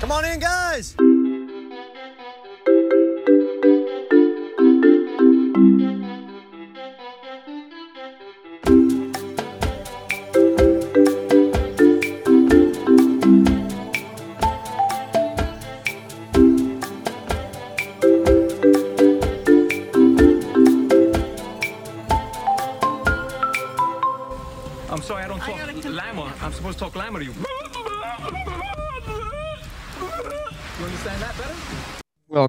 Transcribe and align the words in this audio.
Come 0.00 0.12
on 0.12 0.24
in, 0.24 0.40
guys. 0.40 0.96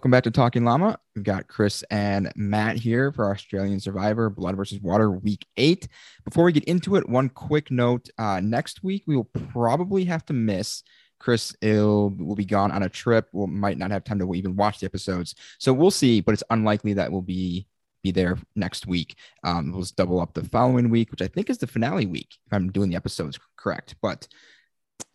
Welcome 0.02 0.10
back 0.10 0.24
to 0.24 0.32
Talking 0.32 0.66
Llama. 0.66 0.98
We've 1.16 1.24
got 1.24 1.48
Chris 1.48 1.84
and 1.92 2.32
Matt 2.36 2.76
here 2.76 3.12
for 3.12 3.30
Australian 3.30 3.80
Survivor 3.80 4.32
Blood 4.32 4.58
versus 4.58 4.82
Water 4.82 5.12
Week 5.12 5.46
8. 5.58 5.88
Before 6.26 6.46
we 6.46 6.52
get 6.52 6.64
into 6.64 6.96
it, 6.96 7.08
one 7.08 7.30
quick 7.30 7.70
note. 7.70 8.10
Uh, 8.18 8.40
next 8.40 8.84
week, 8.84 9.04
we 9.06 9.16
will 9.16 9.30
probably 9.54 10.04
have 10.06 10.26
to 10.26 10.34
miss. 10.34 10.82
Chris 11.20 11.56
will, 11.62 12.16
will 12.18 12.36
be 12.36 12.46
gone 12.46 12.72
on 12.72 12.82
a 12.82 12.90
trip. 12.90 13.28
We 13.32 13.42
will 13.42 13.46
might 13.46 13.78
not 13.78 13.92
have 13.92 14.04
time 14.04 14.18
to 14.18 14.34
even 14.34 14.56
watch 14.56 14.80
the 14.80 14.88
episodes. 14.88 15.36
So 15.60 15.72
we'll 15.72 15.92
see, 15.92 16.20
but 16.20 16.34
it's 16.34 16.44
unlikely 16.50 16.94
that 16.94 17.12
we'll 17.12 17.22
be 17.22 17.68
be 18.02 18.10
there 18.10 18.40
next 18.56 18.88
week. 18.88 19.16
Um, 19.44 19.72
we'll 19.72 19.82
just 19.82 19.98
double 19.98 20.20
up 20.20 20.34
the 20.34 20.44
following 20.46 20.90
week, 20.90 21.12
which 21.12 21.22
I 21.22 21.28
think 21.28 21.48
is 21.48 21.60
the 21.60 21.68
finale 21.68 22.08
week, 22.08 22.40
if 22.48 22.54
I'm 22.54 22.72
doing 22.72 22.90
the 22.90 22.96
episodes 22.96 23.38
correct. 23.56 23.94
But 24.02 24.28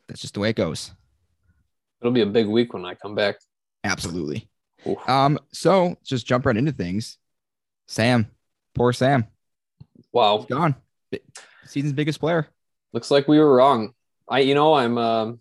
that's 0.07 0.21
just 0.21 0.35
the 0.35 0.41
way 0.41 0.51
it 0.51 0.57
goes. 0.57 0.93
It'll 2.01 2.13
be 2.13 2.21
a 2.21 2.27
big 2.27 2.47
week 2.47 2.73
when 2.73 2.85
I 2.85 2.95
come 2.95 3.17
back. 3.17 3.41
Absolutely. 3.83 4.49
Oof. 4.87 5.09
Um, 5.09 5.39
so 5.53 5.97
just 6.05 6.27
jump 6.27 6.47
right 6.47 6.57
into 6.57 6.73
things. 6.73 7.19
Sam, 7.87 8.31
poor 8.75 8.93
Sam, 8.93 9.27
Wow. 10.13 10.39
he's 10.39 10.47
gone. 10.47 10.75
Bi- 11.11 11.21
Season's 11.67 11.93
biggest 11.93 12.21
player. 12.21 12.49
Looks 12.93 13.11
like 13.11 13.29
we 13.29 13.39
were 13.39 13.55
wrong. 13.57 13.93
I, 14.29 14.41
you 14.41 14.55
know, 14.55 14.75
I'm. 14.75 14.99
Um, 14.99 15.41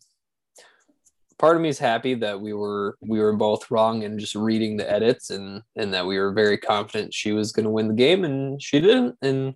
part 1.37 1.55
of 1.55 1.61
me 1.61 1.69
is 1.69 1.79
happy 1.79 2.13
that 2.15 2.39
we 2.39 2.53
were 2.53 2.97
we 3.01 3.19
were 3.19 3.35
both 3.35 3.69
wrong 3.69 4.03
in 4.03 4.17
just 4.17 4.35
reading 4.35 4.77
the 4.77 4.89
edits 4.89 5.29
and 5.31 5.61
and 5.75 5.93
that 5.93 6.05
we 6.05 6.17
were 6.17 6.31
very 6.31 6.57
confident 6.57 7.13
she 7.13 7.31
was 7.33 7.51
going 7.51 7.65
to 7.65 7.69
win 7.69 7.87
the 7.89 7.93
game 7.93 8.23
and 8.23 8.61
she 8.61 8.79
didn't 8.79 9.15
and 9.21 9.53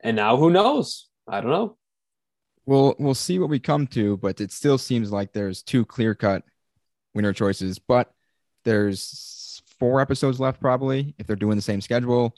and 0.00 0.16
now 0.16 0.36
who 0.36 0.50
knows? 0.50 1.08
I 1.26 1.40
don't 1.40 1.50
know. 1.50 1.76
We'll 2.66 2.94
we'll 2.98 3.14
see 3.14 3.38
what 3.38 3.48
we 3.50 3.58
come 3.58 3.86
to, 3.88 4.16
but 4.18 4.40
it 4.40 4.52
still 4.52 4.78
seems 4.78 5.10
like 5.10 5.32
there's 5.32 5.62
two 5.62 5.84
clear 5.84 6.14
cut 6.14 6.44
winner 7.14 7.32
choices. 7.32 7.78
But 7.78 8.12
there's 8.68 9.62
four 9.78 10.00
episodes 10.00 10.38
left, 10.38 10.60
probably 10.60 11.14
if 11.18 11.26
they're 11.26 11.36
doing 11.36 11.56
the 11.56 11.62
same 11.62 11.80
schedule. 11.80 12.34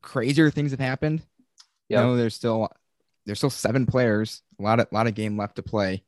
Crazier 0.00 0.50
things 0.50 0.70
have 0.70 0.80
happened. 0.80 1.22
Yeah. 1.88 2.00
You 2.00 2.06
know, 2.06 2.16
there's 2.16 2.34
still 2.34 2.68
there's 3.26 3.38
still 3.38 3.50
seven 3.50 3.86
players, 3.86 4.42
a 4.58 4.62
lot 4.62 4.80
of 4.80 4.86
lot 4.92 5.06
of 5.06 5.14
game 5.14 5.36
left 5.36 5.56
to 5.56 5.62
play. 5.62 6.02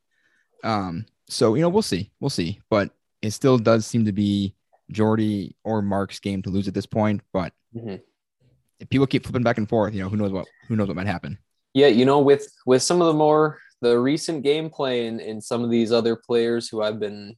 Um, 0.62 1.06
so 1.28 1.54
you 1.54 1.62
know, 1.62 1.68
we'll 1.68 1.82
see, 1.82 2.10
we'll 2.20 2.30
see, 2.30 2.60
but 2.70 2.90
it 3.22 3.32
still 3.32 3.58
does 3.58 3.86
seem 3.86 4.04
to 4.04 4.12
be 4.12 4.54
Jordy 4.90 5.56
or 5.64 5.82
Mark's 5.82 6.18
game 6.18 6.42
to 6.42 6.50
lose 6.50 6.68
at 6.68 6.74
this 6.74 6.86
point. 6.86 7.22
But 7.32 7.52
Mhm. 7.76 8.00
if 8.80 8.88
people 8.88 9.06
keep 9.06 9.24
flipping 9.24 9.42
back 9.42 9.58
and 9.58 9.68
forth, 9.68 9.94
you 9.94 10.02
know, 10.02 10.08
who 10.08 10.16
knows 10.16 10.32
what 10.32 10.46
who 10.68 10.76
knows 10.76 10.88
what 10.88 10.96
might 10.96 11.06
happen. 11.06 11.38
Yeah, 11.72 11.88
you 11.88 12.04
know, 12.04 12.20
with 12.20 12.46
with 12.66 12.82
some 12.82 13.00
of 13.00 13.06
the 13.08 13.14
more 13.14 13.58
the 13.80 13.98
recent 13.98 14.44
gameplay 14.44 15.08
and, 15.08 15.20
and 15.20 15.42
some 15.44 15.62
of 15.62 15.70
these 15.70 15.92
other 15.92 16.16
players 16.16 16.68
who 16.68 16.80
I've 16.82 16.98
been 16.98 17.36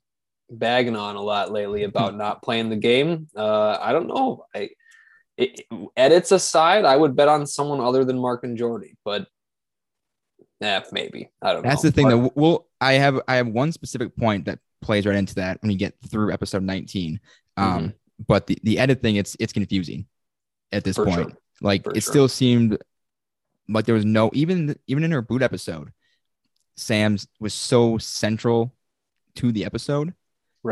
bagging 0.51 0.97
on 0.97 1.17
a 1.17 1.21
lot 1.23 1.51
lately 1.53 1.85
about 1.85 2.17
not 2.17 2.43
playing 2.43 2.69
the 2.71 2.77
game, 2.77 3.29
uh, 3.37 3.79
I 3.81 3.93
don't 3.93 4.07
know. 4.09 4.45
I 4.55 4.71
it, 5.37 5.63
edits 5.97 6.33
aside, 6.33 6.85
I 6.85 6.97
would 6.97 7.15
bet 7.17 7.29
on 7.29 7.47
someone 7.47 7.81
other 7.81 8.05
than 8.05 8.19
Mark 8.19 8.43
and 8.45 8.57
Jordy, 8.57 8.97
but 9.05 9.27
yeah, 10.61 10.83
maybe 10.93 11.31
I 11.43 11.53
don't 11.53 11.63
know. 11.63 11.69
That's 11.69 11.85
know. 11.85 11.91
the 11.91 11.95
thing 11.95 12.09
But- 12.09 12.17
that 12.23 12.37
we'll 12.37 12.67
I 12.81 12.95
have 12.95 13.21
I 13.29 13.37
have 13.37 13.49
one 13.49 13.73
specific 13.73 14.17
point 14.17 14.47
that 14.47 14.59
plays 14.83 15.05
right 15.07 15.17
into 15.17 15.35
that 15.37 15.61
when 15.63 15.71
you 15.71 15.77
get 15.79 15.95
through 16.09 16.33
episode 16.33 16.63
19. 16.63 17.21
Um, 17.59 17.67
Mm-hmm. 17.67 17.89
but 18.27 18.47
the, 18.47 18.59
the 18.63 18.79
edit 18.79 19.03
thing, 19.03 19.17
it's 19.17 19.37
it's 19.41 19.53
confusing 19.53 20.07
at 20.73 20.85
this 20.85 20.97
point. 20.97 21.15
sure. 21.15 21.33
Like 21.61 21.85
For 21.85 21.91
it 21.91 22.03
sure. 22.03 22.13
still 22.13 22.29
seemed 22.29 22.79
like 23.69 23.85
there 23.85 23.95
was 23.95 24.05
no 24.05 24.31
even 24.33 24.77
even 24.87 25.05
in 25.05 25.11
her 25.11 25.23
boot 25.23 25.43
episode, 25.43 25.93
Sam's 26.77 27.27
was 27.41 27.53
so 27.55 27.99
central 27.99 28.75
to 29.37 29.53
the 29.53 29.65
episode. 29.65 30.15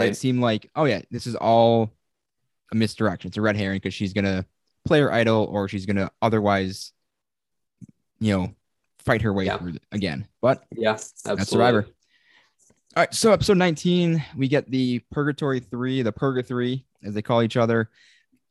That 0.01 0.09
It 0.09 0.17
seemed 0.17 0.41
like, 0.41 0.71
oh 0.77 0.85
yeah, 0.85 1.03
this 1.11 1.27
is 1.27 1.35
all 1.37 1.93
a 2.73 2.75
misdirection. 2.77 3.29
It's 3.29 3.37
a 3.37 3.43
red 3.43 3.57
herring 3.57 3.77
because 3.77 3.95
she's 3.95 4.13
gonna 4.13 4.47
play 4.85 5.01
her 5.01 5.13
idol 5.13 5.47
or 5.51 5.69
she's 5.69 5.87
gonna 5.87 6.11
otherwise, 6.23 6.93
you 8.21 8.33
know, 8.37 8.55
fight 8.99 9.23
her 9.23 9.33
way 9.33 9.47
Yeah. 9.47 9.59
through 9.59 9.75
again. 9.93 10.27
But 10.41 10.65
Yeah, 10.75 10.93
absolutely. 10.93 11.37
that's 11.41 11.51
Survivor. 11.51 11.87
All 12.97 13.03
right, 13.03 13.13
so 13.15 13.33
episode 13.33 13.59
19, 13.59 14.25
we 14.37 14.47
get 14.47 14.71
the 14.71 15.01
Purgatory 15.11 15.59
3, 15.61 16.03
the 16.03 16.13
Purga 16.13 16.47
3, 16.47 16.85
as 17.03 17.13
they 17.15 17.23
call 17.23 17.43
each 17.43 17.57
other. 17.57 17.91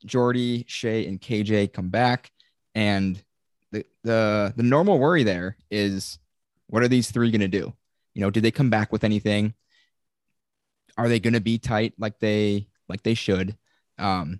Jordy, 0.06 0.66
Shay, 0.68 1.08
and 1.08 1.20
KJ 1.22 1.68
come 1.72 1.90
back. 1.90 2.32
And 2.76 3.24
the 3.72 3.86
the 4.04 4.54
the 4.58 4.64
normal 4.64 5.00
worry 5.00 5.24
there 5.24 5.58
is 5.72 6.20
what 6.68 6.84
are 6.84 6.88
these 6.88 7.10
three 7.12 7.32
gonna 7.32 7.48
do? 7.48 7.74
You 8.14 8.22
know, 8.22 8.30
did 8.30 8.44
they 8.44 8.52
come 8.52 8.70
back 8.70 8.92
with 8.92 9.04
anything? 9.04 9.54
Are 10.98 11.08
they 11.10 11.20
gonna 11.20 11.40
be 11.42 11.58
tight 11.58 11.94
like 11.98 12.20
they 12.20 12.68
like 12.88 13.04
they 13.04 13.14
should? 13.14 13.58
Um, 13.98 14.40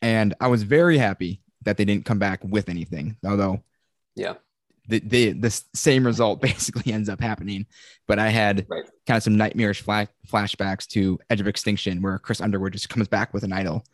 and 0.00 0.34
I 0.40 0.48
was 0.48 0.62
very 0.62 0.98
happy 0.98 1.42
that 1.64 1.76
they 1.76 1.84
didn't 1.84 2.04
come 2.04 2.18
back 2.18 2.40
with 2.42 2.68
anything, 2.68 3.16
although 3.24 3.62
Yeah, 4.16 4.34
the, 4.88 4.98
the 5.00 5.32
the 5.32 5.50
same 5.74 6.04
result 6.06 6.40
basically 6.42 6.92
ends 6.92 7.08
up 7.08 7.20
happening. 7.20 7.66
But 8.08 8.18
I 8.18 8.28
had 8.30 8.66
Right. 8.68 8.84
kind 9.06 9.16
of 9.16 9.22
some 9.22 9.36
nightmarish 9.36 9.82
fla- 9.82 10.08
flashbacks 10.28 10.86
to 10.88 11.18
Edge 11.30 11.40
of 11.40 11.46
Extinction, 11.48 12.02
where 12.02 12.18
Chris 12.18 12.40
Underwood 12.40 12.72
just 12.72 12.88
comes 12.88 13.08
back 13.08 13.32
with 13.32 13.44
an 13.44 13.52
idol. 13.52 13.84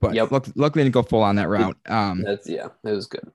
But 0.00 0.14
Yep. 0.14 0.30
luck- 0.30 0.48
luckily, 0.56 0.84
didn't 0.84 0.94
go 0.94 1.02
full 1.02 1.22
on 1.22 1.36
that 1.36 1.48
route. 1.48 1.76
Um, 1.86 2.22
that's 2.22 2.48
yeah, 2.48 2.68
it 2.84 2.90
was 2.90 3.06
good. 3.06 3.30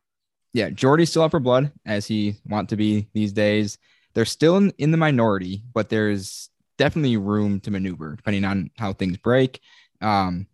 yeah, 0.53 0.69
Jordy's 0.71 1.09
still 1.11 1.21
up 1.23 1.31
for 1.31 1.39
blood 1.39 1.71
as 1.85 2.07
he 2.07 2.35
want 2.45 2.69
to 2.69 2.75
be 2.75 3.07
these 3.13 3.31
days. 3.33 3.77
They're 4.15 4.25
still 4.25 4.57
in, 4.57 4.71
in 4.77 4.91
the 4.91 4.97
minority, 4.97 5.61
but 5.73 5.89
there's 5.89 6.49
definitely 6.77 7.17
room 7.17 7.59
to 7.61 7.71
maneuver 7.71 8.15
depending 8.15 8.43
on 8.45 8.71
how 8.77 8.93
things 8.93 9.17
break. 9.17 9.59
Um, 10.01 10.47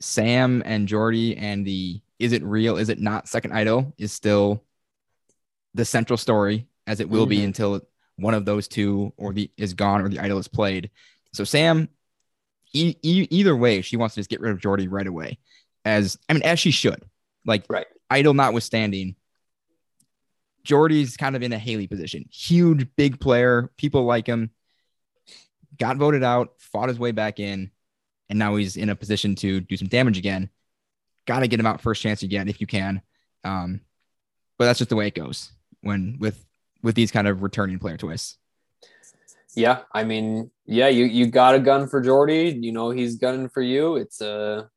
Sam 0.00 0.62
and 0.64 0.86
Jordy 0.86 1.36
and 1.36 1.66
the 1.66 2.00
is 2.18 2.32
it 2.32 2.42
real, 2.42 2.76
is 2.76 2.88
it 2.88 3.00
not 3.00 3.28
second 3.28 3.52
idol 3.52 3.94
is 3.98 4.12
still 4.12 4.62
the 5.74 5.84
central 5.84 6.16
story 6.16 6.66
as 6.86 7.00
it 7.00 7.08
will 7.08 7.26
be 7.26 7.38
Mhm. 7.38 7.44
until 7.44 7.80
one 8.16 8.34
of 8.34 8.44
those 8.44 8.66
two 8.68 9.12
or 9.16 9.32
the 9.32 9.50
is 9.56 9.74
gone 9.74 10.00
or 10.00 10.08
the 10.08 10.18
idol 10.18 10.38
is 10.38 10.48
played. 10.48 10.90
So 11.32 11.44
Sam, 11.44 11.88
e- 12.72 12.96
e- 13.02 13.28
either 13.30 13.54
way, 13.56 13.80
she 13.82 13.96
wants 13.96 14.14
to 14.14 14.20
just 14.20 14.30
get 14.30 14.40
rid 14.40 14.50
of 14.52 14.60
Jordy 14.60 14.88
right 14.88 15.06
away. 15.06 15.38
As 15.84 16.18
I 16.28 16.32
mean, 16.32 16.42
as 16.42 16.58
she 16.58 16.70
should. 16.70 17.02
Like 17.44 17.64
Right. 17.68 17.86
idol 18.10 18.34
notwithstanding, 18.34 19.14
Jordy's 20.68 21.16
kind 21.16 21.34
of 21.34 21.42
in 21.42 21.52
a 21.54 21.58
Haley 21.58 21.86
position. 21.86 22.26
Huge, 22.30 22.86
big 22.94 23.18
player. 23.20 23.70
People 23.78 24.04
like 24.04 24.26
him. 24.26 24.50
Got 25.78 25.96
voted 25.96 26.22
out, 26.22 26.52
fought 26.58 26.90
his 26.90 26.98
way 26.98 27.10
back 27.10 27.40
in, 27.40 27.70
and 28.28 28.38
now 28.38 28.56
he's 28.56 28.76
in 28.76 28.90
a 28.90 28.94
position 28.94 29.34
to 29.36 29.60
do 29.60 29.78
some 29.78 29.88
damage 29.88 30.18
again. 30.18 30.50
Got 31.26 31.40
to 31.40 31.48
get 31.48 31.58
him 31.58 31.66
out 31.66 31.80
first 31.80 32.02
chance 32.02 32.22
get 32.22 32.48
if 32.48 32.60
you 32.60 32.66
can. 32.66 33.00
Um, 33.44 33.80
but 34.58 34.66
that's 34.66 34.78
just 34.78 34.90
the 34.90 34.96
way 34.96 35.06
it 35.06 35.14
goes 35.14 35.52
when 35.80 36.18
with 36.20 36.44
with 36.82 36.94
these 36.94 37.10
kind 37.10 37.28
of 37.28 37.42
returning 37.42 37.78
player 37.78 37.96
twists. 37.96 38.36
Yeah, 39.56 39.80
I 39.92 40.04
mean, 40.04 40.50
yeah, 40.66 40.88
you 40.88 41.06
you 41.06 41.26
got 41.28 41.54
a 41.54 41.60
gun 41.60 41.88
for 41.88 42.02
Jordy. 42.02 42.58
You 42.60 42.72
know 42.72 42.90
he's 42.90 43.16
gunning 43.16 43.48
for 43.48 43.62
you. 43.62 43.96
It's 43.96 44.20
a 44.20 44.68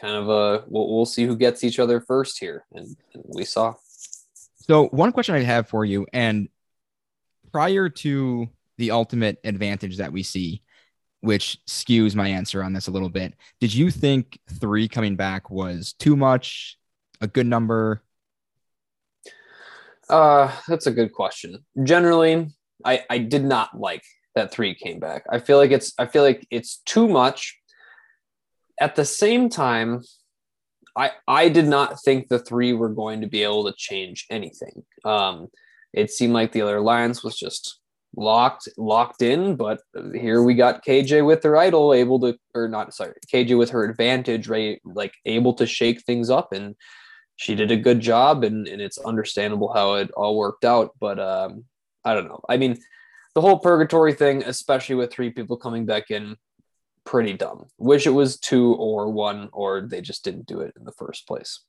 kind 0.00 0.14
of 0.14 0.28
a 0.28 0.64
we'll, 0.68 0.94
we'll 0.94 1.06
see 1.06 1.26
who 1.26 1.36
gets 1.36 1.64
each 1.64 1.80
other 1.80 2.00
first 2.00 2.38
here, 2.38 2.64
and, 2.72 2.96
and 3.14 3.24
we 3.26 3.44
saw. 3.44 3.74
So 4.72 4.86
one 4.86 5.12
question 5.12 5.34
I 5.34 5.42
have 5.42 5.68
for 5.68 5.84
you, 5.84 6.06
and 6.14 6.48
prior 7.52 7.90
to 7.90 8.48
the 8.78 8.92
ultimate 8.92 9.38
advantage 9.44 9.98
that 9.98 10.14
we 10.14 10.22
see, 10.22 10.62
which 11.20 11.58
skews 11.68 12.14
my 12.14 12.28
answer 12.28 12.64
on 12.64 12.72
this 12.72 12.86
a 12.86 12.90
little 12.90 13.10
bit, 13.10 13.34
did 13.60 13.74
you 13.74 13.90
think 13.90 14.38
three 14.48 14.88
coming 14.88 15.14
back 15.14 15.50
was 15.50 15.92
too 15.92 16.16
much, 16.16 16.78
a 17.20 17.26
good 17.26 17.46
number? 17.46 18.02
Uh, 20.08 20.50
that's 20.66 20.86
a 20.86 20.90
good 20.90 21.12
question. 21.12 21.66
Generally, 21.84 22.48
I 22.82 23.04
I 23.10 23.18
did 23.18 23.44
not 23.44 23.78
like 23.78 24.04
that 24.36 24.52
three 24.52 24.74
came 24.74 25.00
back. 25.00 25.26
I 25.28 25.38
feel 25.38 25.58
like 25.58 25.70
it's 25.70 25.92
I 25.98 26.06
feel 26.06 26.22
like 26.22 26.46
it's 26.50 26.78
too 26.86 27.08
much. 27.08 27.60
At 28.80 28.94
the 28.94 29.04
same 29.04 29.50
time, 29.50 30.00
I 30.96 31.12
I 31.26 31.48
did 31.48 31.66
not 31.66 32.00
think 32.02 32.28
the 32.28 32.38
three 32.38 32.72
were 32.72 32.88
going 32.88 33.20
to 33.20 33.26
be 33.26 33.42
able 33.42 33.64
to 33.64 33.74
change 33.76 34.26
anything. 34.30 34.84
Um, 35.04 35.48
it 35.92 36.10
seemed 36.10 36.32
like 36.32 36.52
the 36.52 36.62
other 36.62 36.78
alliance 36.78 37.22
was 37.22 37.36
just 37.36 37.80
locked 38.16 38.68
locked 38.76 39.22
in. 39.22 39.56
But 39.56 39.80
here 40.14 40.42
we 40.42 40.54
got 40.54 40.84
KJ 40.84 41.24
with 41.26 41.42
her 41.44 41.56
idol, 41.56 41.94
able 41.94 42.20
to, 42.20 42.36
or 42.54 42.68
not 42.68 42.94
sorry, 42.94 43.14
KJ 43.32 43.58
with 43.58 43.70
her 43.70 43.84
advantage, 43.84 44.48
right? 44.48 44.80
Like 44.84 45.14
able 45.24 45.54
to 45.54 45.66
shake 45.66 46.02
things 46.02 46.30
up, 46.30 46.52
and 46.52 46.74
she 47.36 47.54
did 47.54 47.70
a 47.70 47.76
good 47.76 48.00
job, 48.00 48.44
and 48.44 48.66
and 48.68 48.80
it's 48.80 48.98
understandable 48.98 49.72
how 49.72 49.94
it 49.94 50.10
all 50.12 50.36
worked 50.36 50.64
out. 50.64 50.90
But 51.00 51.18
um, 51.18 51.64
I 52.04 52.14
don't 52.14 52.28
know. 52.28 52.40
I 52.48 52.56
mean, 52.56 52.78
the 53.34 53.40
whole 53.40 53.58
purgatory 53.58 54.14
thing, 54.14 54.42
especially 54.44 54.96
with 54.96 55.12
three 55.12 55.30
people 55.30 55.56
coming 55.56 55.86
back 55.86 56.10
in, 56.10 56.36
pretty 57.04 57.32
dumb. 57.34 57.66
Wish 57.78 58.06
it 58.06 58.10
was 58.10 58.38
two 58.38 58.74
or 58.74 59.10
one, 59.10 59.48
or 59.52 59.80
they 59.82 60.00
just 60.00 60.24
didn't 60.24 60.46
do 60.46 60.60
it 60.60 60.72
in 60.78 60.84
the 60.84 60.92
first 60.92 61.26
place. 61.26 61.60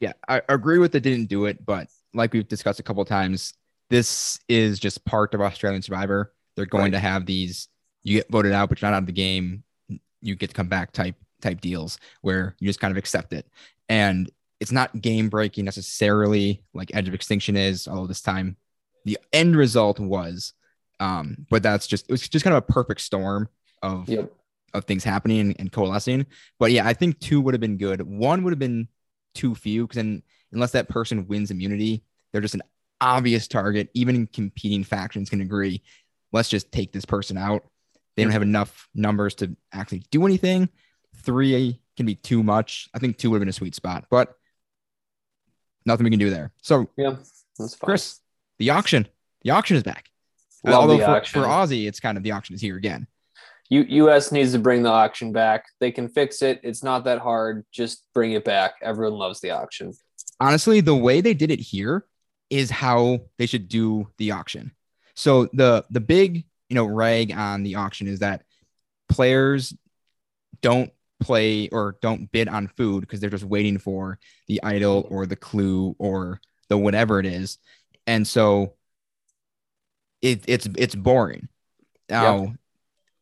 Yeah, 0.00 0.12
I 0.28 0.42
agree 0.48 0.78
with 0.78 0.92
the 0.92 1.00
didn't 1.00 1.26
do 1.26 1.46
it, 1.46 1.64
but 1.64 1.88
like 2.12 2.32
we've 2.32 2.48
discussed 2.48 2.80
a 2.80 2.82
couple 2.82 3.04
times, 3.04 3.54
this 3.90 4.38
is 4.48 4.78
just 4.78 5.04
part 5.04 5.34
of 5.34 5.40
Australian 5.40 5.82
Survivor. 5.82 6.32
They're 6.56 6.66
going 6.66 6.84
Right. 6.84 6.92
to 6.92 6.98
have 6.98 7.26
these 7.26 7.68
you 8.02 8.18
get 8.18 8.30
voted 8.30 8.52
out, 8.52 8.68
but 8.68 8.80
you're 8.82 8.90
not 8.90 8.96
out 8.96 9.02
of 9.04 9.06
the 9.06 9.12
game, 9.12 9.62
you 10.20 10.34
get 10.36 10.48
to 10.50 10.54
come 10.54 10.68
back 10.68 10.92
type 10.92 11.16
type 11.40 11.60
deals 11.60 11.98
where 12.22 12.54
you 12.58 12.68
just 12.68 12.80
kind 12.80 12.90
of 12.92 12.96
accept 12.98 13.32
it. 13.32 13.46
And 13.88 14.30
it's 14.60 14.72
not 14.72 15.00
game 15.00 15.28
breaking 15.28 15.64
necessarily 15.64 16.62
like 16.74 16.90
Edge 16.94 17.08
of 17.08 17.14
Extinction 17.14 17.56
is, 17.56 17.86
although 17.88 18.06
this 18.06 18.20
time 18.22 18.56
the 19.04 19.18
end 19.32 19.56
result 19.56 19.98
was. 20.00 20.52
Um, 21.00 21.46
but 21.50 21.62
that's 21.62 21.86
just 21.86 22.06
it 22.08 22.12
was 22.12 22.26
just 22.28 22.44
kind 22.44 22.56
of 22.56 22.62
a 22.68 22.72
perfect 22.72 23.00
storm 23.00 23.48
of 23.82 24.08
Yep. 24.08 24.32
Of 24.74 24.84
things 24.84 25.04
happening 25.04 25.54
and 25.58 25.72
coalescing. 25.72 26.26
But 26.58 26.72
yeah, 26.72 26.86
I 26.86 26.92
think 26.92 27.20
two 27.20 27.40
would 27.40 27.54
have 27.54 27.60
been 27.60 27.78
good. 27.78 28.02
One 28.02 28.42
would 28.42 28.52
have 28.52 28.58
been 28.58 28.88
too 29.34 29.54
few 29.54 29.84
because 29.84 29.96
then 29.96 30.22
unless 30.52 30.72
that 30.72 30.88
person 30.88 31.26
wins 31.26 31.50
immunity, 31.50 32.04
they're 32.32 32.40
just 32.40 32.54
an 32.54 32.62
obvious 33.00 33.48
target. 33.48 33.88
Even 33.94 34.26
competing 34.26 34.84
factions 34.84 35.30
can 35.30 35.40
agree. 35.40 35.82
Let's 36.32 36.48
just 36.48 36.72
take 36.72 36.92
this 36.92 37.04
person 37.04 37.38
out. 37.38 37.64
They 38.16 38.22
don't 38.22 38.32
have 38.32 38.42
enough 38.42 38.88
numbers 38.94 39.34
to 39.36 39.56
actually 39.72 40.04
do 40.10 40.24
anything. 40.26 40.68
Three 41.16 41.80
can 41.96 42.06
be 42.06 42.14
too 42.16 42.42
much. 42.42 42.88
I 42.94 42.98
think 42.98 43.16
two 43.18 43.30
would 43.30 43.36
have 43.36 43.40
been 43.40 43.48
a 43.48 43.52
sweet 43.52 43.74
spot, 43.74 44.06
but 44.10 44.34
nothing 45.86 46.04
we 46.04 46.10
can 46.10 46.18
do 46.18 46.30
there. 46.30 46.52
So, 46.62 46.88
Yeah, 46.96 47.16
that's 47.58 47.74
fine. 47.74 47.86
Chris, 47.86 48.20
the 48.58 48.70
auction, 48.70 49.06
the 49.42 49.50
auction 49.50 49.76
is 49.76 49.82
back. 49.82 50.10
Love 50.64 50.82
Although 50.82 50.98
for, 50.98 51.10
auction. 51.10 51.42
for 51.42 51.48
Aussie, 51.48 51.86
it's 51.86 52.00
kind 52.00 52.16
of 52.16 52.24
the 52.24 52.32
auction 52.32 52.54
is 52.54 52.60
here 52.60 52.76
again. 52.76 53.06
U- 53.70 54.06
US 54.06 54.30
needs 54.32 54.52
to 54.52 54.58
bring 54.58 54.82
the 54.82 54.90
auction 54.90 55.32
back. 55.32 55.64
They 55.80 55.90
can 55.90 56.08
fix 56.08 56.42
it. 56.42 56.60
It's 56.62 56.82
not 56.82 57.04
that 57.04 57.18
hard. 57.18 57.64
Just 57.72 58.04
bring 58.14 58.32
it 58.32 58.44
back. 58.44 58.74
Everyone 58.82 59.18
loves 59.18 59.40
the 59.40 59.50
auction. 59.50 59.92
honestly, 60.40 60.80
the 60.80 60.94
way 60.94 61.20
they 61.20 61.34
did 61.34 61.50
it 61.50 61.60
here 61.60 62.04
is 62.50 62.70
how 62.70 63.20
they 63.38 63.46
should 63.46 63.68
do 63.68 64.08
the 64.18 64.32
auction. 64.32 64.72
So 65.14 65.46
the 65.52 65.84
the 65.90 66.00
big 66.00 66.44
you 66.68 66.74
know 66.74 66.84
rag 66.84 67.32
on 67.32 67.62
the 67.62 67.76
auction 67.76 68.06
is 68.08 68.18
that 68.20 68.42
players 69.08 69.74
don't 70.60 70.90
play 71.20 71.68
or 71.68 71.96
don't 72.02 72.30
bid 72.32 72.48
on 72.48 72.68
food 72.68 73.00
because 73.00 73.20
they're 73.20 73.30
just 73.30 73.44
waiting 73.44 73.78
for 73.78 74.18
the 74.48 74.62
idol 74.62 75.06
or 75.10 75.26
the 75.26 75.36
clue 75.36 75.94
or 75.98 76.40
the 76.68 76.76
whatever 76.76 77.20
it 77.20 77.26
is, 77.26 77.58
and 78.06 78.26
so 78.26 78.74
it, 80.22 80.44
it's 80.46 80.66
it's 80.76 80.94
boring. 80.94 81.48
Now, 82.08 82.54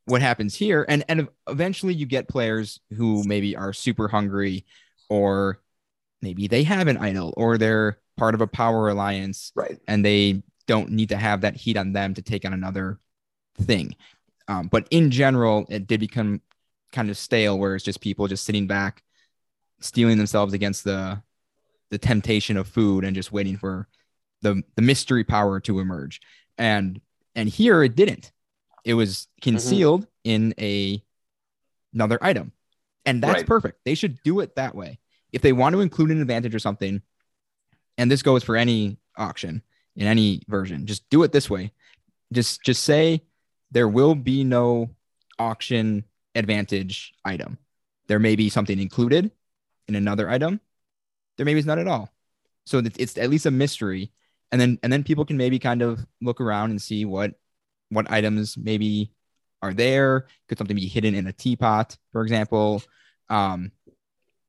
what 0.07 0.21
happens 0.23 0.55
here, 0.55 0.85
and 0.89 1.05
and 1.09 1.29
eventually 1.49 1.95
you 1.95 2.07
get 2.07 2.29
players 2.29 2.81
who 2.97 3.23
maybe 3.25 3.57
are 3.57 3.73
super 3.73 4.09
hungry 4.09 4.65
or 5.09 5.61
maybe 6.21 6.47
they 6.47 6.63
have 6.63 6.89
an 6.89 6.97
idol 6.97 7.35
or 7.37 7.59
they're 7.59 7.99
part 8.17 8.35
of 8.35 8.41
a 8.41 8.47
power 8.47 8.89
alliance 8.89 9.53
Right. 9.55 9.79
and 9.89 10.05
they 10.05 10.43
don't 10.67 10.91
need 10.91 11.09
to 11.09 11.17
have 11.17 11.41
that 11.41 11.57
heat 11.57 11.77
on 11.77 11.93
them 11.93 12.15
to 12.15 12.23
take 12.23 12.45
on 12.45 12.53
another 12.53 12.99
thing. 13.61 13.97
Um, 14.49 14.69
but 14.69 14.87
in 14.91 15.11
general, 15.11 15.67
it 15.69 15.87
did 15.87 15.99
become 16.01 16.41
kind 16.93 17.11
of 17.11 17.17
stale 17.17 17.59
where 17.59 17.75
it's 17.75 17.85
just 17.85 18.01
people 18.01 18.29
just 18.29 18.45
sitting 18.45 18.67
back, 18.67 19.03
steeling 19.81 20.19
themselves 20.19 20.53
against 20.53 20.85
the 20.85 21.23
the 21.91 21.99
temptation 21.99 22.57
of 22.57 22.67
food 22.69 23.05
and 23.05 23.15
just 23.15 23.33
waiting 23.33 23.57
for 23.57 23.87
the 24.41 24.63
the 24.77 24.83
mystery 24.83 25.25
power 25.25 25.61
to 25.61 25.79
emerge. 25.81 26.21
And 26.59 27.01
and 27.35 27.49
here 27.49 27.83
it 27.83 27.97
didn't. 27.97 28.33
It 28.85 28.95
was 28.95 29.11
mm-hmm. 29.17 29.51
concealed 29.51 30.07
in 30.25 30.55
a 30.59 31.03
another 31.93 32.19
item. 32.23 32.53
And 33.05 33.23
that's 33.23 33.39
Right. 33.39 33.47
perfect. 33.47 33.85
They 33.85 33.95
should 33.95 34.23
do 34.23 34.41
it 34.41 34.57
that 34.57 34.75
way. 34.75 34.99
If 35.33 35.43
they 35.43 35.53
want 35.53 35.75
to 35.75 35.81
include 35.81 36.11
an 36.11 36.21
advantage 36.21 36.55
or 36.55 36.59
something, 36.59 37.03
and 37.99 38.11
this 38.11 38.23
goes 38.23 38.45
for 38.45 38.57
any 38.57 38.99
auction 39.17 39.63
in 39.97 40.07
any 40.07 40.43
version, 40.49 40.87
just 40.87 41.09
do 41.11 41.23
it 41.23 41.33
this 41.33 41.51
way. 41.51 41.73
Just 42.33 42.63
just 42.63 42.83
say 42.85 43.23
there 43.71 43.89
will 43.89 44.15
be 44.15 44.45
no 44.45 44.91
auction 45.39 46.05
advantage 46.35 47.13
item. 47.25 47.59
There 48.07 48.19
may 48.19 48.37
be 48.37 48.49
something 48.49 48.79
included 48.79 49.31
in 49.89 49.95
another 49.95 50.29
item. 50.31 50.61
There 51.37 51.47
maybe 51.47 51.61
is 51.61 51.67
not 51.67 51.79
at 51.79 51.89
all. 51.89 52.11
So 52.65 52.79
it's 52.79 53.19
at 53.19 53.31
least 53.31 53.47
a 53.47 53.51
mystery. 53.51 54.13
And 54.51 54.61
then 54.61 54.79
and 54.83 54.93
then 54.93 55.03
people 55.03 55.25
can 55.25 55.37
maybe 55.37 55.59
kind 55.59 55.83
of 55.83 56.07
look 56.21 56.41
around 56.41 56.71
and 56.71 56.81
see 56.81 57.05
what 57.05 57.35
what 57.93 58.11
items 58.11 58.57
maybe 58.57 59.13
are 59.61 59.73
there. 59.73 60.27
Could 60.49 60.59
something 60.59 60.77
be 60.77 60.89
hidden 60.89 61.15
in 61.15 61.27
a 61.27 61.33
teapot, 61.33 61.97
for 62.11 62.23
example? 62.23 62.83
Um, 63.29 63.73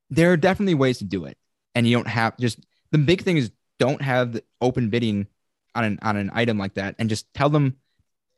there 0.10 0.31
are 0.31 0.38
definitely 0.38 0.75
ways 0.75 1.00
to 1.00 1.04
do 1.04 1.25
it, 1.25 1.38
and 1.75 1.88
you 1.88 1.95
don't 1.95 2.07
have 2.07 2.38
just 2.38 2.60
the 2.92 2.98
big 2.98 3.24
thing 3.24 3.38
is 3.38 3.51
don't 3.80 4.01
have 4.01 4.34
the 4.34 4.44
open 4.62 4.90
bidding 4.90 5.28
on 5.75 5.84
an 5.84 6.00
on 6.01 6.18
an 6.18 6.31
item 6.34 6.57
like 6.57 6.75
that, 6.75 6.95
and 7.00 7.10
just 7.10 7.31
tell 7.34 7.50
them 7.50 7.78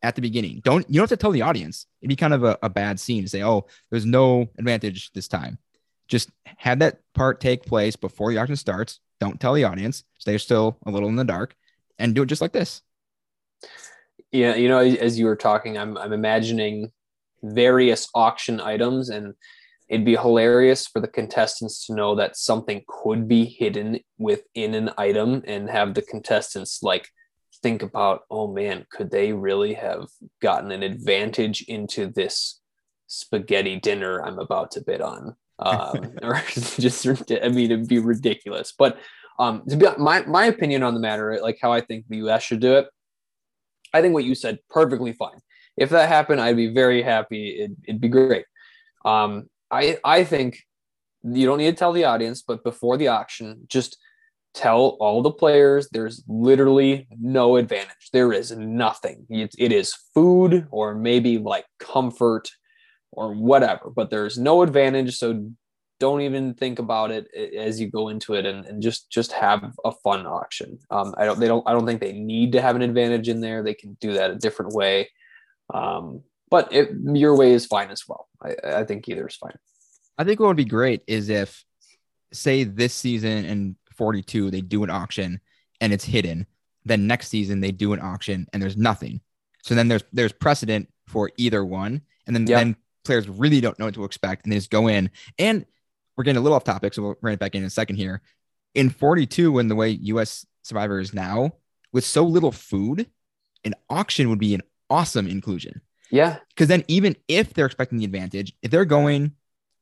at 0.01 0.15
the 0.15 0.21
beginning. 0.21 0.61
Don't 0.63 0.87
you 0.89 0.95
don't 0.95 1.09
have 1.09 1.17
to 1.17 1.21
tell 1.21 1.31
the 1.31 1.41
audience. 1.41 1.87
It'd 2.01 2.09
be 2.09 2.15
kind 2.15 2.33
of 2.33 2.43
a, 2.43 2.57
a 2.61 2.69
bad 2.69 2.99
scene 2.99 3.23
to 3.23 3.29
say, 3.29 3.43
oh, 3.43 3.65
there's 3.89 4.05
no 4.05 4.49
advantage 4.57 5.11
this 5.13 5.27
time. 5.27 5.57
Just 6.07 6.29
have 6.57 6.79
that 6.79 6.99
part 7.13 7.41
take 7.41 7.65
place 7.65 7.95
before 7.95 8.31
the 8.31 8.37
auction 8.37 8.55
starts. 8.55 8.99
Don't 9.19 9.39
tell 9.39 9.53
the 9.53 9.63
audience. 9.63 10.03
They're 10.25 10.39
still 10.39 10.77
a 10.85 10.91
little 10.91 11.09
in 11.09 11.15
the 11.15 11.23
dark, 11.23 11.55
and 11.99 12.13
do 12.13 12.23
it 12.23 12.27
just 12.27 12.41
like 12.41 12.51
this. 12.51 12.81
Yeah, 14.35 14.55
you 14.55 14.67
know, 14.67 14.79
as 14.79 15.17
you 15.17 15.25
were 15.27 15.37
talking, 15.37 15.77
I'm 15.77 15.97
I'm 15.97 16.11
imagining 16.11 16.91
various 17.41 18.09
auction 18.13 18.59
items, 18.59 19.09
and 19.09 19.33
it'd 19.87 20.05
be 20.05 20.17
hilarious 20.17 20.87
for 20.87 20.99
the 20.99 21.07
contestants 21.07 21.85
to 21.87 21.93
know 21.93 22.15
that 22.15 22.35
something 22.35 22.83
could 22.85 23.29
be 23.29 23.45
hidden 23.45 23.99
within 24.17 24.73
an 24.73 24.91
item, 24.97 25.41
and 25.47 25.69
have 25.69 25.93
the 25.93 26.01
contestants 26.01 26.83
like 26.83 27.07
think 27.63 27.81
about, 27.81 28.23
oh 28.29 28.51
man, 28.51 28.85
could 28.91 29.09
they 29.09 29.31
really 29.31 29.73
have 29.73 30.07
gotten 30.41 30.71
an 30.71 30.83
advantage 30.83 31.61
into 31.69 32.07
this 32.07 32.59
spaghetti 33.07 33.79
dinner 33.79 34.21
I'm 34.21 34.39
about 34.39 34.71
to 34.71 34.81
bid 34.81 34.99
on? 34.99 35.37
Um, 35.59 36.11
or 36.21 36.41
just, 36.49 37.07
I 37.07 37.47
mean, 37.47 37.71
it'd 37.71 37.87
be 37.87 37.99
ridiculous. 37.99 38.73
But 38.77 38.99
um, 39.39 39.63
to 39.69 39.77
be 39.77 39.87
my 39.97 40.25
my 40.25 40.45
opinion 40.47 40.83
on 40.83 40.93
the 40.93 40.99
matter, 40.99 41.39
like 41.41 41.57
how 41.61 41.71
I 41.71 41.79
think 41.79 42.05
the 42.09 42.17
U.S. 42.17 42.43
should 42.43 42.59
do 42.59 42.75
it. 42.75 42.87
I 43.93 44.01
think 44.01 44.13
what 44.13 44.25
you 44.25 44.35
said 44.35 44.59
perfectly 44.69 45.13
fine. 45.13 45.39
If 45.77 45.89
that 45.89 46.09
happened, 46.09 46.41
I'd 46.41 46.55
be 46.55 46.73
very 46.73 47.01
happy. 47.01 47.59
It'd, 47.59 47.77
it'd 47.87 48.01
be 48.01 48.09
great. 48.09 48.45
Um, 49.03 49.49
I 49.71 49.97
I 50.03 50.23
think 50.23 50.59
you 51.23 51.45
don't 51.45 51.57
need 51.57 51.71
to 51.71 51.77
tell 51.77 51.93
the 51.93 52.05
audience, 52.05 52.43
but 52.47 52.63
before 52.63 52.97
the 52.97 53.07
auction, 53.07 53.65
just 53.67 53.97
tell 54.53 54.95
all 55.01 55.21
the 55.21 55.31
players 55.31 55.89
there's 55.91 56.23
literally 56.27 57.07
no 57.19 57.57
advantage. 57.57 58.09
There 58.13 58.31
is 58.31 58.51
nothing. 58.51 59.25
It, 59.29 59.53
it 59.57 59.71
is 59.71 59.93
food 60.13 60.67
or 60.71 60.95
maybe 60.95 61.37
like 61.37 61.65
comfort 61.79 62.49
or 63.11 63.33
whatever, 63.33 63.91
but 63.93 64.09
there's 64.09 64.37
no 64.37 64.61
advantage. 64.61 65.17
So 65.17 65.51
don't 65.99 66.21
even 66.21 66.53
think 66.53 66.79
about 66.79 67.11
it 67.11 67.27
as 67.55 67.79
you 67.79 67.89
go 67.89 68.09
into 68.09 68.33
it 68.33 68.45
and, 68.45 68.65
and 68.65 68.83
just 68.83 69.09
just 69.09 69.31
have 69.31 69.73
a 69.85 69.91
fun 69.91 70.25
auction 70.25 70.77
um, 70.91 71.13
i 71.17 71.25
don't 71.25 71.39
they 71.39 71.47
don't 71.47 71.67
i 71.67 71.71
don't 71.71 71.85
think 71.85 72.01
they 72.01 72.13
need 72.13 72.51
to 72.51 72.61
have 72.61 72.75
an 72.75 72.81
advantage 72.81 73.29
in 73.29 73.39
there 73.41 73.63
they 73.63 73.73
can 73.73 73.95
do 74.01 74.13
that 74.13 74.31
a 74.31 74.35
different 74.35 74.73
way 74.73 75.09
um, 75.73 76.21
but 76.49 76.71
it, 76.71 76.91
your 77.13 77.35
way 77.35 77.51
is 77.51 77.65
fine 77.65 77.89
as 77.89 78.07
well 78.07 78.27
I, 78.41 78.79
I 78.79 78.83
think 78.83 79.07
either 79.09 79.27
is 79.27 79.35
fine 79.35 79.57
I 80.17 80.23
think 80.23 80.39
what 80.39 80.47
would 80.47 80.57
be 80.57 80.65
great 80.65 81.01
is 81.07 81.29
if, 81.29 81.63
say, 82.31 82.63
this 82.63 82.93
season 82.93 83.45
in 83.45 83.75
42, 83.95 84.51
they 84.51 84.61
do 84.61 84.83
an 84.83 84.89
auction 84.89 85.41
and 85.81 85.93
it's 85.93 86.05
hidden. 86.05 86.47
Then 86.85 87.07
next 87.07 87.29
season 87.29 87.59
they 87.59 87.71
do 87.71 87.93
an 87.93 87.99
auction 88.01 88.47
and 88.53 88.61
there's 88.61 88.77
nothing. 88.77 89.21
So 89.63 89.73
then 89.73 89.87
there's 89.87 90.03
there's 90.13 90.31
precedent 90.31 90.87
for 91.07 91.31
either 91.37 91.65
one, 91.65 92.01
and 92.27 92.35
then 92.35 92.45
Yep. 92.45 92.59
then 92.59 92.75
players 93.03 93.27
really 93.27 93.61
don't 93.61 93.77
know 93.79 93.85
what 93.85 93.95
to 93.95 94.03
expect 94.03 94.45
and 94.45 94.53
they 94.53 94.57
just 94.57 94.69
go 94.69 94.87
in. 94.87 95.09
And 95.39 95.65
we're 96.15 96.23
getting 96.23 96.37
a 96.37 96.41
little 96.41 96.55
off 96.55 96.63
topic, 96.63 96.93
so 96.93 97.01
we'll 97.01 97.15
bring 97.21 97.33
it 97.33 97.39
back 97.39 97.55
in, 97.55 97.61
in 97.61 97.67
a 97.67 97.69
second 97.69 97.97
here. 97.97 98.21
In 98.73 98.89
42, 98.89 99.51
when 99.51 99.67
the 99.67 99.75
way 99.75 99.89
U.S. 99.89 100.45
Survivor 100.63 100.99
is 100.99 101.13
now, 101.13 101.53
with 101.93 102.05
so 102.05 102.25
little 102.25 102.51
food, 102.51 103.09
an 103.63 103.73
auction 103.89 104.29
would 104.29 104.39
be 104.39 104.53
an 104.53 104.61
awesome 104.89 105.27
inclusion 105.27 105.81
yeah 106.11 106.37
because 106.49 106.67
then 106.67 106.83
even 106.87 107.15
if 107.27 107.53
they're 107.53 107.65
expecting 107.65 107.97
the 107.97 108.05
advantage, 108.05 108.53
if 108.61 108.71
they're 108.71 108.85
going 108.85 109.31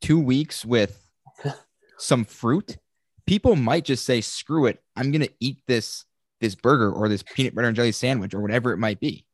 two 0.01 0.19
weeks 0.19 0.65
with 0.65 1.05
some 1.97 2.25
fruit, 2.25 2.77
people 3.25 3.55
might 3.55 3.85
just 3.85 4.05
say, 4.05 4.21
"Screw 4.21 4.65
it, 4.65 4.81
I'm 4.95 5.11
gonna 5.11 5.27
eat 5.39 5.61
this 5.67 6.05
this 6.39 6.55
burger 6.55 6.91
or 6.91 7.07
this 7.09 7.23
peanut 7.23 7.55
butter 7.55 7.67
and 7.67 7.75
jelly 7.75 7.91
sandwich 7.91 8.33
or 8.33 8.41
whatever 8.41 8.71
it 8.71 8.77
might 8.77 8.99
be." 8.99 9.25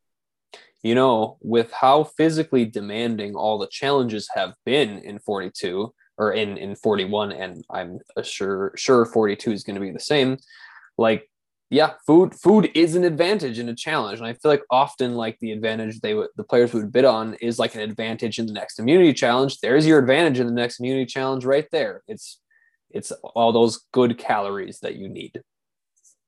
you 0.82 0.94
know, 0.94 1.36
with 1.42 1.70
how 1.72 2.04
physically 2.04 2.64
demanding 2.64 3.34
all 3.34 3.58
the 3.58 3.66
challenges 3.66 4.30
have 4.34 4.54
been 4.64 4.98
in 5.00 5.18
42 5.18 5.92
or 6.20 6.32
in 6.32 6.58
in 6.58 6.76
41, 6.76 7.32
and 7.32 7.64
I'm 7.70 7.98
sure 8.22 8.72
sure 8.76 9.06
42 9.06 9.52
is 9.52 9.64
going 9.64 9.74
to 9.74 9.80
be 9.80 9.90
the 9.90 9.98
same. 9.98 10.36
Like, 10.98 11.28
yeah, 11.70 11.94
food 12.06 12.34
food 12.34 12.70
is 12.74 12.94
an 12.94 13.04
advantage 13.04 13.58
and 13.58 13.70
a 13.70 13.74
challenge, 13.74 14.18
and 14.18 14.28
I 14.28 14.34
feel 14.34 14.50
like 14.50 14.62
often 14.70 15.14
like 15.14 15.38
the 15.40 15.52
advantage 15.52 16.00
they 16.00 16.12
would 16.12 16.28
the 16.36 16.44
players 16.44 16.74
would 16.74 16.92
bid 16.92 17.06
on 17.06 17.34
is 17.40 17.58
like 17.58 17.74
an 17.74 17.80
advantage 17.80 18.38
in 18.38 18.44
the 18.44 18.52
next 18.52 18.78
immunity 18.78 19.14
challenge. 19.14 19.60
There's 19.60 19.86
your 19.86 19.98
advantage 19.98 20.38
in 20.38 20.46
the 20.46 20.52
next 20.52 20.78
immunity 20.78 21.06
challenge 21.06 21.46
right 21.46 21.66
there. 21.72 22.02
It's 22.06 22.38
it's 22.90 23.12
all 23.34 23.52
those 23.52 23.86
good 23.92 24.18
calories 24.18 24.80
that 24.80 24.96
you 24.96 25.08
need. 25.08 25.40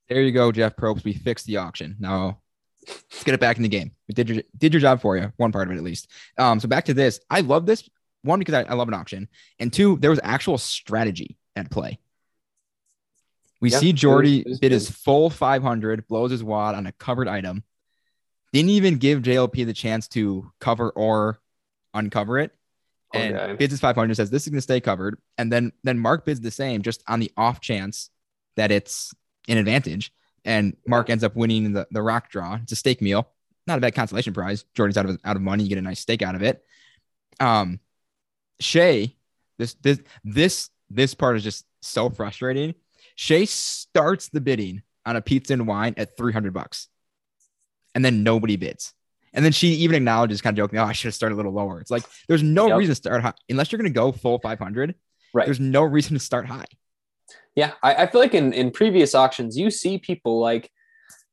There 0.09 0.23
you 0.23 0.33
go, 0.33 0.53
Jeff 0.53 0.75
Probst. 0.75 1.05
We 1.05 1.13
fixed 1.13 1.47
the 1.47 1.59
auction. 1.59 1.97
Now 2.01 2.41
let's 2.89 3.25
get 3.25 3.35
it 3.35 3.41
back 3.41 3.59
in 3.59 3.63
the 3.63 3.69
game. 3.69 3.93
We 4.09 4.15
did 4.15 4.31
your 4.31 4.43
did 4.57 4.73
your 4.73 4.81
job 4.81 5.03
for 5.03 5.19
you, 5.19 5.35
one 5.37 5.53
part 5.53 5.69
of 5.69 5.75
it 5.75 5.77
at 5.77 5.85
least. 5.85 6.09
Um, 6.39 6.61
so 6.61 6.67
back 6.67 6.87
to 6.87 6.95
this. 6.95 7.21
I 7.29 7.41
love 7.41 7.67
this 7.67 7.87
one 8.23 8.39
because 8.39 8.55
I, 8.55 8.63
I 8.63 8.75
love 8.75 8.89
an 8.89 8.95
auction, 8.95 9.29
and 9.59 9.73
two, 9.73 9.97
there 9.99 10.11
was 10.11 10.21
actual 10.23 10.59
strategy 10.59 11.37
at 11.57 11.71
play. 11.71 11.99
We 13.61 13.71
Yeah, 13.71 13.79
see 13.79 13.91
it 13.91 13.93
was- 13.95 14.01
Jordy 14.01 14.41
it 14.41 14.49
was 14.49 14.59
bid 14.59 14.69
good. 14.71 14.75
his 14.75 14.91
full 14.91 15.31
500, 15.31 16.07
blows 16.09 16.31
his 16.31 16.43
wad 16.43 16.75
on 16.75 16.87
a 16.87 16.93
covered 16.93 17.29
item. 17.29 17.63
Didn't 18.53 18.71
even 18.71 18.97
give 18.99 19.23
JLP 19.23 19.65
the 19.65 19.73
chance 19.73 20.09
to 20.09 20.51
cover 20.61 20.91
or 20.91 21.41
uncover 21.95 22.39
it. 22.39 22.53
And 23.15 23.37
Okay. 23.37 23.53
bids 23.57 23.71
his 23.73 23.81
500 23.81 24.15
says 24.17 24.31
this 24.31 24.43
is 24.45 24.49
going 24.49 24.57
to 24.59 24.63
stay 24.63 24.81
covered. 24.81 25.19
And 25.39 25.53
then 25.53 25.73
then 25.85 25.99
Mark 25.99 26.25
bids 26.25 26.41
the 26.41 26.51
same 26.51 26.83
just 26.83 27.03
on 27.07 27.21
the 27.21 27.31
off 27.37 27.61
chance 27.61 28.11
that 28.57 28.71
it's 28.71 29.15
an 29.49 29.59
advantage. 29.59 30.13
And 30.45 30.77
Mark 30.87 31.09
ends 31.11 31.23
up 31.23 31.37
winning 31.37 31.73
the, 31.73 31.87
the 31.91 32.03
rock 32.03 32.31
draw. 32.31 32.55
It's 32.63 32.73
a 32.73 32.77
steak 32.77 33.01
meal. 33.01 33.29
Not 33.67 33.79
a 33.79 33.81
bad 33.81 33.95
consolation 33.95 34.33
prize. 34.35 34.65
Jordy's 34.75 34.97
out 34.97 35.07
of 35.07 35.19
out 35.25 35.37
of 35.37 35.43
money. 35.43 35.63
You 35.63 35.69
get 35.69 35.79
a 35.79 35.83
nice 35.83 36.01
steak 36.01 36.21
out 36.23 36.35
of 36.35 36.43
it. 36.43 36.65
Um 37.39 37.81
Shay, 38.61 39.17
this 39.59 39.75
this 39.75 40.01
this 40.25 40.71
this 40.91 41.15
part 41.15 41.37
is 41.37 41.43
just 41.45 41.65
so 41.81 42.11
frustrating. 42.11 42.75
Shay 43.17 43.45
starts 43.47 44.29
the 44.29 44.41
bidding 44.41 44.83
on 45.05 45.17
a 45.17 45.21
pizza 45.23 45.53
and 45.53 45.67
wine 45.67 45.95
at 45.97 46.17
300 46.17 46.53
bucks. 46.53 46.89
And 47.95 48.05
then 48.05 48.23
nobody 48.23 48.57
bids. 48.57 48.95
And 49.35 49.45
then 49.45 49.53
she 49.53 49.69
even 49.69 49.97
acknowledges, 49.97 50.41
kind 50.43 50.57
of 50.59 50.63
joking, 50.63 50.79
oh, 50.79 50.85
I 50.85 50.93
should 50.93 51.09
have 51.09 51.15
started 51.15 51.35
a 51.35 51.37
little 51.37 51.53
lower. 51.53 51.81
It's 51.81 51.91
like 51.91 52.05
there's 52.29 52.43
no 52.43 52.69
Yep. 52.69 52.79
reason 52.79 52.93
to 52.93 52.97
start 52.97 53.23
high 53.23 53.33
unless 53.49 53.73
you're 53.73 53.79
going 53.79 53.93
to 53.93 53.95
go 53.95 54.13
full 54.13 54.39
500. 54.39 54.95
Right. 55.35 55.45
There's 55.47 55.61
no 55.61 55.83
reason 55.83 56.15
to 56.15 56.21
start 56.21 56.47
high. 56.47 56.67
Yeah, 57.55 57.73
I, 57.83 57.95
I 57.95 58.07
feel 58.07 58.21
like 58.21 58.35
in, 58.35 58.53
in 58.53 58.71
previous 58.71 59.15
auctions, 59.15 59.57
you 59.59 59.71
see 59.71 59.99
people 59.99 60.41
like, 60.41 60.71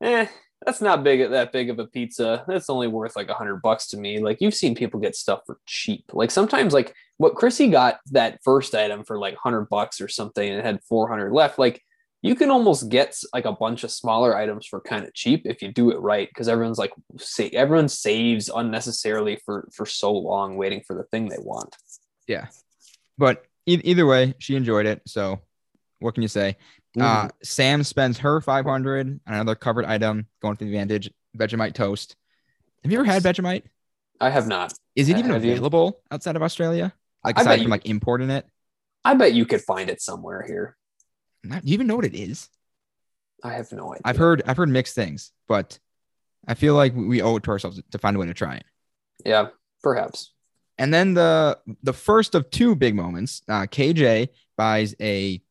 eh, 0.01 0.27
that's 0.65 0.81
not 0.81 1.03
big 1.03 1.21
at 1.21 1.31
that 1.31 1.51
big 1.51 1.69
of 1.69 1.79
a 1.79 1.87
pizza. 1.87 2.43
That's 2.47 2.69
only 2.69 2.87
worth 2.87 3.15
like 3.15 3.29
a 3.29 3.33
hundred 3.33 3.61
bucks 3.61 3.87
to 3.87 3.97
me. 3.97 4.19
Like 4.19 4.41
you've 4.41 4.53
seen 4.53 4.75
people 4.75 4.99
get 4.99 5.15
stuff 5.15 5.41
for 5.45 5.59
cheap. 5.65 6.05
Like 6.11 6.31
sometimes 6.31 6.73
like 6.73 6.93
what 7.17 7.35
Chrissy 7.35 7.69
got 7.69 7.99
that 8.11 8.39
first 8.43 8.75
item 8.75 9.05
for 9.05 9.17
like 9.17 9.35
hundred 9.35 9.69
bucks 9.69 10.01
or 10.01 10.07
something 10.09 10.47
and 10.47 10.59
it 10.59 10.65
had 10.65 10.83
400 10.83 11.31
left. 11.31 11.59
Like 11.59 11.81
you 12.21 12.35
can 12.35 12.51
almost 12.51 12.89
get 12.89 13.17
like 13.33 13.45
a 13.45 13.53
bunch 13.53 13.85
of 13.85 13.91
smaller 13.91 14.35
items 14.35 14.65
for 14.65 14.81
kind 14.81 15.05
of 15.05 15.13
cheap 15.13 15.43
if 15.45 15.61
you 15.61 15.71
do 15.71 15.91
it 15.91 15.99
right. 16.01 16.29
Cause 16.33 16.49
everyone's 16.49 16.77
like, 16.77 16.91
say, 17.17 17.49
everyone 17.51 17.87
saves 17.87 18.49
unnecessarily 18.53 19.39
for, 19.45 19.69
for 19.73 19.85
so 19.85 20.11
long 20.11 20.57
waiting 20.57 20.81
for 20.85 20.95
the 20.95 21.03
thing 21.03 21.29
they 21.29 21.37
want. 21.39 21.73
Yeah. 22.27 22.47
But 23.17 23.45
e- 23.65 23.81
either 23.85 24.05
way, 24.05 24.33
she 24.39 24.55
enjoyed 24.55 24.85
it. 24.85 25.01
So 25.07 25.39
what 25.99 26.15
can 26.15 26.21
you 26.21 26.27
say? 26.29 26.57
Uh, 26.99 27.29
Sam 27.43 27.83
spends 27.83 28.17
her 28.19 28.41
500 28.41 29.07
on 29.27 29.33
another 29.33 29.55
covered 29.55 29.85
item 29.85 30.27
going 30.41 30.55
for 30.55 30.63
the 30.63 30.69
advantage 30.71 31.11
Vegemite 31.37 31.73
toast. 31.73 32.15
Have 32.83 32.91
you 32.91 32.99
ever 32.99 33.05
had 33.05 33.21
Vegemite? 33.23 33.63
I 34.19 34.29
have 34.29 34.47
not. 34.47 34.73
Is 34.95 35.09
it 35.09 35.17
even 35.17 35.31
have 35.31 35.45
you? 35.45 35.51
available 35.51 36.01
outside 36.11 36.35
of 36.35 36.41
Australia? 36.41 36.93
Like 37.23 37.37
I 37.37 37.41
aside 37.41 37.55
you- 37.59 37.63
from 37.65 37.71
like 37.71 37.85
importing 37.85 38.29
it? 38.29 38.45
I 39.05 39.13
bet 39.13 39.33
you 39.33 39.45
could 39.45 39.61
find 39.61 39.89
it 39.89 40.01
somewhere 40.01 40.43
here. 40.45 40.75
Not, 41.43 41.63
do 41.63 41.69
you 41.69 41.73
even 41.75 41.87
know 41.87 41.95
what 41.95 42.05
it 42.05 42.15
is? 42.15 42.49
I 43.43 43.53
have 43.53 43.71
no 43.71 43.91
idea. 43.93 44.01
I've 44.03 44.17
heard 44.17 44.41
I've 44.45 44.57
heard 44.57 44.67
mixed 44.69 44.93
things, 44.95 45.31
but 45.47 45.79
I 46.47 46.53
feel 46.55 46.73
like 46.75 46.93
we- 46.95 47.05
we 47.07 47.21
owe 47.21 47.37
it 47.37 47.43
to 47.43 47.51
ourselves 47.51 47.81
to 47.91 47.97
find 47.97 48.15
a 48.15 48.19
way 48.19 48.25
to 48.25 48.33
try 48.33 48.55
it. 48.55 48.65
Yeah, 49.25 49.49
perhaps. 49.81 50.33
And 50.77 50.93
then 50.93 51.13
the 51.13 51.59
the 51.83 51.93
first 51.93 52.35
of 52.35 52.49
two 52.49 52.75
big 52.75 52.95
moments, 52.95 53.41
uh, 53.47 53.67
KJ 53.67 54.29
buys 54.57 54.95
a 54.99 55.41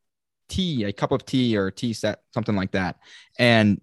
tea, 0.49 0.85
a 0.85 0.93
cup 0.93 1.13
of 1.13 1.25
tea 1.25 1.57
or 1.57 1.67
a 1.69 1.73
tea 1.73 1.93
set, 1.93 2.23
something 2.35 2.57
like 2.57 2.73
that, 2.73 2.97
and 3.39 3.81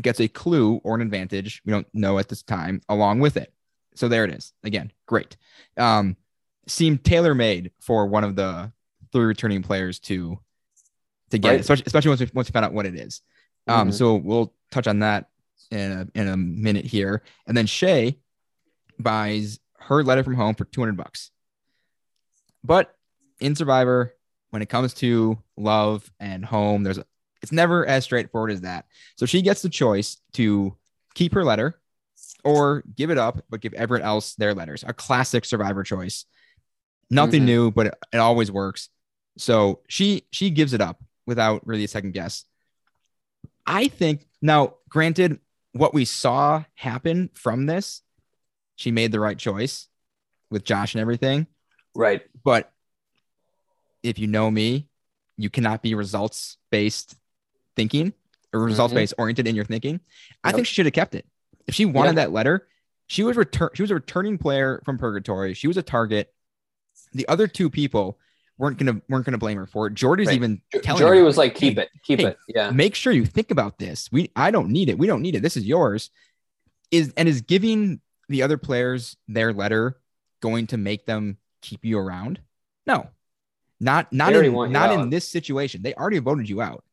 gets 0.00 0.20
a 0.20 0.28
clue 0.28 0.76
or 0.84 0.94
an 0.94 1.00
advantage. 1.02 1.60
We 1.64 1.72
don't 1.72 1.86
know 1.92 2.18
at 2.18 2.28
this 2.28 2.42
time 2.42 2.80
along 2.88 3.20
with 3.20 3.36
it. 3.36 3.52
So 3.94 4.08
there 4.08 4.24
it 4.24 4.32
is. 4.32 4.52
Again, 4.64 4.92
great. 5.06 5.36
Um, 5.76 6.16
seemed 6.66 7.04
tailor 7.04 7.34
made 7.34 7.72
for 7.80 8.06
one 8.06 8.22
of 8.24 8.36
the 8.36 8.72
three 9.12 9.24
returning 9.24 9.62
players 9.62 9.98
to 10.00 10.38
to 11.30 11.38
get 11.38 11.48
Right. 11.48 11.54
it, 11.56 11.60
especially, 11.60 11.84
especially 11.86 12.08
once 12.10 12.20
we 12.20 12.30
once 12.34 12.48
we 12.48 12.52
find 12.52 12.64
out 12.64 12.72
what 12.72 12.86
it 12.86 12.94
is. 12.94 13.20
Um, 13.68 13.88
Mhm. 13.90 13.94
so 13.94 14.14
we'll 14.16 14.54
touch 14.70 14.86
on 14.88 15.00
that 15.00 15.28
in 15.70 15.92
a, 15.92 16.08
in 16.18 16.26
a 16.28 16.36
minute 16.36 16.84
here. 16.84 17.22
And 17.46 17.56
then 17.56 17.66
Shay 17.66 18.18
buys 18.98 19.60
her 19.78 20.02
letter 20.02 20.24
from 20.24 20.34
home 20.34 20.54
for 20.54 20.64
200 20.64 20.96
bucks. 20.96 21.30
But 22.64 22.96
in 23.40 23.54
Survivor, 23.54 24.14
when 24.50 24.62
it 24.62 24.68
comes 24.68 24.94
to 24.94 25.38
love 25.56 26.10
and 26.20 26.44
home, 26.44 26.82
there's 26.82 26.98
a, 26.98 27.04
it's 27.42 27.52
never 27.52 27.86
as 27.86 28.04
straightforward 28.04 28.50
as 28.50 28.60
that. 28.62 28.86
So 29.16 29.26
she 29.26 29.42
gets 29.42 29.62
the 29.62 29.68
choice 29.68 30.18
to 30.34 30.76
keep 31.14 31.32
her 31.34 31.44
letter 31.44 31.80
or 32.44 32.82
give 32.96 33.10
it 33.10 33.18
up, 33.18 33.44
but 33.48 33.60
give 33.60 33.72
everyone 33.74 34.06
else 34.06 34.34
their 34.34 34.54
letters. 34.54 34.84
A 34.86 34.92
classic 34.92 35.44
Survivor 35.44 35.82
choice. 35.82 36.26
Nothing 37.10 37.42
Mhm. 37.42 37.46
new, 37.46 37.70
but 37.70 37.86
it, 37.88 37.94
it 38.12 38.18
always 38.18 38.52
works. 38.52 38.88
So 39.38 39.80
she 39.88 40.26
she 40.30 40.50
gives 40.50 40.72
it 40.72 40.80
up 40.80 41.02
without 41.26 41.66
really 41.66 41.84
a 41.84 41.88
second 41.88 42.12
guess. 42.12 42.44
I 43.66 43.88
think 43.88 44.26
now, 44.42 44.74
granted, 44.88 45.38
what 45.72 45.94
we 45.94 46.04
saw 46.04 46.64
happen 46.74 47.30
from 47.34 47.66
this, 47.66 48.02
she 48.76 48.90
made 48.90 49.12
the 49.12 49.20
right 49.20 49.38
choice 49.38 49.88
with 50.50 50.64
Josh 50.64 50.94
and 50.94 51.00
everything. 51.00 51.46
right. 51.94 52.22
But 52.44 52.72
if 54.02 54.18
you 54.18 54.26
know 54.26 54.50
me, 54.50 54.88
you 55.36 55.50
cannot 55.50 55.82
be 55.82 55.94
results 55.94 56.56
based 56.70 57.16
thinking 57.76 58.12
or 58.52 58.60
mm-hmm. 58.60 58.66
results 58.66 58.94
based 58.94 59.14
oriented 59.18 59.46
in 59.46 59.54
your 59.54 59.64
thinking. 59.64 60.00
I 60.44 60.52
think 60.52 60.66
she 60.66 60.74
should 60.74 60.86
have 60.86 60.92
kept 60.92 61.14
it. 61.14 61.26
If 61.66 61.74
she 61.74 61.84
wanted 61.84 62.10
Yeah. 62.10 62.24
that 62.26 62.32
letter, 62.32 62.66
she 63.06 63.22
was 63.22 63.36
return. 63.36 63.70
She 63.74 63.82
was 63.82 63.90
a 63.90 63.94
returning 63.94 64.38
player 64.38 64.82
from 64.84 64.98
Purgatory. 64.98 65.54
She 65.54 65.66
was 65.66 65.76
a 65.76 65.82
target. 65.82 66.32
The 67.12 67.26
other 67.28 67.48
two 67.48 67.70
people 67.70 68.18
weren't 68.58 68.78
gonna 68.78 69.00
weren't 69.08 69.24
gonna 69.24 69.38
blame 69.38 69.56
her 69.56 69.66
for 69.66 69.86
it. 69.86 69.94
Jordy's 69.94 70.28
Right. 70.28 70.36
even 70.36 70.62
telling 70.82 71.00
Jordy 71.00 71.18
her, 71.18 71.24
was 71.24 71.38
like, 71.38 71.54
keep 71.54 71.76
hey, 71.76 71.82
it, 71.82 71.88
keep 72.04 72.20
hey, 72.20 72.26
it. 72.26 72.38
Yeah. 72.48 72.70
make 72.70 72.94
sure 72.94 73.12
you 73.12 73.24
think 73.24 73.50
about 73.50 73.78
this. 73.78 74.10
We 74.12 74.30
I 74.36 74.50
don't 74.50 74.70
need 74.70 74.88
it. 74.88 74.98
We 74.98 75.06
don't 75.06 75.22
need 75.22 75.34
it. 75.34 75.42
This 75.42 75.56
is 75.56 75.64
yours. 75.64 76.10
Is 76.90 77.12
and 77.16 77.28
is 77.28 77.40
giving 77.40 78.00
the 78.28 78.42
other 78.42 78.58
players 78.58 79.16
their 79.28 79.52
letter 79.52 79.98
going 80.40 80.66
to 80.68 80.76
make 80.76 81.06
them 81.06 81.38
keep 81.62 81.84
you 81.84 81.98
around? 81.98 82.40
No. 82.86 83.08
Not 83.80 84.12
not 84.12 84.34
in 84.34 84.52
not 84.72 84.92
in 84.92 85.00
out. 85.00 85.10
this 85.10 85.28
situation. 85.28 85.82
They 85.82 85.94
already 85.94 86.18
voted 86.18 86.48
you 86.48 86.60
out. 86.60 86.84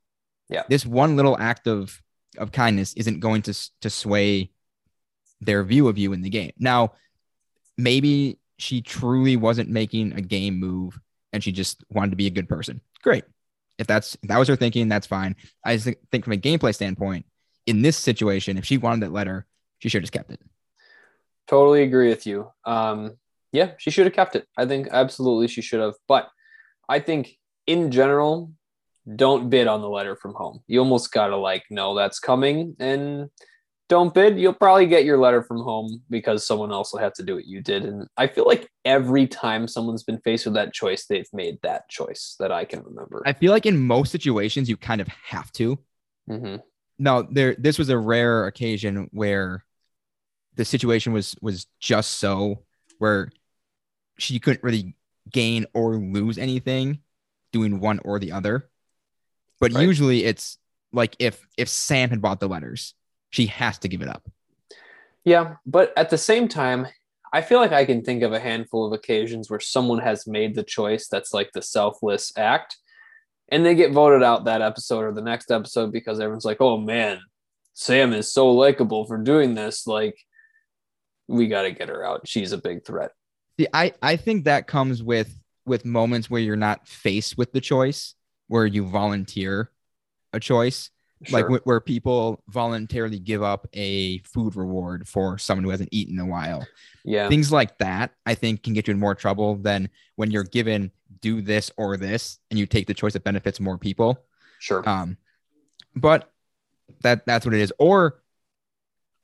Yeah. 0.50 0.64
This 0.70 0.86
one 0.86 1.16
little 1.16 1.38
act 1.38 1.68
of 1.68 2.02
of 2.38 2.52
kindness 2.52 2.94
isn't 2.94 3.20
going 3.20 3.42
to 3.44 3.54
to 3.82 3.90
sway 3.90 4.52
their 5.42 5.64
view 5.64 5.88
of 5.88 5.98
you 5.98 6.14
in 6.14 6.22
the 6.22 6.30
game. 6.30 6.52
Now, 6.58 6.94
maybe 7.78 8.40
she 8.58 8.82
truly 8.82 9.36
wasn't 9.36 9.70
making 9.70 10.14
a 10.14 10.22
game 10.22 10.60
move 10.60 11.00
and 11.34 11.44
she 11.44 11.52
just 11.52 11.84
wanted 11.90 12.12
to 12.12 12.16
be 12.16 12.28
a 12.28 12.32
good 12.32 12.50
person. 12.50 12.82
Great. 13.04 13.26
If 13.78 13.86
that's 13.86 14.16
if 14.24 14.30
that 14.30 14.40
was 14.40 14.48
her 14.48 14.56
thinking, 14.56 14.88
that's 14.88 15.06
fine. 15.06 15.36
I 15.64 15.76
just 15.76 15.86
think, 15.86 15.98
think 16.12 16.24
from 16.24 16.34
a 16.34 16.38
gameplay 16.38 16.74
standpoint, 16.74 17.26
in 17.66 17.82
this 17.82 17.98
situation, 17.98 18.58
if 18.58 18.66
she 18.66 18.78
wanted 18.78 19.02
that 19.04 19.12
letter, 19.12 19.46
she 19.80 19.90
should 19.90 20.00
have 20.00 20.04
just 20.04 20.14
kept 20.14 20.32
it. 20.32 20.40
Totally 21.48 21.84
agree 21.84 22.10
with 22.10 22.26
you. 22.26 22.52
Um, 22.66 23.18
yeah, 23.52 23.72
she 23.78 23.92
should 23.92 24.06
have 24.06 24.14
kept 24.14 24.36
it. 24.36 24.48
I 24.58 24.66
think 24.66 24.88
absolutely 24.92 25.48
she 25.48 25.62
should 25.62 25.80
have. 25.80 25.94
But 26.08 26.30
I 26.90 27.00
think 27.00 27.38
in 27.66 27.92
general, 27.92 28.52
don't 29.16 29.50
bid 29.50 29.68
on 29.68 29.82
the 29.82 29.90
letter 29.90 30.16
from 30.16 30.34
home. 30.34 30.62
You 30.68 30.80
almost 30.80 31.12
gotta 31.12 31.38
like 31.38 31.64
know 31.70 31.96
that's 31.96 32.20
coming 32.20 32.76
and 32.80 33.30
don't 33.90 34.14
bid. 34.14 34.38
You'll 34.38 34.54
probably 34.54 34.86
get 34.86 35.06
your 35.06 35.18
letter 35.18 35.42
from 35.42 35.62
home 35.62 36.02
because 36.10 36.46
someone 36.46 36.74
else 36.74 36.92
will 36.92 37.00
have 37.00 37.14
to 37.14 37.24
do 37.24 37.36
what 37.36 37.46
you 37.46 37.62
did. 37.62 37.86
And 37.86 38.06
I 38.18 38.28
feel 38.28 38.46
like 38.46 38.70
every 38.84 39.28
time 39.28 39.66
someone's 39.66 40.04
been 40.04 40.20
faced 40.20 40.46
with 40.46 40.56
that 40.56 40.74
choice, 40.74 41.06
they've 41.06 41.28
made 41.32 41.60
that 41.64 41.88
choice 41.88 42.36
that 42.40 42.52
I 42.52 42.66
can 42.66 42.84
remember. 42.84 43.24
I 43.26 43.32
feel 43.32 43.54
like 43.54 43.66
in 43.66 43.80
most 43.80 44.12
situations, 44.12 44.68
you 44.68 44.76
kind 44.76 45.00
of 45.00 45.08
have 45.08 45.52
to. 45.54 45.80
Mhm. 46.30 46.62
Now, 47.00 47.22
there 47.22 47.56
this 47.58 47.78
was 47.78 47.88
a 47.88 47.98
rare 47.98 48.46
occasion 48.46 49.08
where 49.14 49.64
the 50.56 50.66
situation 50.66 51.14
was 51.14 51.36
was 51.42 51.68
just 51.80 52.18
so 52.18 52.66
where 52.98 53.30
she 54.18 54.40
couldn't 54.40 54.64
really 54.64 54.97
gain 55.32 55.66
or 55.74 55.96
lose 55.98 56.38
anything 56.38 57.00
doing 57.52 57.80
one 57.80 58.00
or 58.04 58.20
the 58.20 58.32
other. 58.32 58.70
But 59.60 59.74
Right. 59.74 59.84
usually 59.84 60.24
it's 60.24 60.58
like 60.92 61.16
if 61.20 61.46
if 61.58 61.70
Sam 61.70 62.10
had 62.10 62.22
bought 62.22 62.40
the 62.40 62.48
letters, 62.48 62.94
she 63.30 63.48
has 63.48 63.80
to 63.80 63.88
give 63.88 64.02
it 64.02 64.08
up. 64.08 64.30
Yeah, 65.24 65.56
but 65.66 65.94
at 65.98 66.10
the 66.10 66.18
same 66.18 66.48
time, 66.48 66.88
I 67.34 67.42
feel 67.42 67.60
like 67.60 67.74
I 67.74 67.84
can 67.84 68.02
think 68.04 68.24
of 68.24 68.32
a 68.32 68.40
handful 68.40 68.86
of 68.86 68.94
occasions 68.94 69.50
where 69.50 69.60
someone 69.60 70.00
has 70.00 70.26
made 70.28 70.56
the 70.56 70.64
choice 70.64 71.08
that's 71.10 71.34
like 71.34 71.52
the 71.52 71.62
selfless 71.62 72.32
act, 72.38 72.78
and 73.50 73.66
they 73.66 73.76
get 73.76 73.92
voted 73.92 74.24
out 74.24 74.46
that 74.46 74.62
episode 74.62 75.04
or 75.04 75.12
the 75.14 75.22
next 75.22 75.52
episode 75.52 75.92
because 75.92 76.20
everyone's 76.20 76.46
like, 76.46 76.62
"Oh 76.62 76.78
man, 76.78 77.20
Sam 77.74 78.14
is 78.14 78.32
so 78.32 78.52
likable 78.52 79.06
for 79.06 79.18
doing 79.18 79.56
this. 79.56 79.86
Like, 79.88 80.18
we 81.28 81.48
got 81.48 81.64
to 81.64 81.72
get 81.72 81.90
her 81.90 82.06
out. 82.06 82.28
She's 82.28 82.54
a 82.54 82.58
big 82.58 82.86
threat." 82.86 83.12
See, 83.60 83.68
I 83.74 83.94
I 84.02 84.16
think 84.16 84.46
that 84.46 84.68
comes 84.68 85.02
with 85.04 85.34
with 85.66 85.84
moments 85.86 86.30
where 86.30 86.42
you're 86.42 86.56
not 86.56 86.88
faced 86.88 87.38
with 87.38 87.52
the 87.52 87.62
choice, 87.62 88.16
where 88.48 88.66
you 88.66 88.86
volunteer 88.86 89.72
a 90.34 90.40
choice 90.40 90.90
like 91.32 91.46
Sure. 91.48 91.58
wh- 91.58 91.68
where 91.68 91.80
people 91.82 92.44
voluntarily 92.48 93.18
give 93.20 93.42
up 93.42 93.68
a 93.74 94.20
food 94.20 94.56
reward 94.56 95.08
for 95.08 95.38
someone 95.40 95.64
who 95.64 95.72
hasn't 95.72 95.90
eaten 95.92 96.14
in 96.16 96.20
a 96.20 96.26
while. 96.28 96.66
yeah, 97.04 97.28
Things 97.28 97.52
like 97.52 97.76
that, 97.80 98.12
I 98.28 98.36
think, 98.36 98.62
can 98.62 98.74
get 98.74 98.88
you 98.88 98.92
in 98.94 99.00
more 99.00 99.16
trouble 99.16 99.56
than 99.56 99.90
when 100.16 100.30
you're 100.30 100.44
given 100.44 100.92
do 101.22 101.42
this 101.42 101.72
or 101.76 101.98
this, 101.98 102.38
and 102.52 102.60
you 102.60 102.68
take 102.68 102.86
the 102.86 102.94
choice 102.94 103.14
that 103.14 103.24
benefits 103.24 103.60
more 103.60 103.80
people. 103.80 104.24
sure. 104.60 104.88
Um, 104.88 105.18
but 105.96 106.32
that 107.02 107.26
that's 107.26 107.46
what 107.46 107.56
it 107.56 107.62
is. 107.62 107.74
Or 107.80 108.22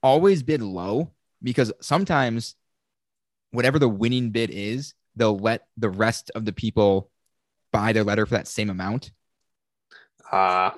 always 0.01 0.41
bid 0.43 0.61
low 0.63 1.11
because 1.43 1.71
sometimes 1.79 2.55
whatever 3.53 3.79
the 3.79 3.89
winning 3.89 4.31
bid 4.31 4.49
is, 4.51 4.93
they'll 5.15 5.37
let 5.37 5.67
the 5.77 5.89
rest 5.89 6.31
of 6.35 6.43
the 6.43 6.53
people 6.53 7.09
buy 7.71 7.93
their 7.93 8.03
letter 8.03 8.25
for 8.25 8.35
that 8.35 8.47
same 8.47 8.69
amount. 8.69 9.11
Uh 10.31 10.71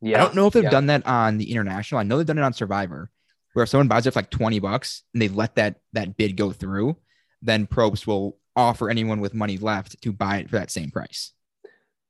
yeah. 0.00 0.18
I 0.18 0.24
don't 0.24 0.34
know 0.34 0.48
if 0.48 0.54
they've 0.54 0.64
yeah. 0.64 0.70
done 0.70 0.86
that 0.86 1.06
on 1.06 1.38
the 1.38 1.52
international. 1.52 2.00
I 2.00 2.02
know 2.02 2.16
they've 2.16 2.26
done 2.26 2.38
it 2.38 2.42
on 2.42 2.52
Survivor, 2.52 3.08
where 3.52 3.62
if 3.62 3.68
someone 3.68 3.86
buys 3.86 4.06
it 4.06 4.12
for 4.12 4.18
like 4.18 4.30
20 4.30 4.58
bucks 4.58 5.04
and 5.14 5.22
they 5.22 5.28
let 5.28 5.54
that 5.54 5.76
that 5.92 6.16
bid 6.16 6.36
go 6.36 6.50
through, 6.50 6.96
then 7.40 7.66
Probst 7.68 8.06
will 8.06 8.36
offer 8.56 8.90
anyone 8.90 9.20
with 9.20 9.32
money 9.32 9.58
left 9.58 10.02
to 10.02 10.12
buy 10.12 10.38
it 10.38 10.50
for 10.50 10.56
that 10.56 10.70
same 10.70 10.90
price. 10.90 11.32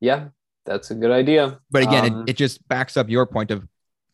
Yeah, 0.00 0.28
that's 0.64 0.90
a 0.90 0.94
good 0.94 1.10
idea. 1.10 1.60
But 1.70 1.82
again, 1.82 2.12
Um, 2.12 2.22
it, 2.22 2.30
it 2.30 2.36
just 2.36 2.66
backs 2.66 2.96
up 2.96 3.08
your 3.10 3.26
point 3.26 3.50
of 3.50 3.66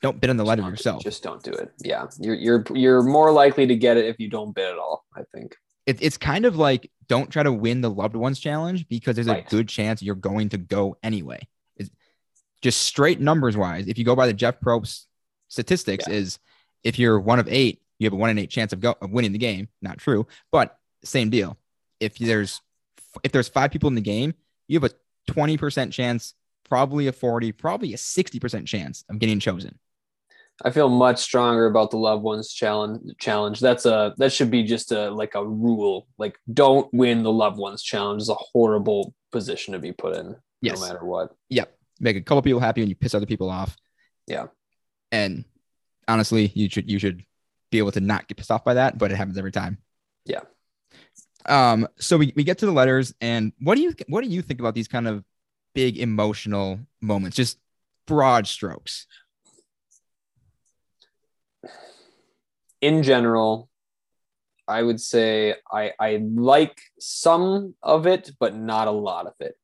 don't 0.03 0.21
bid 0.21 0.31
on 0.31 0.37
the 0.37 0.45
letter 0.45 0.63
yourself. 0.63 1.03
Just 1.03 1.23
don't 1.23 1.43
do 1.43 1.53
it. 1.53 1.73
Yeah, 1.79 2.07
you're 2.19 2.35
you're 2.35 2.65
you're 2.75 3.03
more 3.03 3.33
likely 3.33 3.67
to 3.67 3.77
get 3.77 3.97
it 3.97 4.07
if 4.07 4.19
you 4.19 4.29
don't 4.29 4.55
bid 4.55 4.67
at 4.67 4.79
all. 4.79 5.05
I 5.17 5.23
think. 5.35 5.57
It, 5.89 5.99
it's 6.03 6.19
kind 6.19 6.45
of 6.45 6.57
like 6.57 6.91
don't 7.09 7.31
try 7.31 7.43
to 7.43 7.53
win 7.53 7.81
the 7.81 7.89
loved 7.91 8.15
ones 8.15 8.39
challenge 8.39 8.87
because 8.89 9.17
there's 9.17 9.27
Right. 9.29 9.47
a 9.47 9.49
good 9.51 9.69
chance 9.69 10.03
you're 10.03 10.15
going 10.15 10.51
to 10.51 10.59
go 10.59 10.97
anyway. 11.03 11.49
It's 11.77 11.91
just 12.61 12.83
straight 12.83 13.21
numbers 13.21 13.57
wise. 13.57 13.87
If 13.89 13.97
you 13.97 14.05
go 14.05 14.15
by 14.15 14.27
the 14.27 14.35
Jeff 14.35 14.61
Probst 14.61 15.07
statistics, 15.49 16.05
Yeah. 16.07 16.15
is 16.15 16.39
if 16.85 16.99
you're 16.99 17.19
one 17.19 17.39
of 17.39 17.49
eight, 17.49 17.81
you 17.99 18.05
have 18.07 18.13
a 18.13 18.17
one 18.17 18.29
in 18.31 18.39
eight 18.39 18.51
chance 18.51 18.73
of 18.75 18.81
go 18.81 18.95
of 19.01 19.11
winning 19.11 19.33
the 19.33 19.39
game. 19.39 19.69
Not 19.81 19.99
true, 19.99 20.27
but 20.53 20.79
same 21.03 21.31
deal. 21.31 21.57
If 22.01 22.19
there's 22.19 22.61
if 23.25 23.33
there's 23.33 23.49
five 23.49 23.71
people 23.71 23.89
in 23.89 23.95
the 23.95 24.01
game, 24.03 24.35
you 24.69 24.79
have 24.79 24.91
a 24.91 24.95
20% 25.33 25.91
chance, 25.93 26.35
probably 26.65 27.07
a 27.07 27.13
40, 27.13 27.53
probably 27.53 27.95
a 27.95 27.97
60% 27.97 28.67
chance 28.67 29.05
of 29.09 29.19
getting 29.19 29.41
chosen. 29.41 29.79
I 30.65 30.71
feel 30.71 30.89
much 30.89 31.19
stronger 31.19 31.67
about 31.67 31.91
the 31.91 31.99
loved 31.99 32.23
ones 32.23 32.53
challenge. 32.53 33.17
Challenge. 33.19 33.61
That's 33.61 33.87
a 33.87 34.15
that 34.19 34.33
should 34.33 34.51
be 34.51 34.65
just 34.65 34.93
a 34.93 35.11
like 35.11 35.35
a 35.35 35.47
rule. 35.47 36.09
Like 36.19 36.39
don't 36.53 36.93
win 36.93 37.23
the 37.23 37.33
loved 37.33 37.59
ones 37.59 37.83
challenge 37.83 38.23
is 38.23 38.29
a 38.29 38.35
horrible 38.35 39.15
position 39.31 39.73
to 39.73 39.79
be 39.79 39.93
put 39.93 40.17
in. 40.17 40.37
Yes. 40.61 40.81
No 40.81 40.87
matter 40.87 41.05
what. 41.05 41.35
Yep. 41.51 41.75
Make 42.01 42.17
a 42.17 42.21
couple 42.21 42.43
people 42.43 42.61
happy 42.61 42.81
and 42.81 42.89
you 42.89 42.97
piss 42.97 43.15
other 43.15 43.27
people 43.27 43.51
off. 43.51 43.77
Yeah. 44.27 44.47
And 45.13 45.45
honestly, 46.09 46.51
you 46.55 46.69
should 46.69 46.91
you 46.91 46.99
should 46.99 47.25
be 47.71 47.79
able 47.79 47.93
to 47.93 48.01
not 48.01 48.27
get 48.27 48.37
pissed 48.37 48.51
off 48.51 48.65
by 48.65 48.75
that, 48.75 48.99
but 48.99 49.13
it 49.13 49.17
happens 49.17 49.39
every 49.39 49.53
time. 49.53 49.79
Yeah. 50.25 50.41
Um, 51.47 51.89
so 51.99 52.17
we, 52.17 52.33
we 52.37 52.45
get 52.45 52.59
to 52.59 52.67
the 52.67 52.73
letters, 52.73 53.15
and 53.21 53.53
what 53.61 53.77
do 53.77 53.83
you 53.83 53.95
what 54.09 54.23
do 54.23 54.31
you 54.31 54.43
think 54.43 54.61
about 54.61 54.75
these 54.75 54.89
kind 54.89 55.07
of 55.07 55.25
big 55.75 55.99
emotional 55.99 56.81
moments? 57.01 57.37
Just 57.37 57.59
broad 58.07 58.47
strokes. 58.47 59.07
In 62.81 63.03
general, 63.03 63.69
I 64.67 64.83
would 64.83 65.01
say 65.01 65.55
I 65.73 65.93
I 65.99 66.23
like 66.23 66.79
some 66.99 67.75
of 67.83 68.07
it, 68.07 68.31
but 68.39 68.55
not 68.55 68.89
a 68.89 68.93
lot 68.93 69.27
of 69.27 69.35
it. 69.41 69.57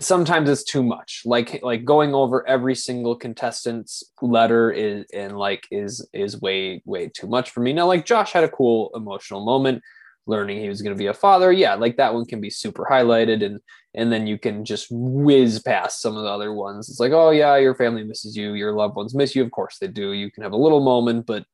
Sometimes 0.00 0.48
it's 0.48 0.64
too 0.64 0.82
much. 0.82 1.22
Like 1.24 1.60
like 1.62 1.84
going 1.84 2.14
over 2.14 2.46
every 2.46 2.74
single 2.74 3.16
contestant's 3.16 4.04
letter 4.20 4.70
is 4.70 5.06
and 5.12 5.36
like 5.36 5.66
is 5.70 6.06
is 6.12 6.40
way 6.40 6.82
way 6.84 7.08
too 7.08 7.26
much 7.26 7.50
for 7.50 7.60
me. 7.60 7.72
Now, 7.72 7.86
like 7.86 8.06
Josh 8.06 8.32
had 8.32 8.44
a 8.44 8.48
cool 8.48 8.90
emotional 8.94 9.44
moment 9.44 9.82
learning 10.26 10.60
he 10.60 10.68
was 10.68 10.82
going 10.82 10.94
to 10.94 10.98
be 10.98 11.08
a 11.08 11.14
father. 11.14 11.52
Yeah, 11.52 11.74
like 11.74 11.96
that 11.96 12.14
one 12.14 12.24
can 12.26 12.40
be 12.40 12.50
super 12.50 12.86
highlighted 12.90 13.44
and 13.44 13.60
and 13.94 14.10
then 14.10 14.26
you 14.26 14.38
can 14.38 14.64
just 14.64 14.86
whiz 14.90 15.60
past 15.60 16.00
some 16.00 16.16
of 16.16 16.22
the 16.22 16.28
other 16.28 16.52
ones. 16.52 16.88
It's 16.88 17.00
like, 17.00 17.12
oh 17.12 17.30
yeah, 17.30 17.56
your 17.56 17.74
family 17.74 18.04
misses 18.04 18.36
you, 18.36 18.54
your 18.54 18.72
loved 18.72 18.96
ones 18.96 19.14
miss 19.14 19.36
you. 19.36 19.42
Of 19.42 19.50
course 19.50 19.78
they 19.78 19.88
do. 19.88 20.12
You 20.12 20.30
can 20.30 20.42
have 20.42 20.52
a 20.52 20.56
little 20.56 20.80
moment, 20.80 21.26
but 21.26 21.44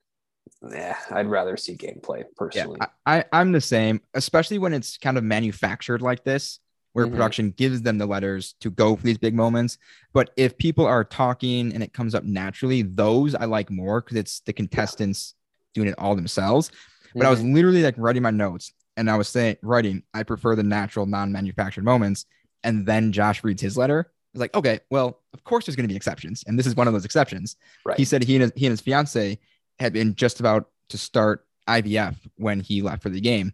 yeah, 0.70 0.96
I'd 1.10 1.26
rather 1.26 1.56
see 1.56 1.76
gameplay 1.76 2.18
Yeah, 2.18 2.24
personally. 2.36 2.80
I, 2.80 3.18
I 3.18 3.24
I'm 3.32 3.52
the 3.52 3.60
same, 3.60 4.00
especially 4.14 4.58
when 4.58 4.72
it's 4.72 4.96
kind 4.98 5.16
of 5.18 5.24
manufactured 5.24 6.02
like 6.02 6.24
this, 6.24 6.60
where 6.92 7.06
Mhm. 7.06 7.12
production 7.12 7.50
gives 7.50 7.82
them 7.82 7.98
the 7.98 8.06
letters 8.06 8.54
to 8.60 8.70
go 8.70 8.96
for 8.96 9.02
these 9.02 9.18
big 9.18 9.34
moments. 9.34 9.78
But 10.12 10.30
if 10.36 10.56
people 10.58 10.86
are 10.86 11.04
talking 11.04 11.72
and 11.72 11.82
it 11.82 11.92
comes 11.92 12.14
up 12.14 12.24
naturally, 12.24 12.82
those 12.82 13.34
I 13.34 13.44
like 13.44 13.70
more 13.70 14.00
because 14.00 14.16
it's 14.16 14.40
the 14.40 14.52
contestants 14.52 15.34
doing 15.74 15.88
it 15.88 15.94
all 15.98 16.16
themselves. 16.16 16.70
But 17.14 17.26
I 17.26 17.30
was 17.30 17.40
Mhm. 17.40 17.54
literally 17.54 17.82
like 17.82 17.94
writing 17.98 18.22
my 18.22 18.30
notes 18.30 18.72
and 18.96 19.10
I 19.10 19.16
was 19.16 19.28
saying, 19.28 19.56
writing, 19.62 20.02
I 20.12 20.22
prefer 20.22 20.56
the 20.56 20.62
natural, 20.62 21.06
non 21.06 21.30
manufactured 21.32 21.84
moments. 21.84 22.26
And 22.64 22.84
then 22.84 23.12
Josh 23.12 23.44
reads 23.44 23.62
his 23.62 23.76
letter. 23.76 24.10
It's 24.34 24.40
like, 24.40 24.54
okay, 24.54 24.80
well, 24.90 25.22
of 25.32 25.42
course 25.44 25.64
there's 25.64 25.76
going 25.76 25.84
to 25.88 25.92
be 25.92 25.96
exceptions. 25.96 26.44
And 26.46 26.58
this 26.58 26.66
is 26.66 26.76
one 26.76 26.86
of 26.86 26.92
those 26.92 27.04
exceptions. 27.04 27.56
right. 27.84 27.96
He 27.96 28.04
said 28.04 28.22
he 28.24 28.34
and 28.36 28.42
his, 28.42 28.52
he 28.56 28.66
and 28.66 28.72
his 28.72 28.80
fiance 28.80 29.38
had 29.78 29.92
been 29.92 30.14
just 30.14 30.40
about 30.40 30.68
to 30.90 30.98
start 30.98 31.46
IVF 31.68 32.16
when 32.36 32.60
he 32.60 32.82
left 32.82 33.02
for 33.02 33.10
the 33.10 33.20
game. 33.20 33.52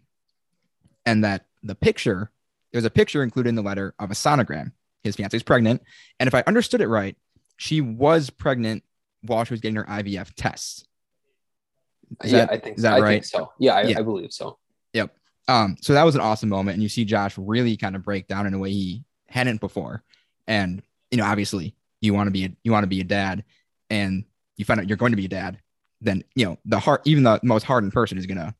And 1.06 1.24
that 1.24 1.46
the 1.62 1.74
picture, 1.74 2.30
there 2.72 2.78
was 2.78 2.84
a 2.84 2.90
picture 2.90 3.22
included 3.22 3.50
in 3.50 3.54
the 3.54 3.62
letter 3.62 3.94
of 3.98 4.10
a 4.10 4.14
sonogram. 4.14 4.72
His 5.02 5.16
fiance 5.16 5.36
is 5.36 5.42
pregnant. 5.42 5.82
And 6.18 6.26
if 6.28 6.34
I 6.34 6.42
understood 6.46 6.80
it 6.80 6.88
right, 6.88 7.16
she 7.56 7.80
was 7.80 8.30
pregnant 8.30 8.82
while 9.22 9.44
she 9.44 9.52
was 9.52 9.60
getting 9.60 9.76
her 9.76 9.84
IVF 9.84 10.32
tests. 10.34 10.86
Is 12.22 12.32
yeah, 12.32 12.38
that- 12.46 12.52
I 12.52 12.58
think 12.58 12.76
is 12.76 12.82
that 12.82 12.94
I 12.94 13.00
right? 13.00 13.10
think 13.12 13.24
so. 13.24 13.52
Yeah, 13.58 13.74
I, 13.74 13.82
Yeah. 13.82 13.98
I 13.98 14.02
believe 14.02 14.32
so. 14.32 14.58
Yep. 14.92 15.14
Um, 15.48 15.76
so 15.80 15.92
that 15.92 16.04
was 16.04 16.14
an 16.14 16.20
awesome 16.22 16.48
moment, 16.48 16.74
and 16.74 16.82
you 16.82 16.88
see 16.88 17.04
Josh 17.04 17.36
really 17.36 17.76
kind 17.76 17.96
of 17.96 18.02
break 18.02 18.28
down 18.28 18.46
in 18.46 18.54
a 18.54 18.58
way 18.58 18.70
he 18.70 19.04
hadn't 19.28 19.60
before. 19.60 20.02
And 20.46 20.82
you 21.10 21.18
know, 21.18 21.24
obviously, 21.24 21.74
you 22.00 22.14
want 22.14 22.28
to 22.28 22.30
be 22.30 22.44
a, 22.46 22.56
you 22.62 22.72
want 22.72 22.84
to 22.84 22.88
be 22.88 23.00
a 23.00 23.04
dad, 23.04 23.44
and 23.90 24.24
you 24.56 24.64
find 24.64 24.80
out 24.80 24.88
you're 24.88 24.96
going 24.96 25.12
to 25.12 25.16
be 25.16 25.26
a 25.26 25.28
dad. 25.28 25.58
Then 26.04 26.22
you 26.34 26.44
know 26.46 26.58
the 26.64 26.78
heart, 26.78 27.02
even 27.04 27.22
the 27.24 27.40
most 27.42 27.64
hardened 27.64 27.92
person 27.92 28.18
is 28.18 28.26
gonna 28.26 28.54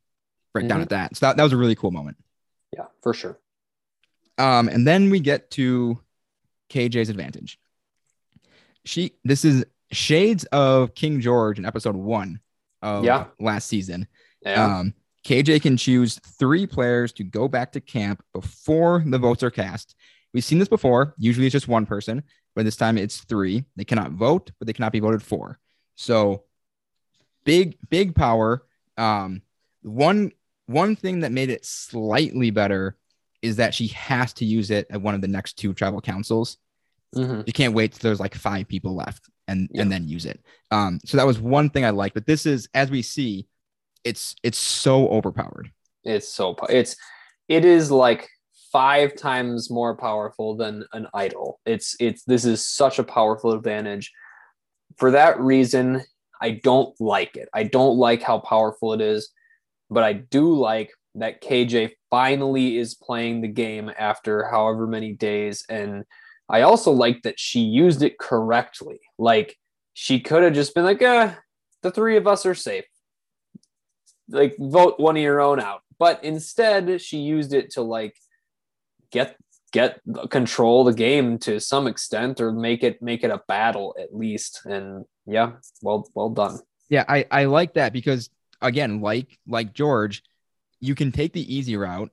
break 0.53 0.67
down 0.69 0.79
Mhm. 0.81 0.83
at 0.83 0.89
that. 0.91 1.17
So 1.17 1.27
that, 1.27 1.37
that 1.37 1.43
was 1.43 1.53
a 1.53 1.57
really 1.57 1.75
cool 1.75 1.91
moment. 1.91 2.17
Yeah, 2.73 2.87
for 3.03 3.13
sure. 3.15 3.39
Um, 4.39 4.69
and 4.69 4.87
then 4.87 5.11
we 5.11 5.21
get 5.21 5.51
to 5.53 6.01
KJ's 6.71 7.09
advantage. 7.09 7.59
She 8.85 9.13
this 9.25 9.45
is 9.45 9.65
shades 9.93 10.45
of 10.47 10.95
King 10.95 11.21
George 11.21 11.59
in 11.59 11.65
episode 11.65 11.95
one 11.97 12.41
of 12.83 13.05
Yeah. 13.05 13.27
last 13.39 13.69
season. 13.69 14.07
Yeah. 14.43 14.79
Um, 14.79 14.95
KJ 15.25 15.61
can 15.63 15.77
choose 15.77 16.19
three 16.39 16.67
players 16.67 17.13
to 17.15 17.25
go 17.25 17.49
back 17.49 17.73
to 17.73 17.81
camp 17.81 18.23
before 18.35 19.03
the 19.07 19.19
votes 19.19 19.43
are 19.43 19.51
cast. 19.51 19.95
We've 20.35 20.45
seen 20.45 20.59
this 20.59 20.69
before. 20.69 21.15
Usually 21.17 21.47
it's 21.47 21.53
just 21.53 21.69
one 21.69 21.87
person, 21.87 22.23
but 22.55 22.65
this 22.65 22.77
time 22.77 22.99
it's 22.99 23.23
three. 23.25 23.65
They 23.77 23.85
cannot 23.85 24.13
vote, 24.13 24.51
but 24.59 24.67
they 24.67 24.73
cannot 24.75 24.93
be 24.93 25.01
voted 25.01 25.23
for. 25.23 25.59
So 25.95 26.45
big, 27.45 27.77
big 27.91 28.15
power. 28.15 28.65
Um, 28.97 29.43
one 29.83 30.33
one 30.67 30.97
thing 30.97 31.21
that 31.21 31.33
made 31.33 31.51
it 31.51 31.65
slightly 31.65 32.51
better 32.51 32.97
is 33.43 33.57
that 33.57 33.75
she 33.75 33.89
has 33.89 34.33
to 34.33 34.45
use 34.47 34.71
it 34.71 34.87
at 34.91 35.03
one 35.03 35.15
of 35.15 35.21
the 35.21 35.29
next 35.29 35.55
two 35.59 35.75
tribal 35.75 36.01
councils. 36.01 36.57
Mhm. 37.15 37.47
You 37.47 37.53
can't 37.53 37.75
wait 37.75 37.93
till 37.93 38.09
there's 38.09 38.21
like 38.21 38.35
five 38.35 38.67
people 38.67 38.95
left 38.95 39.29
and 39.47 39.69
Yeah. 39.73 39.83
and 39.83 39.93
then 39.93 40.09
use 40.09 40.25
it. 40.25 40.41
Um, 40.71 41.01
so 41.05 41.17
that 41.19 41.27
was 41.27 41.39
one 41.39 41.69
thing 41.69 41.85
I 41.85 41.91
liked. 41.91 42.15
But 42.15 42.27
this 42.27 42.47
is, 42.47 42.67
as 42.73 42.91
we 42.91 43.03
see, 43.03 43.47
it's 44.05 44.35
it's 44.43 44.59
so 44.59 45.09
overpowered. 45.09 45.71
It's 46.03 46.29
so 46.29 46.57
it's 46.71 46.97
it 47.49 47.65
is 47.67 47.91
like 47.91 48.29
five 48.73 49.15
times 49.15 49.71
more 49.71 49.95
powerful 49.97 50.57
than 50.57 50.85
an 50.95 51.07
idol. 51.13 51.61
It's 51.67 51.95
it's 52.01 52.25
this 52.25 52.45
is 52.47 52.65
such 52.67 52.99
a 52.99 53.05
powerful 53.05 53.53
advantage. 53.53 54.11
For 54.97 55.11
that 55.11 55.39
reason, 55.39 56.03
I 56.41 56.61
don't 56.63 56.95
like 57.01 57.37
it. 57.37 57.49
I 57.55 57.65
don't 57.65 57.97
like 57.97 58.23
how 58.23 58.39
powerful 58.39 58.93
it 58.93 59.01
is, 59.01 59.31
but 59.91 60.05
I 60.05 60.13
do 60.13 60.55
like 60.55 60.91
that 61.17 61.43
KJ 61.43 61.93
finally 62.11 62.77
is 62.77 62.95
playing 62.95 63.41
the 63.41 63.49
game 63.49 63.91
after 63.99 64.49
however 64.49 64.87
many 64.87 65.13
days 65.13 65.65
and 65.69 66.05
I 66.49 66.61
also 66.63 66.93
like 66.93 67.23
that 67.23 67.41
she 67.41 67.61
used 67.61 68.03
it 68.03 68.19
correctly. 68.19 69.01
Like 69.19 69.57
she 69.95 70.21
could 70.21 70.43
have 70.43 70.53
just 70.53 70.75
been 70.75 70.85
like, 70.85 71.01
"Uh, 71.01 71.33
the 71.83 71.91
three 71.91 72.19
of 72.19 72.27
us 72.27 72.45
are 72.45 72.55
safe." 72.55 72.85
like 74.29 74.57
vote 74.59 74.99
one 74.99 75.17
of 75.17 75.23
your 75.23 75.41
own 75.41 75.61
out. 75.61 75.83
But 75.99 76.25
instead, 76.25 77.01
she 77.01 77.19
used 77.19 77.53
it 77.53 77.71
to 77.73 77.83
like 77.83 78.17
get 79.11 79.37
get 79.75 80.01
control 80.31 80.85
the 80.85 80.93
game 80.93 81.37
to 81.37 81.59
some 81.59 81.89
extent 81.89 82.41
or 82.41 82.53
make 82.53 82.85
it 82.85 83.03
make 83.03 83.25
it 83.25 83.31
a 83.33 83.43
battle 83.49 83.97
at 84.01 84.15
least. 84.15 84.61
And 84.65 85.05
yeah, 85.27 85.55
well 85.83 86.09
well 86.15 86.31
done. 86.31 86.61
Yeah, 86.89 87.05
I, 87.09 87.27
I 87.29 87.45
like 87.47 87.75
that 87.75 87.93
because 87.93 88.31
again, 88.63 89.01
like 89.01 89.37
like 89.49 89.75
George, 89.75 90.23
you 90.79 90.95
can 90.95 91.11
take 91.11 91.33
the 91.33 91.55
easy 91.55 91.77
route 91.77 92.13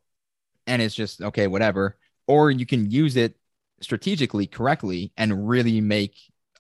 and 0.66 0.82
it's 0.82 0.96
just 0.96 1.22
okay, 1.22 1.46
whatever, 1.46 1.98
or 2.26 2.50
you 2.50 2.66
can 2.66 2.90
use 2.90 3.16
it 3.16 3.38
strategically 3.80 4.48
correctly 4.48 5.14
and 5.16 5.48
really 5.48 5.82
make 5.82 6.16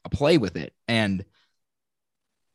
a 0.05 0.09
play 0.09 0.37
with 0.37 0.55
it. 0.55 0.71
And 0.87 1.25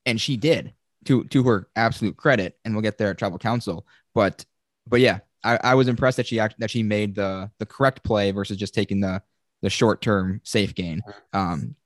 and 0.04 0.20
she 0.20 0.36
did 0.36 0.72
to 1.06 1.24
to 1.24 1.42
her 1.42 1.68
absolute 1.74 2.16
credit, 2.16 2.56
and 2.64 2.74
we'll 2.76 2.82
get 2.82 2.96
there 2.96 3.10
at 3.10 3.18
tribal 3.18 3.38
council. 3.38 3.88
But 4.14 4.46
but 4.86 5.00
yeah, 5.00 5.18
I, 5.54 5.58
I 5.70 5.74
was 5.74 5.88
impressed 5.88 6.16
that 6.16 6.26
she 6.26 6.40
act, 6.40 6.56
that 6.58 6.70
she 6.70 6.82
made 6.82 7.14
the 7.14 7.50
the 7.58 7.66
correct 7.66 8.02
play 8.02 8.30
versus 8.32 8.56
just 8.56 8.74
taking 8.74 9.00
the 9.00 9.22
the 9.62 9.70
short 9.70 10.02
term 10.02 10.40
safe 10.44 10.74
gain. 10.74 11.02
Um, 11.32 11.76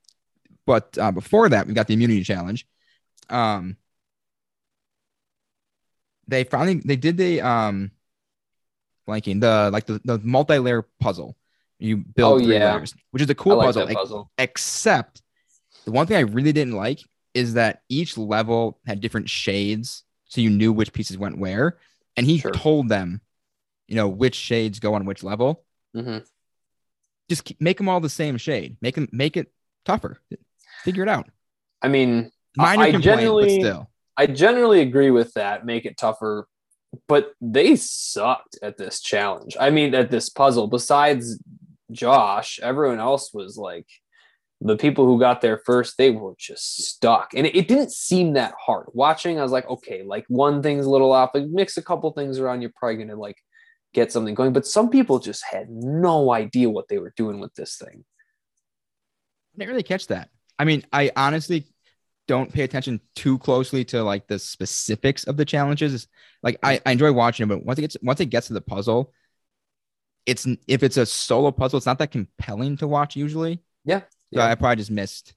but 0.65 0.97
uh, 0.97 1.11
before 1.11 1.49
that, 1.49 1.67
we 1.67 1.73
got 1.73 1.87
the 1.87 1.93
immunity 1.93 2.23
challenge. 2.23 2.67
Um, 3.29 3.77
they 6.27 6.43
finally 6.43 6.81
they 6.85 6.95
did 6.95 7.17
the 7.17 7.41
um 7.41 7.91
blanking 9.07 9.41
the 9.41 9.69
like 9.71 9.85
the, 9.85 9.99
the 10.05 10.19
multi-layer 10.19 10.83
puzzle. 10.99 11.35
You 11.79 11.97
build 11.97 12.41
Oh, 12.41 12.43
three 12.43 12.53
yeah. 12.57 12.75
layers, 12.75 12.93
which 13.11 13.23
is 13.23 13.29
a 13.29 13.35
cool 13.35 13.57
like 13.57 13.67
puzzle. 13.67 13.87
puzzle. 13.87 14.31
Except 14.37 15.21
the 15.85 15.91
one 15.91 16.05
thing 16.07 16.17
I 16.17 16.21
really 16.21 16.53
didn't 16.53 16.75
like 16.75 17.01
is 17.33 17.55
that 17.55 17.81
each 17.89 18.17
level 18.17 18.79
had 18.85 19.01
different 19.01 19.29
shades, 19.29 20.03
so 20.25 20.41
you 20.41 20.49
knew 20.49 20.71
which 20.71 20.93
pieces 20.93 21.17
went 21.17 21.37
where, 21.39 21.77
and 22.15 22.25
he 22.25 22.37
Sure. 22.39 22.51
told 22.51 22.89
them, 22.89 23.21
you 23.91 23.97
know, 23.97 24.07
which 24.07 24.35
shades 24.35 24.79
go 24.79 24.93
on 24.93 25.03
which 25.05 25.21
level. 25.21 25.65
hmm 25.93 26.19
Just 27.29 27.43
keep, 27.43 27.59
make 27.59 27.77
them 27.77 27.89
all 27.89 27.99
the 27.99 28.09
same 28.09 28.37
shade. 28.37 28.77
Make 28.81 28.95
them 28.95 29.09
make 29.11 29.35
it 29.35 29.51
tougher. 29.83 30.21
Figure 30.85 31.03
it 31.03 31.09
out. 31.09 31.27
I 31.81 31.89
mean, 31.89 32.31
Minor 32.55 32.83
I 32.83 32.91
generally- 32.93 33.59
still. 33.59 33.89
I 34.15 34.27
generally 34.27 34.79
agree 34.81 35.11
with 35.11 35.33
that. 35.33 35.65
Make 35.65 35.85
it 35.85 35.97
tougher, 35.97 36.47
but 37.07 37.31
they 37.41 37.75
sucked 37.75 38.57
at 38.61 38.77
this 38.77 39.01
challenge. 39.01 39.57
I 39.59 39.71
mean, 39.71 39.93
at 39.93 40.09
this 40.11 40.29
puzzle. 40.29 40.67
Besides 40.67 41.37
Josh, 41.91 42.59
everyone 42.61 42.99
else 42.99 43.33
was 43.33 43.57
like 43.57 43.87
the 44.61 44.77
people 44.77 45.05
who 45.05 45.19
got 45.19 45.41
there 45.41 45.61
first. 45.65 45.97
They 45.97 46.11
were 46.11 46.35
just 46.37 46.77
stuck, 46.85 47.33
and 47.35 47.45
it, 47.47 47.55
it 47.57 47.67
didn't 47.67 47.91
seem 47.91 48.33
that 48.33 48.53
hard. 48.65 48.87
Watching, 48.93 49.37
I 49.39 49.43
was 49.43 49.51
like, 49.51 49.67
okay, 49.69 50.03
like 50.03 50.25
one 50.29 50.61
thing's 50.61 50.85
a 50.85 50.89
little 50.89 51.11
off. 51.11 51.31
Like 51.33 51.47
mix 51.47 51.75
a 51.77 51.81
couple 51.81 52.09
things 52.11 52.39
around, 52.39 52.61
you're 52.61 52.71
probably 52.75 52.97
gonna 53.03 53.19
like 53.19 53.37
get 53.93 54.11
something 54.11 54.35
going. 54.35 54.53
But 54.53 54.65
some 54.65 54.89
people 54.89 55.19
just 55.19 55.43
had 55.43 55.69
no 55.69 56.31
idea 56.31 56.69
what 56.69 56.87
they 56.87 56.97
were 56.97 57.13
doing 57.15 57.39
with 57.39 57.53
this 57.55 57.77
thing. 57.77 58.03
I 59.53 59.57
didn't 59.57 59.69
really 59.69 59.83
catch 59.83 60.07
that. 60.07 60.29
I 60.57 60.65
mean, 60.65 60.83
I 60.93 61.11
honestly 61.15 61.65
don't 62.27 62.53
pay 62.53 62.63
attention 62.63 63.01
too 63.15 63.37
closely 63.39 63.83
to 63.85 64.03
like 64.03 64.27
the 64.27 64.39
specifics 64.39 65.25
of 65.25 65.35
the 65.37 65.43
challenges. 65.45 66.07
Like 66.43 66.57
I, 66.63 66.79
I 66.85 66.91
enjoy 66.91 67.11
watching 67.11 67.45
it, 67.45 67.49
but 67.49 67.65
once 67.65 67.79
it 67.79 67.81
gets 67.81 67.97
once 68.01 68.19
it 68.19 68.27
gets 68.27 68.47
to 68.47 68.53
the 68.53 68.61
puzzle, 68.61 69.11
it's 70.25 70.47
if 70.67 70.83
it's 70.83 70.97
a 70.97 71.05
solo 71.05 71.51
puzzle, 71.51 71.77
it's 71.77 71.85
not 71.85 71.99
that 71.99 72.11
compelling 72.11 72.77
to 72.77 72.87
watch 72.87 73.15
usually. 73.15 73.61
Yeah, 73.83 74.01
So 74.01 74.05
yeah. 74.39 74.45
I 74.45 74.55
probably 74.55 74.77
just 74.77 74.91
missed 74.91 75.33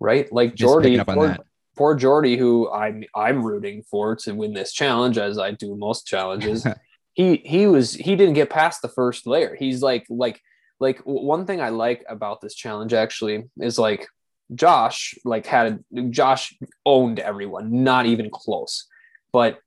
Right? 0.00 0.30
Like 0.30 0.54
Jordy, 0.54 0.98
up 0.98 1.08
on 1.08 1.14
poor- 1.14 1.28
that. 1.28 1.40
poor 1.76 1.94
Jordy, 1.94 2.36
who 2.36 2.70
I'm 2.70 3.04
I'm 3.14 3.42
rooting 3.42 3.82
for 3.90 4.16
to 4.16 4.32
win 4.34 4.52
this 4.52 4.72
challenge, 4.72 5.16
as 5.16 5.38
I 5.38 5.52
do 5.52 5.74
most 5.76 6.06
challenges. 6.06 6.66
he 7.16 7.36
he 7.44 7.66
was 7.66 7.94
he 7.94 8.14
didn't 8.14 8.34
get 8.34 8.50
past 8.50 8.82
the 8.82 8.88
first 8.88 9.26
layer. 9.26 9.56
He's 9.58 9.82
like 9.82 10.06
like 10.10 10.40
like 10.78 11.00
one 11.00 11.46
thing 11.46 11.62
I 11.62 11.70
like 11.70 12.04
about 12.08 12.42
this 12.42 12.54
challenge 12.54 12.92
actually 12.92 13.44
is 13.58 13.78
like 13.78 14.06
Josh 14.54 15.14
like 15.24 15.46
had 15.46 15.82
Josh 16.10 16.54
owned 16.84 17.18
everyone, 17.18 17.82
not 17.82 18.04
even 18.04 18.28
close. 18.30 18.86
But 19.32 19.58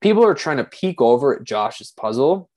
people 0.00 0.24
are 0.24 0.34
trying 0.34 0.56
to 0.56 0.64
peek 0.64 1.00
over 1.00 1.36
at 1.36 1.44
Josh's 1.44 1.92
puzzle, 1.92 2.50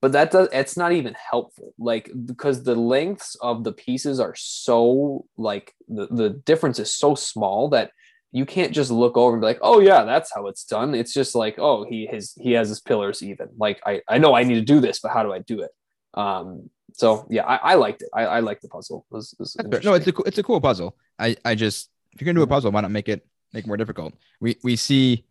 but 0.00 0.12
that 0.12 0.30
does 0.30 0.48
it's 0.52 0.76
not 0.76 0.92
even 0.92 1.16
helpful. 1.30 1.74
Like 1.76 2.08
because 2.24 2.62
the 2.62 2.76
lengths 2.76 3.34
of 3.42 3.64
the 3.64 3.72
pieces 3.72 4.20
are 4.20 4.36
so 4.36 5.26
like 5.36 5.74
the, 5.88 6.06
the 6.06 6.30
difference 6.30 6.78
is 6.78 6.94
so 6.94 7.16
small 7.16 7.70
that 7.70 7.90
you 8.32 8.44
can't 8.44 8.72
just 8.72 8.90
look 8.90 9.16
over 9.16 9.34
and 9.34 9.40
be 9.40 9.46
like, 9.46 9.60
oh 9.62 9.80
yeah, 9.80 10.04
that's 10.04 10.32
how 10.34 10.46
it's 10.48 10.64
done. 10.64 10.94
It's 10.94 11.14
just 11.14 11.34
like, 11.34 11.56
oh, 11.58 11.84
he 11.88 12.06
his 12.06 12.34
he 12.38 12.52
has 12.52 12.68
his 12.68 12.80
pillars 12.80 13.22
even. 13.22 13.48
Like 13.56 13.80
I 13.86 14.02
I 14.08 14.18
know 14.18 14.34
I 14.34 14.42
need 14.42 14.54
to 14.54 14.60
do 14.60 14.80
this, 14.80 15.00
but 15.00 15.12
how 15.12 15.22
do 15.22 15.32
I 15.32 15.38
do 15.40 15.62
it? 15.62 15.70
Um. 16.14 16.70
So 16.94 17.26
yeah, 17.28 17.44
I, 17.44 17.56
I 17.56 17.74
liked 17.74 18.02
it. 18.02 18.08
I, 18.14 18.22
I 18.26 18.40
liked 18.40 18.62
the 18.62 18.68
puzzle. 18.68 19.04
It 19.10 19.14
was, 19.14 19.34
it 19.58 19.66
was 19.68 19.84
No, 19.84 19.94
it's 19.94 20.06
a 20.06 20.12
cool- 20.12 20.24
it's 20.24 20.38
a 20.38 20.42
cool 20.42 20.60
puzzle. 20.60 20.96
I 21.18 21.36
I 21.44 21.54
just 21.54 21.90
if 22.12 22.20
you're 22.20 22.26
gonna 22.26 22.38
do 22.38 22.42
a 22.42 22.46
puzzle, 22.46 22.70
why 22.72 22.80
not 22.80 22.90
make 22.90 23.08
it 23.08 23.26
make 23.52 23.64
it 23.64 23.68
more 23.68 23.76
difficult? 23.76 24.14
We 24.40 24.56
we 24.62 24.76
see. 24.76 25.24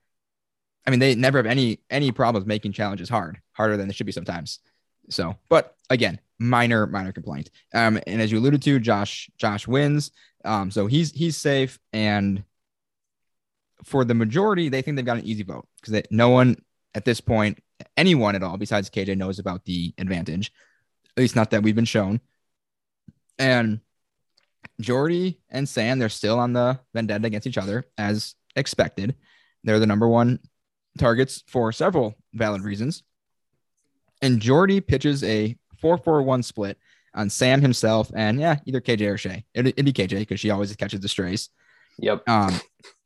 I 0.87 0.91
mean, 0.91 0.99
they 0.99 1.15
never 1.15 1.39
have 1.39 1.47
any 1.47 1.79
any 1.89 2.11
problems 2.11 2.45
making 2.45 2.73
challenges 2.73 3.09
hard, 3.09 3.39
harder 3.53 3.77
than 3.77 3.87
they 3.87 3.93
should 3.93 4.05
be 4.05 4.11
sometimes. 4.11 4.59
So, 5.09 5.35
but 5.49 5.75
again, 5.89 6.19
minor 6.39 6.85
minor 6.85 7.11
complaint. 7.11 7.49
Um, 7.73 7.99
and 8.05 8.21
as 8.21 8.31
you 8.31 8.37
alluded 8.39 8.61
to, 8.63 8.79
Josh 8.79 9.29
Josh 9.37 9.67
wins. 9.67 10.11
Um, 10.43 10.69
so 10.69 10.85
he's 10.85 11.11
he's 11.11 11.37
safe, 11.37 11.79
and 11.93 12.43
for 13.83 14.05
the 14.05 14.13
majority, 14.13 14.69
they 14.69 14.81
think 14.81 14.95
they've 14.95 15.05
got 15.05 15.17
an 15.17 15.25
easy 15.25 15.43
vote 15.43 15.67
because 15.81 16.01
no 16.11 16.29
one 16.29 16.57
at 16.93 17.05
this 17.05 17.19
point, 17.21 17.59
anyone 17.97 18.35
at 18.35 18.43
all 18.43 18.57
besides 18.57 18.89
KJ 18.89 19.17
knows 19.17 19.39
about 19.39 19.65
the 19.65 19.93
advantage. 19.97 20.51
At 21.17 21.21
least 21.21 21.35
not 21.35 21.51
that 21.51 21.63
we've 21.63 21.75
been 21.75 21.85
shown. 21.85 22.21
And 23.37 23.81
Jordy 24.79 25.39
and 25.49 25.67
Sam, 25.67 25.99
they're 25.99 26.09
still 26.09 26.39
on 26.39 26.53
the 26.53 26.79
vendetta 26.93 27.27
against 27.27 27.47
each 27.47 27.57
other 27.57 27.85
as 27.97 28.35
expected. 28.55 29.15
They're 29.63 29.79
the 29.79 29.85
number 29.85 30.07
one 30.07 30.39
targets 30.97 31.43
for 31.47 31.71
several 31.71 32.15
valid 32.33 32.61
reasons. 32.61 33.03
And 34.21 34.39
Jordy 34.39 34.79
pitches 34.79 35.23
a 35.23 35.57
4 35.81 35.97
4 35.97 36.23
1 36.23 36.43
split 36.43 36.77
on 37.13 37.29
Sam 37.29 37.61
himself 37.61 38.11
and, 38.15 38.39
yeah, 38.39 38.59
either 38.65 38.81
KJ 38.81 39.13
or 39.13 39.17
Shay. 39.17 39.45
It'd, 39.53 39.67
it'd 39.67 39.85
be 39.85 39.93
KJ 39.93 40.19
because 40.19 40.39
she 40.39 40.49
always 40.49 40.75
catches 40.75 40.99
the 40.99 41.09
strays. 41.09 41.49
Yep. 41.99 42.27
Um, 42.27 42.53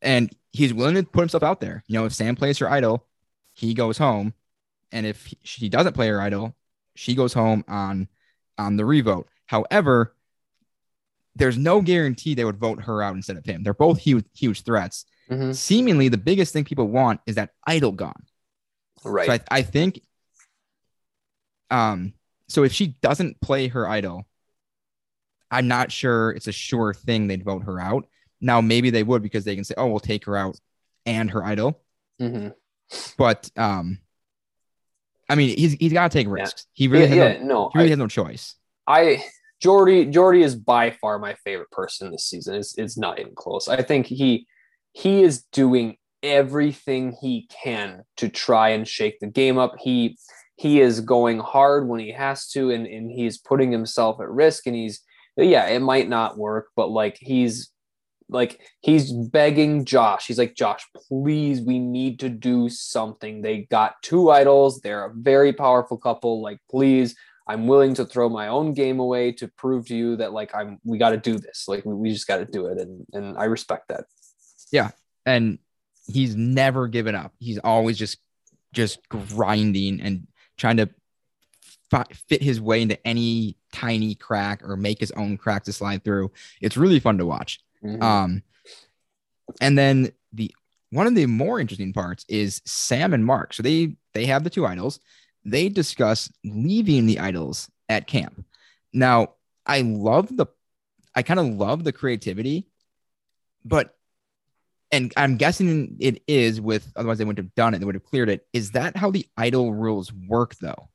and 0.01 0.35
he's 0.51 0.73
willing 0.73 0.95
to 0.95 1.03
put 1.03 1.21
himself 1.21 1.43
out 1.43 1.61
there. 1.61 1.83
You 1.87 1.99
know, 1.99 2.05
if 2.05 2.13
Sam 2.13 2.35
plays 2.35 2.57
her 2.59 2.69
idol, 2.69 3.05
he 3.53 3.73
goes 3.73 3.97
home. 3.97 4.33
And 4.91 5.05
if 5.05 5.27
he, 5.27 5.37
she 5.43 5.69
doesn't 5.69 5.93
play 5.93 6.07
her 6.07 6.19
idol, 6.19 6.55
she 6.95 7.15
goes 7.15 7.33
home 7.33 7.63
on 7.67 8.07
on 8.57 8.75
the 8.75 8.85
revote. 8.85 9.27
However, 9.45 10.15
there's 11.35 11.57
no 11.57 11.81
guarantee 11.81 12.33
they 12.33 12.43
would 12.43 12.57
vote 12.57 12.83
her 12.83 13.01
out 13.01 13.15
instead 13.15 13.37
of 13.37 13.45
him. 13.45 13.63
They're 13.63 13.73
both 13.73 13.99
huge, 13.99 14.25
huge 14.35 14.63
threats. 14.63 15.05
Mhm. 15.29 15.55
Seemingly, 15.55 16.09
the 16.09 16.17
biggest 16.17 16.51
thing 16.51 16.65
people 16.65 16.87
want 16.87 17.21
is 17.25 17.35
that 17.35 17.51
idol 17.65 17.91
gone. 17.91 18.25
Right. 19.05 19.27
So 19.27 19.33
I, 19.33 19.39
I 19.49 19.61
think, 19.61 20.01
um, 21.69 22.13
so 22.47 22.63
if 22.63 22.73
she 22.73 22.87
doesn't 22.87 23.39
play 23.39 23.67
her 23.69 23.87
idol, 23.87 24.27
I'm 25.51 25.67
not 25.67 25.91
sure 25.91 26.31
it's 26.31 26.47
a 26.47 26.51
sure 26.51 26.93
thing 26.93 27.27
they'd 27.27 27.45
vote 27.45 27.63
her 27.63 27.79
out. 27.79 28.07
Now 28.41 28.61
maybe 28.61 28.89
they 28.89 29.03
would 29.03 29.21
because 29.21 29.45
they 29.45 29.55
can 29.55 29.63
say, 29.63 29.75
"Oh, 29.77 29.87
we'll 29.87 29.99
take 29.99 30.25
her 30.25 30.37
out 30.37 30.59
and 31.05 31.31
her 31.31 31.43
idol." 31.43 31.81
Mhm. 32.21 32.53
But 33.17 33.49
um, 33.55 33.99
I 35.29 35.35
mean, 35.35 35.57
he's 35.57 35.73
he's 35.73 35.93
got 35.93 36.11
to 36.11 36.17
take 36.17 36.27
risks. 36.27 36.65
He 36.73 36.87
really 36.87 37.03
yeah, 37.03 37.25
has 37.25 37.37
yeah, 37.37 37.43
no, 37.43 37.47
no. 37.47 37.69
he 37.73 37.79
really 37.79 37.89
I, 37.89 37.91
has 37.91 37.99
no 37.99 38.07
choice. 38.07 38.55
I 38.87 39.23
Jordy 39.61 40.05
Jordy 40.05 40.41
is 40.41 40.55
by 40.55 40.91
far 40.91 41.19
my 41.19 41.35
favorite 41.43 41.71
person 41.71 42.11
this 42.11 42.25
season. 42.25 42.55
It's 42.55 42.77
it's 42.77 42.97
not 42.97 43.19
even 43.19 43.35
close. 43.35 43.67
I 43.67 43.81
think 43.81 44.07
he 44.07 44.47
he 44.93 45.21
is 45.21 45.43
doing 45.51 45.97
everything 46.23 47.15
he 47.21 47.47
can 47.63 48.03
to 48.17 48.27
try 48.29 48.69
and 48.69 48.87
shake 48.87 49.19
the 49.19 49.27
game 49.27 49.57
up. 49.57 49.75
He 49.79 50.17
he 50.55 50.81
is 50.81 51.01
going 51.01 51.39
hard 51.39 51.87
when 51.87 51.99
he 51.99 52.11
has 52.11 52.49
to 52.49 52.71
and, 52.71 52.85
and 52.85 53.09
he's 53.09 53.37
putting 53.37 53.71
himself 53.71 54.19
at 54.19 54.29
risk 54.29 54.67
and 54.67 54.75
he's 54.75 55.01
yeah, 55.37 55.67
it 55.67 55.79
might 55.79 56.09
not 56.09 56.37
work, 56.37 56.67
but 56.75 56.89
like 56.89 57.17
he's 57.19 57.71
like 58.29 58.61
he's 58.81 59.11
begging 59.11 59.85
Josh. 59.85 60.27
He's 60.27 60.37
like, 60.37 60.55
Josh, 60.55 60.85
please, 60.95 61.61
we 61.61 61.79
need 61.79 62.19
to 62.19 62.29
do 62.29 62.69
something. 62.69 63.41
They 63.41 63.67
got 63.71 64.01
two 64.01 64.29
idols. 64.29 64.81
They're 64.81 65.05
a 65.05 65.13
very 65.13 65.51
powerful 65.51 65.97
couple. 65.97 66.41
Like, 66.41 66.59
please, 66.69 67.15
I'm 67.47 67.65
willing 67.65 67.95
to 67.95 68.05
throw 68.05 68.29
my 68.29 68.47
own 68.47 68.73
game 68.73 68.99
away 68.99 69.31
to 69.33 69.47
prove 69.47 69.87
to 69.87 69.95
you 69.95 70.15
that 70.17 70.31
like 70.31 70.53
I'm 70.53 70.79
we 70.83 70.99
got 70.99 71.09
to 71.09 71.17
do 71.17 71.39
this. 71.39 71.65
Like 71.67 71.83
we, 71.83 71.95
we 71.95 72.11
just 72.11 72.27
got 72.27 72.37
to 72.37 72.45
do 72.45 72.67
it. 72.67 72.77
And 72.77 73.05
and 73.13 73.37
I 73.37 73.45
respect 73.45 73.87
that. 73.89 74.05
Yeah, 74.71 74.91
and 75.25 75.57
he's 76.07 76.35
never 76.35 76.87
given 76.87 77.15
up. 77.15 77.33
He's 77.39 77.57
always 77.57 77.97
just 77.97 78.19
just 78.71 78.99
grinding 79.09 79.99
and 80.01 80.27
trying 80.57 80.77
to 80.77 80.89
fit 82.13 82.43
his 82.43 82.61
way 82.61 82.83
into 82.83 83.07
any 83.07 83.57
tiny 83.73 84.13
crack 84.13 84.61
or 84.63 84.75
make 84.77 84.99
his 84.99 85.11
own 85.11 85.37
crack 85.37 85.63
to 85.63 85.73
slide 85.73 86.03
through. 86.03 86.31
It's 86.61 86.77
really 86.77 86.99
fun 86.99 87.17
to 87.17 87.25
watch. 87.25 87.59
Mhm. 87.83 88.01
Um, 88.01 88.43
and 89.61 89.77
then 89.77 90.11
the 90.33 90.53
one 90.91 91.07
of 91.07 91.15
the 91.15 91.25
more 91.27 91.59
interesting 91.59 91.93
parts 91.93 92.25
is 92.27 92.61
Sam 92.65 93.13
and 93.13 93.25
Mark. 93.25 93.53
So 93.53 93.63
they 93.63 93.95
they 94.13 94.25
have 94.25 94.43
the 94.43 94.49
two 94.49 94.65
idols. 94.65 94.99
They 95.45 95.69
discuss 95.69 96.31
leaving 96.43 97.05
the 97.05 97.19
idols 97.19 97.69
at 97.87 98.07
camp. 98.07 98.45
Now, 98.93 99.35
I 99.65 99.81
love 99.81 100.35
the 100.35 100.47
I 101.15 101.23
kind 101.23 101.39
of 101.39 101.47
love 101.47 101.83
the 101.83 101.91
creativity, 101.91 102.67
but 103.63 103.95
and 104.91 105.13
I'm 105.15 105.37
guessing 105.37 105.97
it 105.99 106.23
is 106.27 106.59
with 106.59 106.91
otherwise 106.95 107.19
they 107.19 107.25
wouldn't 107.25 107.45
have 107.45 107.55
done 107.55 107.73
it, 107.73 107.79
they 107.79 107.85
would 107.85 107.95
have 107.95 108.03
cleared 108.03 108.29
it. 108.29 108.47
Is 108.53 108.71
that 108.71 108.97
how 108.97 109.11
the 109.11 109.27
idol 109.37 109.73
rules 109.73 110.11
work 110.11 110.55
though? 110.55 110.89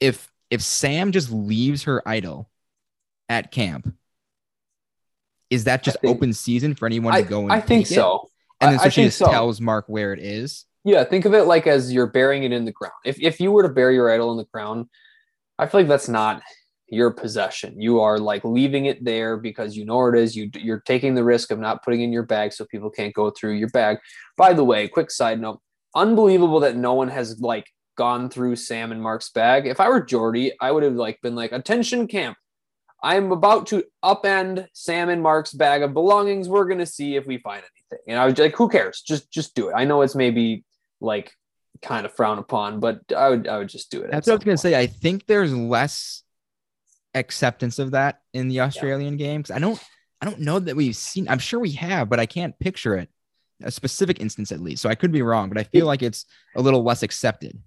If 0.00 0.30
if 0.50 0.60
Sam 0.60 1.12
just 1.12 1.30
leaves 1.30 1.84
her 1.84 2.06
idol 2.06 2.50
at 3.28 3.50
camp, 3.50 3.94
is 5.52 5.64
that 5.64 5.82
just 5.82 6.00
think- 6.00 6.16
open 6.16 6.32
season 6.32 6.74
for 6.74 6.86
anyone 6.86 7.14
to 7.14 7.22
go 7.22 7.42
and 7.42 7.52
I 7.52 7.60
think 7.60 7.86
take 7.86 7.92
it? 7.92 8.00
so. 8.00 8.28
And 8.60 8.72
then 8.72 8.78
so 8.78 8.86
I 8.86 8.88
she 8.88 9.04
just 9.04 9.18
so. 9.18 9.26
tells 9.26 9.60
Mark 9.60 9.84
where 9.88 10.12
it 10.12 10.20
is. 10.20 10.64
Yeah, 10.84 11.04
think 11.04 11.24
of 11.24 11.34
it 11.34 11.44
like 11.44 11.66
as 11.66 11.92
you're 11.92 12.06
burying 12.06 12.44
it 12.44 12.52
in 12.52 12.64
the 12.64 12.72
ground. 12.72 12.94
If 13.04 13.20
if 13.20 13.40
you 13.40 13.52
were 13.52 13.62
to 13.62 13.68
bury 13.68 13.94
your 13.94 14.10
idol 14.10 14.30
in 14.32 14.38
the 14.38 14.46
ground, 14.52 14.86
I 15.58 15.66
feel 15.66 15.80
like 15.80 15.88
that's 15.88 16.08
not 16.08 16.42
your 16.88 17.10
possession. 17.10 17.80
You 17.80 18.00
are 18.00 18.18
like 18.18 18.44
leaving 18.44 18.86
it 18.86 19.04
there 19.04 19.36
because 19.36 19.76
you 19.76 19.84
know 19.84 19.96
where 19.96 20.14
it 20.14 20.20
is. 20.20 20.34
You 20.36 20.50
you're 20.54 20.80
taking 20.80 21.14
the 21.14 21.24
risk 21.24 21.50
of 21.50 21.58
not 21.58 21.82
putting 21.84 22.02
in 22.02 22.12
your 22.12 22.24
bag 22.24 22.52
so 22.52 22.64
people 22.64 22.90
can't 22.90 23.14
go 23.14 23.30
through 23.30 23.54
your 23.54 23.70
bag. 23.70 23.98
By 24.36 24.54
the 24.54 24.64
way, 24.64 24.88
quick 24.88 25.10
side 25.10 25.40
note: 25.40 25.60
unbelievable 25.94 26.60
that 26.60 26.76
no 26.76 26.94
one 26.94 27.08
has 27.08 27.40
like 27.40 27.66
gone 27.96 28.30
through 28.30 28.56
Sam 28.56 28.90
and 28.92 29.02
Mark's 29.02 29.30
bag. 29.30 29.66
If 29.66 29.80
I 29.80 29.88
were 29.88 30.00
Jordy, 30.00 30.52
I 30.60 30.70
would 30.70 30.82
have 30.82 30.94
like 30.94 31.20
been 31.20 31.34
like, 31.34 31.52
"Attention, 31.52 32.06
camp! 32.08 32.36
I'm 33.02 33.32
about 33.32 33.66
to 33.68 33.84
upend 34.04 34.68
Sam 34.72 35.08
and 35.08 35.22
Mark's 35.22 35.52
bag 35.52 35.82
of 35.82 35.92
belongings. 35.92 36.48
We're 36.48 36.66
gonna 36.66 36.86
see 36.86 37.16
if 37.16 37.26
we 37.26 37.38
find 37.38 37.62
anything." 37.62 38.04
And 38.08 38.18
I 38.18 38.26
was 38.26 38.38
like, 38.38 38.56
"Who 38.56 38.68
cares? 38.68 39.02
Just 39.02 39.30
just 39.30 39.54
do 39.54 39.68
it." 39.68 39.74
I 39.74 39.84
know 39.84 40.02
it's 40.02 40.14
maybe 40.14 40.64
like 41.00 41.32
kind 41.80 42.06
of 42.06 42.14
frowned 42.14 42.38
upon, 42.38 42.80
but 42.80 43.00
I 43.16 43.28
would 43.28 43.48
I 43.48 43.58
would 43.58 43.68
just 43.68 43.90
do 43.90 44.02
it. 44.02 44.10
That's 44.10 44.26
what 44.26 44.34
I 44.34 44.36
was 44.36 44.44
gonna 44.44 44.52
point. 44.52 44.60
say. 44.60 44.78
I 44.78 44.86
think 44.86 45.26
there's 45.26 45.54
less 45.54 46.22
acceptance 47.14 47.78
of 47.78 47.90
that 47.90 48.20
in 48.32 48.48
the 48.48 48.60
Australian 48.60 49.16
games. 49.16 49.50
I 49.50 49.58
don't 49.58 49.80
I 50.20 50.24
don't 50.24 50.40
know 50.40 50.58
that 50.58 50.76
we've 50.76 50.96
seen 50.96 51.28
I'm 51.28 51.40
sure 51.40 51.60
we 51.60 51.72
have, 51.72 52.08
but 52.08 52.20
I 52.20 52.26
can't 52.26 52.58
picture 52.58 52.96
it. 52.96 53.08
A 53.64 53.70
specific 53.70 54.20
instance 54.20 54.50
at 54.52 54.60
least. 54.60 54.82
So 54.82 54.88
I 54.88 54.94
could 54.94 55.12
be 55.12 55.22
wrong, 55.22 55.48
but 55.48 55.58
I 55.58 55.64
feel 55.64 55.86
like 55.86 56.02
it's 56.02 56.26
a 56.56 56.62
little 56.62 56.82
less 56.82 57.02
accepted. 57.02 57.60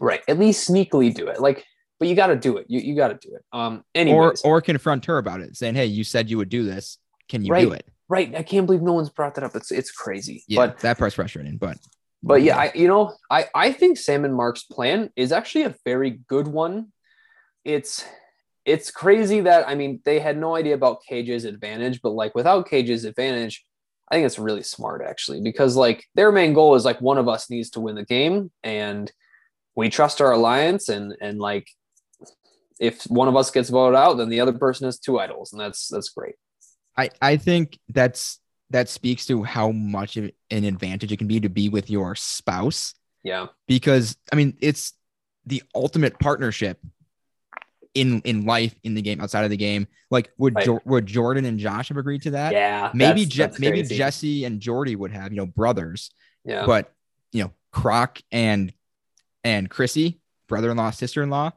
Right. 0.00 0.22
At 0.28 0.38
least 0.38 0.68
sneakily 0.68 1.14
do 1.14 1.28
it. 1.28 1.40
Like, 1.40 1.64
but 1.98 2.08
you 2.08 2.14
got 2.14 2.28
to 2.28 2.36
do 2.36 2.56
it. 2.56 2.66
You 2.68 2.80
you 2.80 2.94
got 2.96 3.08
to 3.08 3.28
do 3.28 3.34
it. 3.36 3.42
Um. 3.52 3.84
Or 4.08 4.34
or 4.44 4.60
confront 4.60 5.04
her 5.06 5.18
about 5.18 5.40
it, 5.40 5.56
saying, 5.56 5.74
Hey, 5.74 5.86
you 5.86 6.04
said 6.04 6.30
you 6.30 6.38
would 6.38 6.48
do 6.48 6.64
this. 6.64 6.98
Can 7.28 7.44
you 7.44 7.52
Right. 7.52 7.66
do 7.66 7.72
it? 7.72 7.86
right. 8.08 8.34
I 8.34 8.42
can't 8.42 8.66
believe 8.66 8.82
no 8.82 8.92
one's 8.92 9.08
brought 9.10 9.34
that 9.36 9.44
up. 9.44 9.56
It's 9.56 9.70
it's 9.70 9.90
crazy. 9.90 10.44
Yeah, 10.46 10.66
But 10.66 10.80
that 10.80 10.98
part's 10.98 11.14
frustrating, 11.14 11.56
but 11.56 11.78
but 12.22 12.42
yeah, 12.42 12.56
I 12.58 12.72
you 12.74 12.88
know 12.88 13.14
I 13.30 13.46
I 13.54 13.72
think 13.72 13.98
Sam 13.98 14.24
and 14.24 14.34
Mark's 14.34 14.64
plan 14.64 15.10
is 15.16 15.32
actually 15.32 15.64
a 15.64 15.74
very 15.84 16.20
good 16.28 16.48
one. 16.48 16.92
It's 17.64 18.04
it's 18.64 18.90
crazy 18.90 19.40
that 19.42 19.68
I 19.68 19.74
mean 19.74 20.00
they 20.04 20.18
had 20.20 20.38
no 20.38 20.54
idea 20.56 20.74
about 20.74 20.98
KJ's 21.10 21.44
advantage, 21.44 22.00
but 22.02 22.10
like 22.10 22.34
without 22.34 22.68
KJ's 22.68 23.04
advantage, 23.04 23.64
I 24.10 24.14
think 24.16 24.26
it's 24.26 24.38
really 24.38 24.62
smart 24.62 25.02
actually 25.06 25.40
because 25.42 25.76
like 25.76 26.04
their 26.14 26.32
main 26.32 26.52
goal 26.54 26.74
is 26.74 26.84
like 26.84 27.00
one 27.00 27.18
of 27.18 27.28
us 27.28 27.50
needs 27.50 27.70
to 27.70 27.80
win 27.80 27.94
the 27.94 28.04
game 28.04 28.50
and 28.62 29.10
we 29.76 29.88
trust 29.90 30.20
our 30.20 30.32
alliance 30.32 30.88
and 30.88 31.14
and 31.20 31.38
like 31.38 31.66
if 32.86 33.04
one 33.04 33.28
of 33.28 33.36
us 33.36 33.50
gets 33.50 33.70
voted 33.70 33.96
out, 33.96 34.14
then 34.18 34.28
the 34.28 34.40
other 34.40 34.52
person 34.52 34.84
has 34.86 34.98
two 34.98 35.18
idols, 35.18 35.52
and 35.52 35.60
that's 35.60 35.88
that's 35.88 36.08
great. 36.10 36.34
I, 36.96 37.10
I 37.20 37.36
think 37.36 37.78
that's 37.88 38.38
that 38.70 38.88
speaks 38.88 39.26
to 39.26 39.42
how 39.42 39.70
much 39.72 40.16
of 40.16 40.30
an 40.50 40.64
advantage 40.64 41.12
it 41.12 41.16
can 41.18 41.26
be 41.28 41.40
to 41.40 41.48
be 41.48 41.68
with 41.68 41.90
your 41.90 42.14
spouse 42.14 42.94
Yeah, 43.22 43.46
because 43.66 44.16
I 44.32 44.36
mean 44.36 44.56
it's 44.60 44.92
the 45.46 45.62
ultimate 45.74 46.18
partnership 46.18 46.78
in 47.94 48.20
in 48.22 48.44
life 48.46 48.74
in 48.82 48.94
the 48.94 49.02
game 49.02 49.20
outside 49.20 49.44
of 49.44 49.50
the 49.50 49.56
game. 49.56 49.86
Like 50.10 50.30
would 50.38 50.54
Right. 50.56 50.66
jo- 50.66 50.80
would 50.84 51.06
Jordan 51.06 51.44
and 51.44 51.58
Josh 51.58 51.88
have 51.88 51.96
agreed 51.96 52.22
to 52.22 52.30
that? 52.32 52.52
yeah. 52.52 52.90
maybe 52.94 53.24
that's- 53.24 53.28
Je- 53.28 53.42
that's 53.42 53.58
maybe. 53.60 53.82
Jesse 53.82 54.44
and 54.44 54.60
Jordy 54.60 54.96
would 54.96 55.10
have 55.12 55.32
you 55.32 55.36
know 55.38 55.46
brothers, 55.46 56.10
Yeah, 56.44 56.66
but 56.66 56.92
you 57.32 57.42
know 57.44 57.52
Croc 57.72 58.20
and 58.32 58.72
and 59.42 59.68
Chrissy 59.68 60.20
brother-in-law 60.48 60.90
sister-in-law. 60.90 61.50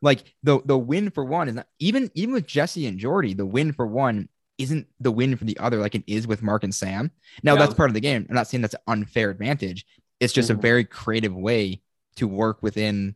Like 0.00 0.34
the 0.42 0.60
the 0.64 0.78
win 0.78 1.10
for 1.10 1.24
one 1.24 1.48
is 1.48 1.54
not 1.56 1.66
even 1.78 2.10
even 2.14 2.34
with 2.34 2.46
Jesse 2.46 2.86
and 2.86 2.98
Jordy, 2.98 3.34
the 3.34 3.46
win 3.46 3.72
for 3.72 3.86
one 3.86 4.28
isn't 4.58 4.86
the 5.00 5.10
win 5.12 5.36
for 5.36 5.44
the 5.44 5.56
other 5.58 5.78
like 5.78 5.94
it 5.94 6.04
is 6.06 6.26
with 6.26 6.42
Mark 6.42 6.64
and 6.64 6.74
Sam. 6.74 7.10
Now 7.42 7.56
that's 7.56 7.74
part 7.74 7.90
of 7.90 7.94
the 7.94 8.00
game. 8.00 8.26
I'm 8.28 8.34
not 8.34 8.46
saying 8.48 8.62
that's 8.62 8.74
an 8.74 8.80
unfair 8.86 9.30
advantage. 9.30 9.86
It's 10.20 10.32
just 10.32 10.50
Mhm. 10.50 10.58
a 10.58 10.60
very 10.60 10.84
creative 10.84 11.34
way 11.34 11.80
to 12.16 12.26
work 12.26 12.62
within 12.62 13.14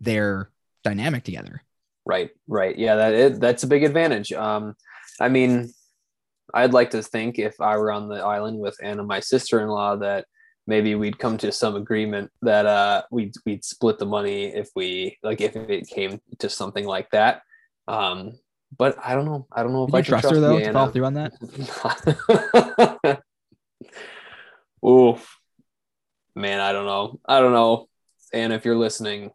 their 0.00 0.50
dynamic 0.84 1.24
together. 1.24 1.62
Right, 2.04 2.30
right. 2.46 2.76
Yeah, 2.78 2.94
that 2.96 3.14
is, 3.14 3.38
that's 3.40 3.64
a 3.64 3.66
big 3.66 3.82
advantage. 3.82 4.32
Um, 4.32 4.74
I 5.20 5.28
mean, 5.28 5.72
I'd 6.54 6.72
like 6.72 6.90
to 6.90 7.02
think 7.02 7.40
if 7.40 7.60
I 7.60 7.76
were 7.76 7.90
on 7.90 8.08
the 8.08 8.16
island 8.16 8.60
with 8.60 8.76
Anna, 8.80 9.02
my 9.02 9.18
sister-in-law, 9.18 9.96
that 9.96 10.26
maybe 10.66 10.94
we'd 10.94 11.18
come 11.18 11.36
to 11.38 11.52
some 11.52 11.76
agreement 11.76 12.30
that 12.42 12.66
uh, 12.66 13.02
we'd 13.10 13.34
we'd 13.44 13.64
split 13.64 13.98
the 13.98 14.06
money 14.06 14.46
if 14.46 14.70
we 14.74 15.18
like 15.22 15.40
if 15.40 15.56
it 15.56 15.86
came 15.88 16.20
to 16.38 16.48
something 16.48 16.86
like 16.86 17.10
that. 17.10 17.42
Um, 17.88 18.38
but 18.76 18.96
I 19.02 19.14
don't 19.14 19.26
know. 19.26 19.46
I 19.52 19.62
don't 19.62 19.72
know 19.72 19.84
if 19.84 19.90
Did 19.90 19.96
I 19.96 20.02
can 20.02 20.10
trust 20.20 20.30
her 20.34 20.40
though 20.40 20.58
you, 20.58 20.64
to 20.64 20.72
follow 20.72 20.90
through 20.90 21.04
on 21.04 21.14
that? 21.14 23.20
Oof, 24.86 25.38
man, 26.34 26.60
I 26.60 26.72
don't 26.72 26.86
know. 26.86 27.20
I 27.26 27.40
don't 27.40 27.52
know. 27.52 27.88
And 28.32 28.52
if 28.52 28.64
you're 28.64 28.76
listening, 28.76 29.30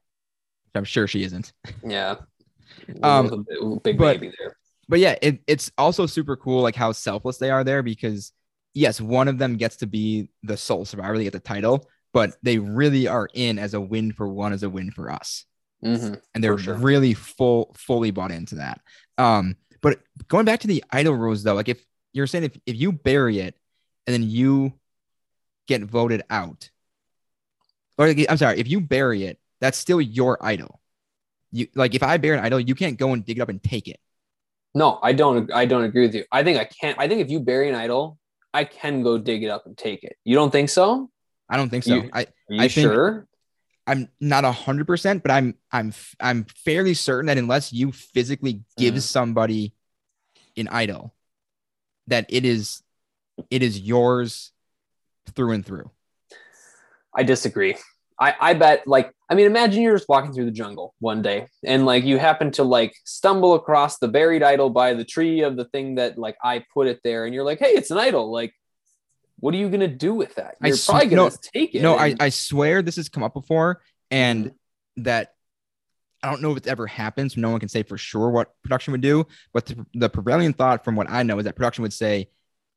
I'm 0.76 0.84
sure 0.84 1.08
she 1.08 1.24
isn't. 1.24 1.54
yeah, 1.86 2.16
Um, 3.04 3.46
big- 3.50 3.84
big 3.84 3.98
but- 3.98 4.20
baby 4.20 4.34
there. 4.38 4.56
but 4.88 5.00
yeah, 5.00 5.16
it, 5.22 5.40
it's 5.48 5.72
also 5.78 6.06
super 6.06 6.36
cool 6.36 6.62
like 6.62 6.76
how 6.76 6.92
selfless 6.92 7.38
they 7.38 7.50
are 7.50 7.64
there 7.64 7.84
because 7.84 8.32
yes, 8.74 9.02
one 9.02 9.28
of 9.28 9.38
them 9.38 9.58
gets 9.58 9.78
to 9.78 9.88
be 9.88 10.30
the 10.44 10.58
sole 10.58 10.86
survivor, 10.86 11.18
they 11.18 11.24
get 11.24 11.34
the 11.34 11.40
title, 11.40 11.90
but 12.14 12.36
they 12.44 12.58
really 12.58 13.08
are 13.08 13.30
in 13.34 13.60
as 13.60 13.74
a 13.74 13.82
win 13.82 14.12
for 14.12 14.28
one, 14.28 14.54
as 14.54 14.64
a 14.64 14.70
win 14.70 14.92
for 14.92 15.12
us. 15.12 15.46
Mhm. 15.84 16.22
And 16.34 16.44
they're 16.44 16.58
sure. 16.58 16.76
really 16.76 17.14
full, 17.14 17.76
fully 17.78 18.12
bought 18.12 18.32
into 18.32 18.56
that. 18.56 18.82
Um, 19.18 19.56
but 19.82 20.00
going 20.28 20.46
back 20.46 20.60
to 20.62 20.68
the 20.68 20.84
idol 20.92 21.16
rules 21.16 21.44
though, 21.44 21.56
like 21.56 21.70
if 21.70 21.84
you're 22.14 22.28
saying 22.28 22.46
if, 22.46 22.58
if 22.66 22.76
you 22.76 22.92
bury 22.92 23.40
it 23.40 23.56
and 24.06 24.14
then 24.14 24.24
you 24.24 24.74
get 25.68 25.82
voted 25.82 26.24
out, 26.30 26.70
or 27.98 28.08
like, 28.08 28.26
I'm 28.30 28.38
sorry, 28.38 28.60
if 28.60 28.68
you 28.68 28.82
bury 28.82 29.24
it, 29.24 29.40
that's 29.60 29.78
still 29.78 30.02
your 30.02 30.38
idol. 30.42 30.82
You 31.52 31.68
like 31.76 31.96
if 31.96 32.04
I 32.04 32.18
bury 32.18 32.38
an 32.38 32.44
idol, 32.46 32.60
you 32.60 32.76
can't 32.76 32.98
go 32.98 33.14
and 33.14 33.26
dig 33.26 33.38
it 33.38 33.42
up 33.42 33.50
and 33.50 33.62
take 33.62 33.88
it. 33.88 34.00
No, 34.74 35.00
I 35.04 35.12
don't. 35.14 35.52
I 35.52 35.66
don't 35.66 35.84
agree 35.84 36.06
with 36.06 36.16
you. 36.16 36.24
I 36.32 36.44
think 36.44 36.58
I 36.58 36.64
can't. 36.66 36.98
I 36.98 37.08
think 37.08 37.22
if 37.22 37.30
you 37.30 37.42
bury 37.42 37.68
an 37.68 37.76
idol, 37.76 38.18
I 38.54 38.66
can 38.66 39.02
go 39.04 39.18
dig 39.18 39.44
it 39.44 39.48
up 39.50 39.66
and 39.66 39.78
take 39.78 40.04
it. 40.04 40.18
You 40.24 40.36
don't 40.36 40.52
think 40.52 40.70
so? 40.70 41.10
I 41.50 41.58
don't 41.58 41.70
think 41.70 41.84
so. 41.84 41.96
You- 41.96 42.10
I 42.14 42.22
Are 42.22 42.28
you 42.50 42.62
I 42.64 42.68
sure? 42.68 43.28
I'm 43.88 44.10
not 44.20 44.46
a 44.46 44.52
hundred 44.52 44.88
percent, 44.88 45.24
but 45.24 45.32
I'm 45.32 45.56
I'm 45.72 45.94
I'm 46.20 46.46
fairly 46.46 46.94
certain 46.94 47.28
that 47.28 47.38
unless 47.38 47.74
you 47.74 47.92
physically 47.92 48.62
give 48.78 48.96
Mhm. 48.96 49.02
somebody 49.02 49.74
an 50.56 50.68
idol, 50.68 51.14
that 52.08 52.26
it 52.30 52.46
is 52.46 52.84
it 53.50 53.64
is 53.64 53.80
yours 53.80 54.52
through 55.36 55.52
and 55.52 55.66
through. 55.66 55.90
I 57.16 57.24
disagree. 57.24 57.76
I, 58.22 58.36
I 58.40 58.54
bet 58.54 58.88
like 58.88 59.12
I 59.30 59.36
mean 59.36 59.48
imagine 59.48 59.82
you're 59.82 59.98
just 59.98 60.08
walking 60.08 60.32
through 60.32 60.46
the 60.46 60.52
jungle 60.52 60.94
one 61.00 61.22
day 61.22 61.48
and 61.66 61.86
like 61.86 62.04
you 62.04 62.20
happen 62.20 62.52
to 62.52 62.64
like 62.64 62.94
stumble 63.04 63.56
across 63.56 63.98
the 63.98 64.08
buried 64.08 64.44
idol 64.44 64.70
by 64.70 64.94
the 64.94 65.04
tree 65.04 65.42
of 65.42 65.58
the 65.58 65.66
thing 65.66 65.96
that 65.96 66.18
like 66.18 66.38
I 66.44 66.64
put 66.74 66.88
it 66.88 67.00
there 67.04 67.26
and 67.26 67.34
you're 67.34 67.44
like 67.44 67.60
hey 67.60 67.72
it's 67.72 67.90
an 67.90 67.98
idol 67.98 68.32
like 68.32 68.54
what 69.42 69.56
are 69.56 69.58
you 69.58 69.70
gonna 69.70 69.88
do 69.88 70.14
with 70.14 70.36
that 70.36 70.56
I 70.62 70.68
you're 70.68 70.78
sw- 70.78 70.90
probably 70.90 71.08
gonna 71.08 71.30
no, 71.30 71.36
take 71.42 71.76
it 71.76 71.82
No, 71.82 71.98
I, 71.98 72.16
I 72.20 72.30
swear 72.30 72.82
this 72.82 72.96
has 72.96 73.10
come 73.10 73.24
up 73.24 73.34
before, 73.34 73.82
and 74.10 74.46
mm-hmm. 74.46 75.04
that 75.04 75.34
I 76.24 76.30
don't 76.30 76.42
know 76.42 76.52
if 76.52 76.58
it's 76.58 76.68
ever 76.68 76.86
happened. 76.88 77.32
So 77.32 77.42
no 77.42 77.50
one 77.50 77.60
can 77.60 77.68
say 77.68 77.82
for 77.84 77.98
sure 77.98 78.30
what 78.30 78.54
production 78.62 78.92
would 78.92 79.02
do, 79.02 79.26
but 79.52 79.66
the, 79.66 79.86
the 79.96 80.10
prevailing 80.10 80.54
thought 80.54 80.86
from 80.86 80.96
what 80.96 81.10
I 81.10 81.24
know 81.24 81.40
is 81.40 81.46
that 81.46 81.56
production 81.56 81.82
would 81.82 81.94
say 81.94 82.30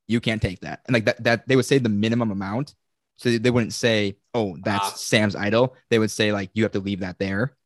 you 0.09 0.20
can't 0.20 0.40
take 0.40 0.61
that, 0.61 0.80
and 0.87 0.94
like 0.94 1.04
that 1.04 1.22
that 1.24 1.46
they 1.46 1.54
would 1.54 1.66
say 1.66 1.78
the 1.78 1.90
minimum 1.90 2.30
amount. 2.30 2.74
So 3.16 3.38
they 3.38 3.50
wouldn't 3.50 3.72
say, 3.72 4.16
"Oh, 4.35 4.57
that's 4.64 4.85
Ah. 4.92 4.96
Sam's 4.96 5.37
idol." 5.37 5.77
They 5.90 5.98
would 5.98 6.11
say 6.11 6.33
like, 6.33 6.50
"You 6.55 6.62
have 6.64 6.72
to 6.72 6.81
leave 6.81 7.00
that 7.00 7.18
there." 7.18 7.57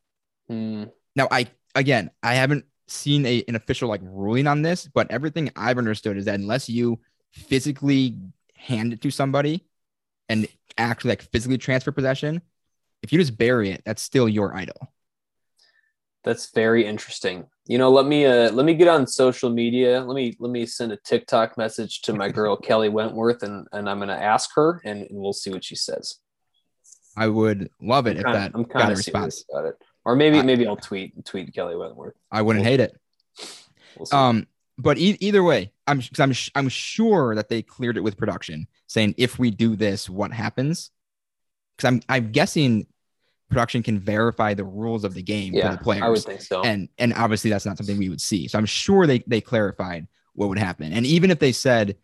Hmm. 0.48 0.84
Now, 1.16 1.28
I 1.30 1.46
again, 1.74 2.10
I 2.22 2.34
haven't 2.34 2.64
seen 2.86 3.26
a, 3.26 3.44
an 3.48 3.54
official 3.54 3.88
like 3.88 4.00
ruling 4.02 4.46
on 4.46 4.62
this, 4.62 4.88
but 4.92 5.10
everything 5.10 5.50
I've 5.56 5.78
understood 5.78 6.16
is 6.16 6.24
that 6.26 6.34
unless 6.40 6.68
you 6.68 7.00
physically 7.32 8.16
hand 8.54 8.92
it 8.92 9.00
to 9.02 9.10
somebody 9.10 9.66
and 10.28 10.48
actually 10.76 11.10
like 11.10 11.22
physically 11.22 11.58
transfer 11.58 11.92
possession, 11.92 12.40
if 13.02 13.12
you 13.12 13.18
just 13.18 13.36
bury 13.36 13.70
it, 13.70 13.82
that's 13.84 14.02
still 14.02 14.28
your 14.28 14.54
idol. 14.54 14.92
That's 16.28 16.50
very 16.52 16.84
interesting. 16.84 17.46
You 17.66 17.78
know, 17.78 17.90
let 17.90 18.04
me 18.04 18.26
uh 18.26 18.50
let 18.52 18.66
me 18.66 18.74
get 18.74 18.86
on 18.86 19.06
social 19.06 19.48
media. 19.48 20.02
Let 20.04 20.14
me 20.14 20.36
let 20.38 20.50
me 20.52 20.66
send 20.66 20.92
a 20.92 20.98
TikTok 20.98 21.56
message 21.56 22.02
to 22.02 22.12
my 22.12 22.28
girl 22.28 22.54
Kelly 22.68 22.90
Wentworth 22.90 23.42
and 23.42 23.66
and 23.72 23.88
I'm 23.88 23.98
gonna 23.98 24.12
ask 24.12 24.50
her 24.54 24.82
and, 24.84 25.06
and 25.08 25.18
we'll 25.18 25.32
see 25.32 25.48
what 25.50 25.64
she 25.64 25.74
says. 25.74 26.16
I 27.16 27.28
would 27.28 27.70
love 27.80 28.06
it 28.06 28.10
I'm 28.10 28.16
if 28.18 28.24
kinda- 28.24 28.38
that 28.40 28.50
I'm 28.54 28.62
got 28.64 28.72
kind 28.72 28.88
a 28.90 28.92
of 28.92 28.98
response. 28.98 29.44
about 29.50 29.64
it. 29.70 29.76
Or 30.04 30.16
maybe 30.16 30.38
I- 30.38 30.42
maybe 30.42 30.66
I'll 30.66 30.76
tweet 30.76 31.24
tweet 31.24 31.54
Kelly 31.54 31.76
Wentworth. 31.76 32.14
I 32.30 32.42
wouldn't 32.42 32.62
We'll- 32.62 32.70
hate 32.72 32.80
it. 32.80 33.00
We'll. 33.96 34.08
Um, 34.12 34.46
but 34.76 34.98
e- 34.98 35.16
either 35.20 35.42
way, 35.42 35.72
I'm 35.86 36.02
I'm 36.18 36.32
sh- 36.34 36.50
I'm 36.54 36.68
sure 36.68 37.34
that 37.36 37.48
they 37.48 37.62
cleared 37.62 37.96
it 37.96 38.02
with 38.02 38.18
production, 38.18 38.68
saying 38.86 39.14
if 39.16 39.38
we 39.38 39.50
do 39.50 39.76
this, 39.76 40.10
what 40.10 40.32
happens? 40.32 40.90
Because 41.78 41.88
I'm 41.88 42.02
I'm 42.06 42.32
guessing 42.32 42.86
production 43.48 43.82
can 43.82 43.98
verify 43.98 44.54
the 44.54 44.64
rules 44.64 45.04
of 45.04 45.14
the 45.14 45.22
game 45.22 45.54
yeah, 45.54 45.70
for 45.70 45.76
the 45.76 45.82
players, 45.82 46.02
I 46.02 46.08
would 46.08 46.22
think 46.22 46.42
so. 46.42 46.62
and 46.62 46.88
and 46.98 47.14
obviously 47.14 47.50
that's 47.50 47.64
not 47.66 47.76
something 47.76 47.96
we 47.98 48.08
would 48.08 48.20
see. 48.20 48.48
So 48.48 48.58
I'm 48.58 48.66
sure 48.66 49.06
they 49.06 49.20
they 49.26 49.40
clarified 49.40 50.06
what 50.34 50.48
would 50.48 50.58
happen. 50.58 50.92
And 50.92 51.06
even 51.06 51.30
if 51.30 51.38
they 51.38 51.52
said 51.52 51.96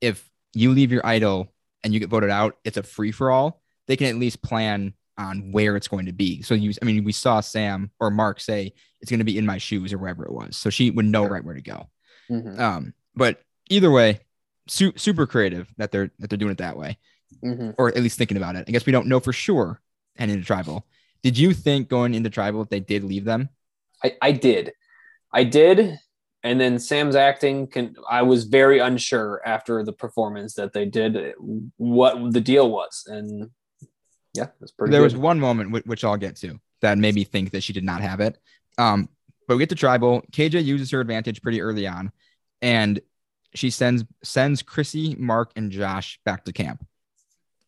if 0.00 0.28
you 0.54 0.70
leave 0.70 0.92
your 0.92 1.04
idol 1.06 1.52
and 1.82 1.92
you 1.92 2.00
get 2.00 2.08
voted 2.08 2.30
out, 2.30 2.56
it's 2.64 2.76
a 2.76 2.82
free 2.82 3.12
for 3.12 3.30
all. 3.30 3.60
They 3.86 3.96
can 3.96 4.06
at 4.06 4.16
least 4.16 4.40
plan 4.42 4.94
on 5.18 5.52
where 5.52 5.76
it's 5.76 5.88
going 5.88 6.06
to 6.06 6.12
be. 6.12 6.42
So 6.42 6.54
you, 6.54 6.72
I 6.80 6.84
mean, 6.84 7.04
we 7.04 7.12
saw 7.12 7.40
Sam 7.40 7.90
or 8.00 8.10
Mark 8.10 8.40
say 8.40 8.72
it's 9.00 9.10
going 9.10 9.18
to 9.20 9.24
be 9.24 9.36
in 9.38 9.46
my 9.46 9.58
shoes 9.58 9.92
or 9.92 9.98
wherever 9.98 10.24
it 10.24 10.32
was, 10.32 10.56
so 10.56 10.70
she 10.70 10.90
would 10.90 11.04
know 11.06 11.22
Sure. 11.24 11.30
right 11.32 11.44
where 11.44 11.54
to 11.54 11.60
go. 11.60 11.88
Mhm, 12.30 12.58
Um, 12.58 12.94
but 13.14 13.40
either 13.70 13.90
way, 13.90 14.20
su- 14.66 14.92
super 14.96 15.26
creative 15.26 15.68
that 15.76 15.92
they're 15.92 16.10
that 16.18 16.30
they're 16.30 16.38
doing 16.38 16.52
it 16.52 16.58
that 16.58 16.76
way, 16.78 16.98
mhm. 17.44 17.74
or 17.78 17.88
at 17.88 18.02
least 18.02 18.16
thinking 18.18 18.36
about 18.38 18.56
it. 18.56 18.64
I 18.66 18.72
guess 18.72 18.86
we 18.86 18.92
don't 18.92 19.06
know 19.08 19.20
for 19.20 19.32
sure 19.32 19.80
heading 20.16 20.34
into 20.36 20.46
tribal. 20.46 20.86
Did 21.22 21.38
you 21.38 21.52
think 21.54 21.88
going 21.88 22.14
into 22.14 22.30
tribal 22.30 22.64
they 22.64 22.80
did 22.80 23.04
leave 23.04 23.24
them? 23.24 23.48
I, 24.02 24.16
I 24.20 24.32
did. 24.32 24.72
I 25.32 25.44
did. 25.44 25.98
And 26.42 26.60
then 26.60 26.78
Sam's 26.78 27.16
acting 27.16 27.66
can 27.66 27.96
I 28.08 28.22
was 28.22 28.44
very 28.44 28.78
unsure 28.78 29.40
after 29.46 29.82
the 29.82 29.94
performance 29.94 30.54
that 30.54 30.74
they 30.74 30.84
did 30.84 31.32
what 31.76 32.32
the 32.32 32.40
deal 32.40 32.70
was. 32.70 33.04
And 33.06 33.50
yeah, 34.34 34.48
it's 34.60 34.72
pretty 34.72 34.90
there 34.90 35.00
good. 35.00 35.04
was 35.04 35.16
one 35.16 35.40
moment 35.40 35.70
whi- 35.70 35.82
which 35.86 36.04
I'll 36.04 36.18
get 36.18 36.36
to 36.36 36.60
that 36.82 36.98
made 36.98 37.14
me 37.14 37.24
think 37.24 37.52
that 37.52 37.62
she 37.62 37.72
did 37.72 37.84
not 37.84 38.02
have 38.02 38.20
it. 38.20 38.36
Um, 38.76 39.08
but 39.48 39.56
we 39.56 39.60
get 39.60 39.70
to 39.70 39.74
tribal. 39.74 40.22
KJ 40.32 40.64
uses 40.64 40.90
her 40.90 41.00
advantage 41.00 41.40
pretty 41.40 41.62
early 41.62 41.86
on, 41.86 42.12
and 42.60 43.00
she 43.54 43.70
sends 43.70 44.04
sends 44.22 44.62
Chrissy, 44.62 45.16
Mark, 45.18 45.50
and 45.56 45.70
Josh 45.70 46.20
back 46.24 46.44
to 46.44 46.52
camp. 46.52 46.84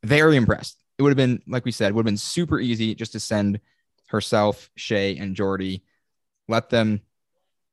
Very 0.04 0.36
impressed. 0.36 0.76
It 0.98 1.02
would 1.02 1.10
have 1.10 1.16
been 1.16 1.42
like 1.46 1.64
we 1.64 1.72
said, 1.72 1.92
would 1.92 2.00
have 2.02 2.06
been 2.06 2.16
super 2.16 2.58
easy 2.58 2.94
just 2.94 3.12
to 3.12 3.20
send 3.20 3.60
herself, 4.08 4.70
Shay, 4.76 5.16
and 5.16 5.34
Jordy, 5.36 5.82
let 6.48 6.70
them 6.70 7.00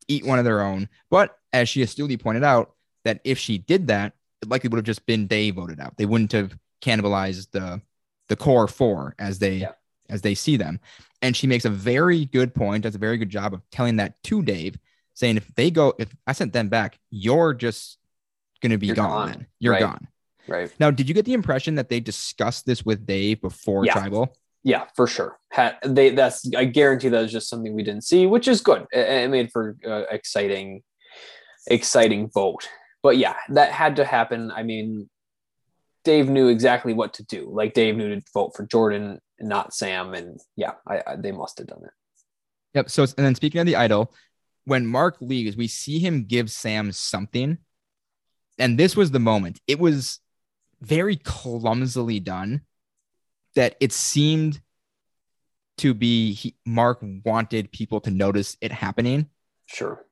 eat 0.08 0.26
one 0.26 0.40
of 0.40 0.46
their 0.46 0.62
own. 0.62 0.90
But 1.10 1.38
as 1.54 1.70
she 1.70 1.82
astutely 1.84 2.18
pointed 2.18 2.44
out, 2.44 2.74
that 3.06 3.22
if 3.24 3.38
she 3.38 3.58
did 3.58 3.88
that, 3.88 4.14
it 4.42 4.50
likely 4.50 4.70
would 4.70 4.78
have 4.78 4.86
just 4.86 5.06
been 5.06 5.28
Dave 5.28 5.56
voted 5.56 5.80
out. 5.80 5.96
They 5.98 6.06
wouldn't 6.06 6.32
have 6.32 6.58
cannibalized 6.82 7.52
the 7.52 7.82
the 8.30 8.36
core 8.36 8.68
four 8.68 9.16
as 9.20 9.40
they 9.40 9.56
Yeah. 9.58 9.72
as 10.10 10.22
they 10.22 10.36
see 10.36 10.58
them. 10.58 10.80
And 11.22 11.36
she 11.36 11.48
makes 11.48 11.64
a 11.66 11.70
very 11.70 12.26
good 12.26 12.54
point, 12.54 12.84
does 12.84 12.96
a 12.96 12.98
very 12.98 13.18
good 13.18 13.30
job 13.30 13.54
of 13.54 13.62
telling 13.70 13.98
that 13.98 14.22
to 14.24 14.42
Dave, 14.42 14.78
saying 15.14 15.38
if 15.38 15.54
they 15.56 15.72
go, 15.72 15.94
if 15.98 16.14
I 16.28 16.34
sent 16.34 16.52
them 16.52 16.68
back, 16.68 17.00
you're 17.10 17.54
just 17.54 18.00
gonna 18.62 18.78
be 18.78 18.88
You're 18.88 18.96
gone, 18.98 19.10
gone. 19.10 19.28
then. 19.30 19.48
You're 19.60 19.74
Right. 19.74 19.80
gone. 19.82 20.08
Right. 20.48 20.74
Now, 20.80 20.92
did 20.92 21.08
you 21.08 21.16
get 21.16 21.26
the 21.26 21.34
impression 21.34 21.76
that 21.76 21.90
they 21.90 22.00
discussed 22.00 22.66
this 22.66 22.86
with 22.86 23.06
Dave 23.06 23.42
before 23.42 23.86
Yeah. 23.86 23.94
tribal? 23.94 24.38
Yeah, 24.64 24.86
for 24.96 25.08
sure. 25.08 25.38
Had 25.52 25.78
they 25.86 26.12
that's 26.12 26.50
I 26.56 26.66
guarantee 26.66 27.10
that 27.10 27.22
was 27.22 27.32
just 27.32 27.50
something 27.50 27.74
we 27.74 27.84
didn't 27.84 28.06
see, 28.06 28.26
which 28.26 28.48
is 28.48 28.62
good. 28.62 28.86
It, 28.92 29.08
it 29.08 29.30
made 29.30 29.52
for 29.52 29.76
uh, 29.86 30.04
exciting 30.10 30.84
exciting 31.68 32.30
vote. 32.30 32.68
But 33.02 33.18
yeah, 33.18 33.36
that 33.50 33.72
had 33.72 33.98
to 33.98 34.06
happen. 34.06 34.52
I 34.52 34.64
mean, 34.64 35.10
Dave 36.06 36.30
knew 36.30 36.48
exactly 36.48 36.94
what 36.94 37.14
to 37.16 37.26
do. 37.26 37.50
Like 37.52 37.74
Dave 37.74 37.98
knew 37.98 38.16
to 38.16 38.22
vote 38.34 38.56
for 38.56 38.66
Jordan, 38.66 39.20
and 39.38 39.50
not 39.50 39.74
Sam, 39.74 40.14
and 40.14 40.40
yeah, 40.56 40.74
I, 40.88 41.04
I 41.06 41.16
they 41.18 41.34
must 41.34 41.58
have 41.58 41.68
done 41.68 41.82
it. 41.84 41.92
Yep. 42.74 42.90
So, 42.90 43.04
and 43.04 43.26
then 43.26 43.36
speaking 43.36 43.60
of 43.60 43.68
the 43.68 43.76
idol, 43.76 44.14
when 44.66 44.88
Mark 44.88 45.18
leaves, 45.20 45.58
we 45.58 45.68
see 45.68 46.00
him 46.00 46.24
give 46.24 46.50
Sam 46.50 46.92
something. 46.92 47.58
And 48.60 48.80
this 48.80 48.96
was 48.96 49.12
the 49.12 49.20
moment. 49.20 49.60
It 49.68 49.80
was 49.80 50.20
very 50.84 51.16
clumsily 51.16 52.20
done 52.20 52.62
that 53.56 53.76
it 53.80 53.92
seemed 53.92 54.60
to 55.78 55.94
be 55.94 56.34
he, 56.34 56.56
Mark 56.66 57.00
wanted 57.26 57.72
people 57.72 58.02
to 58.02 58.12
notice 58.12 58.58
it 58.62 58.72
happening. 58.72 59.30
Sure. 59.66 60.06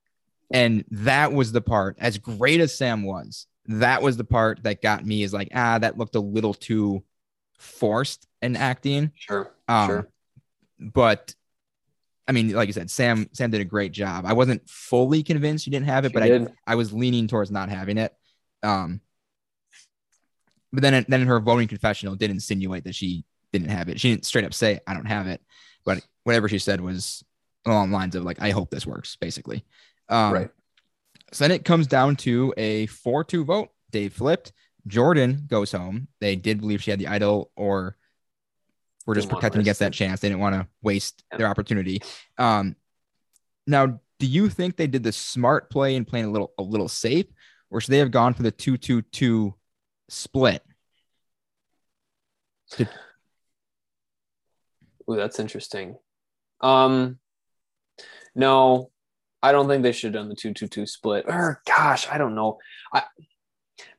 And 0.53 0.85
that 0.91 1.33
was 1.33 1.51
the 1.51 1.61
part, 1.61 1.97
as 1.99 2.17
great 2.17 2.59
as 2.59 2.77
Sam 2.77 3.03
was, 3.03 3.47
that 3.67 4.01
was 4.01 4.17
the 4.17 4.23
part 4.23 4.63
that 4.63 4.81
got 4.81 5.05
me 5.05 5.23
is 5.23 5.33
like, 5.33 5.49
ah, 5.53 5.77
that 5.79 5.97
looked 5.97 6.15
a 6.15 6.19
little 6.19 6.53
too 6.53 7.03
forced 7.57 8.27
in 8.41 8.55
acting. 8.55 9.11
Sure. 9.15 9.53
Um, 9.67 9.87
sure. 9.87 10.09
But 10.79 11.35
I 12.27 12.31
mean, 12.31 12.53
like 12.53 12.67
you 12.67 12.73
said, 12.73 12.89
Sam 12.89 13.29
Sam 13.33 13.51
did 13.51 13.61
a 13.61 13.65
great 13.65 13.91
job. 13.91 14.25
I 14.25 14.33
wasn't 14.33 14.67
fully 14.69 15.21
convinced 15.23 15.67
you 15.67 15.71
didn't 15.71 15.87
have 15.87 16.05
it, 16.05 16.09
She 16.09 16.13
but 16.13 16.23
I. 16.23 16.47
I 16.65 16.75
was 16.75 16.91
leaning 16.91 17.27
towards 17.27 17.51
not 17.51 17.69
having 17.69 17.97
it. 17.97 18.13
Um, 18.63 19.01
but 20.73 20.81
then 20.81 21.05
then 21.07 21.21
in 21.21 21.27
her 21.27 21.39
voting 21.39 21.67
confessional 21.67 22.15
did 22.15 22.31
insinuate 22.31 22.83
that 22.85 22.95
she 22.95 23.23
didn't 23.51 23.69
have 23.69 23.89
it. 23.89 23.99
She 23.99 24.11
didn't 24.11 24.25
straight 24.25 24.45
up 24.45 24.53
say 24.53 24.79
I 24.87 24.93
don't 24.93 25.05
have 25.05 25.27
it, 25.27 25.41
but 25.85 26.05
whatever 26.23 26.47
she 26.47 26.59
said 26.59 26.79
was 26.81 27.23
along 27.65 27.89
the 27.91 27.95
lines 27.97 28.15
of 28.15 28.23
like 28.23 28.41
I 28.41 28.51
hope 28.51 28.69
this 28.69 28.85
works, 28.87 29.15
basically. 29.15 29.63
Um, 30.09 30.33
Right. 30.33 30.49
So 31.33 31.43
then 31.45 31.51
it 31.51 31.63
comes 31.63 31.87
down 31.87 32.17
to 32.17 32.53
a 32.57 32.87
four-two 32.87 33.45
vote. 33.45 33.69
Dave 33.91 34.13
flipped. 34.13 34.51
Jordan 34.87 35.45
goes 35.47 35.71
home. 35.71 36.07
They 36.19 36.35
did 36.35 36.59
believe 36.59 36.81
she 36.83 36.91
had 36.91 36.99
the 36.99 37.07
idol, 37.07 37.51
or 37.55 37.95
were 39.05 39.15
just 39.15 39.27
Didn't 39.27 39.37
protecting 39.37 39.61
against 39.61 39.79
that 39.79 39.93
chance. 39.93 40.19
They 40.19 40.27
didn't 40.29 40.41
want 40.41 40.55
to 40.55 40.67
waste 40.81 41.23
Yeah. 41.31 41.37
their 41.37 41.47
opportunity. 41.47 42.01
Um, 42.37 42.75
now, 43.65 43.99
do 44.19 44.27
you 44.27 44.49
think 44.49 44.75
they 44.75 44.87
did 44.87 45.03
the 45.03 45.11
smart 45.11 45.69
play 45.69 45.95
and 45.95 46.05
playing 46.07 46.25
a 46.25 46.31
little 46.31 46.53
a 46.57 46.63
little 46.63 46.87
safe, 46.89 47.27
or 47.69 47.79
should 47.79 47.91
they 47.91 47.99
have 47.99 48.11
gone 48.11 48.33
for 48.33 48.43
the 48.43 48.51
two-two-two 48.51 49.53
split? 50.11 50.63
Ooh, 55.09 55.15
that's 55.15 55.39
interesting. 55.39 55.97
Um, 56.61 57.19
no, 58.35 58.91
I 59.41 59.51
don't 59.51 59.67
think 59.67 59.83
they 59.83 59.91
should 59.91 60.13
have 60.13 60.21
done 60.21 60.29
the 60.29 60.35
two 60.35 60.53
two 60.53 60.67
two 60.67 60.85
split. 60.85 61.25
Or 61.27 61.61
gosh, 61.65 62.07
I 62.09 62.17
don't 62.17 62.35
know. 62.35 62.59
I 62.93 63.03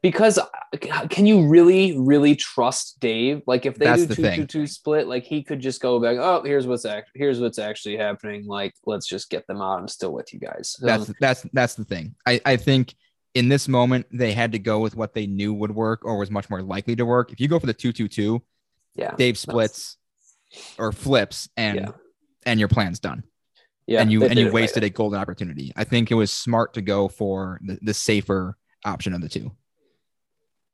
because 0.00 0.38
uh, 0.38 1.06
can 1.08 1.26
you 1.26 1.48
really 1.48 1.98
really 1.98 2.36
trust 2.36 3.00
Dave? 3.00 3.42
Like 3.46 3.66
if 3.66 3.76
they 3.76 3.86
That's 3.86 4.02
do 4.02 4.06
the 4.06 4.14
two 4.14 4.22
thing. 4.22 4.40
two 4.40 4.46
two 4.46 4.66
split, 4.66 5.08
like 5.08 5.24
he 5.24 5.42
could 5.42 5.60
just 5.60 5.80
go 5.82 6.00
back. 6.00 6.16
Oh, 6.18 6.42
here's 6.44 6.66
what's 6.66 6.84
act. 6.84 7.10
Here's 7.14 7.40
what's 7.40 7.58
actually 7.58 7.96
happening. 7.96 8.46
Like 8.46 8.74
let's 8.86 9.06
just 9.06 9.28
get 9.28 9.46
them 9.46 9.60
out. 9.60 9.80
I'm 9.80 9.88
still 9.88 10.12
with 10.12 10.32
you 10.32 10.38
guys. 10.38 10.76
That's 10.80 11.08
Um, 11.08 11.14
that's 11.20 11.46
that's 11.52 11.74
the 11.74 11.84
thing. 11.84 12.14
I 12.26 12.40
I 12.44 12.56
think 12.56 12.94
in 13.34 13.48
this 13.48 13.66
moment 13.68 14.06
they 14.12 14.32
had 14.32 14.52
to 14.52 14.58
go 14.58 14.78
with 14.80 14.94
what 14.94 15.14
they 15.14 15.26
knew 15.26 15.52
would 15.54 15.74
work 15.74 16.04
or 16.04 16.18
was 16.18 16.30
much 16.30 16.50
more 16.50 16.62
likely 16.62 16.94
to 16.96 17.04
work. 17.06 17.32
If 17.32 17.40
you 17.40 17.48
go 17.48 17.58
for 17.58 17.66
the 17.66 17.72
two-two-two, 17.74 18.42
yeah. 18.94 19.14
Dave 19.16 19.38
splits 19.38 19.96
or 20.78 20.92
flips, 20.92 21.48
and 21.56 21.78
Yeah. 21.80 21.88
and 22.44 22.60
your 22.60 22.68
plan's 22.68 22.98
done. 23.00 23.22
Yeah, 23.86 24.00
and 24.02 24.12
you 24.12 24.22
and 24.24 24.34
you 24.38 24.42
it 24.42 24.44
right. 24.46 24.54
wasted 24.54 24.84
a 24.84 24.90
golden 24.90 25.18
opportunity. 25.18 25.72
I 25.74 25.84
think 25.84 26.10
it 26.10 26.14
was 26.14 26.30
smart 26.30 26.74
to 26.74 26.82
go 26.82 27.08
for 27.08 27.58
the, 27.64 27.78
the 27.82 27.94
safer 27.94 28.56
option 28.84 29.12
of 29.14 29.20
the 29.22 29.28
two. 29.28 29.52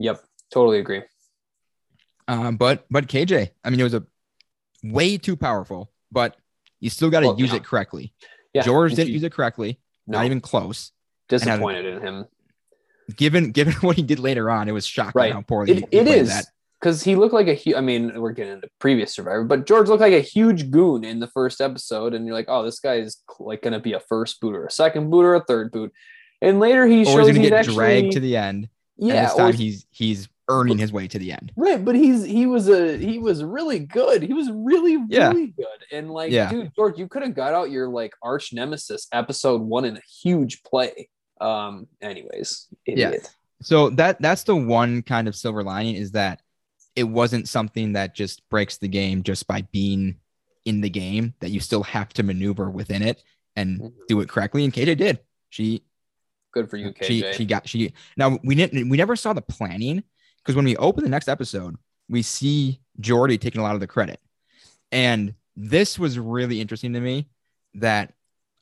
Yep, 0.00 0.22
totally 0.52 0.78
agree. 0.80 1.02
Um, 2.26 2.56
but 2.56 2.84
but 2.90 3.06
KJ, 3.06 3.50
I 3.64 3.70
mean, 3.70 3.80
it 3.80 3.84
was 3.84 3.94
a 3.94 4.04
way 4.82 5.16
too 5.16 5.36
powerful, 5.36 5.90
but 6.12 6.36
you 6.80 6.90
still 6.90 7.08
got 7.10 7.20
to 7.20 7.28
Well, 7.28 7.38
use 7.40 7.52
it 7.54 7.64
correctly. 7.64 8.12
Yeah, 8.52 8.62
George 8.62 8.94
didn't 8.94 9.08
you- 9.08 9.14
use 9.14 9.22
it 9.22 9.32
correctly, 9.32 9.80
no, 10.06 10.18
not 10.18 10.26
even 10.26 10.40
close. 10.40 10.92
disappointed 11.28 11.84
in 11.86 12.00
him. 12.02 12.24
Given 13.16 13.52
given 13.52 13.72
what 13.80 13.96
he 13.96 14.02
did 14.02 14.18
later 14.18 14.50
on, 14.50 14.68
it 14.68 14.72
was 14.72 14.86
shocking 14.86 15.12
Right. 15.14 15.32
how 15.32 15.42
poorly 15.42 15.84
It, 15.90 16.06
it 16.06 16.26
that. 16.26 16.46
because 16.80 17.02
he 17.02 17.16
looked 17.16 17.34
like 17.34 17.48
a 17.48 17.54
huge. 17.54 17.76
I 17.76 17.80
mean, 17.80 18.20
we're 18.20 18.32
getting 18.32 18.54
into 18.54 18.68
previous 18.78 19.14
Survivor, 19.14 19.44
but 19.44 19.66
George 19.66 19.88
looked 19.88 20.00
like 20.02 20.12
a 20.12 20.20
huge 20.20 20.70
goon 20.70 21.04
in 21.04 21.18
the 21.20 21.28
first 21.28 21.60
episode, 21.60 22.14
and 22.14 22.26
you're 22.26 22.34
like, 22.34 22.46
oh, 22.48 22.62
this 22.62 22.80
guy 22.80 22.96
is 22.96 23.22
like 23.40 23.62
going 23.62 23.72
to 23.72 23.80
be 23.80 23.94
a 23.94 24.00
first 24.00 24.40
boot 24.40 24.54
or 24.54 24.66
a 24.66 24.70
second 24.70 25.10
boot 25.10 25.24
or 25.24 25.34
a 25.34 25.44
third 25.44 25.70
boot, 25.72 25.92
and 26.42 26.60
later 26.60 26.86
he 26.86 27.02
Or 27.02 27.04
shows 27.06 27.26
he's 27.28 27.36
gonna 27.36 27.48
get 27.48 27.58
actually 27.58 27.74
dragged 27.76 28.12
to 28.12 28.20
the 28.20 28.36
end. 28.36 28.68
and 28.98 29.08
yeah, 29.08 29.22
this 29.24 29.32
or 29.34 29.38
time 29.38 29.52
he's 29.54 29.86
he's 29.90 30.28
earning 30.50 30.78
his 30.78 30.90
way 30.92 31.06
to 31.06 31.18
the 31.18 31.30
end. 31.32 31.52
right, 31.56 31.84
but 31.84 31.94
he's 31.94 32.24
he 32.24 32.46
was 32.46 32.68
a 32.70 32.96
he 32.96 33.18
was 33.18 33.42
really 33.44 33.78
good. 33.80 34.22
He 34.22 34.32
was 34.32 34.50
really 34.50 34.98
Yeah. 35.08 35.28
really 35.28 35.48
good, 35.48 35.66
and 35.92 36.10
like, 36.10 36.30
Yeah. 36.32 36.48
dude, 36.50 36.72
George, 36.74 36.98
you 36.98 37.06
could 37.08 37.22
have 37.22 37.34
got 37.34 37.52
out 37.54 37.70
your 37.70 37.88
like 37.88 38.12
arch 38.22 38.52
nemesis 38.52 39.08
episode 39.12 39.60
one 39.62 39.84
in 39.84 39.96
a 39.96 40.02
huge 40.22 40.62
play. 40.62 41.08
Um, 41.40 41.86
anyways, 42.00 42.68
Yeah. 42.86 43.12
So 43.62 43.90
that 43.90 44.20
that's 44.20 44.44
the 44.44 44.54
one 44.56 45.02
kind 45.02 45.26
of 45.28 45.34
silver 45.34 45.62
lining 45.64 45.96
is 45.96 46.12
that 46.12 46.42
it 46.96 47.04
wasn't 47.04 47.48
something 47.48 47.92
that 47.94 48.14
just 48.14 48.48
breaks 48.48 48.76
the 48.78 48.88
game 48.88 49.22
just 49.22 49.46
by 49.46 49.62
being 49.72 50.16
in 50.64 50.80
the 50.80 50.90
game 50.90 51.34
that 51.40 51.50
you 51.50 51.60
still 51.60 51.82
have 51.84 52.08
to 52.14 52.22
maneuver 52.22 52.70
within 52.70 53.02
it. 53.02 53.22
and 53.56 53.80
Mhm. 53.80 53.92
do 54.06 54.20
it 54.20 54.28
correctly. 54.28 54.62
And 54.62 54.72
KJ 54.72 54.94
did. 54.94 55.18
She 55.50 55.82
Good 56.52 56.70
for 56.70 56.76
you, 56.76 56.92
KJ. 56.92 57.04
she 57.06 57.32
she 57.38 57.44
got 57.44 57.68
she 57.68 57.92
now 58.16 58.38
we 58.44 58.54
didn't 58.54 58.88
we 58.88 58.96
never 58.96 59.16
saw 59.16 59.32
the 59.32 59.42
planning 59.42 60.04
because 60.38 60.54
when 60.54 60.64
we 60.64 60.76
open 60.76 61.02
the 61.02 61.10
next 61.10 61.26
episode, 61.28 61.74
we 62.08 62.22
see 62.22 62.80
Jordy 63.00 63.36
taking 63.36 63.60
a 63.60 63.64
lot 63.64 63.74
of 63.74 63.80
the 63.80 63.88
credit. 63.88 64.20
And 64.92 65.34
this 65.56 65.98
was 65.98 66.20
really 66.20 66.60
interesting 66.60 66.92
to 66.92 67.00
me 67.00 67.28
that 67.74 68.14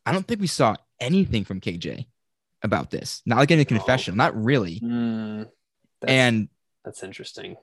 I 0.07 0.13
don't 0.13 0.27
think 0.27 0.41
we 0.41 0.47
saw 0.47 0.77
anything 0.99 1.45
from 1.45 1.61
KJ 1.61 2.07
about 2.63 2.91
this. 2.91 3.23
Not 3.27 3.39
like 3.39 3.51
in 3.51 3.59
a 3.59 3.63
No. 3.63 3.67
confessional, 3.67 4.17
not 4.17 4.37
really. 4.41 4.79
Hmm, 4.79 5.43
that's, 6.01 6.13
And 6.13 6.49
that's 6.85 7.03
interesting. 7.03 7.57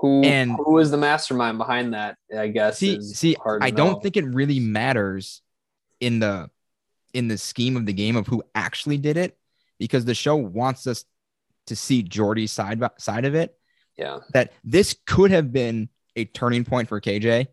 Who 0.00 0.22
And- 0.24 0.52
who 0.56 0.78
is 0.78 0.90
the 0.90 0.96
mastermind 0.98 1.58
behind 1.58 1.94
that? 1.94 2.18
I 2.36 2.48
guess. 2.48 2.78
see, 2.78 3.00
see, 3.00 3.34
hard 3.34 3.62
I 3.62 3.70
don't 3.70 3.94
know. 3.94 4.00
think 4.00 4.16
it 4.16 4.24
really 4.24 4.60
matters 4.60 5.42
in 6.00 6.18
the 6.18 6.50
in 7.14 7.28
the 7.28 7.38
scheme 7.38 7.78
of 7.78 7.86
the 7.86 7.94
game 7.94 8.14
of 8.16 8.26
who 8.26 8.42
actually 8.54 8.98
did 8.98 9.16
it 9.16 9.38
because 9.78 10.04
the 10.04 10.14
show 10.14 10.36
wants 10.36 10.86
us 10.86 11.04
to 11.66 11.74
see 11.74 12.02
Jordy's 12.02 12.52
side 12.52 12.82
side 12.98 13.24
of 13.24 13.34
it. 13.34 13.58
Yeah. 13.96 14.18
that 14.34 14.52
this 14.62 14.94
could 15.06 15.30
have 15.30 15.50
been 15.54 15.88
a 16.16 16.26
turning 16.26 16.64
point 16.66 16.86
for 16.90 17.00
KJ 17.00 17.46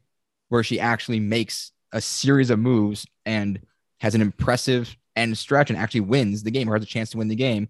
where 0.49 0.61
she 0.63 0.77
actually 0.77 1.21
makes 1.21 1.71
a 1.93 2.01
series 2.01 2.49
of 2.49 2.59
moves 2.59 3.07
and 3.25 3.61
has 4.01 4.13
an 4.13 4.19
impressive 4.21 4.93
and 5.15 5.37
actually 5.77 6.01
wins 6.01 6.43
the 6.43 6.51
game 6.51 6.69
or 6.69 6.73
has 6.73 6.83
a 6.83 6.87
chance 6.87 7.11
to 7.11 7.17
win 7.17 7.27
the 7.27 7.35
game. 7.35 7.69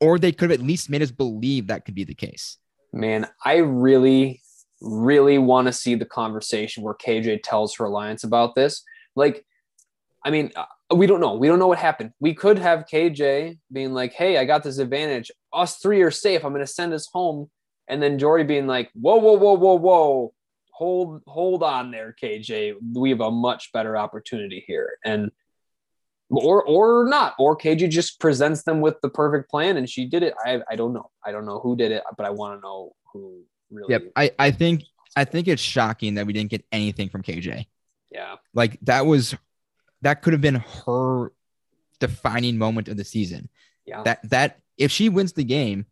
Or 0.00 0.18
they 0.18 0.32
could 0.32 0.50
have 0.50 0.60
at 0.60 0.66
least 0.66 0.90
made 0.90 1.02
us 1.02 1.10
believe 1.10 1.68
that 1.68 1.84
could 1.84 1.94
be 1.94 2.04
the 2.04 2.14
case. 2.14 2.58
Man, 2.92 3.28
I 3.44 3.58
really, 3.58 4.42
really 4.80 5.38
want 5.38 5.66
to 5.66 5.72
see 5.72 5.94
the 5.94 6.04
conversation 6.04 6.82
where 6.82 6.94
KJ 6.94 7.40
tells 7.42 7.76
her 7.76 7.84
alliance 7.84 8.24
about 8.24 8.54
this. 8.54 8.82
Like, 9.14 9.44
I 10.24 10.30
mean, 10.30 10.52
uh, 10.56 10.64
we 10.94 11.06
don't 11.06 11.20
know. 11.20 11.34
We 11.34 11.48
don't 11.48 11.58
know 11.58 11.68
what 11.68 11.78
happened. 11.78 12.12
We 12.20 12.34
could 12.34 12.58
have 12.58 12.86
KJ 12.86 13.58
being 13.72 13.92
like, 13.92 14.12
"Hey, 14.12 14.38
I 14.38 14.44
got 14.44 14.62
this 14.62 14.78
advantage. 14.78 15.30
Us 15.52 15.78
three 15.78 16.02
are 16.02 16.10
safe. 16.10 16.44
I'm 16.44 16.52
going 16.52 16.64
to 16.64 16.66
send 16.66 16.92
us 16.92 17.08
home." 17.12 17.50
And 17.88 18.02
then 18.02 18.18
Jordy 18.18 18.44
being 18.44 18.66
like, 18.66 18.90
"Whoa, 18.94 19.16
whoa, 19.16 19.34
whoa, 19.34 19.54
whoa, 19.54 19.74
whoa! 19.74 20.34
Hold, 20.72 21.22
hold 21.26 21.62
on 21.62 21.90
there, 21.90 22.14
KJ. 22.22 22.74
We 22.94 23.10
have 23.10 23.20
a 23.20 23.30
much 23.30 23.72
better 23.72 23.96
opportunity 23.96 24.64
here." 24.66 24.90
And 25.04 25.30
or 26.32 26.64
or 26.64 27.06
not, 27.08 27.34
or 27.38 27.56
KJ 27.56 27.90
just 27.90 28.18
presents 28.20 28.62
them 28.62 28.80
with 28.80 29.00
the 29.02 29.08
perfect 29.08 29.50
plan, 29.50 29.76
and 29.76 29.88
she 29.88 30.06
did 30.06 30.22
it. 30.22 30.34
I 30.44 30.60
I 30.70 30.76
don't 30.76 30.92
know. 30.92 31.10
I 31.24 31.32
don't 31.32 31.44
know 31.44 31.60
who 31.60 31.76
did 31.76 31.92
it, 31.92 32.02
but 32.16 32.26
I 32.26 32.30
want 32.30 32.58
to 32.58 32.62
know 32.62 32.94
who 33.12 33.42
really. 33.70 33.92
Yep. 33.92 34.12
I, 34.16 34.30
I 34.38 34.50
think 34.50 34.82
I 35.16 35.24
think 35.24 35.48
it's 35.48 35.62
shocking 35.62 36.14
that 36.14 36.26
we 36.26 36.32
didn't 36.32 36.50
get 36.50 36.64
anything 36.72 37.08
from 37.08 37.22
KJ. 37.22 37.66
Yeah. 38.10 38.36
Like 38.54 38.78
that 38.82 39.06
was 39.06 39.34
that 40.02 40.22
could 40.22 40.32
have 40.32 40.42
been 40.42 40.62
her 40.86 41.32
defining 42.00 42.58
moment 42.58 42.88
of 42.88 42.96
the 42.96 43.04
season. 43.04 43.48
Yeah. 43.84 44.02
That 44.02 44.30
that 44.30 44.60
if 44.78 44.90
she 44.90 45.08
wins 45.08 45.32
the 45.32 45.44
game, 45.44 45.86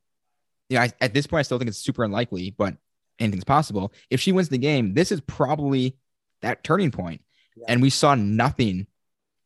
you 0.68 0.76
know, 0.76 0.82
I, 0.82 0.92
at 1.00 1.14
this 1.14 1.26
point 1.26 1.40
I 1.40 1.42
still 1.42 1.58
think 1.58 1.68
it's 1.68 1.78
super 1.78 2.04
unlikely, 2.04 2.54
but 2.56 2.76
anything's 3.18 3.44
possible. 3.44 3.92
If 4.08 4.20
she 4.20 4.32
wins 4.32 4.48
the 4.48 4.58
game, 4.58 4.94
this 4.94 5.12
is 5.12 5.20
probably 5.20 5.96
that 6.42 6.64
turning 6.64 6.90
point. 6.90 7.22
Yeah. 7.56 7.66
And 7.68 7.82
we 7.82 7.90
saw 7.90 8.14
nothing 8.14 8.86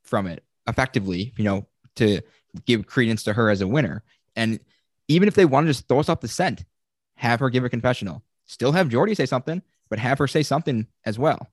from 0.04 0.26
it 0.26 0.44
effectively, 0.66 1.32
you 1.36 1.44
know, 1.44 1.66
to 1.96 2.20
give 2.66 2.86
credence 2.86 3.24
to 3.24 3.32
her 3.32 3.50
as 3.50 3.60
a 3.60 3.66
winner. 3.68 4.02
And 4.36 4.60
even 5.08 5.28
if 5.28 5.34
they 5.34 5.44
want 5.44 5.66
to 5.66 5.70
just 5.70 5.88
throw 5.88 6.00
us 6.00 6.08
off 6.08 6.20
the 6.20 6.28
scent, 6.28 6.64
have 7.16 7.40
her 7.40 7.50
give 7.50 7.64
a 7.64 7.68
confessional, 7.68 8.22
still 8.46 8.72
have 8.72 8.88
Jordy 8.88 9.14
say 9.14 9.26
something, 9.26 9.62
but 9.88 9.98
have 9.98 10.18
her 10.18 10.26
say 10.26 10.42
something 10.42 10.86
as 11.04 11.18
well. 11.18 11.48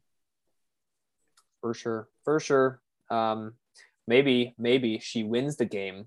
for 1.62 1.74
sure 1.74 2.08
for 2.24 2.40
sure 2.40 2.82
um 3.12 3.54
maybe 4.08 4.56
maybe 4.58 4.98
she 5.00 5.24
wins 5.24 5.58
the 5.58 5.66
game 5.66 6.06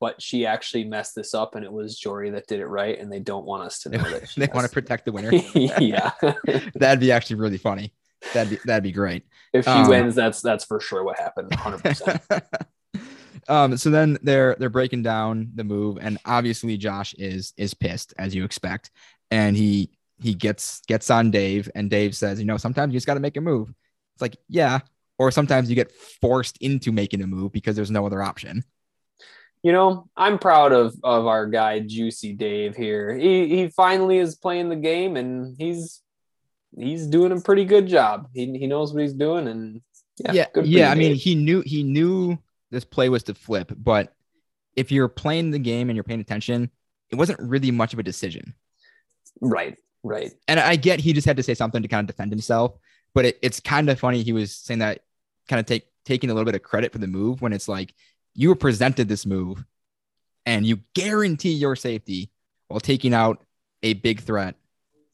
but 0.00 0.20
she 0.22 0.46
actually 0.46 0.84
messed 0.84 1.14
this 1.14 1.34
up 1.34 1.54
and 1.54 1.64
it 1.64 1.72
was 1.72 1.98
jordy 1.98 2.30
that 2.30 2.46
did 2.46 2.60
it 2.60 2.66
right 2.66 2.98
and 2.98 3.12
they 3.12 3.20
don't 3.20 3.44
want 3.44 3.62
us 3.62 3.80
to 3.80 3.90
know 3.90 3.98
that 4.10 4.32
they 4.36 4.48
want 4.54 4.66
to 4.66 4.72
protect 4.72 5.04
the 5.04 5.12
winner. 5.12 5.30
yeah 5.80 6.12
That'd 6.74 7.00
be 7.00 7.12
actually 7.12 7.36
really 7.36 7.58
funny. 7.58 7.92
That'd 8.32 8.50
be 8.50 8.58
that'd 8.64 8.82
be 8.82 8.92
great. 8.92 9.24
if 9.52 9.64
she 9.64 9.70
Um, 9.70 9.88
wins 9.88 10.14
that's 10.14 10.40
that's 10.40 10.64
for 10.64 10.80
sure 10.80 11.04
what 11.04 11.18
happened 11.18 11.50
100% 11.50 12.42
um, 13.48 13.76
so 13.76 13.90
then 13.90 14.18
they're 14.22 14.56
they're 14.58 14.70
breaking 14.70 15.02
down 15.02 15.50
the 15.54 15.64
move, 15.64 15.98
and 16.00 16.18
obviously 16.24 16.76
Josh 16.76 17.14
is 17.14 17.52
is 17.56 17.74
pissed 17.74 18.14
as 18.18 18.34
you 18.34 18.44
expect, 18.44 18.90
and 19.30 19.56
he 19.56 19.90
he 20.20 20.34
gets 20.34 20.80
gets 20.86 21.10
on 21.10 21.30
Dave, 21.30 21.68
and 21.74 21.90
Dave 21.90 22.16
says, 22.16 22.38
you 22.40 22.46
know, 22.46 22.56
sometimes 22.56 22.92
you 22.92 22.96
just 22.96 23.06
got 23.06 23.14
to 23.14 23.20
make 23.20 23.36
a 23.36 23.40
move. 23.40 23.68
It's 24.14 24.22
like 24.22 24.36
yeah, 24.48 24.80
or 25.18 25.30
sometimes 25.30 25.68
you 25.68 25.74
get 25.76 25.92
forced 25.92 26.56
into 26.58 26.92
making 26.92 27.20
a 27.22 27.26
move 27.26 27.52
because 27.52 27.76
there's 27.76 27.90
no 27.90 28.06
other 28.06 28.22
option. 28.22 28.64
you 29.62 29.72
know 29.72 30.06
i'm 30.16 30.38
proud 30.38 30.72
of 30.72 30.94
of 31.02 31.26
our 31.26 31.46
guy 31.46 31.80
juicy 31.80 32.32
dave 32.34 32.76
here 32.76 33.14
he 33.16 33.48
he 33.48 33.68
finally 33.68 34.18
is 34.18 34.36
playing 34.36 34.68
the 34.68 34.76
game 34.76 35.16
and 35.16 35.56
he's 35.58 36.02
he's 36.76 37.06
doing 37.06 37.32
a 37.32 37.40
pretty 37.40 37.64
good 37.64 37.86
job 37.86 38.28
he, 38.34 38.58
he 38.58 38.66
knows 38.66 38.92
what 38.92 39.02
he's 39.02 39.14
doing 39.14 39.48
and 39.48 39.80
yeah 40.18 40.32
yeah, 40.32 40.46
yeah. 40.62 40.90
I 40.90 40.94
mean, 40.94 41.14
he 41.14 41.34
knew 41.34 41.62
he 41.66 41.82
knew 41.82 42.38
this 42.70 42.84
play 42.84 43.08
was 43.08 43.22
to 43.24 43.34
flip, 43.34 43.72
but 43.76 44.14
if 44.76 44.90
you're 44.90 45.08
playing 45.08 45.50
the 45.50 45.58
game 45.58 45.88
and 45.88 45.96
you're 45.96 46.04
paying 46.04 46.20
attention, 46.20 46.70
it 47.10 47.16
wasn't 47.16 47.40
really 47.40 47.70
much 47.70 47.92
of 47.92 47.98
a 47.98 48.02
decision. 48.02 48.54
right 49.40 49.76
right 50.02 50.32
and 50.48 50.60
I 50.60 50.76
get 50.76 51.00
he 51.00 51.12
just 51.12 51.26
had 51.26 51.36
to 51.38 51.42
say 51.42 51.54
something 51.54 51.82
to 51.82 51.88
kind 51.88 52.08
of 52.08 52.14
defend 52.14 52.30
himself, 52.30 52.76
but 53.14 53.24
it, 53.24 53.38
it's 53.42 53.60
kind 53.60 53.88
of 53.88 53.98
funny 53.98 54.22
he 54.22 54.32
was 54.32 54.54
saying 54.54 54.80
that 54.80 55.00
kind 55.48 55.60
of 55.60 55.66
take 55.66 55.88
taking 56.04 56.30
a 56.30 56.34
little 56.34 56.44
bit 56.44 56.54
of 56.54 56.62
credit 56.62 56.92
for 56.92 56.98
the 56.98 57.06
move 57.06 57.42
when 57.42 57.52
it's 57.52 57.68
like 57.68 57.94
you 58.34 58.48
were 58.50 58.54
presented 58.54 59.08
this 59.08 59.24
move 59.24 59.64
and 60.46 60.66
you 60.66 60.80
guarantee 60.94 61.52
your 61.52 61.74
safety 61.74 62.30
while 62.68 62.80
taking 62.80 63.14
out 63.14 63.42
a 63.82 63.94
big 63.94 64.20
threat 64.20 64.56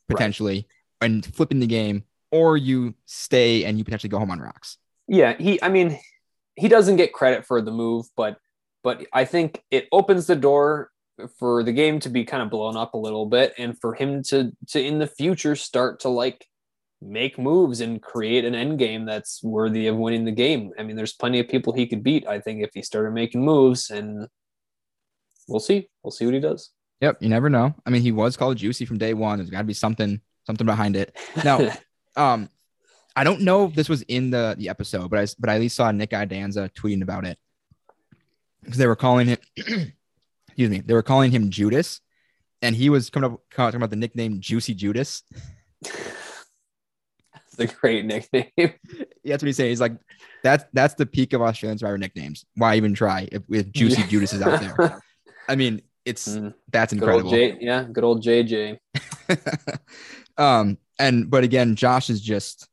potentially 0.08 0.66
and 1.00 1.24
flipping 1.24 1.60
the 1.60 1.66
game, 1.66 2.04
or 2.30 2.56
you 2.56 2.94
stay 3.06 3.64
and 3.64 3.78
you 3.78 3.84
potentially 3.84 4.10
go 4.10 4.18
home 4.18 4.30
on 4.30 4.40
rocks. 4.40 4.78
Yeah, 5.08 5.36
he 5.38 5.62
I 5.62 5.68
mean, 5.68 5.98
he 6.56 6.68
doesn't 6.68 6.96
get 6.96 7.12
credit 7.12 7.46
for 7.46 7.60
the 7.60 7.72
move, 7.72 8.06
but 8.16 8.38
but 8.82 9.06
I 9.12 9.24
think 9.24 9.62
it 9.70 9.88
opens 9.92 10.26
the 10.26 10.36
door 10.36 10.90
for 11.38 11.62
the 11.62 11.72
game 11.72 12.00
to 12.00 12.08
be 12.08 12.24
kind 12.24 12.42
of 12.42 12.50
blown 12.50 12.76
up 12.76 12.94
a 12.94 12.98
little 12.98 13.26
bit 13.26 13.54
and 13.58 13.78
for 13.78 13.94
him 13.94 14.22
to 14.24 14.52
to 14.68 14.82
in 14.82 14.98
the 14.98 15.06
future 15.06 15.56
start 15.56 16.00
to 16.00 16.08
like 16.08 16.46
make 17.02 17.38
moves 17.38 17.80
and 17.80 18.02
create 18.02 18.44
an 18.44 18.54
end 18.54 18.78
game 18.78 19.06
that's 19.06 19.42
worthy 19.42 19.86
of 19.86 19.96
winning 19.96 20.24
the 20.24 20.32
game. 20.32 20.70
I 20.78 20.82
mean, 20.82 20.96
there's 20.96 21.14
plenty 21.14 21.40
of 21.40 21.48
people 21.48 21.72
he 21.72 21.86
could 21.86 22.02
beat, 22.02 22.26
I 22.26 22.40
think, 22.40 22.62
if 22.62 22.70
he 22.74 22.82
started 22.82 23.12
making 23.12 23.42
moves 23.42 23.90
and 23.90 24.28
we'll 25.48 25.60
see. 25.60 25.88
We'll 26.02 26.10
see 26.10 26.26
what 26.26 26.34
he 26.34 26.40
does. 26.40 26.70
Yep, 27.00 27.22
you 27.22 27.30
never 27.30 27.48
know. 27.48 27.74
I 27.86 27.90
mean, 27.90 28.02
he 28.02 28.12
was 28.12 28.36
called 28.36 28.58
juicy 28.58 28.84
from 28.84 28.98
day 28.98 29.14
one. 29.14 29.38
There's 29.38 29.48
got 29.48 29.58
to 29.58 29.64
be 29.64 29.72
something 29.72 30.20
something 30.46 30.66
behind 30.66 30.96
it. 30.96 31.16
Now, 31.44 31.70
um, 32.16 32.48
I 33.16 33.24
don't 33.24 33.42
know 33.42 33.66
if 33.66 33.74
this 33.74 33.88
was 33.88 34.02
in 34.02 34.30
the 34.30 34.54
the 34.58 34.68
episode, 34.68 35.10
but 35.10 35.18
I 35.18 35.26
but 35.38 35.50
I 35.50 35.54
at 35.54 35.60
least 35.60 35.76
saw 35.76 35.90
Nick 35.90 36.10
Iadanza 36.10 36.70
tweeting 36.72 37.02
about 37.02 37.26
it 37.26 37.38
because 38.62 38.78
they 38.78 38.86
were 38.86 38.96
calling 38.96 39.28
him, 39.28 39.38
excuse 39.56 40.70
me, 40.70 40.80
they 40.80 40.94
were 40.94 41.02
calling 41.02 41.30
him 41.30 41.50
Judas, 41.50 42.00
and 42.62 42.74
he 42.74 42.88
was 42.88 43.10
coming 43.10 43.32
up 43.32 43.40
talking 43.54 43.76
about 43.76 43.90
the 43.90 43.96
nickname 43.96 44.40
Juicy 44.40 44.74
Judas. 44.74 45.22
It's 47.52 47.72
a 47.72 47.76
great 47.76 48.04
nickname. 48.04 48.46
Yeah, 49.22 49.34
that's 49.34 49.42
what 49.42 49.48
he's 49.48 49.56
saying. 49.56 49.70
He's 49.70 49.80
like, 49.82 49.92
that's 50.42 50.64
that's 50.72 50.94
the 50.94 51.04
peak 51.04 51.34
of 51.34 51.42
Australian 51.42 51.76
Survivor 51.76 51.98
nicknames. 51.98 52.46
Why 52.54 52.76
even 52.76 52.94
try 52.94 53.28
if, 53.30 53.42
if 53.50 53.70
Juicy 53.70 54.02
Judas 54.04 54.32
is 54.32 54.40
out 54.40 54.60
there? 54.60 55.02
I 55.46 55.56
mean, 55.56 55.82
it's 56.06 56.26
Mm, 56.28 56.54
that's 56.72 56.92
good 56.92 57.02
incredible. 57.02 57.30
J, 57.30 57.58
yeah, 57.60 57.84
good 57.84 58.04
old 58.04 58.22
JJ. 58.22 58.78
Um, 60.40 60.78
and 60.98 61.30
but 61.30 61.44
again, 61.44 61.76
Josh 61.76 62.10
is 62.10 62.20
just 62.20 62.68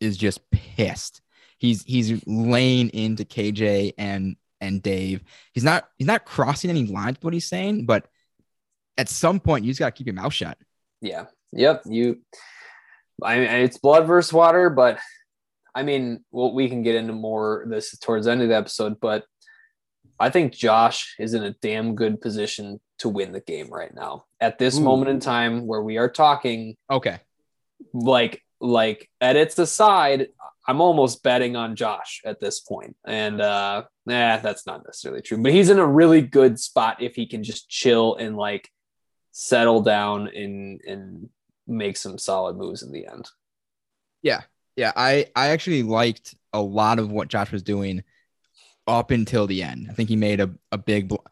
is 0.00 0.16
just 0.16 0.40
pissed. 0.50 1.22
He's 1.58 1.82
he's 1.84 2.22
laying 2.26 2.90
into 2.90 3.24
KJ 3.24 3.94
and 3.96 4.36
and 4.60 4.82
Dave. 4.82 5.22
He's 5.52 5.64
not 5.64 5.88
he's 5.96 6.06
not 6.06 6.24
crossing 6.24 6.70
any 6.70 6.86
lines 6.86 7.16
with 7.16 7.24
what 7.24 7.34
he's 7.34 7.48
saying, 7.48 7.86
but 7.86 8.08
at 8.98 9.08
some 9.08 9.40
point 9.40 9.64
you 9.64 9.70
just 9.70 9.80
gotta 9.80 9.92
keep 9.92 10.06
your 10.06 10.14
mouth 10.14 10.32
shut. 10.32 10.58
Yeah. 11.00 11.26
Yep. 11.52 11.82
You. 11.86 12.20
I 13.22 13.38
mean, 13.38 13.48
it's 13.48 13.78
blood 13.78 14.06
versus 14.08 14.32
water, 14.32 14.70
but 14.70 14.98
I 15.72 15.84
mean, 15.84 16.24
well, 16.32 16.52
we 16.52 16.68
can 16.68 16.82
get 16.82 16.96
into 16.96 17.12
more 17.12 17.64
this 17.68 17.96
towards 17.98 18.26
the 18.26 18.32
end 18.32 18.42
of 18.42 18.48
the 18.48 18.56
episode, 18.56 18.98
but 19.00 19.24
I 20.18 20.30
think 20.30 20.52
Josh 20.52 21.14
is 21.18 21.34
in 21.34 21.44
a 21.44 21.54
damn 21.62 21.94
good 21.94 22.20
position 22.20 22.80
to 22.98 23.08
win 23.08 23.32
the 23.32 23.40
game 23.40 23.68
right 23.68 23.94
now. 23.94 24.24
At 24.44 24.58
this 24.58 24.76
Ooh. 24.78 24.82
moment 24.82 25.10
in 25.10 25.20
time 25.20 25.66
where 25.66 25.82
we 25.82 25.96
are 25.96 26.08
talking, 26.10 26.76
Okay. 26.90 27.18
like, 27.92 28.42
like 28.60 29.08
edits 29.20 29.58
aside, 29.58 30.28
I'm 30.66 30.80
almost 30.80 31.22
betting 31.22 31.56
on 31.56 31.76
Josh 31.76 32.20
at 32.24 32.40
this 32.40 32.60
point. 32.60 32.96
And 33.06 33.40
uh 33.40 33.84
nah, 34.06 34.36
that's 34.38 34.66
not 34.66 34.84
necessarily 34.86 35.22
true. 35.22 35.38
But 35.42 35.52
he's 35.52 35.70
in 35.70 35.78
a 35.78 35.86
really 36.00 36.22
good 36.22 36.58
spot 36.58 37.02
if 37.02 37.14
he 37.16 37.26
can 37.26 37.42
just 37.42 37.68
chill 37.68 38.16
and 38.16 38.36
like 38.36 38.68
settle 39.32 39.80
down 39.82 40.28
and 40.28 40.80
and 40.86 41.28
make 41.66 41.96
some 41.96 42.16
solid 42.18 42.56
moves 42.56 42.82
in 42.82 42.92
the 42.92 43.06
end. 43.06 43.28
Yeah, 44.22 44.42
Yeah. 44.76 44.92
I 44.96 45.26
I 45.36 45.48
actually 45.48 45.82
liked 45.82 46.34
a 46.52 46.60
lot 46.62 46.98
of 46.98 47.10
what 47.10 47.28
Josh 47.28 47.50
was 47.52 47.62
doing 47.62 48.02
up 48.86 49.10
until 49.10 49.46
the 49.46 49.62
end. 49.62 49.88
I 49.90 49.94
think 49.94 50.08
he 50.08 50.16
made 50.16 50.40
a, 50.40 50.50
a 50.72 50.78
big 50.78 51.08
bl- 51.08 51.26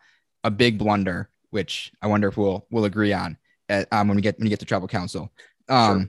a 0.44 0.50
big 0.50 0.76
blunder, 0.78 1.30
which 1.52 1.92
I 2.02 2.06
wonder 2.08 2.26
if 2.28 2.36
we'll 2.36 2.66
we'll 2.70 2.84
agree 2.86 3.12
on 3.12 3.36
at, 3.68 3.86
um, 3.92 4.08
when 4.08 4.16
we 4.16 4.22
get 4.22 4.38
when 4.38 4.44
we 4.46 4.50
get 4.50 4.58
to 4.60 4.66
tribal 4.66 4.88
council. 4.88 5.32
Um, 5.68 6.00
Sure. 6.00 6.08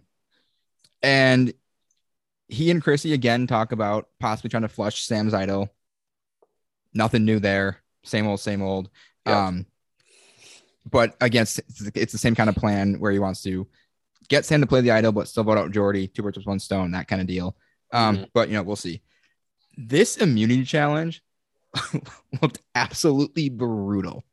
and 1.03 1.53
he 2.47 2.71
and 2.71 2.81
Chrissy 2.83 3.13
again 3.13 3.45
talk 3.47 3.71
about 3.71 4.07
possibly 4.19 4.49
trying 4.49 4.63
to 4.63 4.67
flush 4.69 5.03
Sam's 5.05 5.33
idol. 5.33 5.69
Nothing 6.93 7.25
new 7.25 7.39
there. 7.39 7.77
Same 8.03 8.27
old, 8.27 8.39
same 8.39 8.61
old. 8.61 8.89
Yep. 9.25 9.35
Um, 9.35 9.65
but 10.89 11.15
again, 11.21 11.43
it's, 11.43 11.59
it's 11.95 12.11
the 12.11 12.17
same 12.17 12.35
kind 12.35 12.49
of 12.49 12.55
plan 12.55 12.99
where 12.99 13.11
he 13.11 13.19
wants 13.19 13.41
to 13.43 13.67
get 14.29 14.45
Sam 14.45 14.61
to 14.61 14.67
play 14.67 14.81
the 14.81 14.91
idol, 14.91 15.11
but 15.11 15.27
still 15.27 15.43
vote 15.43 15.57
out 15.57 15.71
Jordy, 15.71 16.07
two 16.07 16.21
birds 16.21 16.37
with 16.37 16.45
one 16.47 16.59
stone, 16.59 16.91
that 16.91 17.07
kind 17.07 17.21
of 17.21 17.27
deal. 17.27 17.55
Um, 17.91 18.17
Mhm. 18.17 18.29
but 18.33 18.49
you 18.49 18.55
know, 18.55 18.63
we'll 18.63 18.75
see. 18.75 19.01
This 19.77 20.17
immunity 20.17 20.65
challenge 20.65 21.23
looked 22.41 22.59
absolutely 22.75 23.49
brutal. 23.49 24.23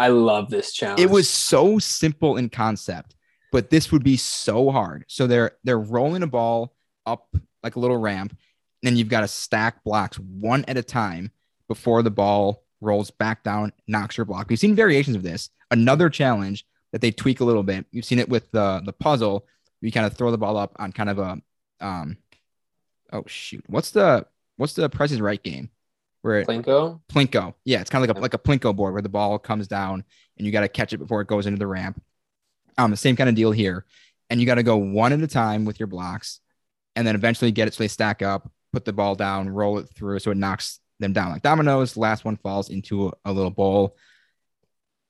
I 0.00 0.08
love 0.08 0.48
this 0.48 0.72
challenge. 0.72 0.98
It 0.98 1.10
was 1.10 1.28
so 1.28 1.78
simple 1.78 2.38
in 2.38 2.48
concept, 2.48 3.14
but 3.52 3.68
this 3.68 3.92
would 3.92 4.02
be 4.02 4.16
so 4.16 4.70
hard. 4.70 5.04
So 5.08 5.26
they're 5.26 5.52
they're 5.62 5.78
rolling 5.78 6.22
a 6.22 6.26
ball 6.26 6.74
up 7.04 7.28
like 7.62 7.76
a 7.76 7.80
little 7.80 7.98
ramp, 7.98 8.34
and 8.82 8.96
you've 8.96 9.10
got 9.10 9.20
to 9.20 9.28
stack 9.28 9.84
blocks 9.84 10.18
one 10.18 10.64
at 10.68 10.78
a 10.78 10.82
time 10.82 11.32
before 11.68 12.02
the 12.02 12.10
ball 12.10 12.64
rolls 12.80 13.10
back 13.10 13.44
down, 13.44 13.74
knocks 13.86 14.16
your 14.16 14.24
block. 14.24 14.48
We've 14.48 14.58
seen 14.58 14.74
variations 14.74 15.16
of 15.16 15.22
this. 15.22 15.50
Another 15.70 16.08
challenge 16.08 16.64
that 16.92 17.02
they 17.02 17.10
tweak 17.10 17.40
a 17.40 17.44
little 17.44 17.62
bit. 17.62 17.84
You've 17.92 18.06
seen 18.06 18.18
it 18.18 18.28
with 18.30 18.50
the 18.52 18.80
the 18.82 18.94
puzzle. 18.94 19.46
You 19.82 19.92
kind 19.92 20.06
of 20.06 20.16
throw 20.16 20.30
the 20.30 20.38
ball 20.38 20.56
up 20.56 20.72
on 20.78 20.92
kind 20.92 21.10
of 21.10 21.18
a 21.18 21.42
um 21.82 22.16
oh 23.12 23.24
shoot. 23.26 23.64
What's 23.66 23.90
the 23.90 24.24
what's 24.56 24.72
the 24.72 24.88
Price 24.88 25.12
is 25.12 25.20
Right 25.20 25.42
game? 25.42 25.68
Where 26.22 26.44
Plinko. 26.44 27.00
Plinko. 27.08 27.54
Yeah, 27.64 27.80
it's 27.80 27.90
kind 27.90 28.04
of 28.04 28.08
like 28.08 28.16
a 28.16 28.20
like 28.20 28.34
a 28.34 28.38
Plinko 28.38 28.74
board 28.76 28.92
where 28.92 29.02
the 29.02 29.08
ball 29.08 29.38
comes 29.38 29.66
down 29.68 30.04
and 30.36 30.46
you 30.46 30.52
got 30.52 30.60
to 30.60 30.68
catch 30.68 30.92
it 30.92 30.98
before 30.98 31.20
it 31.20 31.28
goes 31.28 31.46
into 31.46 31.58
the 31.58 31.66
ramp. 31.66 32.02
Um, 32.78 32.90
the 32.90 32.96
same 32.96 33.16
kind 33.16 33.28
of 33.28 33.34
deal 33.34 33.52
here, 33.52 33.84
and 34.28 34.40
you 34.40 34.46
got 34.46 34.56
to 34.56 34.62
go 34.62 34.76
one 34.76 35.12
at 35.12 35.20
a 35.20 35.26
time 35.26 35.64
with 35.64 35.80
your 35.80 35.86
blocks, 35.86 36.40
and 36.96 37.06
then 37.06 37.14
eventually 37.14 37.52
get 37.52 37.68
it 37.68 37.74
so 37.74 37.82
they 37.82 37.88
stack 37.88 38.22
up, 38.22 38.50
put 38.72 38.84
the 38.84 38.92
ball 38.92 39.14
down, 39.14 39.48
roll 39.48 39.78
it 39.78 39.88
through 39.94 40.18
so 40.18 40.30
it 40.30 40.36
knocks 40.36 40.80
them 40.98 41.12
down 41.12 41.30
like 41.30 41.42
dominoes. 41.42 41.96
Last 41.96 42.24
one 42.24 42.36
falls 42.36 42.70
into 42.70 43.08
a, 43.08 43.12
a 43.26 43.32
little 43.32 43.50
bowl. 43.50 43.96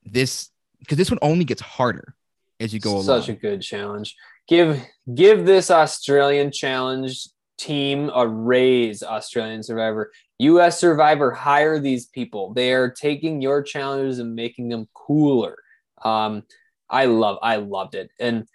This 0.05 0.51
because 0.79 0.97
this 0.97 1.11
one 1.11 1.19
only 1.23 1.45
gets 1.45 1.61
harder 1.61 2.15
as 2.59 2.73
you 2.73 2.81
go 2.81 2.93
along. 2.93 3.05
Such 3.05 3.29
a 3.29 3.35
good 3.35 3.63
challenge. 3.63 4.17
Give 4.49 4.81
give 5.13 5.45
this 5.45 5.71
Australian 5.71 6.53
challenge 6.53 7.29
team 7.59 8.11
a 8.15 8.27
raise, 8.27 9.03
Australian 9.03 9.63
Survivor. 9.63 10.11
US 10.41 10.81
Survivor, 10.81 11.31
hire 11.33 11.79
these 11.79 12.07
people. 12.07 12.55
They 12.55 12.73
are 12.73 12.91
taking 12.91 13.43
your 13.43 13.63
challenges 13.63 14.19
and 14.19 14.35
making 14.35 14.69
them 14.71 14.89
cooler. 14.95 15.57
Um, 16.03 16.45
I 16.89 17.05
love, 17.05 17.39
I 17.43 17.57
loved 17.57 17.95
it, 17.95 18.11
and 18.19 18.47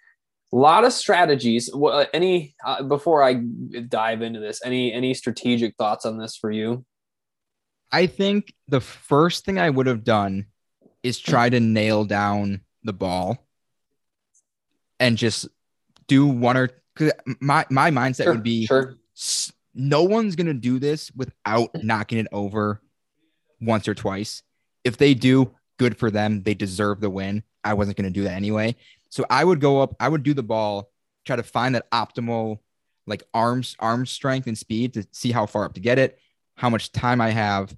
a 0.52 0.56
lot 0.56 0.84
of 0.84 0.92
strategies. 0.92 1.70
Any 2.12 2.54
uh, 2.64 2.82
before 2.82 3.22
I 3.22 3.34
dive 3.88 4.22
into 4.22 4.40
this? 4.40 4.60
Any 4.64 4.92
any 4.92 5.14
strategic 5.14 5.76
thoughts 5.76 6.04
on 6.04 6.18
this 6.18 6.36
for 6.36 6.50
you? 6.50 6.84
I 7.92 8.06
think 8.06 8.52
the 8.68 8.80
first 8.80 9.44
thing 9.44 9.58
I 9.58 9.70
would 9.70 9.86
have 9.86 10.02
done 10.04 10.46
is 11.02 11.18
try 11.18 11.48
to 11.48 11.60
nail 11.60 12.04
down 12.04 12.62
the 12.82 12.92
ball 12.92 13.46
and 14.98 15.16
just 15.16 15.48
do 16.08 16.26
one 16.26 16.56
or 16.56 16.70
because 16.94 17.12
my 17.40 17.64
my 17.70 17.90
mindset 17.90 18.24
Sure, 18.24 18.32
would 18.32 18.42
be 18.42 18.66
sure. 18.66 18.96
s- 19.16 19.52
no 19.76 20.02
one's 20.02 20.36
gonna 20.36 20.54
do 20.54 20.78
this 20.78 21.12
without 21.14 21.70
knocking 21.82 22.18
it 22.18 22.26
over 22.32 22.80
once 23.60 23.86
or 23.86 23.94
twice. 23.94 24.42
If 24.84 24.96
they 24.96 25.14
do, 25.14 25.54
good 25.78 25.96
for 25.96 26.10
them. 26.10 26.42
They 26.42 26.54
deserve 26.54 27.00
the 27.00 27.10
win. 27.10 27.42
I 27.62 27.74
wasn't 27.74 27.96
gonna 27.96 28.10
do 28.10 28.24
that 28.24 28.32
anyway. 28.32 28.76
So 29.10 29.24
I 29.30 29.44
would 29.44 29.60
go 29.60 29.80
up, 29.80 29.94
I 30.00 30.08
would 30.08 30.22
do 30.22 30.34
the 30.34 30.42
ball, 30.42 30.90
try 31.24 31.36
to 31.36 31.42
find 31.42 31.74
that 31.74 31.90
optimal 31.90 32.58
like 33.06 33.22
arms, 33.32 33.76
arm 33.78 34.06
strength 34.06 34.46
and 34.46 34.58
speed 34.58 34.94
to 34.94 35.06
see 35.12 35.30
how 35.30 35.46
far 35.46 35.64
up 35.64 35.74
to 35.74 35.80
get 35.80 35.98
it, 35.98 36.18
how 36.56 36.70
much 36.70 36.92
time 36.92 37.20
I 37.20 37.30
have, 37.30 37.76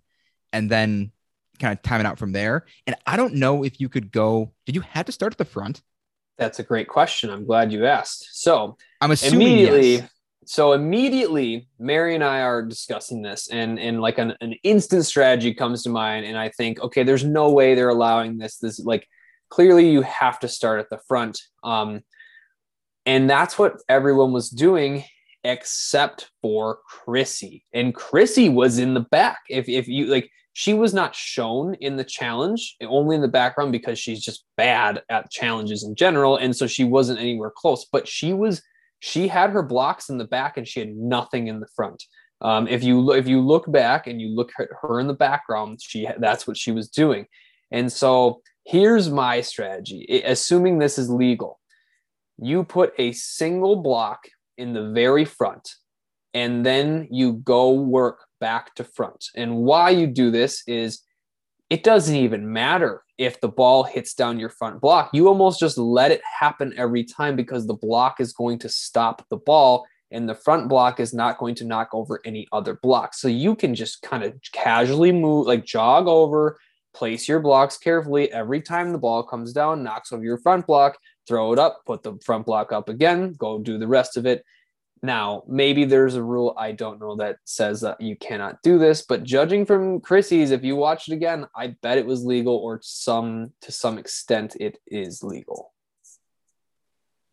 and 0.52 0.70
then 0.70 1.12
kind 1.58 1.72
of 1.72 1.82
time 1.82 2.00
it 2.00 2.06
out 2.06 2.18
from 2.18 2.32
there. 2.32 2.64
And 2.86 2.96
I 3.06 3.16
don't 3.16 3.34
know 3.34 3.64
if 3.64 3.80
you 3.80 3.88
could 3.88 4.10
go, 4.10 4.52
did 4.64 4.74
you 4.74 4.80
have 4.82 5.06
to 5.06 5.12
start 5.12 5.34
at 5.34 5.38
the 5.38 5.44
front? 5.44 5.82
That's 6.38 6.60
a 6.60 6.62
great 6.62 6.88
question. 6.88 7.30
I'm 7.30 7.44
glad 7.44 7.72
you 7.72 7.84
asked. 7.84 8.28
So 8.40 8.76
I'm 9.00 9.10
assuming 9.10 9.48
immediately 9.48 9.94
yes. 9.96 10.10
So 10.48 10.72
immediately 10.72 11.68
mary 11.78 12.14
and 12.14 12.24
i 12.24 12.40
are 12.40 12.62
discussing 12.62 13.20
this 13.20 13.48
and 13.48 13.78
and 13.78 14.00
like 14.00 14.18
an, 14.18 14.34
an 14.40 14.54
instant 14.62 15.04
strategy 15.04 15.52
comes 15.52 15.82
to 15.82 15.90
mind 15.90 16.24
and 16.24 16.38
i 16.38 16.48
think 16.48 16.80
okay 16.80 17.02
there's 17.02 17.24
no 17.24 17.50
way 17.50 17.74
they're 17.74 17.88
allowing 17.88 18.38
this. 18.38 18.58
This 18.58 18.78
like 18.80 19.06
clearly 19.48 19.90
you 19.90 20.02
have 20.02 20.38
to 20.40 20.48
start 20.48 20.80
at 20.80 20.90
the 20.90 21.00
front. 21.08 21.40
Um 21.64 22.02
and 23.06 23.30
that's 23.30 23.58
what 23.58 23.76
everyone 23.88 24.32
was 24.32 24.50
doing 24.50 25.04
except 25.44 26.30
for 26.42 26.80
chrissy. 26.86 27.64
And 27.72 27.94
chrissy 27.94 28.48
was 28.48 28.78
in 28.78 28.94
the 28.94 29.00
back. 29.00 29.38
If 29.48 29.68
if 29.68 29.88
you 29.88 30.06
like 30.06 30.30
she 30.52 30.74
was 30.74 30.92
not 30.92 31.14
shown 31.14 31.74
in 31.74 31.96
the 31.96 32.04
challenge 32.04 32.76
only 32.82 33.16
in 33.16 33.22
the 33.22 33.28
background 33.28 33.72
because 33.72 33.98
she's 33.98 34.20
just 34.20 34.44
bad 34.56 35.02
at 35.08 35.30
challenges 35.30 35.84
in 35.84 35.94
general 35.94 36.36
and 36.36 36.54
so 36.54 36.66
she 36.66 36.84
wasn't 36.84 37.18
anywhere 37.18 37.52
close 37.54 37.86
but 37.92 38.08
she 38.08 38.32
was 38.32 38.60
she 39.00 39.28
had 39.28 39.50
her 39.50 39.62
blocks 39.62 40.08
in 40.08 40.18
the 40.18 40.24
back 40.24 40.56
and 40.56 40.66
she 40.66 40.80
had 40.80 40.96
nothing 40.96 41.46
in 41.46 41.60
the 41.60 41.68
front. 41.74 42.02
Um, 42.40 42.68
if 42.68 42.84
you 42.84 43.12
if 43.12 43.26
you 43.26 43.40
look 43.40 43.70
back 43.70 44.06
and 44.06 44.20
you 44.20 44.28
look 44.28 44.52
at 44.58 44.68
her 44.82 45.00
in 45.00 45.06
the 45.06 45.14
background, 45.14 45.80
she 45.82 46.08
that's 46.18 46.46
what 46.46 46.56
she 46.56 46.70
was 46.70 46.88
doing. 46.88 47.26
And 47.70 47.92
so 47.92 48.40
here's 48.64 49.10
my 49.10 49.40
strategy, 49.40 50.22
assuming 50.24 50.78
this 50.78 50.98
is 50.98 51.10
legal. 51.10 51.58
You 52.38 52.64
put 52.64 52.92
a 52.98 53.12
single 53.12 53.76
block 53.76 54.28
in 54.56 54.72
the 54.72 54.90
very 54.90 55.24
front, 55.24 55.68
and 56.32 56.64
then 56.64 57.08
you 57.10 57.34
go 57.34 57.72
work 57.72 58.24
back 58.40 58.74
to 58.76 58.84
front. 58.84 59.24
And 59.34 59.56
why 59.56 59.90
you 59.90 60.06
do 60.06 60.30
this 60.30 60.62
is 60.68 61.02
it 61.70 61.82
doesn't 61.82 62.14
even 62.14 62.52
matter 62.52 63.02
if 63.18 63.40
the 63.40 63.48
ball 63.48 63.82
hits 63.82 64.14
down 64.14 64.38
your 64.38 64.48
front 64.48 64.80
block. 64.80 65.10
You 65.12 65.28
almost 65.28 65.60
just 65.60 65.76
let 65.76 66.12
it 66.12 66.22
happen 66.40 66.72
every 66.76 67.04
time 67.04 67.36
because 67.36 67.66
the 67.66 67.74
block 67.74 68.20
is 68.20 68.32
going 68.32 68.58
to 68.60 68.68
stop 68.68 69.26
the 69.28 69.36
ball 69.36 69.86
and 70.10 70.28
the 70.28 70.34
front 70.34 70.68
block 70.68 71.00
is 71.00 71.12
not 71.12 71.38
going 71.38 71.54
to 71.56 71.64
knock 71.64 71.88
over 71.92 72.20
any 72.24 72.46
other 72.52 72.78
blocks. 72.82 73.20
So 73.20 73.28
you 73.28 73.54
can 73.54 73.74
just 73.74 74.00
kind 74.02 74.22
of 74.22 74.34
casually 74.52 75.12
move, 75.12 75.46
like 75.46 75.66
jog 75.66 76.06
over, 76.06 76.58
place 76.94 77.28
your 77.28 77.40
blocks 77.40 77.76
carefully. 77.76 78.32
Every 78.32 78.62
time 78.62 78.92
the 78.92 78.98
ball 78.98 79.22
comes 79.22 79.52
down, 79.52 79.82
knocks 79.82 80.12
over 80.12 80.24
your 80.24 80.38
front 80.38 80.66
block, 80.66 80.96
throw 81.26 81.52
it 81.52 81.58
up, 81.58 81.82
put 81.86 82.02
the 82.02 82.18
front 82.24 82.46
block 82.46 82.72
up 82.72 82.88
again, 82.88 83.34
go 83.34 83.58
do 83.58 83.78
the 83.78 83.88
rest 83.88 84.16
of 84.16 84.24
it. 84.24 84.44
Now, 85.02 85.44
maybe 85.46 85.84
there's 85.84 86.14
a 86.14 86.22
rule 86.22 86.54
I 86.58 86.72
don't 86.72 87.00
know 87.00 87.16
that 87.16 87.36
says 87.44 87.82
that 87.82 88.00
you 88.00 88.16
cannot 88.16 88.62
do 88.62 88.78
this, 88.78 89.02
but 89.02 89.22
judging 89.22 89.64
from 89.64 90.00
Chrissy's, 90.00 90.50
if 90.50 90.64
you 90.64 90.76
watch 90.76 91.08
it 91.08 91.14
again, 91.14 91.46
I 91.54 91.76
bet 91.82 91.98
it 91.98 92.06
was 92.06 92.24
legal 92.24 92.56
or 92.56 92.80
some 92.82 93.52
to 93.62 93.72
some 93.72 93.98
extent 93.98 94.56
it 94.58 94.78
is 94.86 95.22
legal. 95.22 95.72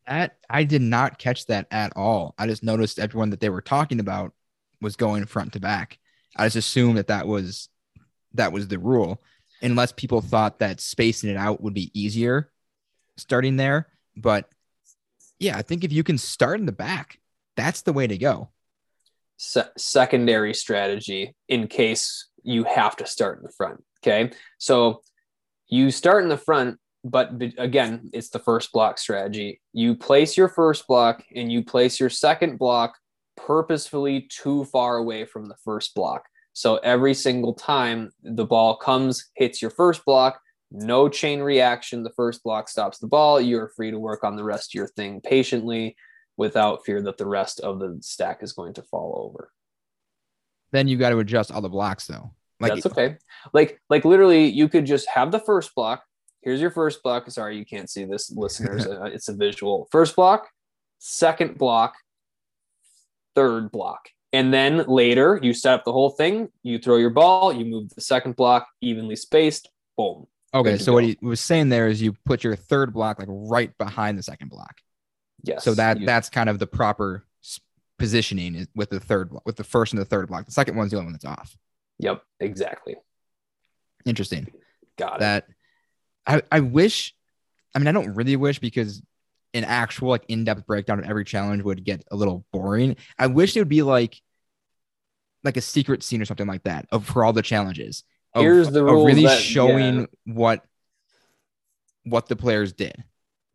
That 0.07 0.37
I 0.49 0.63
did 0.63 0.83
not 0.83 1.17
catch 1.17 1.47
that 1.47 1.67
at 1.71 1.93
all. 1.95 2.35
I 2.37 2.45
just 2.45 2.63
noticed 2.63 2.99
everyone 2.99 3.31
that 3.31 3.39
they 3.39 3.49
were 3.49 3.61
talking 3.61 3.99
about 3.99 4.33
was 4.81 4.95
going 4.95 5.25
front 5.25 5.53
to 5.53 5.59
back. 5.59 5.97
I 6.35 6.45
just 6.45 6.57
assumed 6.57 6.97
that 6.97 7.07
that 7.07 7.27
was 7.27 7.69
that 8.33 8.51
was 8.51 8.67
the 8.67 8.77
rule, 8.77 9.21
unless 9.61 9.91
people 9.91 10.21
thought 10.21 10.59
that 10.59 10.81
spacing 10.81 11.29
it 11.29 11.37
out 11.37 11.61
would 11.61 11.73
be 11.73 11.89
easier 11.99 12.51
starting 13.17 13.55
there. 13.55 13.87
But 14.15 14.49
yeah, 15.39 15.57
I 15.57 15.61
think 15.61 15.83
if 15.83 15.91
you 15.91 16.03
can 16.03 16.17
start 16.17 16.59
in 16.59 16.65
the 16.65 16.71
back, 16.71 17.19
that's 17.55 17.81
the 17.81 17.93
way 17.93 18.07
to 18.07 18.17
go. 18.17 18.49
Se- 19.37 19.69
secondary 19.77 20.53
strategy 20.53 21.35
in 21.47 21.67
case 21.67 22.29
you 22.43 22.63
have 22.63 22.95
to 22.97 23.05
start 23.05 23.37
in 23.39 23.43
the 23.43 23.51
front. 23.51 23.83
Okay. 24.01 24.31
So 24.57 25.01
you 25.67 25.91
start 25.91 26.23
in 26.23 26.29
the 26.29 26.37
front, 26.37 26.77
but 27.03 27.37
be- 27.37 27.55
again, 27.57 28.09
it's 28.13 28.29
the 28.29 28.39
first 28.39 28.71
block 28.71 28.97
strategy. 28.97 29.61
You 29.73 29.95
place 29.95 30.37
your 30.37 30.47
first 30.47 30.87
block 30.87 31.23
and 31.35 31.51
you 31.51 31.63
place 31.63 31.99
your 31.99 32.09
second 32.09 32.57
block 32.57 32.95
purposefully 33.35 34.27
too 34.29 34.65
far 34.65 34.97
away 34.97 35.25
from 35.25 35.47
the 35.47 35.55
first 35.63 35.93
block. 35.95 36.25
So 36.53 36.77
every 36.77 37.13
single 37.13 37.53
time 37.53 38.11
the 38.23 38.45
ball 38.45 38.77
comes, 38.77 39.29
hits 39.35 39.61
your 39.61 39.71
first 39.71 40.05
block, 40.05 40.39
no 40.71 41.09
chain 41.09 41.41
reaction. 41.41 42.03
The 42.03 42.13
first 42.15 42.43
block 42.43 42.69
stops 42.69 42.97
the 42.97 43.07
ball. 43.07 43.41
You're 43.41 43.69
free 43.75 43.91
to 43.91 43.99
work 43.99 44.23
on 44.23 44.35
the 44.35 44.43
rest 44.43 44.71
of 44.71 44.75
your 44.75 44.87
thing 44.87 45.19
patiently 45.21 45.95
without 46.37 46.85
fear 46.85 47.01
that 47.01 47.17
the 47.17 47.25
rest 47.25 47.59
of 47.59 47.79
the 47.79 47.97
stack 48.01 48.43
is 48.43 48.53
going 48.53 48.73
to 48.73 48.81
fall 48.81 49.29
over. 49.29 49.51
Then 50.71 50.87
you 50.87 50.97
got 50.97 51.09
to 51.09 51.19
adjust 51.19 51.51
all 51.51 51.61
the 51.61 51.69
blocks 51.69 52.07
though. 52.07 52.31
Like 52.59 52.73
That's 52.73 52.85
okay. 52.87 53.17
Like 53.53 53.79
like 53.89 54.05
literally, 54.05 54.45
you 54.45 54.69
could 54.69 54.85
just 54.85 55.07
have 55.09 55.31
the 55.31 55.39
first 55.39 55.75
block. 55.75 56.03
Here's 56.41 56.61
your 56.61 56.71
first 56.71 57.03
block. 57.03 57.29
Sorry, 57.31 57.57
you 57.57 57.65
can't 57.65 57.89
see 57.89 58.05
this, 58.05 58.31
listeners. 58.35 58.85
uh, 58.85 59.05
it's 59.05 59.29
a 59.29 59.33
visual. 59.33 59.87
First 59.91 60.15
block, 60.15 60.47
second 60.99 61.57
block, 61.57 61.95
third 63.35 63.71
block, 63.71 64.09
And 64.31 64.53
then 64.53 64.85
later, 64.87 65.39
you 65.41 65.53
set 65.53 65.73
up 65.73 65.85
the 65.85 65.91
whole 65.91 66.11
thing. 66.11 66.49
You 66.63 66.79
throw 66.79 66.97
your 66.97 67.09
ball. 67.09 67.51
You 67.53 67.65
move 67.65 67.89
the 67.93 68.01
second 68.01 68.35
block 68.35 68.67
evenly 68.81 69.15
spaced. 69.15 69.69
Boom. 69.97 70.27
Okay, 70.53 70.77
so 70.77 70.93
what 70.93 71.03
he 71.03 71.17
was 71.21 71.41
saying 71.41 71.67
there 71.67 71.87
is 71.87 72.01
you 72.01 72.15
put 72.25 72.43
your 72.43 72.55
third 72.55 72.93
block 72.93 73.19
like 73.19 73.27
right 73.29 73.77
behind 73.77 74.17
the 74.17 74.23
second 74.23 74.49
block. 74.49 74.75
Yes. 75.45 75.63
So 75.63 75.73
that 75.75 75.99
you- 75.99 76.05
that's 76.05 76.29
kind 76.29 76.49
of 76.49 76.59
the 76.59 76.67
proper 76.67 77.25
positioning 77.97 78.67
with 78.75 78.89
the 78.89 78.99
third 78.99 79.31
with 79.45 79.55
the 79.55 79.63
first 79.63 79.93
and 79.93 80.01
the 80.01 80.05
third 80.05 80.27
block. 80.27 80.45
The 80.45 80.51
second 80.51 80.75
one's 80.75 80.91
the 80.91 80.97
only 80.97 81.05
one 81.07 81.13
that's 81.13 81.25
off. 81.25 81.57
Yep. 81.99 82.23
Exactly. 82.39 82.95
Interesting. 84.05 84.47
Got 84.97 85.15
it. 85.15 85.19
That 85.19 85.47
I 86.27 86.41
I 86.51 86.59
wish. 86.59 87.15
I 87.73 87.79
mean, 87.79 87.87
I 87.87 87.91
don't 87.91 88.13
really 88.15 88.35
wish 88.35 88.59
because 88.59 89.01
an 89.53 89.63
actual 89.63 90.09
like 90.09 90.25
in-depth 90.27 90.65
breakdown 90.65 90.99
of 90.99 91.05
every 91.05 91.23
challenge 91.25 91.63
would 91.63 91.83
get 91.83 92.03
a 92.11 92.15
little 92.15 92.45
boring. 92.51 92.95
I 93.17 93.27
wish 93.27 93.55
it 93.55 93.59
would 93.61 93.69
be 93.69 93.81
like 93.83 94.21
like 95.43 95.57
a 95.57 95.61
secret 95.61 96.03
scene 96.03 96.21
or 96.21 96.25
something 96.25 96.47
like 96.47 96.63
that 96.63 96.87
of 96.91 97.05
for 97.05 97.23
all 97.23 97.31
the 97.33 97.41
challenges. 97.41 98.03
Of, 98.33 98.41
Here's 98.43 98.69
the 98.71 98.81
of 98.85 98.91
rules 98.91 99.05
really 99.07 99.23
that- 99.23 99.39
showing 99.41 100.07
what 100.25 100.65
what 102.03 102.27
the 102.27 102.35
players 102.35 102.73
did. 102.73 103.03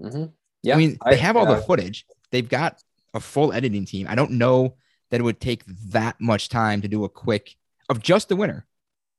hmm 0.01 0.27
Yeah. 0.63 0.75
I 0.75 0.79
mean, 0.79 0.99
they 1.05 1.17
have 1.17 1.37
all 1.37 1.49
uh, 1.49 1.57
the 1.57 1.63
footage. 1.63 2.07
They've 2.31 2.49
got 2.49 2.83
a 3.15 3.21
full 3.21 3.53
editing 3.53 3.85
team. 3.85 4.07
I 4.09 4.15
don't 4.15 4.33
know 4.33 4.75
that 5.11 5.21
it 5.21 5.25
would 5.25 5.41
take 5.41 5.65
that 5.91 6.21
much 6.21 6.49
time 6.49 6.81
to 6.83 6.89
do 6.89 7.05
a 7.05 7.09
quick 7.09 7.57
of 7.89 8.01
just 8.01 8.29
the 8.29 8.37
winner, 8.37 8.67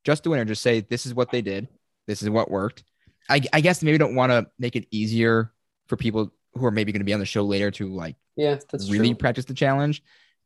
just 0.04 0.24
the 0.24 0.30
winner. 0.30 0.46
Just 0.46 0.62
say 0.62 0.82
this 0.82 1.06
is 1.06 1.14
what 1.14 1.32
they 1.32 1.42
did. 1.42 1.68
This 2.08 2.22
is 2.22 2.30
what 2.30 2.50
worked. 2.50 2.84
I, 3.30 3.42
I 3.54 3.62
guess 3.62 3.84
maybe 3.84 3.98
don't 3.98 4.16
want 4.16 4.32
to 4.32 4.48
make 4.60 4.76
it 4.76 4.88
easier 4.92 5.52
for 5.88 5.98
people 5.98 6.32
who 6.54 6.66
are 6.66 6.72
maybe 6.72 6.92
going 6.92 7.02
to 7.02 7.06
be 7.06 7.14
on 7.14 7.20
the 7.20 7.26
show 7.26 7.44
later 7.44 7.72
to 7.72 7.88
like 7.94 8.16
Yeah, 8.36 8.58
that's 8.70 8.90
really 8.90 9.10
true. 9.10 9.16
practice 9.16 9.46
the 9.46 9.54
challenge. 9.54 10.04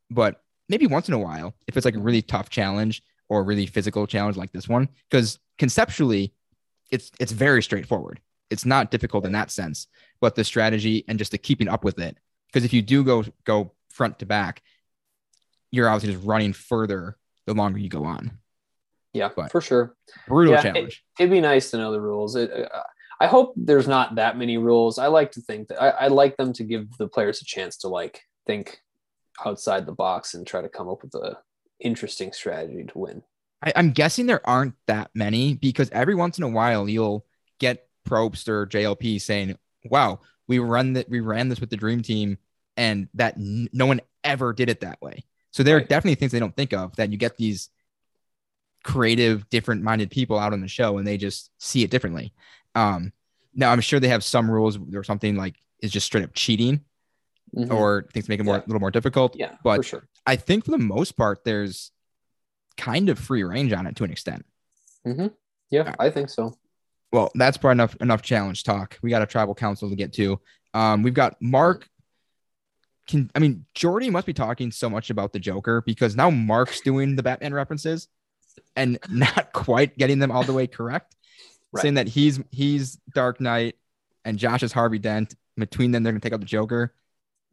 But 0.10 0.42
maybe 0.70 0.88
once 0.88 1.08
in 1.08 1.14
a 1.14 1.20
while, 1.20 1.54
if 1.68 1.78
it's 1.78 1.86
like 1.86 1.96
a 1.96 2.00
really 2.00 2.22
tough 2.22 2.50
challenge 2.50 3.04
or 3.30 3.40
a 3.40 3.44
really 3.44 3.66
physical 3.66 4.06
challenge 4.08 4.38
like 4.38 4.52
this 4.52 4.68
one, 4.68 4.90
because 5.10 5.40
conceptually, 5.58 6.34
it's 6.92 7.12
it's 7.20 7.32
very 7.32 7.64
straightforward. 7.64 8.20
It's 8.50 8.66
not 8.66 8.92
difficult 8.92 9.26
in 9.26 9.32
that 9.32 9.50
sense, 9.50 9.88
but 10.22 10.36
the 10.36 10.44
strategy 10.44 11.04
and 11.08 11.18
just 11.20 11.32
the 11.32 11.38
keeping 11.38 11.68
up 11.68 11.84
with 11.84 12.00
it. 12.00 12.18
Because 12.48 12.64
if 12.64 12.74
you 12.74 12.82
do 12.82 13.04
go 13.04 13.24
go 13.44 13.74
front 13.90 14.20
to 14.20 14.26
back, 14.26 14.62
you're 15.72 15.90
obviously 15.90 16.14
just 16.16 16.26
running 16.26 16.54
further 16.54 17.18
the 17.46 17.54
longer 17.54 17.80
you 17.80 17.90
go 17.90 18.06
on. 18.06 18.40
Yeah, 19.14 19.30
but- 19.36 19.52
for 19.52 19.62
sure. 19.62 19.96
Brutal 20.28 20.54
Yeah, 20.54 20.60
it- 20.60 20.64
challenge. 20.64 21.04
It'd 21.20 21.32
be 21.32 21.42
nice 21.42 21.72
to 21.72 21.78
know 21.78 21.92
the 21.92 22.02
rules. 22.02 22.36
It, 22.36 22.52
uh, 22.52 22.84
I 23.20 23.28
hope 23.28 23.54
there's 23.56 23.88
not 23.88 24.16
that 24.16 24.38
many 24.38 24.58
rules. 24.58 25.00
I 25.00 25.08
like 25.08 25.32
to 25.34 25.42
think 25.42 25.70
that 25.70 25.82
I, 25.82 25.90
I 25.90 26.08
like 26.08 26.36
them 26.36 26.52
to 26.54 26.64
give 26.66 26.98
the 26.98 27.08
players 27.08 27.42
a 27.42 27.46
chance 27.46 27.78
to 27.78 27.88
like 27.88 28.22
think 28.46 28.82
outside 29.46 29.86
the 29.86 29.94
box 29.94 30.34
and 30.34 30.46
try 30.46 30.62
to 30.62 30.68
come 30.70 30.90
up 30.90 31.02
with 31.02 31.16
a 31.16 31.38
interesting 31.80 32.34
strategy 32.34 32.84
to 32.84 32.98
win. 32.98 33.24
I, 33.64 33.72
I'm 33.76 33.92
guessing 33.92 34.26
there 34.26 34.48
aren't 34.48 34.76
that 34.88 35.12
many 35.14 35.54
because 35.54 35.90
every 35.92 36.16
once 36.16 36.38
in 36.38 36.44
a 36.44 36.50
while 36.50 36.90
you'll 36.90 37.26
get 37.60 37.88
Probst 38.08 38.50
or 38.50 38.68
JLP 38.68 39.20
saying, 39.22 39.58
"Wow, 39.90 40.22
we 40.48 40.60
run 40.60 40.94
that 40.94 41.10
we 41.10 41.20
ran 41.20 41.50
this 41.50 41.60
with 41.60 41.70
the 41.70 41.78
dream 41.78 42.02
team, 42.02 42.38
and 42.78 43.08
that 43.14 43.38
n- 43.38 43.70
no 43.74 43.86
one 43.86 44.02
ever 44.24 44.54
did 44.54 44.70
it 44.70 44.82
that 44.82 45.02
way." 45.02 45.24
So 45.52 45.64
there 45.64 45.78
are 45.78 45.82
definitely 45.82 46.16
things 46.16 46.32
they 46.32 46.40
don't 46.40 46.56
think 46.56 46.74
of 46.74 46.96
that 46.98 47.12
you 47.12 47.18
get 47.18 47.38
these 47.38 47.70
creative, 48.84 49.50
different-minded 49.50 50.12
people 50.12 50.38
out 50.38 50.54
on 50.54 50.62
the 50.62 50.68
show, 50.68 50.98
and 50.98 51.08
they 51.08 51.18
just 51.18 51.50
see 51.58 51.84
it 51.84 51.90
differently. 51.90 52.34
Um, 52.76 53.14
now 53.54 53.72
I'm 53.72 53.82
sure 53.82 54.00
they 54.00 54.10
have 54.10 54.24
some 54.24 54.50
rules 54.52 54.78
or 54.94 55.04
something 55.04 55.36
like 55.36 55.56
is 55.80 55.92
just 55.92 56.06
straight 56.06 56.24
up 56.24 56.32
cheating 56.34 56.82
Mhm. 57.56 57.72
or 57.74 58.08
things 58.14 58.28
make 58.30 58.40
it 58.40 58.44
more 58.44 58.56
Yeah. 58.56 58.62
a 58.62 58.68
little 58.68 58.80
more 58.80 58.92
difficult. 58.92 59.36
yeah, 59.38 59.56
but 59.64 59.78
for 59.78 59.84
sure. 59.84 60.08
I 60.26 60.36
think 60.36 60.66
for 60.66 60.72
the 60.72 60.78
most 60.78 61.14
part, 61.14 61.44
there's 61.46 61.92
kind 62.78 63.08
of 63.10 63.18
free 63.18 63.44
range 63.44 63.72
on 63.74 63.88
it 63.88 63.96
to 63.96 64.04
an 64.04 64.12
extent. 64.12 64.46
Yeah, 65.72 65.96
I 66.00 66.10
think 66.10 66.30
so. 66.30 66.54
Well, 67.12 67.32
that's 67.36 67.58
probably 67.58 67.74
enough 67.74 67.96
enough 68.02 68.22
challenge 68.22 68.64
talk. 68.64 68.98
We 69.02 69.10
got 69.10 69.22
a 69.22 69.26
tribal 69.26 69.56
council 69.56 69.90
to 69.90 69.96
get 69.96 70.14
to. 70.14 70.40
Um, 70.74 71.04
we've 71.04 71.14
got 71.14 71.42
Mark. 71.42 71.88
Can 73.08 73.30
I 73.36 73.40
mean 73.40 73.66
Jordy 73.74 74.10
must 74.10 74.26
be 74.26 74.34
talking 74.34 74.72
so 74.72 74.90
much 74.90 75.10
about 75.10 75.32
the 75.32 75.40
Joker 75.40 75.82
because 75.86 76.16
now 76.16 76.30
Mark's 76.30 76.82
doing 76.82 77.16
the 77.16 77.24
Batman 77.24 77.54
references 77.54 78.08
and 78.76 79.00
not 79.10 79.54
quite 79.54 79.98
getting 79.98 80.20
them 80.20 80.32
all 80.32 80.44
the 80.44 80.54
way 80.54 80.68
correct. 80.68 81.16
Right. 81.72 81.82
Saying 81.82 81.94
that 81.96 82.08
he's 82.08 82.40
he's 82.52 82.98
Dark 83.14 83.40
Knight 83.40 83.76
and 84.24 84.38
Josh 84.38 84.64
is 84.64 84.74
Harvey 84.74 85.00
Dent. 85.00 85.36
Between 85.58 85.92
them, 85.92 86.04
they're 86.04 86.12
gonna 86.12 86.20
take 86.20 86.34
out 86.34 86.42
the 86.42 86.46
Joker. 86.46 86.94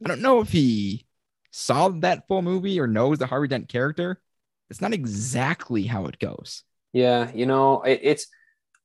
I 0.05 0.09
don't 0.09 0.23
know 0.23 0.41
if 0.41 0.51
he 0.51 1.07
saw 1.53 1.89
that 1.89 2.27
full 2.27 2.43
movie 2.43 2.81
or 2.81 2.87
knows 2.89 3.19
the 3.19 3.27
Harvey 3.27 3.47
Dent 3.47 3.69
character. 3.69 4.21
It's 4.71 4.81
not 4.81 4.93
exactly 4.93 5.85
how 5.85 6.07
it 6.07 6.19
goes. 6.19 6.65
Yeah, 6.93 7.31
you 7.33 7.47
know, 7.47 7.83
it, 7.83 8.01
it's 8.03 8.27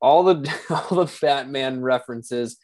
all 0.01 0.23
the 0.23 0.53
all 0.69 1.03
the 1.03 1.17
Batman 1.21 1.81
references. 1.81 2.57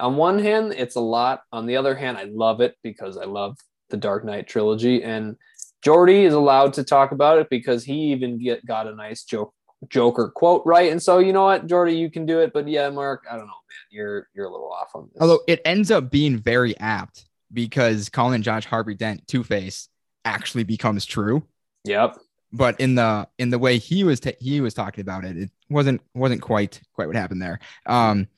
On 0.00 0.16
one 0.16 0.38
hand, 0.40 0.74
it's 0.76 0.96
a 0.96 1.00
lot. 1.00 1.42
On 1.52 1.66
the 1.66 1.76
other 1.76 1.94
hand, 1.94 2.16
I 2.16 2.24
love 2.24 2.60
it 2.60 2.76
because 2.82 3.16
I 3.16 3.24
love 3.24 3.56
the 3.90 3.96
Dark 3.96 4.24
Knight 4.24 4.48
trilogy, 4.48 5.02
and 5.02 5.36
Jordy 5.82 6.24
is 6.24 6.34
allowed 6.34 6.72
to 6.74 6.84
talk 6.84 7.12
about 7.12 7.38
it 7.38 7.48
because 7.50 7.84
he 7.84 8.12
even 8.12 8.42
get 8.42 8.64
got 8.66 8.86
a 8.86 8.94
nice 8.94 9.24
joke 9.24 9.54
Joker 9.88 10.30
quote 10.34 10.62
right. 10.64 10.90
And 10.90 11.02
so, 11.02 11.18
you 11.18 11.32
know 11.32 11.44
what, 11.44 11.66
Jordy, 11.66 11.94
you 11.94 12.10
can 12.10 12.26
do 12.26 12.40
it. 12.40 12.52
But 12.52 12.68
yeah, 12.68 12.88
Mark, 12.90 13.24
I 13.30 13.36
don't 13.36 13.46
know, 13.46 13.52
man, 13.52 13.78
you're 13.90 14.28
you're 14.34 14.46
a 14.46 14.50
little 14.50 14.72
off 14.72 14.90
on 14.94 15.08
this. 15.12 15.20
Although 15.20 15.40
it 15.46 15.60
ends 15.64 15.90
up 15.90 16.10
being 16.10 16.38
very 16.38 16.76
apt 16.78 17.26
because 17.52 18.08
calling 18.08 18.42
Josh 18.42 18.64
Harvey 18.64 18.94
Dent 18.94 19.26
Two 19.26 19.44
Face 19.44 19.88
actually 20.24 20.64
becomes 20.64 21.04
true. 21.04 21.42
yep, 21.84 22.16
But 22.52 22.80
in 22.80 22.94
the 22.94 23.28
in 23.38 23.50
the 23.50 23.58
way 23.58 23.78
he 23.78 24.04
was 24.04 24.20
ta- 24.20 24.30
he 24.40 24.60
was 24.60 24.74
talking 24.74 25.02
about 25.02 25.24
it, 25.24 25.36
it 25.36 25.50
wasn't 25.74 26.00
wasn't 26.14 26.40
quite 26.40 26.80
quite 26.94 27.06
what 27.06 27.16
happened 27.16 27.42
there. 27.42 27.58
Um, 27.86 28.28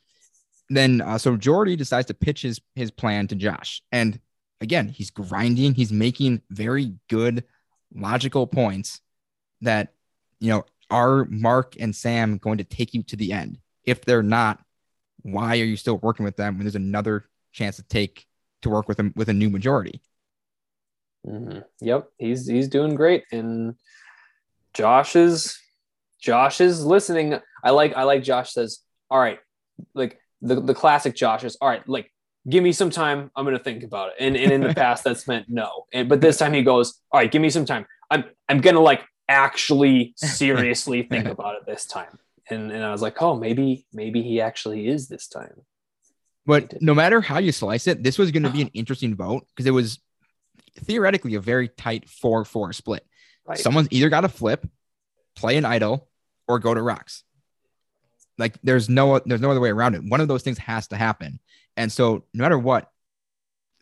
then 0.68 1.00
uh, 1.00 1.18
so 1.18 1.36
Jordy 1.36 1.76
decides 1.76 2.06
to 2.06 2.14
pitch 2.14 2.42
his 2.42 2.60
his 2.74 2.90
plan 2.90 3.28
to 3.28 3.36
Josh, 3.36 3.82
and 3.92 4.18
again 4.60 4.88
he's 4.88 5.10
grinding. 5.10 5.74
He's 5.74 5.92
making 5.92 6.42
very 6.50 6.94
good 7.08 7.44
logical 7.94 8.46
points 8.46 9.00
that 9.60 9.92
you 10.40 10.50
know 10.50 10.64
are 10.90 11.26
Mark 11.26 11.74
and 11.78 11.94
Sam 11.94 12.38
going 12.38 12.58
to 12.58 12.64
take 12.64 12.94
you 12.94 13.02
to 13.04 13.16
the 13.16 13.32
end? 13.32 13.58
If 13.84 14.04
they're 14.04 14.22
not, 14.22 14.60
why 15.22 15.60
are 15.60 15.64
you 15.64 15.76
still 15.76 15.98
working 15.98 16.24
with 16.24 16.36
them 16.36 16.56
when 16.56 16.64
there's 16.64 16.76
another 16.76 17.24
chance 17.52 17.76
to 17.76 17.82
take 17.82 18.26
to 18.62 18.70
work 18.70 18.88
with 18.88 18.96
them 18.96 19.12
with 19.16 19.28
a 19.28 19.32
new 19.32 19.50
majority? 19.50 20.00
Mhm. 21.26 21.64
Yep, 21.80 22.08
he's 22.18 22.46
he's 22.46 22.68
doing 22.68 22.94
great, 22.94 23.24
and 23.32 23.74
Josh 24.74 25.16
is 25.16 25.58
Josh 26.26 26.60
is 26.60 26.84
listening. 26.84 27.38
I 27.62 27.70
like 27.70 27.96
I 27.96 28.02
like 28.02 28.24
Josh 28.24 28.52
says, 28.52 28.80
"All 29.08 29.20
right, 29.20 29.38
like 29.94 30.18
the 30.42 30.60
the 30.60 30.74
classic 30.74 31.14
Josh 31.14 31.44
is, 31.44 31.56
all 31.60 31.68
right, 31.68 31.88
like 31.88 32.12
give 32.48 32.64
me 32.64 32.72
some 32.72 32.90
time. 32.90 33.30
I'm 33.36 33.44
gonna 33.44 33.60
think 33.60 33.84
about 33.84 34.08
it." 34.08 34.14
And 34.18 34.36
and 34.36 34.50
in 34.50 34.60
the 34.60 34.74
past 34.82 35.04
that's 35.04 35.28
meant 35.28 35.46
no, 35.48 35.84
and 35.92 36.08
but 36.08 36.20
this 36.20 36.36
time 36.36 36.52
he 36.52 36.62
goes, 36.62 37.00
"All 37.12 37.20
right, 37.20 37.30
give 37.30 37.40
me 37.40 37.48
some 37.48 37.64
time. 37.64 37.86
I'm 38.10 38.24
I'm 38.48 38.60
gonna 38.60 38.80
like 38.80 39.04
actually 39.28 40.14
seriously 40.16 41.02
think 41.10 41.28
about 41.28 41.54
it 41.54 41.62
this 41.64 41.86
time." 41.86 42.18
And 42.50 42.72
and 42.72 42.82
I 42.82 42.90
was 42.90 43.02
like, 43.02 43.22
"Oh, 43.22 43.36
maybe 43.36 43.86
maybe 43.92 44.20
he 44.22 44.40
actually 44.40 44.88
is 44.88 45.06
this 45.06 45.28
time." 45.28 45.62
But 46.44 46.82
no 46.82 46.92
matter 46.92 47.20
how 47.20 47.38
you 47.38 47.52
slice 47.52 47.86
it, 47.86 48.02
this 48.02 48.18
was 48.18 48.32
going 48.32 48.44
to 48.44 48.50
be 48.50 48.62
an 48.62 48.68
interesting 48.74 49.14
vote 49.14 49.46
because 49.48 49.66
it 49.66 49.72
was 49.72 50.00
theoretically 50.80 51.34
a 51.36 51.40
very 51.40 51.68
tight 51.68 52.08
4 52.08 52.44
4 52.44 52.72
split. 52.72 53.06
Right. 53.44 53.58
Someone's 53.58 53.88
either 53.90 54.08
got 54.08 54.22
to 54.22 54.28
flip, 54.28 54.66
play 55.34 55.56
an 55.56 55.64
idol, 55.64 56.08
or 56.48 56.58
go 56.58 56.74
to 56.74 56.82
rocks. 56.82 57.24
Like 58.38 58.58
there's 58.62 58.88
no 58.88 59.18
there's 59.24 59.40
no 59.40 59.50
other 59.50 59.60
way 59.60 59.70
around 59.70 59.94
it. 59.94 60.04
One 60.04 60.20
of 60.20 60.28
those 60.28 60.42
things 60.42 60.58
has 60.58 60.86
to 60.88 60.96
happen. 60.96 61.40
And 61.76 61.90
so 61.90 62.24
no 62.34 62.42
matter 62.42 62.58
what, 62.58 62.90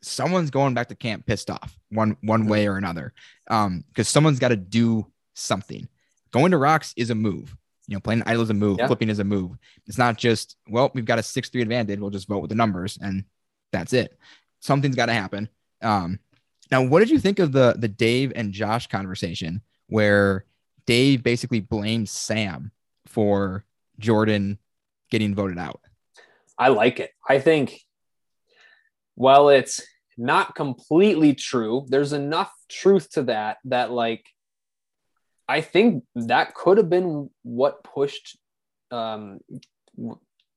someone's 0.03 0.51
going 0.51 0.75
back 0.75 0.89
to 0.89 0.95
camp 0.95 1.27
pissed 1.27 1.51
off 1.51 1.77
one 1.91 2.17
one 2.23 2.47
way 2.47 2.69
or 2.69 2.77
another. 2.77 3.13
Um, 3.49 3.85
because 3.89 4.09
someone's 4.09 4.39
got 4.39 4.49
to 4.49 4.57
do 4.57 5.07
something. 5.35 5.89
Going 6.31 6.53
to 6.53 6.59
rocks 6.59 6.95
is 6.97 7.11
a 7.11 7.15
move. 7.15 7.57
You 7.87 7.97
know, 7.97 8.01
playing 8.01 8.23
idol 8.27 8.43
is 8.43 8.51
a 8.51 8.55
move, 8.55 8.79
Yeah. 8.79 8.87
flipping 8.87 9.11
is 9.11 9.19
a 9.19 9.25
move. 9.25 9.59
It's 9.87 9.99
not 9.99 10.17
just, 10.17 10.57
well, 10.69 10.91
we've 10.95 11.05
got 11.05 11.19
a 11.19 11.23
six 11.23 11.49
three 11.51 11.61
advantage. 11.63 11.99
We'll 12.01 12.11
just 12.11 12.29
vote 12.29 12.41
with 12.41 12.49
the 12.49 12.55
numbers 12.55 12.99
and 13.01 13.25
that's 13.73 13.93
it. 13.93 14.17
Something's 14.61 14.97
got 14.97 15.07
to 15.07 15.13
happen. 15.13 15.49
Um, 15.83 16.19
now, 16.71 16.83
what 16.83 17.01
did 17.01 17.11
you 17.11 17.19
think 17.19 17.41
of 17.41 17.53
the 17.53 17.75
the 17.79 17.89
Dave 17.89 18.33
and 18.35 18.53
Josh 18.53 18.87
conversation 18.87 19.61
where 19.89 20.45
Dave 20.87 21.23
basically 21.23 21.61
blames 21.61 22.11
Sam 22.11 22.73
for 23.07 23.65
Jordan 23.99 24.59
getting 25.11 25.35
voted 25.35 25.59
out? 25.59 25.81
I 26.59 26.69
like 26.69 27.01
it. 27.01 27.11
I 27.29 27.39
think, 27.39 27.81
well, 29.17 29.49
it's 29.49 29.81
not 30.17 30.55
completely 30.55 31.35
true. 31.35 31.87
There's 31.89 32.13
enough 32.13 32.53
truth 32.69 33.11
to 33.13 33.25
that 33.25 33.59
that, 33.65 33.91
like, 33.91 34.25
I 35.49 35.61
think 35.61 36.05
that 36.15 36.55
could 36.55 36.79
have 36.79 36.89
been 36.89 37.31
what 37.43 37.85
pushed, 37.85 38.39
um, 38.91 39.41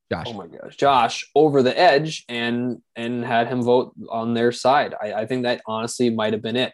Josh. 0.09 0.27
oh 0.27 0.33
my 0.33 0.47
gosh, 0.47 0.77
Josh 0.77 1.29
over 1.35 1.61
the 1.61 1.77
edge 1.77 2.23
and 2.29 2.81
and 2.95 3.25
had 3.25 3.49
him 3.49 3.61
vote 3.61 3.93
on 4.09 4.33
their 4.33 4.53
side. 4.53 4.93
I, 5.01 5.13
I 5.13 5.25
think 5.25 5.43
that 5.43 5.61
honestly 5.67 6.09
might 6.09 6.31
have 6.31 6.41
been 6.41 6.55
it. 6.55 6.71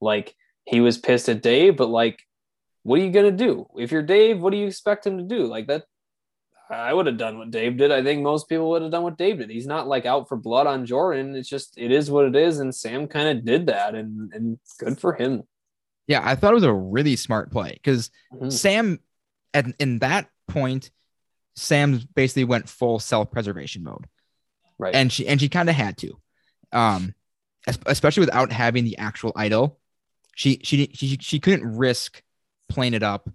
Like 0.00 0.32
he 0.66 0.80
was 0.80 0.96
pissed 0.96 1.28
at 1.28 1.42
Dave, 1.42 1.76
but 1.76 1.88
like, 1.88 2.20
what 2.86 3.00
are 3.00 3.02
you 3.04 3.10
gonna 3.10 3.30
do? 3.32 3.66
If 3.76 3.90
you're 3.92 4.02
Dave, 4.02 4.40
what 4.40 4.50
do 4.52 4.56
you 4.58 4.66
expect 4.66 5.06
him 5.06 5.18
to 5.18 5.24
do? 5.24 5.46
Like 5.46 5.66
that, 5.66 5.84
I 6.70 6.92
would 6.92 7.06
have 7.06 7.16
done 7.18 7.38
what 7.38 7.50
Dave 7.50 7.76
did. 7.76 7.90
I 7.92 8.02
think 8.02 8.22
most 8.22 8.48
people 8.48 8.68
would 8.70 8.82
have 8.82 8.90
done 8.90 9.02
what 9.02 9.18
Dave 9.18 9.38
did. 9.38 9.50
He's 9.50 9.66
not 9.66 9.86
like 9.88 10.06
out 10.06 10.28
for 10.28 10.36
blood 10.36 10.66
on 10.66 10.86
Jordan. 10.86 11.34
It's 11.34 11.48
just 11.48 11.76
it 11.76 11.90
is 11.90 12.10
what 12.10 12.26
it 12.26 12.36
is, 12.36 12.58
and 12.60 12.74
Sam 12.74 13.08
kind 13.08 13.28
of 13.38 13.44
did 13.44 13.66
that, 13.66 13.94
and 13.94 14.32
and 14.32 14.58
good 14.78 14.98
for 15.00 15.14
him. 15.14 15.42
Yeah, 16.06 16.20
I 16.24 16.36
thought 16.36 16.52
it 16.52 16.54
was 16.54 16.62
a 16.64 16.72
really 16.72 17.16
smart 17.16 17.50
play 17.50 17.72
because 17.72 18.10
Mhm. 18.32 18.52
Sam, 18.52 19.00
at 19.52 19.66
in 19.80 19.98
that 19.98 20.28
point, 20.46 20.90
Sam 21.56 22.00
basically 22.14 22.44
went 22.44 22.68
full 22.68 22.98
self 23.00 23.30
preservation 23.30 23.82
mode. 23.82 24.06
Right. 24.78 24.94
and 24.94 25.10
she 25.10 25.26
and 25.26 25.40
she 25.40 25.48
kind 25.48 25.70
of 25.70 25.74
had 25.74 25.96
to 25.98 26.20
um 26.70 27.14
especially 27.86 28.20
without 28.20 28.52
having 28.52 28.84
the 28.84 28.98
actual 28.98 29.32
idol 29.34 29.80
she 30.34 30.60
she 30.62 30.90
she, 30.92 31.16
she 31.18 31.40
couldn't 31.40 31.78
risk 31.78 32.22
playing 32.68 32.94
it 32.94 33.02
up 33.02 33.28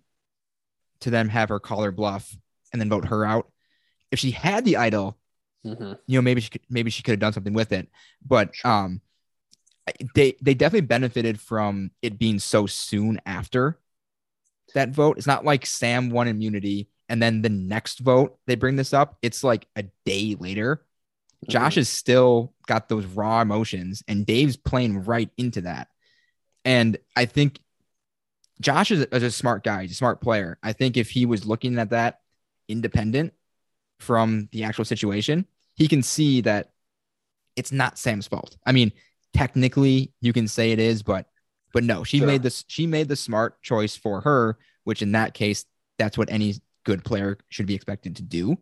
to 1.01 1.09
then 1.09 1.29
have 1.29 1.49
her 1.49 1.59
call 1.59 1.83
her 1.83 1.91
bluff 1.91 2.35
and 2.71 2.81
then 2.81 2.89
vote 2.89 3.05
her 3.05 3.25
out. 3.25 3.51
If 4.11 4.19
she 4.19 4.31
had 4.31 4.65
the 4.65 4.77
idol 4.77 5.17
Mhm. 5.63 5.99
you 6.07 6.17
know 6.17 6.23
maybe 6.23 6.41
she 6.41 6.49
could 6.49 6.61
maybe 6.71 6.89
she 6.89 7.03
could 7.03 7.11
have 7.11 7.19
done 7.19 7.33
something 7.33 7.53
with 7.53 7.71
it. 7.71 7.87
But 8.25 8.53
um 8.65 9.01
they 10.15 10.35
they 10.41 10.53
definitely 10.53 10.87
benefited 10.87 11.39
from 11.39 11.91
it 12.01 12.17
being 12.17 12.39
so 12.39 12.65
soon 12.65 13.21
after 13.25 13.79
that 14.73 14.89
vote. 14.89 15.17
It's 15.17 15.27
not 15.27 15.45
like 15.45 15.65
sam 15.65 16.09
won 16.09 16.27
immunity 16.27 16.87
and 17.09 17.21
then 17.21 17.41
the 17.41 17.49
next 17.49 17.99
vote 17.99 18.39
they 18.47 18.55
bring 18.55 18.75
this 18.75 18.93
up. 18.93 19.17
It's 19.21 19.43
like 19.43 19.67
a 19.75 19.83
day 20.05 20.35
later. 20.39 20.85
Josh 21.49 21.75
has 21.75 21.89
still 21.89 22.53
got 22.67 22.87
those 22.87 23.05
raw 23.05 23.41
emotions, 23.41 24.03
and 24.07 24.27
Dave's 24.27 24.57
playing 24.57 25.03
right 25.03 25.29
into 25.37 25.61
that. 25.61 25.87
And 26.63 26.97
I 27.15 27.25
think 27.25 27.59
Josh 28.61 28.91
is 28.91 29.01
a, 29.01 29.15
is 29.15 29.23
a 29.23 29.31
smart 29.31 29.63
guy, 29.63 29.81
he's 29.83 29.91
a 29.91 29.95
smart 29.95 30.21
player. 30.21 30.57
I 30.63 30.73
think 30.73 30.95
if 30.97 31.09
he 31.09 31.25
was 31.25 31.45
looking 31.45 31.77
at 31.79 31.89
that 31.89 32.21
independent 32.67 33.33
from 33.99 34.47
the 34.51 34.63
actual 34.63 34.85
situation, 34.85 35.45
he 35.75 35.87
can 35.87 36.03
see 36.03 36.41
that 36.41 36.71
it's 37.55 37.71
not 37.71 37.97
Sam's 37.97 38.27
fault. 38.27 38.55
I 38.65 38.71
mean, 38.71 38.91
technically 39.33 40.13
you 40.21 40.31
can 40.33 40.47
say 40.47 40.71
it 40.71 40.79
is, 40.79 41.03
but 41.03 41.27
but 41.73 41.83
no, 41.83 42.03
she 42.03 42.17
Sure. 42.19 42.27
made 42.27 42.43
this 42.43 42.63
she 42.67 42.85
made 42.87 43.07
the 43.07 43.15
smart 43.15 43.61
choice 43.61 43.95
for 43.95 44.21
her, 44.21 44.57
which 44.83 45.01
in 45.01 45.13
that 45.13 45.33
case, 45.33 45.65
that's 45.97 46.17
what 46.17 46.29
any 46.31 46.55
good 46.83 47.03
player 47.03 47.37
should 47.49 47.65
be 47.65 47.75
expected 47.75 48.15
to 48.17 48.23
do 48.23 48.57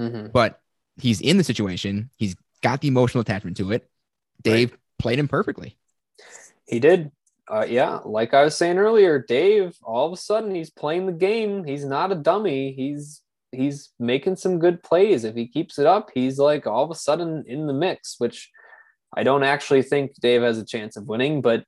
Mhm. 0.00 0.32
but 0.32 0.60
he's 0.96 1.20
in 1.20 1.36
the 1.38 1.44
situation. 1.44 2.10
He's 2.16 2.34
got 2.62 2.80
the 2.80 2.88
emotional 2.88 3.20
attachment 3.22 3.56
to 3.58 3.72
it. 3.72 3.88
Dave 4.42 4.76
played 4.98 5.18
him 5.18 5.28
perfectly. 5.28 5.76
He 6.66 6.78
did. 6.80 7.10
Uh, 7.50 7.66
yeah, 7.68 7.98
like 8.04 8.32
I 8.32 8.44
was 8.44 8.56
saying 8.56 8.78
earlier, 8.78 9.18
Dave. 9.18 9.76
All 9.82 10.06
of 10.06 10.12
a 10.12 10.16
sudden, 10.16 10.54
he's 10.54 10.70
playing 10.70 11.06
the 11.06 11.12
game. 11.12 11.64
He's 11.64 11.84
not 11.84 12.12
a 12.12 12.14
dummy. 12.14 12.72
He's 12.72 13.20
he's 13.52 13.90
making 13.98 14.36
some 14.36 14.58
good 14.58 14.82
plays. 14.82 15.24
If 15.24 15.34
he 15.34 15.46
keeps 15.46 15.78
it 15.78 15.86
up, 15.86 16.10
he's 16.14 16.38
like 16.38 16.66
all 16.66 16.84
of 16.84 16.90
a 16.90 16.94
sudden 16.94 17.44
in 17.46 17.66
the 17.66 17.74
mix. 17.74 18.16
Which 18.18 18.50
I 19.14 19.22
don't 19.24 19.44
actually 19.44 19.82
think 19.82 20.14
Dave 20.20 20.42
has 20.42 20.58
a 20.58 20.64
chance 20.64 20.96
of 20.96 21.06
winning, 21.06 21.42
but 21.42 21.64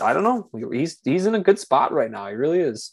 I 0.00 0.12
don't 0.12 0.24
know. 0.24 0.70
He's 0.72 0.98
he's 1.04 1.26
in 1.26 1.34
a 1.34 1.40
good 1.40 1.58
spot 1.58 1.92
right 1.92 2.10
now. 2.10 2.28
He 2.28 2.34
really 2.34 2.60
is. 2.60 2.92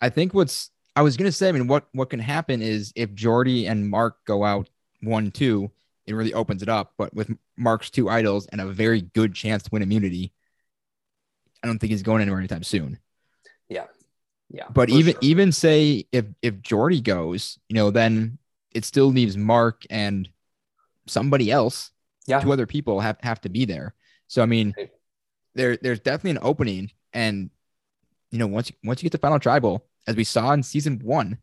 I 0.00 0.10
think 0.10 0.34
what's 0.34 0.70
I 0.94 1.02
was 1.02 1.16
gonna 1.16 1.32
say, 1.32 1.48
I 1.48 1.52
mean, 1.52 1.66
what 1.66 1.86
what 1.92 2.10
can 2.10 2.20
happen 2.20 2.62
is 2.62 2.92
if 2.94 3.14
Jordy 3.14 3.66
and 3.66 3.88
Mark 3.88 4.16
go 4.26 4.44
out 4.44 4.68
one 5.02 5.30
two, 5.30 5.70
it 6.06 6.14
really 6.14 6.34
opens 6.34 6.62
it 6.62 6.68
up. 6.68 6.92
But 6.98 7.12
with 7.14 7.34
Mark's 7.56 7.90
two 7.90 8.08
idols 8.08 8.46
and 8.46 8.60
a 8.60 8.66
very 8.66 9.00
good 9.00 9.34
chance 9.34 9.64
to 9.64 9.70
win 9.72 9.82
immunity, 9.82 10.32
I 11.62 11.66
don't 11.66 11.78
think 11.78 11.90
he's 11.90 12.02
going 12.02 12.22
anywhere 12.22 12.40
anytime 12.40 12.62
soon. 12.62 12.98
Yeah, 13.68 13.86
Yeah. 14.50 14.66
But 14.72 14.90
even 14.90 15.12
sure. 15.14 15.20
even 15.22 15.52
say 15.52 16.06
if 16.12 16.26
if 16.42 16.60
Jordy 16.60 17.00
goes, 17.00 17.58
you 17.68 17.74
know, 17.74 17.90
then 17.90 18.38
it 18.72 18.84
still 18.84 19.06
leaves 19.06 19.36
Mark 19.36 19.82
and 19.90 20.28
somebody 21.06 21.50
else 21.50 21.90
yeah, 22.26 22.40
two 22.40 22.52
other 22.52 22.66
people 22.66 23.00
have, 23.00 23.16
have 23.22 23.40
to 23.42 23.48
be 23.48 23.64
there. 23.64 23.94
So 24.28 24.42
I 24.42 24.46
mean, 24.46 24.74
Right. 24.76 24.90
there 25.54 25.76
there's 25.76 26.00
definitely 26.00 26.32
an 26.32 26.38
opening, 26.42 26.90
and 27.12 27.50
you 28.30 28.38
know 28.38 28.46
once 28.46 28.70
once 28.84 29.02
you 29.02 29.06
get 29.06 29.12
to 29.12 29.18
final 29.18 29.38
tribal, 29.38 29.86
as 30.06 30.16
we 30.16 30.24
saw 30.24 30.52
in 30.52 30.62
season 30.62 31.00
one, 31.02 31.38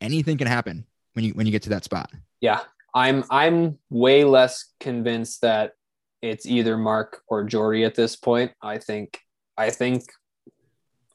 anything 0.00 0.38
can 0.38 0.46
happen 0.46 0.86
when 1.14 1.24
you 1.24 1.32
when 1.32 1.46
you 1.46 1.52
get 1.52 1.62
to 1.62 1.70
that 1.70 1.84
spot. 1.84 2.10
yeah. 2.40 2.60
I'm 2.92 3.22
I'm 3.30 3.78
way 3.88 4.24
less 4.24 4.72
convinced 4.80 5.42
that 5.42 5.74
it's 6.22 6.44
either 6.44 6.76
Mark 6.76 7.22
or 7.28 7.44
Jordy 7.44 7.84
at 7.84 7.94
this 7.94 8.16
point. 8.16 8.50
I 8.60 8.78
think 8.78 9.20
I 9.60 9.70
think 9.70 10.04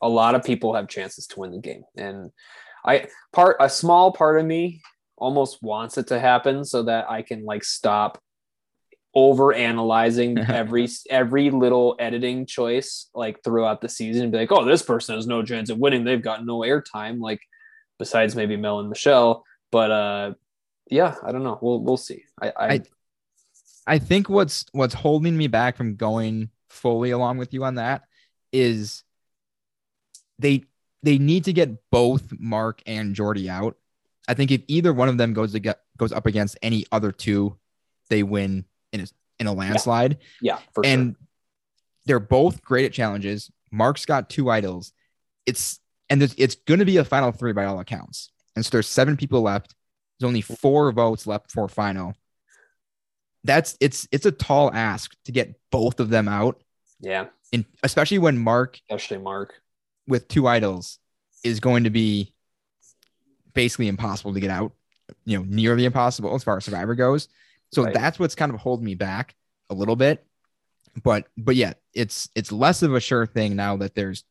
a 0.02 0.10
lot 0.10 0.36
of 0.36 0.44
people 0.44 0.74
have 0.76 0.88
chances 0.88 1.26
to 1.28 1.40
win 1.40 1.52
the 1.52 1.60
game, 1.60 1.84
and 1.98 2.32
I 2.86 3.08
part 3.34 3.58
a 3.60 3.70
small 3.70 4.12
part 4.12 4.40
of 4.40 4.46
me 4.46 4.82
almost 5.18 5.64
wants 5.64 5.98
it 5.98 6.08
to 6.08 6.20
happen 6.20 6.64
so 6.66 6.84
that 6.84 7.10
I 7.10 7.22
can 7.22 7.46
like 7.46 7.64
stop 7.64 8.22
over 9.14 9.54
analyzing 9.54 10.38
every 10.50 10.88
every 11.10 11.50
little 11.50 11.96
editing 12.00 12.46
choice 12.46 13.10
like 13.16 13.42
throughout 13.44 13.82
the 13.82 13.90
season 13.90 14.24
and 14.24 14.32
be 14.32 14.38
like, 14.40 14.52
oh, 14.52 14.66
this 14.66 14.84
person 14.84 15.16
has 15.16 15.26
no 15.26 15.42
chance 15.42 15.70
of 15.70 15.78
winning. 15.80 16.04
They've 16.04 16.22
got 16.22 16.46
no 16.46 16.60
airtime, 16.60 17.20
like 17.20 17.40
besides 17.98 18.36
maybe 18.36 18.58
Mel 18.58 18.80
and 18.80 18.90
Michelle. 18.90 19.44
But 19.72 19.92
uh 19.92 20.34
yeah, 20.92 21.16
I 21.24 21.32
don't 21.32 21.44
know. 21.44 21.58
We'll 21.62 21.80
we'll 21.82 21.98
see. 21.98 22.24
I 22.42 22.48
I, 22.50 22.68
I- 22.74 22.82
I 23.88 24.00
think 24.00 24.30
what's 24.30 24.66
what's 24.72 24.96
holding 24.96 25.38
me 25.38 25.48
back 25.48 25.78
from 25.78 25.96
going 25.96 26.50
fully 26.70 27.12
along 27.12 27.38
with 27.38 27.54
you 27.54 27.64
on 27.64 27.76
that 27.76 28.02
is 28.56 29.04
they 30.40 30.64
they 31.04 31.18
need 31.18 31.44
to 31.46 31.54
get 31.54 31.90
both 31.92 32.34
Mark 32.40 32.82
and 32.88 33.14
Jordy 33.14 33.50
out. 33.50 33.78
I 34.28 34.34
think 34.34 34.50
if 34.50 34.62
either 34.68 34.92
one 34.92 35.10
of 35.10 35.18
them 35.18 35.34
goes 35.34 35.52
to 35.52 35.60
get, 35.60 35.82
goes 35.98 36.12
up 36.12 36.26
against 36.26 36.58
any 36.64 36.86
other 36.92 37.12
two, 37.12 37.58
they 38.10 38.24
win 38.24 38.66
in 38.92 39.02
a 39.02 39.08
in 39.40 39.48
a 39.48 39.54
landslide. 39.54 40.18
yeah, 40.42 40.60
for 40.74 40.86
and 40.86 41.10
sure. 41.16 41.28
they're 42.06 42.20
both 42.20 42.64
great 42.64 42.86
at 42.86 42.94
challenges. 42.94 43.52
Mark's 43.72 44.06
got 44.06 44.30
two 44.30 44.50
idols. 44.50 44.94
It's 45.46 45.80
and 46.10 46.24
it's 46.24 46.56
going 46.56 46.80
to 46.80 46.86
be 46.86 46.98
a 46.98 47.06
final 47.06 47.32
three 47.32 47.54
by 47.54 47.66
all 47.66 47.80
accounts. 47.80 48.32
And 48.56 48.66
so 48.66 48.70
there's 48.72 48.88
seven 48.88 49.18
people 49.18 49.42
left. 49.42 49.76
There's 50.20 50.28
only 50.28 50.42
four 50.42 50.92
votes 50.92 51.28
left 51.28 51.52
for 51.52 51.68
final. 51.68 52.16
That's 53.44 53.78
it's 53.80 54.08
it's 54.12 54.26
a 54.26 54.32
tall 54.32 54.74
ask 54.74 55.12
to 55.26 55.32
get 55.32 55.54
both 55.72 56.00
of 56.00 56.10
them 56.10 56.28
out, 56.28 56.64
Yeah, 57.00 57.28
and 57.54 57.66
especially 57.84 58.18
when 58.20 58.38
Mark 58.38 58.80
especially 58.90 59.18
Mark. 59.20 59.54
with 60.08 60.28
two 60.28 60.48
idols 60.48 61.00
is 61.44 61.60
going 61.60 61.84
to 61.86 61.90
be 61.90 62.34
basically 63.54 63.88
impossible 63.88 64.34
to 64.34 64.40
get 64.40 64.50
out. 64.50 64.74
You 65.26 65.38
know, 65.40 65.46
nearly 65.48 65.86
impossible 65.86 66.34
as 66.34 66.44
far 66.44 66.58
as 66.58 66.66
Survivor 66.66 66.96
goes. 66.96 67.28
So 67.72 67.84
Right. 67.84 67.94
that's 67.94 68.18
what's 68.20 68.36
kind 68.36 68.54
of 68.54 68.60
holding 68.60 68.86
me 68.86 68.96
back 68.96 69.36
a 69.70 69.74
little 69.76 69.96
bit. 69.96 70.26
But 71.04 71.28
but 71.38 71.56
yeah, 71.56 71.74
it's 71.94 72.30
it's 72.36 72.52
less 72.52 72.82
of 72.82 72.94
a 72.96 73.00
sure 73.00 73.26
thing 73.26 73.56
now 73.56 73.78
that 73.78 73.96
there's 73.96 74.24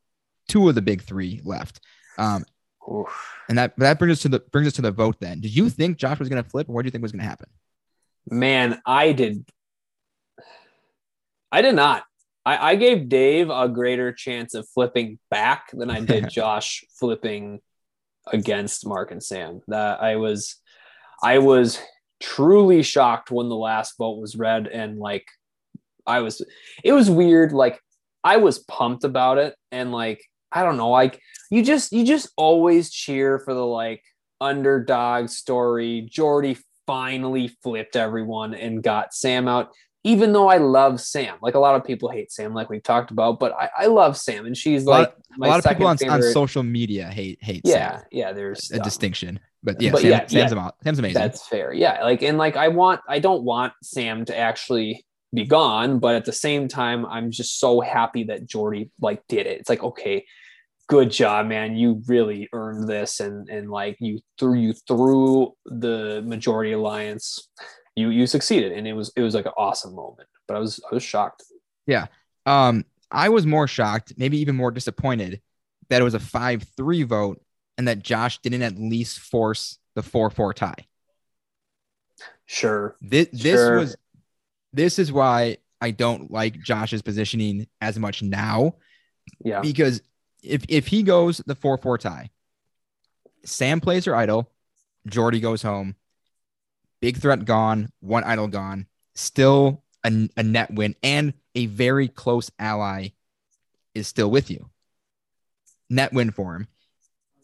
two 0.49 0.69
of 0.69 0.75
the 0.75 0.83
big 0.83 1.03
three 1.03 1.41
left. 1.45 1.81
Um, 2.19 2.45
Oof. 2.91 3.37
and 3.49 3.59
that 3.59 3.77
that 3.79 3.99
brings 3.99 4.19
us 4.19 4.23
to 4.23 4.29
the 4.29 4.41
brings 4.41 4.67
us 4.69 4.73
to 4.75 4.83
the 4.83 4.91
vote. 4.91 5.17
Then, 5.21 5.41
did 5.41 5.55
you 5.55 5.69
think 5.71 5.99
Josh 5.99 6.19
was 6.19 6.29
going 6.29 6.43
to 6.43 6.49
flip, 6.49 6.69
or 6.69 6.73
what 6.73 6.83
do 6.83 6.87
you 6.87 6.91
think 6.91 7.03
was 7.03 7.13
going 7.13 7.23
to 7.23 7.29
happen? 7.29 7.49
Man, 8.31 8.81
I 8.87 9.13
did. 9.13 9.45
I 11.53 11.63
did 11.63 11.75
not. 11.75 12.05
I, 12.45 12.73
I 12.73 12.77
gave 12.77 13.09
Dave 13.09 13.51
a 13.51 13.69
greater 13.69 14.13
chance 14.13 14.55
of 14.55 14.69
flipping 14.69 15.19
back 15.31 15.71
than 15.73 15.91
I 15.91 16.01
did 16.01 16.29
Josh 16.31 16.85
flipping 16.99 17.61
against 18.27 18.87
Mark 18.87 19.11
and 19.11 19.23
Sam. 19.23 19.61
That 19.69 20.03
I 20.03 20.17
was, 20.17 20.57
I 21.23 21.39
was 21.39 21.81
truly 22.21 22.83
shocked 22.83 23.31
when 23.31 23.49
the 23.49 23.57
last 23.57 23.97
vote 23.99 24.19
was 24.19 24.37
read, 24.37 24.67
and 24.67 24.99
like, 24.99 25.27
I 26.07 26.21
was, 26.21 26.45
it 26.83 26.93
was 26.93 27.11
weird. 27.11 27.53
Like, 27.53 27.81
I 28.23 28.37
was 28.37 28.59
pumped 28.59 29.05
about 29.05 29.39
it, 29.39 29.55
and 29.73 29.93
like, 29.93 30.23
I 30.53 30.63
don't 30.63 30.77
know, 30.77 30.91
like, 30.91 31.21
you 31.51 31.63
just, 31.63 31.93
you 31.93 32.05
just 32.05 32.31
always 32.37 32.91
cheer 32.91 33.39
for 33.39 33.55
the 33.55 33.67
like 33.67 34.03
underdog 34.41 35.29
story. 35.29 36.07
Jordy 36.11 36.59
finally 36.87 37.49
flipped 37.63 37.97
everyone 37.97 38.55
and 38.55 38.83
got 38.83 39.15
Sam 39.15 39.49
out. 39.49 39.71
Even 40.07 40.33
though 40.33 40.49
I 40.49 40.59
love 40.59 41.01
Sam, 41.01 41.37
like 41.41 41.55
a 41.55 41.59
lot 41.59 41.75
of 41.77 41.85
people 41.85 42.11
hate 42.11 42.31
Sam, 42.31 42.53
like 42.53 42.69
we've 42.69 42.83
talked 42.83 43.11
about, 43.11 43.41
but 43.41 43.53
I, 43.53 43.71
I 43.77 43.87
love 43.87 44.17
Sam, 44.19 44.45
and 44.47 44.57
she's 44.57 44.85
A 44.85 44.91
lot- 44.91 45.15
like 45.39 45.49
A 45.49 45.51
lot 45.51 45.59
of 45.59 45.65
people 45.71 45.87
on, 45.87 45.97
on 46.09 46.23
social 46.23 46.63
media 46.63 47.07
hate 47.09 47.39
hate 47.43 47.63
Yeah, 47.65 47.97
Sam. 47.99 48.07
yeah. 48.13 48.33
There's 48.33 48.71
a 48.71 48.77
um, 48.77 48.83
distinction. 48.83 49.41
But 49.63 49.81
yeah, 49.81 49.93
but 49.93 50.03
Sam, 50.03 50.11
yeah, 50.11 50.27
Sam's, 50.27 50.53
yeah. 50.53 50.71
Sam's 50.85 50.99
amazing. 50.99 51.15
That's 51.23 51.49
fair. 51.49 51.73
Yeah, 51.73 52.05
like 52.05 52.23
and 52.23 52.37
like 52.37 52.55
I 52.57 52.69
want 52.69 53.01
I 53.09 53.19
don't 53.19 53.45
want 53.45 53.73
Sam 53.83 54.27
to 54.27 54.37
actually 54.39 55.07
be 55.33 55.45
gone, 55.47 55.99
but 56.01 56.15
at 56.15 56.27
the 56.27 56.33
same 56.35 56.69
time, 56.69 57.07
I'm 57.07 57.31
just 57.31 57.59
so 57.59 57.81
happy 57.81 58.25
that 58.25 58.47
Jordy 58.47 58.91
like 59.01 59.23
did 59.27 59.47
it. 59.47 59.59
It's 59.61 59.71
like 59.71 59.83
okay, 59.83 60.27
good 60.87 61.11
job, 61.11 61.47
man. 61.47 61.77
You 61.77 62.03
really 62.07 62.51
earned 62.53 62.87
this, 62.87 63.21
and 63.21 63.49
and 63.49 63.71
like 63.71 63.97
you 64.01 64.21
threw 64.39 64.55
you 64.55 64.75
through 64.87 65.55
the 65.65 66.23
majority 66.27 66.73
alliance, 66.73 67.49
you 67.97 68.11
you 68.11 68.27
succeeded, 68.27 68.73
and 68.73 68.87
it 68.87 68.93
was 68.93 69.13
it 69.17 69.23
was 69.23 69.35
like 69.35 69.47
an 69.47 69.53
awesome 69.57 69.95
moment. 69.95 70.29
But 70.49 70.57
I 70.57 70.61
was 70.61 70.81
I 70.91 70.95
was 70.95 71.03
shocked. 71.03 71.43
Yeah. 71.87 72.07
Um, 72.47 72.85
I 73.11 73.29
was 73.29 73.47
more 73.47 73.67
shocked, 73.69 74.15
maybe 74.17 74.39
even 74.39 74.57
more 74.57 74.71
disappointed 74.71 75.41
that 75.91 76.01
it 76.01 76.05
was 76.05 76.15
a 76.15 76.21
5 76.21 76.63
3 76.77 77.03
vote 77.05 77.41
and 77.79 77.87
that 77.89 78.03
Josh 78.03 78.39
didn't 78.39 78.63
at 78.63 78.79
least 78.79 79.19
force 79.21 79.79
the 79.95 80.03
4 80.03 80.31
4 80.31 80.53
tie. 80.55 80.87
Sure. 82.47 82.97
This, 83.01 83.29
this 83.33 83.43
Sure. 83.61 83.79
was 83.79 83.97
this 84.73 84.99
is 84.99 85.13
why 85.13 85.59
I 85.81 85.91
don't 85.93 86.31
like 86.31 86.61
Josh's 86.61 87.03
positioning 87.03 87.67
as 87.81 87.99
much 87.99 88.23
now 88.23 88.75
Yeah. 89.45 89.61
because 89.61 90.03
if 90.43 90.65
if 90.69 90.87
he 90.87 91.03
goes 91.03 91.39
the 91.47 91.55
4-4 91.57 91.99
tie, 91.99 92.31
Sam 93.45 93.81
plays 93.81 94.05
her 94.07 94.15
idol, 94.15 94.51
Jordy 95.07 95.41
goes 95.41 95.63
home, 95.63 95.95
big 97.05 97.19
threat 97.19 97.45
gone, 97.45 97.91
one 98.01 98.25
idol 98.25 98.49
gone, 98.49 98.87
still 99.15 99.85
a, 100.05 100.31
a 100.39 100.43
net 100.43 100.73
win 100.73 100.97
and 101.03 101.35
a 101.55 101.67
very 101.67 102.09
close 102.09 102.51
ally 102.59 103.09
is 103.95 104.09
still 104.09 104.31
with 104.31 104.51
you. 104.51 104.71
Net 105.91 106.15
win 106.15 106.31
for 106.31 106.57
him. 106.57 106.67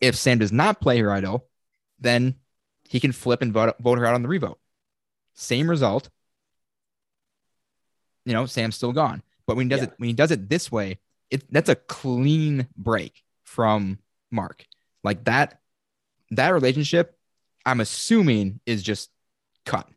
If 0.00 0.16
Sam 0.16 0.38
does 0.38 0.50
not 0.50 0.80
play 0.80 0.98
her 1.00 1.12
idol, 1.12 1.46
then 1.98 2.36
he 2.88 3.00
can 3.00 3.12
flip 3.12 3.42
and 3.42 3.52
vote, 3.52 3.74
vote 3.80 3.98
her 3.98 4.06
out 4.06 4.14
on 4.14 4.22
the 4.22 4.30
revote. 4.30 4.58
Same 5.34 5.68
result. 5.68 6.08
You 8.24 8.32
know, 8.32 8.46
Sam's 8.46 8.76
still 8.76 8.92
gone. 8.92 9.22
But 9.46 9.58
when 9.58 9.66
he 9.66 9.68
does 9.68 9.80
Yeah. 9.80 9.88
it, 9.88 9.94
when 9.98 10.06
he 10.08 10.14
does 10.14 10.30
it 10.30 10.48
this 10.48 10.72
way, 10.72 11.00
it 11.28 11.44
that's 11.52 11.68
a 11.68 11.74
clean 11.74 12.66
break 12.78 13.22
from 13.42 13.98
Mark. 14.30 14.64
Like 15.04 15.24
that, 15.24 15.60
that 16.30 16.48
relationship, 16.48 17.18
I'm 17.66 17.80
assuming 17.80 18.60
is 18.64 18.82
just 18.82 19.10
cut. 19.66 19.88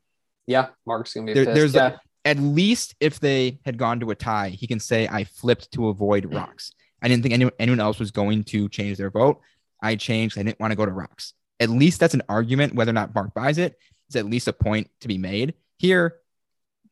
Yeah. 0.48 0.68
Mark's 0.86 1.14
gonna 1.14 1.28
be 1.28 1.34
There- 1.34 1.54
there's 1.54 1.74
yeah. 1.74 1.98
At 2.26 2.40
least 2.40 2.96
if 3.02 3.20
they 3.20 3.60
had 3.66 3.78
gone 3.78 4.00
to 4.00 4.10
a 4.12 4.16
tie, 4.16 4.50
he 4.50 4.66
can 4.66 4.80
say, 4.80 5.08
I 5.10 5.26
flipped 5.26 5.74
to 5.74 5.90
avoid 5.90 6.34
rocks. 6.34 6.72
I 7.02 7.10
didn't 7.10 7.22
think 7.24 7.34
anyone, 7.34 7.54
anyone 7.60 7.82
else 7.82 8.00
was 8.00 8.12
going 8.12 8.46
to 8.46 8.70
change 8.70 8.98
their 8.98 9.10
vote. 9.10 9.42
I 9.82 9.98
changed. 9.98 10.38
I 10.38 10.44
didn't 10.44 10.60
want 10.62 10.72
to 10.72 10.78
go 10.78 10.86
to 10.86 10.92
rocks. 10.92 11.34
At 11.60 11.70
least 11.70 12.00
that's 12.00 12.14
an 12.14 12.22
argument. 12.30 12.76
Whether 12.76 12.92
or 12.92 12.94
not 12.94 13.14
Mark 13.14 13.34
buys 13.34 13.58
it 13.58 13.78
is 14.10 14.16
at 14.16 14.26
least 14.26 14.48
a 14.48 14.54
point 14.54 14.90
to 15.02 15.10
be 15.10 15.18
made. 15.18 15.54
Here, 15.78 16.16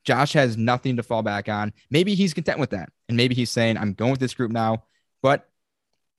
Josh 0.04 0.34
has 0.34 0.58
nothing 0.58 0.98
to 0.98 1.04
fall 1.04 1.24
back 1.24 1.48
on. 1.48 1.72
Maybe 1.90 2.14
he's 2.14 2.34
content 2.34 2.60
with 2.60 2.72
that. 2.72 2.90
And 3.08 3.16
maybe 3.16 3.34
he's 3.34 3.50
saying, 3.50 3.78
I'm 3.78 3.94
going 3.94 4.12
with 4.12 4.20
this 4.20 4.34
group 4.34 4.52
now, 4.52 4.84
but 5.22 5.48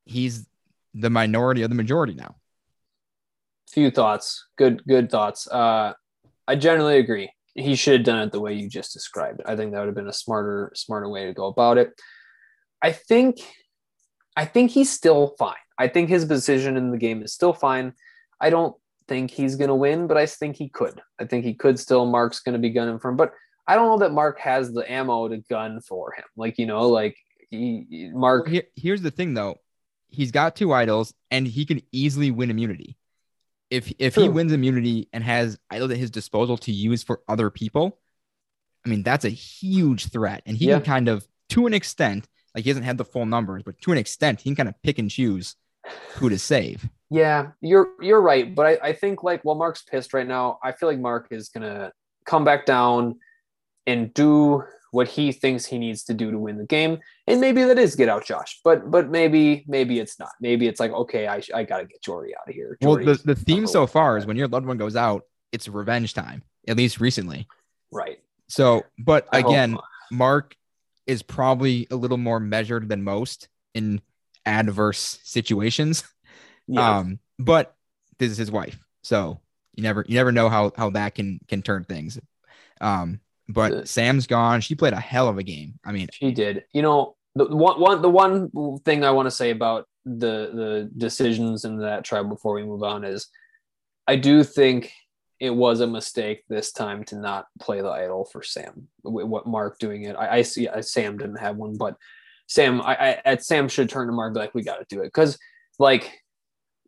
he's 0.07 0.47
the 0.95 1.11
minority 1.11 1.61
of 1.63 1.69
the 1.69 1.77
majority 1.77 2.15
now. 2.15 2.37
few 3.69 3.91
thoughts. 3.91 4.47
Good, 4.57 4.83
good 4.87 5.11
thoughts. 5.11 5.47
Uh, 5.49 5.93
I 6.47 6.57
generally 6.57 6.99
agree. 6.99 7.33
He 7.55 7.75
should 7.75 7.95
have 7.95 8.05
done 8.05 8.21
it 8.21 8.33
the 8.33 8.41
way 8.41 8.55
you 8.55 8.69
just 8.69 8.93
described. 8.93 9.43
I 9.45 9.57
think 9.57 9.73
that 9.73 9.79
would 9.81 9.87
have 9.87 9.95
been 9.95 10.09
a 10.09 10.13
smarter, 10.13 10.73
smarter 10.75 11.09
way 11.09 11.27
to 11.27 11.35
go 11.35 11.47
about 11.47 11.79
it. 11.79 11.93
I 12.83 12.93
think, 12.93 13.39
I 14.37 14.45
think 14.47 14.71
he's 14.71 14.91
still 14.91 15.35
fine. 15.39 15.55
I 15.79 15.89
think 15.89 16.09
his 16.09 16.25
position 16.25 16.77
in 16.77 16.91
the 16.91 16.99
game 16.99 17.23
is 17.23 17.33
still 17.33 17.53
fine. 17.53 17.93
I 18.41 18.51
don't 18.51 18.75
think 19.09 19.31
he's 19.31 19.57
going 19.57 19.69
to 19.69 19.75
win, 19.75 20.07
but 20.07 20.17
I 20.17 20.27
think 20.27 20.57
he 20.57 20.69
could. 20.69 21.01
I 21.21 21.27
think 21.27 21.45
he 21.45 21.55
could 21.55 21.79
still. 21.79 22.07
Mark's 22.07 22.41
going 22.41 22.55
to 22.55 22.59
be 22.59 22.71
gunning 22.71 22.99
for 22.99 23.11
him, 23.11 23.17
but 23.17 23.33
I 23.67 23.75
don't 23.75 23.89
know 23.89 23.99
that 23.99 24.13
Mark 24.13 24.41
has 24.41 24.73
the 24.73 24.91
ammo 24.91 25.29
to 25.29 25.39
gun 25.39 25.81
for 25.81 26.13
him. 26.13 26.25
Like 26.37 26.59
you 26.59 26.67
know, 26.67 26.89
like 26.89 27.17
he, 27.51 28.11
Mark. 28.13 28.49
Here, 28.49 28.65
here's 28.77 29.03
the 29.03 29.11
thing 29.11 29.35
though. 29.35 29.57
He's 30.09 30.31
got 30.31 30.57
two 30.57 30.73
idols 30.73 31.15
and 31.31 31.47
he 31.47 31.65
can 31.65 31.81
easily 31.91 32.31
win 32.31 32.51
immunity. 32.51 32.97
If 33.73 33.93
if 33.99 34.15
he 34.15 34.29
wins 34.29 34.53
immunity 34.53 35.09
and 35.15 35.25
has 35.25 35.59
idols 35.71 35.91
at 35.93 35.97
his 35.97 36.11
disposal 36.11 36.57
to 36.59 36.71
use 36.73 37.03
for 37.03 37.23
other 37.27 37.49
people, 37.51 37.99
I 38.85 38.91
mean 38.91 39.03
that's 39.03 39.25
a 39.25 39.31
huge 39.31 40.09
threat. 40.11 40.43
And 40.47 40.57
he 40.57 40.67
Yeah. 40.67 40.77
can 40.77 40.85
kind 40.85 41.09
of, 41.09 41.27
to 41.51 41.67
an 41.67 41.75
extent, 41.75 42.29
like 42.55 42.65
he 42.65 42.71
hasn't 42.71 42.85
had 42.85 42.99
the 42.99 43.05
full 43.05 43.25
numbers, 43.27 43.63
but 43.65 43.81
to 43.83 43.93
an 43.93 43.99
extent, 43.99 44.43
he 44.43 44.51
can 44.51 44.57
kind 44.57 44.69
of 44.69 44.75
pick 44.83 44.99
and 44.99 45.11
choose 45.11 45.57
who 46.17 46.29
to 46.29 46.39
save. 46.39 46.89
Yeah, 47.11 47.53
you're 47.61 47.89
you're 48.01 48.21
right, 48.21 48.55
but 48.55 48.67
I, 48.67 48.89
I 48.89 48.93
think 48.93 49.23
like 49.23 49.43
while 49.43 49.57
Mark's 49.57 49.83
pissed 49.83 50.13
right 50.13 50.27
now, 50.27 50.59
I 50.63 50.73
feel 50.73 50.89
like 50.89 50.99
Mark 50.99 51.29
is 51.31 51.49
gonna 51.49 51.93
come 52.27 52.45
back 52.45 52.67
down 52.67 53.17
and 53.87 54.13
do 54.15 54.65
what 54.93 55.09
he 55.09 55.33
thinks 55.33 55.65
he 55.65 55.79
needs 55.79 56.05
to 56.05 56.15
do 56.15 56.31
to 56.31 56.39
win 56.39 56.59
the 56.59 56.67
game, 56.67 56.99
and 57.27 57.41
maybe 57.41 57.65
that 57.65 57.79
is 57.79 57.97
get 57.97 58.11
out 58.11 58.25
Josh, 58.25 58.61
but 58.63 58.91
but 58.91 59.11
maybe 59.11 59.65
maybe 59.67 59.99
it's 59.99 60.19
not. 60.19 60.29
Maybe 60.41 60.69
it's 60.69 60.79
like 60.79 60.93
okay, 60.93 61.27
I 61.27 61.43
I 61.53 61.65
gotta 61.65 61.87
get 61.87 62.03
Jordy 62.03 62.35
out 62.37 62.49
of 62.49 62.55
here. 62.55 62.79
Well, 62.83 62.97
the, 62.97 63.21
the 63.25 63.35
theme 63.35 63.67
so 63.67 63.87
far 63.87 64.19
is 64.19 64.27
when 64.27 64.37
your 64.37 64.49
loved 64.49 64.67
one 64.67 64.77
goes 64.77 64.95
out, 64.95 65.25
it's 65.51 65.67
revenge 65.67 66.15
time, 66.15 66.43
at 66.69 66.77
least 66.77 67.01
recently. 67.01 67.49
right. 67.91 68.21
So, 68.49 68.85
but 68.99 69.27
I 69.33 69.39
again, 69.39 69.73
not. 69.73 69.85
Mark 70.11 70.57
is 71.07 71.23
probably 71.23 71.87
a 71.91 71.97
little 71.97 72.19
more 72.19 72.39
measured 72.39 72.89
than 72.91 73.03
most 73.03 73.49
in 73.75 74.03
adverse 74.45 75.19
situations. 75.25 76.05
yeah, 76.67 76.99
Um, 76.99 77.19
but 77.39 77.75
this 78.19 78.31
is 78.31 78.37
his 78.37 78.51
wife, 78.51 78.79
so 79.03 79.41
you 79.75 79.83
never 79.83 80.05
you 80.07 80.17
never 80.17 80.33
know 80.33 80.51
how 80.51 80.71
how 80.77 80.91
that 80.91 81.15
can 81.15 81.41
can 81.49 81.63
turn 81.63 81.85
things. 81.85 82.21
Um, 82.83 83.21
but 83.53 83.71
The- 83.71 83.87
Sam's 83.87 84.27
gone. 84.27 84.61
She 84.61 84.75
played 84.75 84.93
a 84.93 85.01
hell 85.01 85.29
of 85.29 85.39
a 85.39 85.43
game. 85.43 85.75
I 85.85 85.93
mean, 85.93 86.09
She 86.13 86.33
did. 86.33 86.65
You 86.73 86.83
know, 86.83 87.17
the 87.35 87.47
one, 87.47 87.81
one 87.81 88.03
the 88.03 88.11
one 88.11 88.51
thing 88.85 89.05
I 89.05 89.11
want 89.11 89.27
to 89.27 89.31
say 89.31 89.51
about 89.51 89.87
the 90.05 90.51
the 90.53 90.91
decisions 90.97 91.65
in 91.65 91.79
that 91.79 92.05
trial 92.05 92.25
before 92.25 92.55
we 92.55 92.65
move 92.65 92.83
on 92.83 93.05
is, 93.05 93.29
I 94.09 94.17
do 94.17 94.43
think 94.45 94.93
it 95.41 95.51
was 95.55 95.81
a 95.81 95.87
mistake 95.87 96.43
this 96.49 96.73
time 96.73 97.05
to 97.05 97.17
not 97.17 97.47
play 97.61 97.81
the 97.81 97.89
idol 97.91 98.25
for 98.25 98.43
Sam. 98.43 98.89
Wh- 99.03 99.27
What 99.29 99.47
Mark 99.47 99.79
doing 99.79 100.03
it? 100.05 100.15
I, 100.17 100.39
I 100.39 100.43
see. 100.43 100.69
I, 100.69 100.81
Sam 100.83 101.19
didn't 101.19 101.39
have 101.41 101.57
one, 101.57 101.77
but 101.77 101.97
Sam, 102.49 102.81
I, 102.83 102.95
I 102.95 103.21
at 103.25 103.45
Sam 103.45 103.69
should 103.69 103.89
turn 103.89 104.07
to 104.09 104.13
Mark 104.13 104.37
like, 104.37 104.55
we 104.55 104.63
got 104.63 104.79
to 104.79 104.87
do 104.89 105.01
it 105.01 105.07
because, 105.07 105.39
like, 105.79 106.22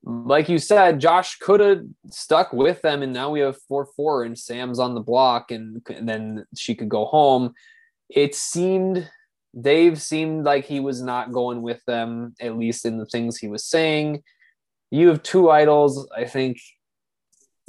like 0.04 0.48
you 0.48 0.58
said, 0.58 1.00
Josh 1.00 1.38
could 1.38 1.60
have 1.60 1.82
stuck 2.10 2.52
with 2.52 2.82
them, 2.82 3.02
and 3.02 3.12
now 3.12 3.30
we 3.30 3.40
have 3.40 3.56
four 3.68 3.86
four, 3.96 4.24
and 4.24 4.38
Sam's 4.38 4.78
on 4.78 4.94
the 4.94 5.00
block, 5.00 5.50
and, 5.50 5.80
and 5.88 6.08
then 6.08 6.44
she 6.56 6.74
could 6.74 6.88
go 6.88 7.06
home. 7.06 7.54
It 8.10 8.34
seemed 8.34 9.08
Dave 9.58 10.00
seemed 10.00 10.44
like 10.44 10.64
he 10.64 10.80
was 10.80 11.02
not 11.02 11.32
going 11.32 11.62
with 11.62 11.84
them, 11.86 12.34
at 12.40 12.58
least 12.58 12.84
in 12.84 12.98
the 12.98 13.06
things 13.06 13.38
he 13.38 13.48
was 13.48 13.64
saying. 13.64 14.22
You 14.90 15.08
have 15.08 15.22
two 15.22 15.50
idols. 15.50 16.08
I 16.14 16.24
think, 16.24 16.58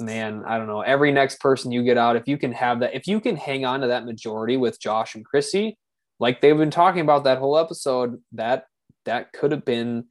man, 0.00 0.42
I 0.46 0.58
don't 0.58 0.66
know. 0.66 0.80
Every 0.82 1.12
next 1.12 1.40
person 1.40 1.72
you 1.72 1.84
get 1.84 1.98
out, 1.98 2.16
if 2.16 2.26
you 2.26 2.38
can 2.38 2.52
have 2.52 2.80
that, 2.80 2.94
if 2.94 3.06
you 3.06 3.20
can 3.20 3.36
hang 3.36 3.64
on 3.64 3.80
to 3.80 3.86
that 3.88 4.04
majority 4.04 4.56
with 4.56 4.80
Josh 4.80 5.14
and 5.14 5.24
Chrissy, 5.24 5.78
like 6.18 6.40
they've 6.40 6.56
been 6.56 6.70
talking 6.70 7.00
about 7.00 7.24
that 7.24 7.38
whole 7.38 7.58
episode, 7.58 8.20
that 8.32 8.66
that 9.04 9.32
could 9.32 9.52
have 9.52 9.64
been, 9.64 10.06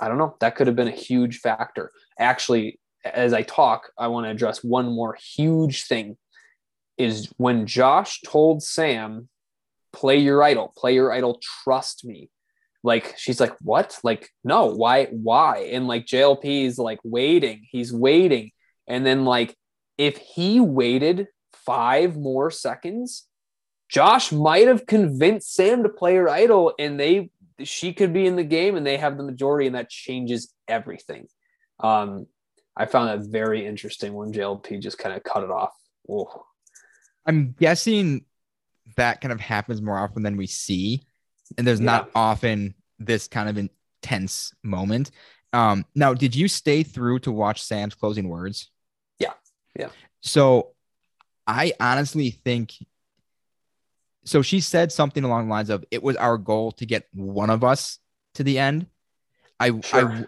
I 0.00 0.08
don't 0.08 0.18
know, 0.18 0.36
that 0.40 0.56
could 0.56 0.66
have 0.66 0.76
been 0.76 0.88
a 0.88 0.92
huge 0.92 1.38
factor. 1.38 1.92
Actually, 2.18 2.78
as 3.04 3.32
I 3.32 3.42
talk, 3.42 3.90
I 3.98 4.08
want 4.08 4.26
to 4.26 4.30
address 4.30 4.62
one 4.64 4.86
more 4.86 5.16
huge 5.34 5.84
thing 5.84 6.16
is 6.98 7.30
when 7.36 7.66
Josh 7.66 8.20
told 8.22 8.62
Sam 8.62 9.28
play 9.96 10.18
your 10.18 10.42
idol 10.42 10.74
play 10.76 10.94
your 10.94 11.10
idol 11.10 11.40
trust 11.64 12.04
me. 12.04 12.28
Like 12.82 13.14
she's 13.16 13.40
like 13.40 13.56
what? 13.62 13.98
Like 14.04 14.28
no 14.44 14.66
why 14.66 15.06
why? 15.06 15.70
And 15.72 15.88
like 15.88 16.04
jlp 16.04 16.44
is 16.44 16.78
like 16.78 17.00
waiting. 17.02 17.66
He's 17.70 17.92
waiting. 17.92 18.50
And 18.86 19.06
then 19.06 19.24
like 19.24 19.56
if 19.96 20.18
he 20.18 20.60
waited 20.60 21.28
five 21.52 22.16
more 22.16 22.50
seconds 22.50 23.26
josh 23.88 24.30
might 24.30 24.68
have 24.68 24.86
convinced 24.86 25.54
sam 25.54 25.82
to 25.82 25.88
play 25.88 26.14
her 26.14 26.28
idol 26.28 26.72
and 26.78 26.98
they 27.00 27.30
she 27.64 27.92
could 27.92 28.12
be 28.12 28.26
in 28.26 28.36
the 28.36 28.44
game 28.44 28.76
and 28.76 28.86
they 28.86 28.96
have 28.96 29.16
the 29.16 29.22
majority 29.22 29.66
and 29.66 29.74
that 29.74 29.88
changes 29.88 30.52
everything 30.68 31.26
um 31.80 32.26
i 32.76 32.84
found 32.84 33.08
that 33.08 33.30
very 33.30 33.66
interesting 33.66 34.12
when 34.12 34.32
jlp 34.32 34.80
just 34.80 34.98
kind 34.98 35.16
of 35.16 35.22
cut 35.22 35.42
it 35.42 35.50
off 35.50 35.72
Whoa. 36.06 36.44
I'm 37.26 37.54
guessing 37.58 38.24
that 38.96 39.20
kind 39.20 39.32
of 39.32 39.40
happens 39.40 39.82
more 39.82 39.98
often 39.98 40.22
than 40.22 40.36
we 40.36 40.46
see, 40.46 41.02
and 41.58 41.66
there's 41.66 41.80
not 41.80 42.10
often 42.14 42.74
this 42.98 43.28
kind 43.28 43.48
of 43.48 43.58
intense 43.58 44.54
moment. 44.62 45.10
Um, 45.52 45.84
now, 45.94 46.14
did 46.14 46.34
you 46.34 46.48
stay 46.48 46.82
through 46.82 47.20
to 47.20 47.32
watch 47.32 47.62
Sam's 47.62 47.94
closing 47.94 48.28
words? 48.28 48.70
Yeah. 49.18 49.32
Yeah. 49.78 49.88
So, 50.20 50.72
I 51.46 51.72
honestly 51.80 52.30
think. 52.30 52.74
So 54.26 54.42
she 54.42 54.60
said 54.60 54.92
something 54.92 55.24
along 55.24 55.46
the 55.46 55.50
lines 55.50 55.70
of, 55.70 55.84
"It 55.90 56.02
was 56.02 56.16
our 56.16 56.36
goal 56.36 56.72
to 56.72 56.86
get 56.86 57.08
one 57.14 57.48
of 57.48 57.64
us 57.64 57.98
to 58.34 58.44
the 58.44 58.58
end." 58.58 58.86
I, 59.58 59.80
Sure. 59.80 60.26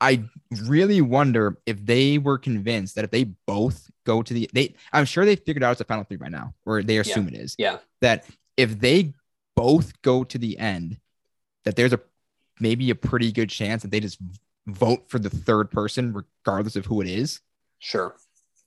I, 0.00 0.12
I 0.12 0.24
really 0.64 1.02
wonder 1.02 1.58
if 1.66 1.84
they 1.84 2.16
were 2.16 2.38
convinced 2.38 2.94
that 2.94 3.04
if 3.04 3.10
they 3.10 3.24
both 3.46 3.90
go 4.06 4.22
to 4.22 4.32
the 4.32 4.48
they 4.54 4.74
I'm 4.92 5.04
sure 5.04 5.26
they 5.26 5.36
figured 5.36 5.62
out 5.62 5.72
it's 5.72 5.80
a 5.82 5.84
final 5.84 6.04
three 6.04 6.16
by 6.16 6.28
now, 6.28 6.54
or 6.64 6.82
they 6.82 6.96
assume 6.96 7.28
it 7.28 7.34
is. 7.34 7.54
Yeah. 7.58 7.78
That 8.00 8.24
if 8.56 8.80
they 8.80 9.12
both 9.56 10.00
go 10.00 10.24
to 10.24 10.38
the 10.38 10.58
end, 10.58 10.98
that 11.64 11.76
there's 11.76 11.92
a 11.92 12.00
maybe 12.60 12.90
a 12.90 12.94
pretty 12.94 13.32
good 13.32 13.50
chance 13.50 13.82
that 13.82 13.90
they 13.90 14.00
just 14.00 14.18
vote 14.66 15.08
for 15.08 15.18
the 15.18 15.30
third 15.30 15.70
person, 15.70 16.12
regardless 16.12 16.76
of 16.76 16.86
who 16.86 17.00
it 17.00 17.08
is. 17.08 17.40
Sure. 17.78 18.14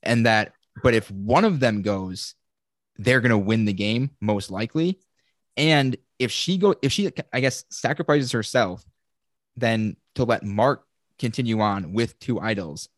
And 0.01 0.25
that, 0.25 0.53
but 0.81 0.93
if 0.93 1.09
one 1.11 1.45
of 1.45 1.59
them 1.59 1.81
goes, 1.81 2.35
they're 2.97 3.21
gonna 3.21 3.37
win 3.37 3.65
the 3.65 3.73
game, 3.73 4.11
most 4.21 4.51
likely. 4.51 4.99
And 5.57 5.97
if 6.19 6.31
she 6.31 6.57
go 6.57 6.75
if 6.81 6.91
she 6.91 7.11
I 7.31 7.39
guess 7.39 7.65
sacrifices 7.69 8.31
herself, 8.31 8.85
then 9.55 9.97
to 10.15 10.23
let 10.23 10.43
Mark 10.43 10.85
continue 11.19 11.59
on 11.61 11.93
with 11.93 12.19
two 12.19 12.39
idols, 12.39 12.89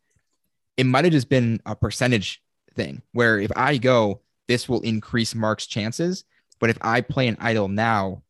it 0.76 0.84
might 0.84 1.04
have 1.04 1.12
just 1.12 1.28
been 1.28 1.60
a 1.66 1.74
percentage 1.74 2.42
thing 2.74 3.02
where 3.12 3.38
if 3.38 3.50
I 3.56 3.78
go, 3.78 4.22
this 4.48 4.68
will 4.68 4.80
increase 4.80 5.34
Mark's 5.34 5.66
chances. 5.66 6.24
But 6.58 6.70
if 6.70 6.78
I 6.80 7.00
play 7.00 7.28
an 7.28 7.36
idol 7.40 7.68
now, 7.68 8.22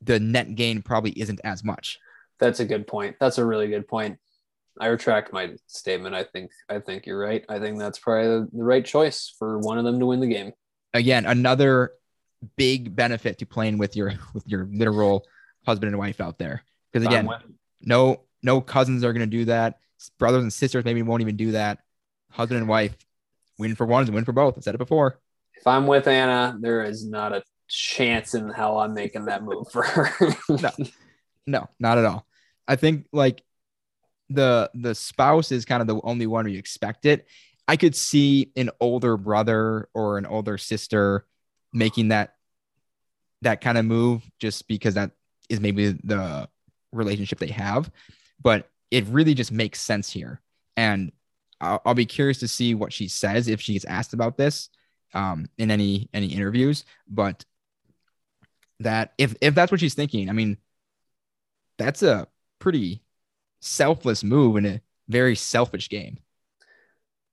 the 0.00 0.20
net 0.20 0.54
gain 0.54 0.82
probably 0.82 1.12
isn't 1.12 1.40
as 1.44 1.64
much. 1.64 1.98
That's 2.38 2.60
a 2.60 2.64
good 2.64 2.86
point. 2.86 3.16
That's 3.20 3.38
a 3.38 3.44
really 3.44 3.68
good 3.68 3.88
point. 3.88 4.18
I 4.80 4.86
retract 4.86 5.32
my 5.32 5.54
statement. 5.66 6.14
I 6.14 6.24
think 6.24 6.50
I 6.68 6.78
think 6.80 7.06
you're 7.06 7.18
right. 7.18 7.44
I 7.48 7.58
think 7.58 7.78
that's 7.78 7.98
probably 7.98 8.48
the, 8.52 8.64
right 8.64 8.84
choice 8.84 9.32
for 9.38 9.58
one 9.58 9.78
of 9.78 9.84
them 9.84 10.00
to 10.00 10.06
win 10.06 10.20
the 10.20 10.26
game. 10.26 10.52
Again, 10.92 11.26
another 11.26 11.92
big 12.56 12.94
benefit 12.94 13.38
to 13.38 13.46
playing 13.46 13.78
with 13.78 13.96
your 13.96 14.14
with 14.34 14.46
your 14.48 14.68
literal 14.72 15.24
husband 15.66 15.90
and 15.90 15.98
wife 15.98 16.20
out 16.20 16.38
there. 16.38 16.64
Because 16.92 17.06
again, 17.06 17.28
no 17.82 18.22
no 18.42 18.60
cousins 18.60 19.04
are 19.04 19.12
going 19.12 19.28
to 19.28 19.36
do 19.38 19.44
that. 19.46 19.78
Brothers 20.18 20.42
and 20.42 20.52
sisters 20.52 20.84
maybe 20.84 21.02
won't 21.02 21.22
even 21.22 21.36
do 21.36 21.52
that. 21.52 21.78
Husband 22.30 22.58
and 22.58 22.68
wife, 22.68 22.96
win 23.58 23.74
for 23.74 23.86
one 23.86 24.02
is 24.02 24.10
win 24.10 24.24
for 24.24 24.32
both. 24.32 24.58
I 24.58 24.60
said 24.60 24.74
it 24.74 24.78
before. 24.78 25.20
If 25.54 25.66
I'm 25.66 25.86
with 25.86 26.08
Anna, 26.08 26.56
there 26.60 26.82
is 26.82 27.06
not 27.08 27.32
a 27.32 27.42
chance 27.68 28.34
in 28.34 28.50
hell 28.50 28.78
I'm 28.78 28.92
making 28.92 29.26
that 29.26 29.42
move 29.44 29.70
for 29.70 29.82
her. 29.82 30.10
no, 30.48 30.70
no, 31.46 31.68
not 31.78 31.98
at 31.98 32.04
all. 32.04 32.26
I 32.66 32.76
think 32.76 33.06
like 33.12 33.42
the 34.30 34.70
the 34.74 34.94
spouse 34.94 35.52
is 35.52 35.64
kind 35.64 35.80
of 35.80 35.86
the 35.86 36.00
only 36.02 36.26
one 36.26 36.48
you 36.48 36.58
expect 36.58 37.06
it. 37.06 37.26
I 37.66 37.76
could 37.76 37.96
see 37.96 38.52
an 38.56 38.70
older 38.80 39.16
brother 39.16 39.88
or 39.94 40.18
an 40.18 40.26
older 40.26 40.58
sister 40.58 41.26
making 41.72 42.08
that 42.08 42.34
that 43.42 43.60
kind 43.60 43.78
of 43.78 43.84
move 43.84 44.22
just 44.38 44.66
because 44.68 44.94
that 44.94 45.12
is 45.48 45.60
maybe 45.60 45.92
the 46.04 46.48
relationship 46.92 47.38
they 47.38 47.48
have, 47.48 47.90
but 48.42 48.70
it 48.90 49.04
really 49.06 49.34
just 49.34 49.52
makes 49.52 49.80
sense 49.80 50.10
here. 50.10 50.40
And 50.76 51.12
I'll, 51.60 51.82
I'll 51.84 51.94
be 51.94 52.06
curious 52.06 52.38
to 52.38 52.48
see 52.48 52.74
what 52.74 52.92
she 52.92 53.08
says 53.08 53.48
if 53.48 53.60
she 53.60 53.74
gets 53.74 53.84
asked 53.84 54.14
about 54.14 54.36
this 54.36 54.70
um, 55.12 55.46
in 55.58 55.70
any 55.70 56.08
any 56.12 56.28
interviews. 56.28 56.84
But 57.08 57.44
that 58.80 59.12
if 59.18 59.34
if 59.40 59.54
that's 59.54 59.70
what 59.70 59.80
she's 59.80 59.94
thinking, 59.94 60.28
I 60.28 60.32
mean, 60.32 60.58
that's 61.78 62.02
a 62.02 62.28
pretty 62.58 63.02
selfless 63.64 64.22
move 64.22 64.56
in 64.56 64.66
a 64.66 64.80
very 65.08 65.34
selfish 65.34 65.88
game. 65.88 66.18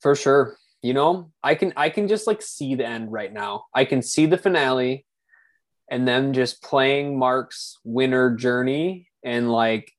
For 0.02 0.16
sure. 0.16 0.58
You 0.82 0.94
know, 0.94 1.32
I 1.44 1.56
can 1.56 1.74
I 1.78 1.90
can 1.90 2.08
just 2.08 2.26
like 2.26 2.42
see 2.42 2.74
the 2.74 2.86
end 2.86 3.12
right 3.12 3.32
now. 3.32 3.66
I 3.76 3.86
can 3.86 4.02
see 4.02 4.26
the 4.26 4.38
finale 4.38 5.06
and 5.92 6.08
then 6.08 6.34
just 6.34 6.64
playing 6.64 7.20
Mark's 7.20 7.78
winner 7.84 8.36
journey 8.36 9.10
and 9.24 9.52
like 9.52 9.92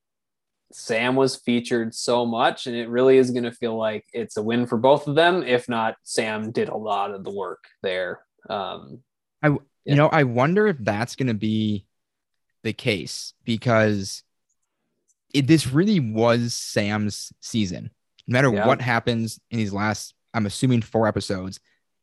Sam 0.72 1.14
was 1.14 1.36
featured 1.36 1.94
so 1.94 2.26
much 2.26 2.66
and 2.66 2.74
it 2.74 2.88
really 2.88 3.18
is 3.18 3.30
going 3.30 3.44
to 3.44 3.52
feel 3.52 3.76
like 3.76 4.06
it's 4.12 4.38
a 4.38 4.42
win 4.42 4.66
for 4.66 4.78
both 4.78 5.06
of 5.06 5.14
them 5.14 5.42
if 5.42 5.68
not 5.68 5.96
Sam 6.02 6.50
did 6.50 6.68
a 6.68 6.76
lot 6.76 7.12
of 7.12 7.22
the 7.22 7.30
work 7.30 7.64
there. 7.82 8.22
Um 8.50 9.00
I 9.42 9.48
you 9.48 9.60
yeah. 9.84 9.94
know, 9.96 10.08
I 10.08 10.24
wonder 10.24 10.66
if 10.66 10.78
that's 10.80 11.14
going 11.14 11.28
to 11.28 11.34
be 11.34 11.86
the 12.62 12.72
case 12.72 13.34
because 13.44 14.22
it, 15.32 15.46
this 15.46 15.66
really 15.66 16.00
was 16.00 16.54
Sam's 16.54 17.32
season. 17.40 17.90
No 18.26 18.32
matter 18.32 18.52
yeah. 18.52 18.66
what 18.66 18.80
happens 18.80 19.40
in 19.50 19.58
these 19.58 19.72
last, 19.72 20.14
I'm 20.34 20.46
assuming 20.46 20.82
four 20.82 21.06
episodes, 21.06 21.60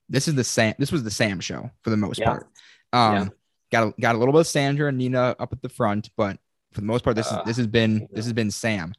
this 0.10 0.28
is 0.28 0.36
the 0.36 0.44
Sam. 0.44 0.74
This 0.80 0.92
was 0.92 1.04
the 1.04 1.12
Sam 1.12 1.40
show 1.40 1.70
for 1.84 1.90
the 1.90 1.98
most 1.98 2.20
yeah. 2.20 2.26
part. 2.26 2.48
Um, 2.92 3.16
yeah. 3.16 3.28
got 3.72 3.88
a, 3.88 4.02
got 4.02 4.16
a 4.16 4.18
little 4.18 4.34
bit 4.34 4.42
of 4.42 4.48
Sandra 4.48 4.90
and 4.90 4.98
Nina 4.98 5.36
up 5.40 5.54
at 5.54 5.62
the 5.62 5.70
front, 5.70 6.10
but 6.18 6.38
for 6.74 6.82
the 6.82 6.88
most 6.88 7.04
part, 7.04 7.16
this 7.16 7.32
uh, 7.32 7.40
is 7.40 7.46
this 7.46 7.58
has 7.58 7.68
been 7.68 8.08
this 8.12 8.26
has 8.26 8.34
been 8.34 8.52
Sam. 8.52 8.94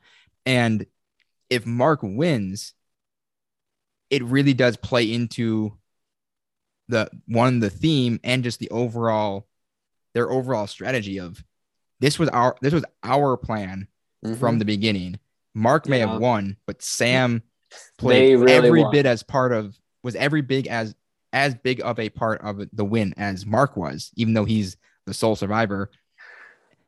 And 0.46 0.86
if 1.48 1.66
Mark 1.66 2.00
wins, 2.02 2.74
it 4.08 4.22
really 4.24 4.54
does 4.54 4.76
play 4.76 5.12
into 5.12 5.76
the 6.88 7.08
one 7.26 7.60
the 7.60 7.70
theme 7.70 8.18
and 8.24 8.42
just 8.42 8.58
the 8.58 8.70
overall 8.70 9.46
their 10.12 10.30
overall 10.30 10.66
strategy 10.66 11.18
of 11.20 11.42
this 12.00 12.18
was 12.18 12.28
our 12.30 12.56
this 12.60 12.72
was 12.72 12.84
our 13.04 13.36
plan 13.36 13.86
mm-hmm. 14.24 14.34
from 14.34 14.58
the 14.58 14.64
beginning. 14.64 15.18
Mark 15.54 15.88
may 15.88 15.98
yeah. 15.98 16.08
have 16.08 16.20
won, 16.20 16.56
but 16.66 16.82
Sam 16.82 17.42
played 17.98 18.38
really 18.38 18.52
every 18.52 18.82
won. 18.82 18.92
bit 18.92 19.06
as 19.06 19.22
part 19.22 19.52
of 19.52 19.78
was 20.02 20.14
every 20.14 20.42
big 20.42 20.66
as 20.66 20.94
as 21.32 21.54
big 21.54 21.80
of 21.82 21.98
a 21.98 22.08
part 22.08 22.40
of 22.42 22.60
the 22.72 22.84
win 22.84 23.14
as 23.16 23.46
Mark 23.46 23.76
was, 23.76 24.10
even 24.16 24.34
though 24.34 24.44
he's 24.44 24.76
the 25.06 25.14
sole 25.14 25.36
survivor. 25.36 25.90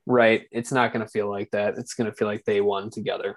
Right. 0.06 0.46
It's 0.50 0.72
not 0.72 0.92
going 0.92 1.04
to 1.04 1.10
feel 1.10 1.30
like 1.30 1.50
that. 1.52 1.78
It's 1.78 1.94
going 1.94 2.10
to 2.10 2.16
feel 2.16 2.26
like 2.26 2.44
they 2.44 2.60
won 2.60 2.90
together. 2.90 3.36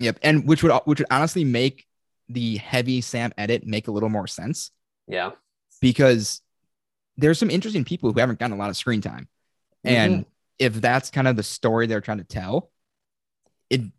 Yep. 0.00 0.18
And 0.22 0.48
which 0.48 0.62
would 0.62 0.72
which 0.84 0.98
would 0.98 1.08
honestly 1.10 1.44
make 1.44 1.86
the 2.28 2.56
heavy 2.56 3.00
Sam 3.00 3.32
edit 3.38 3.66
make 3.66 3.88
a 3.88 3.92
little 3.92 4.08
more 4.08 4.26
sense. 4.26 4.70
Yeah. 5.06 5.30
Because 5.80 6.40
there's 7.16 7.38
some 7.38 7.50
interesting 7.50 7.84
people 7.84 8.12
who 8.12 8.18
haven't 8.18 8.38
gotten 8.38 8.56
a 8.56 8.58
lot 8.58 8.70
of 8.70 8.76
screen 8.76 9.00
time. 9.00 9.28
Mm-hmm. 9.86 9.96
And 9.96 10.26
if 10.58 10.74
that's 10.74 11.10
kind 11.10 11.28
of 11.28 11.36
the 11.36 11.42
story 11.42 11.86
they're 11.86 12.00
trying 12.00 12.18
to 12.18 12.24
tell, 12.24 12.70
it'd 13.72 13.90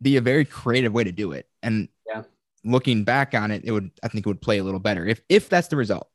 be 0.00 0.16
a 0.16 0.20
very 0.20 0.44
creative 0.44 0.92
way 0.92 1.04
to 1.04 1.12
do 1.12 1.32
it. 1.32 1.46
And 1.62 1.88
yeah, 2.06 2.22
looking 2.64 3.04
back 3.04 3.34
on 3.34 3.50
it, 3.50 3.62
it 3.64 3.72
would 3.72 3.90
I 4.02 4.08
think 4.08 4.24
it 4.24 4.28
would 4.28 4.40
play 4.40 4.58
a 4.58 4.64
little 4.64 4.80
better 4.80 5.06
if 5.06 5.20
if 5.28 5.48
that's 5.48 5.68
the 5.68 5.76
result. 5.76 6.08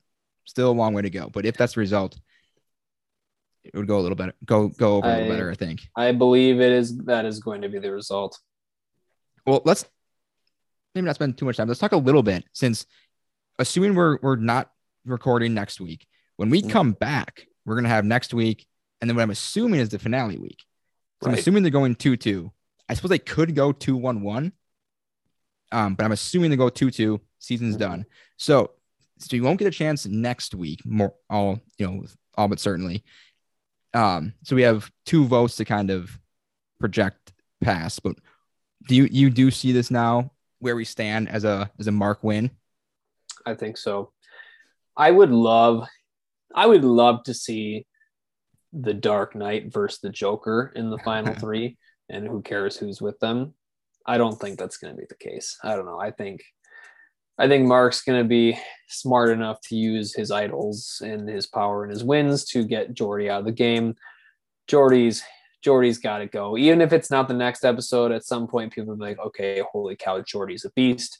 Still 0.45 0.71
a 0.71 0.73
long 0.73 0.93
way 0.93 1.01
to 1.01 1.09
go, 1.09 1.29
but 1.29 1.45
if 1.45 1.57
that's 1.57 1.73
the 1.73 1.81
result, 1.81 2.17
it 3.63 3.75
would 3.75 3.87
go 3.87 3.99
a 3.99 4.01
little 4.01 4.15
better. 4.15 4.33
Go 4.45 4.69
go 4.69 4.97
over 4.97 5.07
I, 5.07 5.11
a 5.11 5.17
little 5.17 5.33
better, 5.33 5.51
I 5.51 5.55
think. 5.55 5.81
I 5.95 6.11
believe 6.11 6.61
it 6.61 6.71
is 6.71 6.97
that 7.05 7.25
is 7.25 7.39
going 7.39 7.61
to 7.61 7.69
be 7.69 7.79
the 7.79 7.91
result. 7.91 8.39
Well, 9.45 9.61
let's 9.65 9.85
maybe 10.93 11.05
not 11.05 11.15
spend 11.15 11.37
too 11.37 11.45
much 11.45 11.57
time. 11.57 11.67
Let's 11.67 11.79
talk 11.79 11.91
a 11.91 11.97
little 11.97 12.23
bit 12.23 12.45
since 12.53 12.85
assuming 13.59 13.95
we're 13.95 14.19
we're 14.21 14.35
not 14.37 14.71
recording 15.05 15.53
next 15.53 15.81
week. 15.81 16.07
When 16.37 16.49
we 16.49 16.61
mm-hmm. 16.61 16.71
come 16.71 16.91
back, 16.93 17.47
we're 17.65 17.75
gonna 17.75 17.89
have 17.89 18.05
next 18.05 18.33
week, 18.33 18.65
and 19.01 19.09
then 19.09 19.15
what 19.15 19.23
I'm 19.23 19.31
assuming 19.31 19.79
is 19.79 19.89
the 19.89 19.99
finale 19.99 20.37
week. 20.37 20.63
So 21.21 21.27
right. 21.27 21.33
I'm 21.33 21.39
assuming 21.39 21.63
they're 21.63 21.71
going 21.71 21.95
two 21.95 22.17
two. 22.17 22.51
I 22.88 22.93
suppose 22.93 23.09
they 23.09 23.19
could 23.19 23.55
go 23.55 23.71
2 23.71 23.95
1 23.95 24.21
1. 24.21 24.51
Um, 25.71 25.95
but 25.95 26.03
I'm 26.05 26.11
assuming 26.11 26.51
they 26.51 26.57
go 26.57 26.69
2 26.69 26.91
2. 26.91 27.19
Season's 27.39 27.75
mm-hmm. 27.75 27.83
done. 27.83 28.05
So, 28.38 28.71
so 29.19 29.36
you 29.36 29.43
won't 29.43 29.59
get 29.59 29.67
a 29.67 29.71
chance 29.71 30.05
next 30.05 30.55
week, 30.55 30.86
more 30.86 31.13
all, 31.29 31.59
you 31.77 31.88
know, 31.88 32.05
all 32.38 32.47
but 32.47 32.59
certainly. 32.59 33.03
Um, 33.93 34.33
so 34.43 34.55
we 34.55 34.63
have 34.63 34.91
two 35.05 35.25
votes 35.25 35.55
to 35.55 35.65
kind 35.65 35.89
of 35.89 36.19
project 36.79 37.33
past, 37.61 38.03
but 38.03 38.17
do 38.88 38.95
you 38.95 39.07
you 39.09 39.29
do 39.29 39.49
see 39.51 39.71
this 39.71 39.89
now 39.89 40.31
where 40.59 40.75
we 40.75 40.86
stand 40.86 41.29
as 41.29 41.45
a 41.45 41.71
as 41.79 41.88
a 41.88 41.91
mark 41.91 42.23
win? 42.23 42.51
I 43.45 43.53
think 43.53 43.77
so. 43.77 44.11
I 44.97 45.11
would 45.11 45.31
love 45.31 45.88
I 46.53 46.65
would 46.65 46.83
love 46.83 47.23
to 47.23 47.33
see 47.33 47.86
the 48.73 48.93
Dark 48.93 49.36
Knight 49.36 49.71
versus 49.71 49.99
the 50.01 50.09
Joker 50.09 50.73
in 50.75 50.89
the 50.89 50.99
final 50.99 51.33
three 51.39 51.77
and 52.09 52.27
who 52.27 52.41
cares 52.41 52.77
who's 52.77 53.01
with 53.01 53.19
them. 53.19 53.53
I 54.05 54.17
don't 54.17 54.39
think 54.39 54.59
that's 54.59 54.77
going 54.77 54.93
to 54.93 54.99
be 54.99 55.07
the 55.07 55.15
case. 55.15 55.57
I 55.63 55.75
don't 55.75 55.85
know. 55.85 55.99
I 55.99 56.11
think 56.11 56.43
I 57.37 57.47
think 57.47 57.67
Mark's 57.67 58.01
going 58.01 58.21
to 58.21 58.27
be 58.27 58.57
smart 58.87 59.29
enough 59.29 59.59
to 59.61 59.75
use 59.75 60.13
his 60.15 60.31
idols 60.31 61.01
and 61.03 61.27
his 61.27 61.47
power 61.47 61.83
and 61.83 61.91
his 61.91 62.03
wins 62.03 62.45
to 62.45 62.63
get 62.63 62.93
Jordy 62.93 63.29
out 63.29 63.39
of 63.39 63.45
the 63.45 63.51
game. 63.51 63.95
Jordy's 64.67 65.23
Jordy's 65.61 65.97
got 65.97 66.19
to 66.19 66.27
go. 66.27 66.57
Even 66.57 66.79
if 66.79 66.93
it's 66.93 67.09
not 67.09 67.27
the 67.27 67.33
next 67.33 67.65
episode, 67.65 68.11
at 68.11 68.23
some 68.23 68.47
point 68.47 68.71
people 68.71 68.93
will 68.93 68.97
be 68.97 69.09
like, 69.09 69.19
okay, 69.19 69.63
holy 69.71 69.95
cow, 69.95 70.21
Jordy's 70.21 70.63
a 70.63 70.69
beast. 70.71 71.17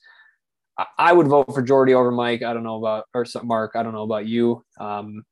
I, 0.78 0.86
I 0.98 1.14
would 1.14 1.28
vote 1.28 1.54
for 1.54 1.62
Jordy 1.62 1.94
over 1.94 2.12
Mike. 2.12 2.44
I 2.44 2.54
don't 2.54 2.64
know 2.64 2.78
about 2.78 3.06
or 3.14 3.26
Mark. 3.44 3.72
I 3.76 3.84
don't 3.84 3.94
know 3.94 4.04
about 4.04 4.28
you. 4.28 4.64
Um, 4.80 5.24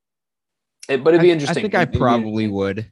it, 0.89 1.03
but 1.03 1.13
it'd 1.13 1.21
be 1.21 1.31
interesting. 1.31 1.59
I 1.59 1.61
think 1.61 1.75
I 1.75 1.85
probably 1.85 2.47
would 2.47 2.91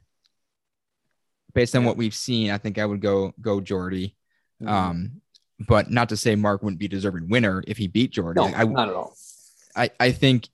based 1.54 1.76
on 1.76 1.84
what 1.84 1.96
we've 1.96 2.14
seen, 2.14 2.50
I 2.50 2.58
think 2.58 2.78
I 2.78 2.86
would 2.86 3.00
go 3.00 3.34
go 3.40 3.60
Jordy. 3.60 4.16
Mm-hmm. 4.62 4.72
Um, 4.72 5.20
but 5.66 5.90
not 5.90 6.08
to 6.08 6.16
say 6.16 6.34
Mark 6.34 6.62
wouldn't 6.62 6.80
be 6.80 6.88
deserving 6.88 7.28
winner 7.28 7.62
if 7.66 7.76
he 7.76 7.86
beat 7.86 8.12
Jordy. 8.12 8.40
No, 8.40 8.46
I, 8.46 8.64
not 8.64 8.88
at 8.88 8.94
all. 8.94 9.14
I, 9.76 9.90
I 10.00 10.12
think 10.12 10.48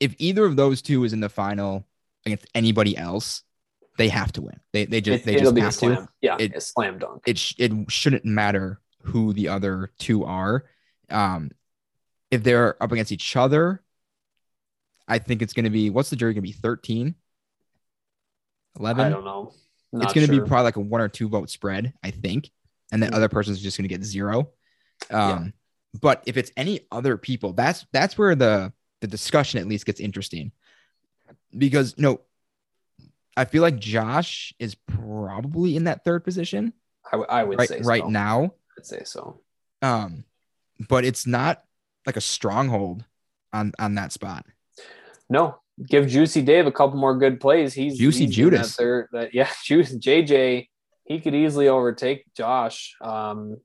if 0.00 0.14
either 0.18 0.44
of 0.44 0.56
those 0.56 0.82
two 0.82 1.04
is 1.04 1.12
in 1.12 1.20
the 1.20 1.28
final 1.28 1.86
against 2.26 2.46
anybody 2.54 2.96
else, 2.96 3.42
they 3.96 4.08
have 4.08 4.32
to 4.32 4.42
win. 4.42 4.60
They 4.72 4.84
they 4.84 5.00
just 5.00 5.22
it, 5.22 5.26
they 5.26 5.36
just 5.36 5.56
have 5.56 5.74
slam. 5.74 5.96
to. 5.96 6.08
Yeah, 6.20 6.36
it, 6.38 6.54
a 6.54 6.60
slam 6.60 6.98
dunk. 6.98 7.22
It 7.26 7.38
sh- 7.38 7.54
it 7.58 7.72
shouldn't 7.90 8.24
matter 8.24 8.80
who 9.02 9.32
the 9.32 9.48
other 9.48 9.92
two 9.98 10.24
are. 10.24 10.64
Um, 11.10 11.50
if 12.30 12.42
they're 12.42 12.80
up 12.82 12.92
against 12.92 13.12
each 13.12 13.36
other, 13.36 13.82
I 15.06 15.18
think 15.18 15.42
it's 15.42 15.52
going 15.52 15.64
to 15.64 15.70
be 15.70 15.90
what's 15.90 16.10
the 16.10 16.16
jury 16.16 16.34
going 16.34 16.42
to 16.42 16.48
be 16.48 16.52
13 16.52 17.14
11 18.78 19.04
I 19.04 19.08
don't 19.08 19.24
know 19.24 19.52
not 19.92 20.04
it's 20.04 20.14
going 20.14 20.26
to 20.26 20.32
sure. 20.32 20.44
be 20.44 20.48
probably 20.48 20.64
like 20.64 20.76
a 20.76 20.80
one 20.80 21.00
or 21.00 21.08
two 21.08 21.28
vote 21.28 21.50
spread, 21.50 21.92
I 22.02 22.10
think, 22.10 22.50
and 22.92 23.02
then 23.02 23.10
mm-hmm. 23.10 23.16
other 23.16 23.28
person's 23.28 23.60
just 23.60 23.76
going 23.76 23.88
to 23.88 23.94
get 23.94 24.04
zero. 24.04 24.50
Um, 25.10 25.44
yeah. 25.44 25.50
But 26.00 26.22
if 26.26 26.36
it's 26.36 26.52
any 26.56 26.80
other 26.92 27.16
people, 27.16 27.52
that's 27.52 27.86
that's 27.92 28.18
where 28.18 28.34
the 28.34 28.72
the 29.00 29.06
discussion 29.06 29.60
at 29.60 29.66
least 29.66 29.86
gets 29.86 30.00
interesting, 30.00 30.52
because 31.56 31.94
you 31.96 32.02
know 32.02 32.20
I 33.36 33.44
feel 33.44 33.62
like 33.62 33.78
Josh 33.78 34.52
is 34.58 34.74
probably 34.74 35.76
in 35.76 35.84
that 35.84 36.04
third 36.04 36.24
position 36.24 36.72
I, 37.06 37.10
w- 37.12 37.28
I 37.28 37.44
would 37.44 37.58
right 37.58 37.68
say 37.68 37.80
right 37.80 38.06
now. 38.06 38.54
I'd 38.76 38.86
say 38.86 39.02
so. 39.04 39.40
Um, 39.80 40.24
but 40.88 41.04
it's 41.04 41.26
not 41.26 41.62
like 42.06 42.16
a 42.16 42.20
stronghold 42.20 43.04
on 43.52 43.72
on 43.78 43.94
that 43.94 44.12
spot. 44.12 44.44
No, 45.30 45.60
give 45.86 46.08
Juicy 46.08 46.42
Dave 46.42 46.66
a 46.66 46.72
couple 46.72 46.98
more 46.98 47.16
good 47.16 47.40
plays. 47.40 47.74
He's 47.74 47.98
Juicy 47.98 48.26
he's 48.26 48.34
Judas. 48.34 48.76
That 48.76 48.82
third, 48.82 49.08
that, 49.12 49.34
yeah, 49.34 49.50
Juice 49.64 49.94
JJ. 49.94 50.68
He 51.04 51.20
could 51.20 51.34
easily 51.34 51.68
overtake 51.68 52.24
Josh. 52.34 52.94
Um, 53.00 53.56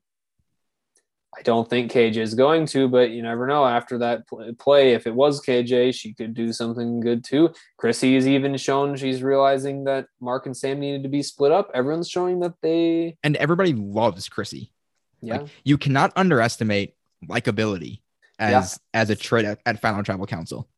I 1.36 1.42
don't 1.42 1.68
think 1.68 1.90
KJ 1.90 2.16
is 2.18 2.34
going 2.34 2.66
to, 2.66 2.88
but 2.88 3.10
you 3.10 3.22
never 3.22 3.46
know. 3.46 3.64
After 3.64 3.98
that 3.98 4.22
play, 4.58 4.94
if 4.94 5.06
it 5.06 5.14
was 5.14 5.44
KJ, 5.44 5.94
she 5.94 6.14
could 6.14 6.32
do 6.32 6.52
something 6.52 7.00
good 7.00 7.24
too. 7.24 7.52
Chrissy 7.76 8.14
has 8.14 8.28
even 8.28 8.56
shown 8.56 8.96
she's 8.96 9.22
realizing 9.22 9.84
that 9.84 10.06
Mark 10.20 10.46
and 10.46 10.56
Sam 10.56 10.78
needed 10.78 11.02
to 11.02 11.08
be 11.08 11.22
split 11.22 11.52
up. 11.52 11.70
Everyone's 11.74 12.08
showing 12.08 12.40
that 12.40 12.54
they, 12.62 13.16
And 13.22 13.36
everybody 13.36 13.72
loves 13.72 14.28
Chrissy. 14.28 14.72
yeah, 15.20 15.38
Like, 15.38 15.48
you 15.64 15.76
cannot 15.76 16.12
underestimate 16.16 16.94
likability 17.26 18.00
as 18.38 18.78
as 18.92 19.10
a 19.10 19.16
trait 19.16 19.44
at, 19.44 19.60
at 19.66 19.80
Final 19.80 20.02
Tribal 20.02 20.26
Council. 20.26 20.68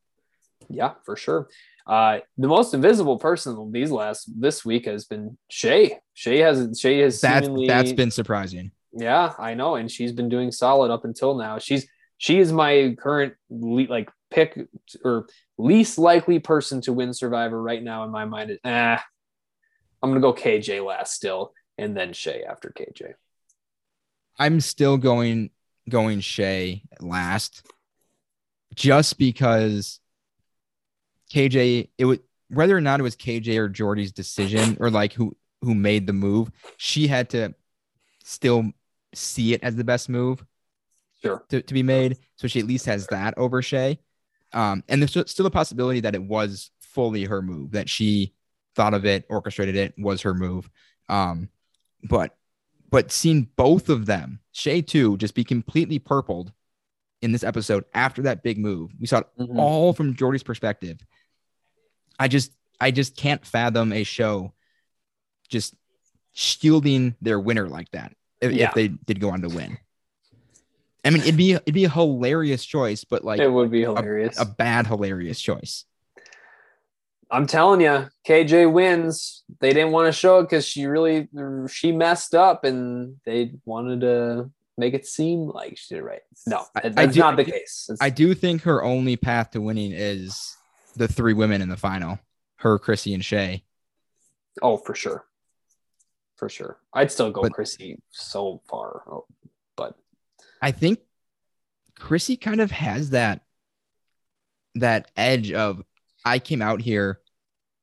Yeah, 0.69 0.95
for 1.05 1.17
sure. 1.17 1.49
Uh, 1.87 2.19
the 2.37 2.49
most 2.49 2.75
invisible 2.75 3.19
person 3.19 3.71
these 3.71 3.91
last 3.91 4.29
this 4.41 4.65
week 4.65 4.87
has 4.87 5.05
been 5.05 5.39
Shay. 5.49 5.99
Shay 6.15 6.39
hasn't. 6.39 6.77
Shay 6.77 6.99
has 7.01 7.21
That's 7.21 7.47
seemingly 7.47 7.69
that's 7.69 7.93
been 7.93 8.11
surprising. 8.11 8.73
yeah, 8.93 9.35
I 9.39 9.55
know, 9.55 9.77
and 9.77 9.91
she's 9.91 10.13
been 10.13 10.29
doing 10.29 10.51
solid 10.51 10.91
up 10.91 11.05
until 11.05 11.37
now. 11.37 11.59
She's 11.59 11.87
she 12.19 12.39
is 12.39 12.51
my 12.53 12.97
current 12.99 13.35
le- 13.51 13.87
like 13.89 14.11
pick 14.31 14.59
or 15.05 15.29
least 15.59 15.97
likely 15.99 16.41
person 16.41 16.81
to 16.83 16.93
win 16.93 17.15
Survivor 17.15 17.63
right 17.63 17.83
now 17.83 18.03
in 18.05 18.11
my 18.11 18.25
mind. 18.25 18.59
Ah, 18.65 19.05
I'm 20.03 20.11
gonna 20.11 20.21
go 20.21 20.33
KJ 20.35 20.85
last 20.85 21.15
still, 21.15 21.53
and 21.79 21.97
then 21.97 22.13
Shay 22.13 22.43
after 22.43 22.71
KJ. 22.77 23.13
I'm 24.39 24.61
still 24.61 24.97
going 24.97 25.51
going 25.89 26.19
Shay 26.21 26.83
last, 27.01 27.65
just 28.75 29.19
because 29.19 30.01
KJ. 31.33 31.89
It 31.99 32.05
would 32.05 32.21
whether 32.49 32.77
or 32.77 32.81
not 32.81 33.01
it 33.01 33.03
was 33.03 33.17
KJ 33.17 33.57
or 33.59 33.69
Jordy's 33.69 34.13
decision 34.13 34.77
or 34.81 34.91
like 34.91 35.13
who 35.13 35.37
who 35.63 35.75
made 35.75 36.07
the 36.07 36.13
move. 36.13 36.51
She 36.77 37.07
had 37.07 37.31
to 37.31 37.55
still 38.25 38.71
see 39.15 39.55
it 39.55 39.63
as 39.63 39.77
the 39.77 39.85
best 39.85 40.09
move 40.09 40.45
Sure. 41.23 41.45
to, 41.49 41.63
to 41.63 41.75
be 41.75 41.83
made, 41.83 42.19
so 42.37 42.47
she 42.47 42.61
at 42.61 42.67
least 42.67 42.87
has 42.87 43.07
that 43.09 43.35
over 43.39 43.63
Shay. 43.63 43.99
Um, 44.53 44.85
and 44.89 45.01
there's 45.03 45.31
still 45.31 45.47
a 45.47 45.51
possibility 45.51 46.01
that 46.01 46.15
it 46.15 46.23
was 46.23 46.71
fully 46.81 47.25
her 47.25 47.41
move 47.43 47.73
that 47.73 47.89
she 47.89 48.35
thought 48.75 48.95
of 48.95 49.05
it, 49.07 49.25
orchestrated 49.31 49.75
it, 49.77 49.95
was 49.99 50.21
her 50.23 50.35
move. 50.35 50.69
Um, 51.09 51.49
but 52.09 52.37
but 52.91 53.11
seeing 53.11 53.49
both 53.57 53.89
of 53.89 54.07
them, 54.07 54.41
Shay 54.53 54.83
too, 54.83 55.17
just 55.17 55.35
be 55.35 55.43
completely 55.45 55.99
purpled 55.99 56.53
in 57.23 57.33
this 57.33 57.43
episode 57.43 57.85
after 57.95 58.23
that 58.23 58.43
big 58.45 58.59
move. 58.59 58.93
We 59.01 59.07
saw 59.07 59.19
it 59.21 59.27
Mhm. 59.41 59.59
all 59.59 59.93
from 59.93 60.15
Jordy's 60.15 60.43
perspective. 60.45 60.99
I 62.19 62.29
just 62.29 62.53
I 62.81 62.91
just 62.91 63.17
can't 63.17 63.45
fathom 63.45 63.93
a 63.93 64.05
show 64.05 64.53
just 65.49 65.75
shielding 66.33 67.15
their 67.23 67.41
winner 67.41 67.69
like 67.69 67.91
that 67.93 68.13
if, 68.41 68.53
Yeah. 68.53 68.69
if 68.69 68.75
they 68.75 68.89
did 68.89 69.21
go 69.21 69.31
on 69.31 69.43
to 69.43 69.49
win. 69.49 69.79
I 71.05 71.11
mean, 71.11 71.23
it'd 71.23 71.37
be 71.37 71.53
it'd 71.53 71.73
be 71.75 71.85
a 71.85 71.89
hilarious 71.91 72.65
choice, 72.65 73.05
but 73.05 73.25
like 73.25 73.39
it 73.41 73.49
would 73.51 73.71
be 73.71 73.83
hilarious. 73.83 74.39
a 74.41 74.45
bad 74.45 74.87
hilarious 74.87 75.41
choice. 75.41 75.85
I'm 77.31 77.47
telling 77.47 77.81
you, 77.81 78.07
KJ 78.27 78.73
wins. 78.73 79.43
They 79.61 79.73
didn't 79.73 79.91
want 79.93 80.07
to 80.07 80.13
show 80.13 80.39
it 80.39 80.43
because 80.45 80.67
she 80.67 80.87
really 80.87 81.29
she 81.71 81.93
messed 81.93 82.35
up, 82.35 82.65
and 82.65 83.17
they 83.25 83.53
wanted 83.65 84.01
to 84.03 84.51
make 84.79 84.95
it 84.95 85.07
seem 85.07 85.49
like 85.49 85.77
she 85.79 85.95
did 85.95 86.03
right. 86.03 86.21
No, 86.47 86.65
I- 86.75 86.81
that's 86.89 86.97
I 86.99 87.07
do- 87.07 87.21
not 87.21 87.37
the 87.37 87.45
case. 87.45 87.87
It's- 87.89 87.99
I 88.01 88.11
do 88.11 88.35
think 88.35 88.63
her 88.63 88.83
only 88.85 89.17
path 89.17 89.53
to 89.53 89.61
winning 89.61 89.93
is 89.93 90.57
the 90.97 91.09
three 91.09 91.33
women 91.35 91.61
in 91.63 91.69
the 91.69 91.77
final, 91.77 92.19
her, 92.57 92.79
Chrissy, 92.79 93.15
and 93.15 93.25
Shay. 93.25 93.63
oh, 94.63 94.77
for 94.79 94.95
sure, 94.95 95.25
for 96.37 96.49
sure. 96.49 96.79
I'd 96.93 97.13
still 97.13 97.31
go 97.31 97.43
But- 97.43 97.53
Chrissy 97.53 98.01
so 98.11 98.63
far, 98.69 99.03
but 99.77 99.95
I 100.63 100.73
think 100.73 101.01
Chrissy 101.99 102.37
kind 102.37 102.61
of 102.61 102.71
has 102.71 103.11
that 103.11 103.43
that 104.77 105.11
edge 105.17 105.53
of 105.53 105.83
I 106.25 106.39
came 106.39 106.61
out 106.61 106.81
here, 106.81 107.21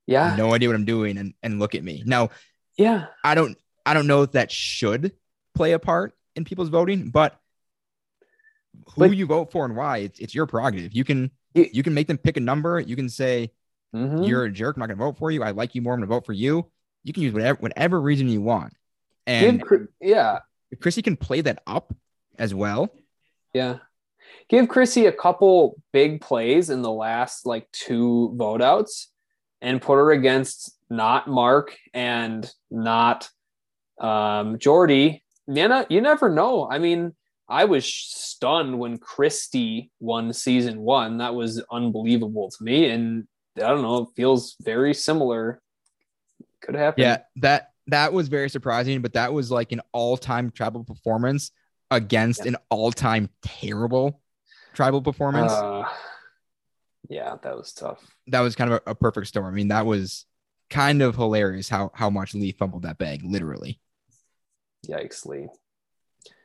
yeah, 0.05 0.35
no 0.35 0.53
idea 0.53 0.69
what 0.69 0.75
I'm 0.75 0.85
doing, 0.85 1.17
and 1.17 1.33
and 1.41 1.59
look 1.59 1.75
at 1.75 1.83
me. 1.83 2.03
Now 2.05 2.29
yeah, 2.77 3.07
I 3.23 3.35
don't 3.35 3.57
I 3.85 3.93
don't 3.93 4.07
know 4.07 4.23
if 4.23 4.31
that 4.33 4.51
should 4.51 5.13
play 5.55 5.73
a 5.73 5.79
part 5.79 6.15
in 6.35 6.43
people's 6.45 6.69
voting, 6.69 7.09
but 7.09 7.39
who 8.95 9.07
But- 9.07 9.15
you 9.17 9.25
vote 9.27 9.51
for 9.51 9.65
and 9.65 9.75
why, 9.75 9.99
it's, 9.99 10.19
it's 10.19 10.33
your 10.35 10.47
prerogative. 10.47 10.93
You 10.93 11.03
can 11.03 11.29
You- 11.53 11.69
you 11.71 11.83
can 11.83 11.93
make 11.93 12.07
them 12.07 12.17
pick 12.17 12.37
a 12.37 12.39
number. 12.39 12.79
You 12.79 12.95
can 12.95 13.09
say 13.09 13.51
Mhm. 13.93 14.27
you're 14.27 14.45
a 14.45 14.51
jerk. 14.51 14.75
I'm 14.75 14.79
not 14.81 14.87
gonna 14.87 14.97
vote 15.03 15.17
for 15.17 15.31
you. 15.31 15.43
I 15.43 15.51
like 15.51 15.75
you 15.75 15.81
more. 15.81 15.93
I'm 15.93 15.99
gonna 15.99 16.07
vote 16.07 16.25
for 16.25 16.33
you. 16.33 16.69
You 17.03 17.13
can 17.13 17.23
use 17.23 17.33
whatever 17.33 17.59
whatever 17.61 18.01
reason 18.01 18.27
you 18.27 18.41
want. 18.41 18.73
And 19.27 19.59
Give, 19.61 19.87
yeah, 20.01 20.39
Chrissy 20.81 21.01
can 21.01 21.15
play 21.17 21.41
that 21.41 21.61
up 21.67 21.93
as 22.39 22.53
well. 22.55 22.89
Yeah. 23.53 23.79
Give 24.49 24.67
Chrissy 24.67 25.05
a 25.05 25.11
couple 25.11 25.81
big 25.91 26.21
plays 26.21 26.69
in 26.69 26.81
the 26.81 26.91
last 26.91 27.45
like 27.45 27.71
two 27.71 28.33
vote 28.35 28.61
outs 28.61 29.09
and 29.61 29.81
put 29.81 29.95
her 29.95 30.11
against 30.11 30.75
not 30.89 31.27
Mark 31.27 31.77
and 31.93 32.51
not 32.71 33.29
um 33.99 34.57
Jordy. 34.59 35.23
Know, 35.45 35.85
you 35.89 36.01
never 36.01 36.29
know. 36.29 36.69
I 36.69 36.79
mean, 36.79 37.13
I 37.49 37.65
was 37.65 37.85
stunned 37.85 38.79
when 38.79 38.97
Kristie 38.97 39.89
won 39.99 40.31
season 40.33 40.79
one. 40.79 41.17
That 41.17 41.35
was 41.35 41.61
unbelievable 41.71 42.49
to 42.49 42.63
me. 42.63 42.89
And 42.89 43.27
I 43.57 43.61
don't 43.67 43.81
know, 43.81 44.03
it 44.03 44.09
feels 44.15 44.55
very 44.61 44.93
similar. 44.93 45.61
Could 46.61 46.75
happen. 46.75 47.03
Yeah, 47.03 47.17
that 47.37 47.71
that 47.87 48.13
was 48.13 48.29
very 48.29 48.49
surprising, 48.49 49.01
but 49.01 49.13
that 49.13 49.33
was 49.33 49.51
like 49.51 49.73
an 49.73 49.81
all-time 49.91 50.51
tribal 50.51 50.85
performance 50.85 51.51
against 51.91 52.41
Yeah. 52.41 52.49
an 52.51 52.57
all-time 52.69 53.29
terrible 53.41 54.21
tribal 54.73 55.01
performance. 55.01 55.51
Uh, 55.51 55.83
yeah, 57.09 57.35
that 57.43 57.57
was 57.57 57.73
tough. 57.73 57.99
that 58.27 58.39
was 58.39 58.55
kind 58.55 58.71
of 58.71 58.81
a, 58.87 58.91
a 58.91 58.95
perfect 58.95 59.27
storm. 59.27 59.45
I 59.45 59.51
mean, 59.51 59.67
that 59.67 59.85
was 59.85 60.25
kind 60.69 61.01
of 61.01 61.15
hilarious 61.15 61.67
how 61.67 61.91
how 61.93 62.09
much 62.09 62.33
Lee 62.33 62.53
fumbled 62.53 62.83
that 62.83 62.97
bag, 62.97 63.21
literally. 63.25 63.81
Yikes, 64.87 65.25
Lee. 65.25 65.49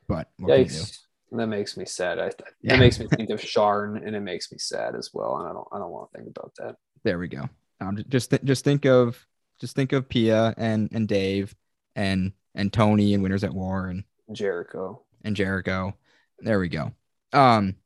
But 0.09 0.29
what 0.39 0.49
can 0.49 0.65
do? 0.65 0.73
Yikes. 0.73 0.99
That 1.33 1.47
makes 1.47 1.77
me 1.77 1.85
sad. 1.85 2.19
I, 2.19 2.31
Yeah. 2.63 2.75
It 2.75 2.79
makes 2.79 2.99
me 2.99 3.07
think 3.07 3.29
of 3.31 3.41
Sharn, 3.41 4.05
and 4.07 4.17
it 4.17 4.21
makes 4.21 4.51
me 4.51 4.57
sad 4.59 4.95
as 4.95 5.11
well. 5.13 5.37
And 5.37 5.49
I 5.49 5.53
don't, 5.53 5.69
I 5.73 5.79
don't 5.79 5.91
want 5.91 6.11
to 6.11 6.19
think 6.19 6.35
about 6.35 6.53
that. 6.59 6.77
There 7.05 7.19
we 7.19 7.29
go. 7.29 7.49
Um, 7.81 8.03
just 8.09 8.31
th- 8.31 8.43
just 8.45 8.65
think 8.65 8.87
of 8.87 9.25
just 9.61 9.77
think 9.77 9.93
of 9.93 10.09
Pia 10.09 10.55
and 10.57 10.89
and 10.93 11.07
Dave 11.07 11.55
and 11.95 12.33
and 12.55 12.73
Tony 12.73 13.13
and 13.15 13.23
Winners 13.23 13.45
at 13.45 13.53
War 13.53 13.89
and 13.89 14.05
Jericho. 14.33 15.03
and 15.23 15.37
Jericho. 15.37 15.95
There 16.41 16.59
we 16.59 16.69
go. 16.69 16.93
Um. 17.33 17.77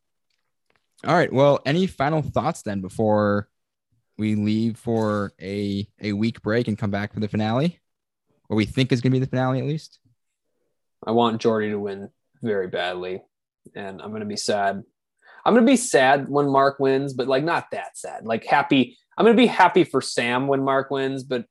All 1.05 1.15
right. 1.15 1.33
Well, 1.33 1.59
any 1.67 1.89
final 1.89 2.23
thoughts 2.23 2.63
then 2.63 2.81
before 2.81 3.49
we 4.17 4.37
leave 4.37 4.77
for 4.77 5.33
a 5.41 5.87
a 6.01 6.13
week 6.13 6.41
break 6.43 6.69
and 6.69 6.79
come 6.79 6.93
back 6.93 7.13
for 7.13 7.21
the 7.21 7.29
finale? 7.29 7.81
What 8.47 8.57
we 8.57 8.67
think 8.67 8.93
is 8.93 9.01
going 9.01 9.11
to 9.13 9.17
be 9.19 9.25
the 9.25 9.31
finale, 9.31 9.59
at 9.59 9.67
least. 9.67 9.99
I 11.07 11.13
want 11.13 11.41
Jordy 11.41 11.71
to 11.71 11.79
win 11.79 12.11
very 12.43 12.69
badly, 12.69 13.23
and 13.75 14.01
I'm 14.01 14.13
gonna 14.13 14.25
be 14.25 14.37
sad. 14.37 14.83
I'm 15.45 15.55
gonna 15.55 15.67
be 15.67 15.77
sad 15.77 16.29
when 16.29 16.49
Mark 16.49 16.79
wins, 16.79 17.15
but 17.15 17.29
like 17.29 17.45
not 17.45 17.71
that 17.73 17.97
sad. 17.99 18.25
Like 18.25 18.45
happy. 18.45 18.97
I'm 19.17 19.25
gonna 19.25 19.37
be 19.37 19.47
happy 19.47 19.85
for 19.85 20.01
Sam 20.01 20.47
when 20.47 20.63
Mark 20.65 20.91
wins, 20.91 21.23
but 21.25 21.45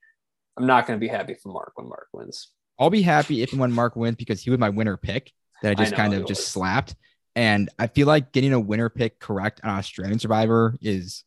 I'm 0.57 0.65
not 0.67 0.87
gonna 0.87 0.99
be 0.99 1.07
happy 1.07 1.35
for 1.35 1.49
Mark 1.49 1.73
when 1.75 1.87
Mark 1.89 2.07
wins. 2.13 2.49
I'll 2.79 2.89
be 2.89 3.01
happy 3.01 3.43
if 3.43 3.51
and 3.51 3.61
when 3.61 3.71
Mark 3.71 3.95
wins 3.95 4.15
because 4.15 4.41
he 4.41 4.49
was 4.49 4.59
my 4.59 4.69
winner 4.69 4.97
pick 4.97 5.31
that 5.61 5.69
I 5.69 5.71
I 5.71 5.75
just 5.75 5.91
know 5.91 5.97
kind 5.97 6.13
of 6.13 6.25
just 6.25 6.41
was. 6.41 6.47
slapped. 6.47 6.95
And 7.35 7.69
I 7.79 7.87
feel 7.87 8.07
like 8.07 8.31
getting 8.33 8.53
a 8.53 8.59
winner 8.59 8.89
pick 8.89 9.19
correct 9.19 9.61
on 9.63 9.69
Australian 9.77 10.19
Survivor 10.19 10.75
is 10.81 11.23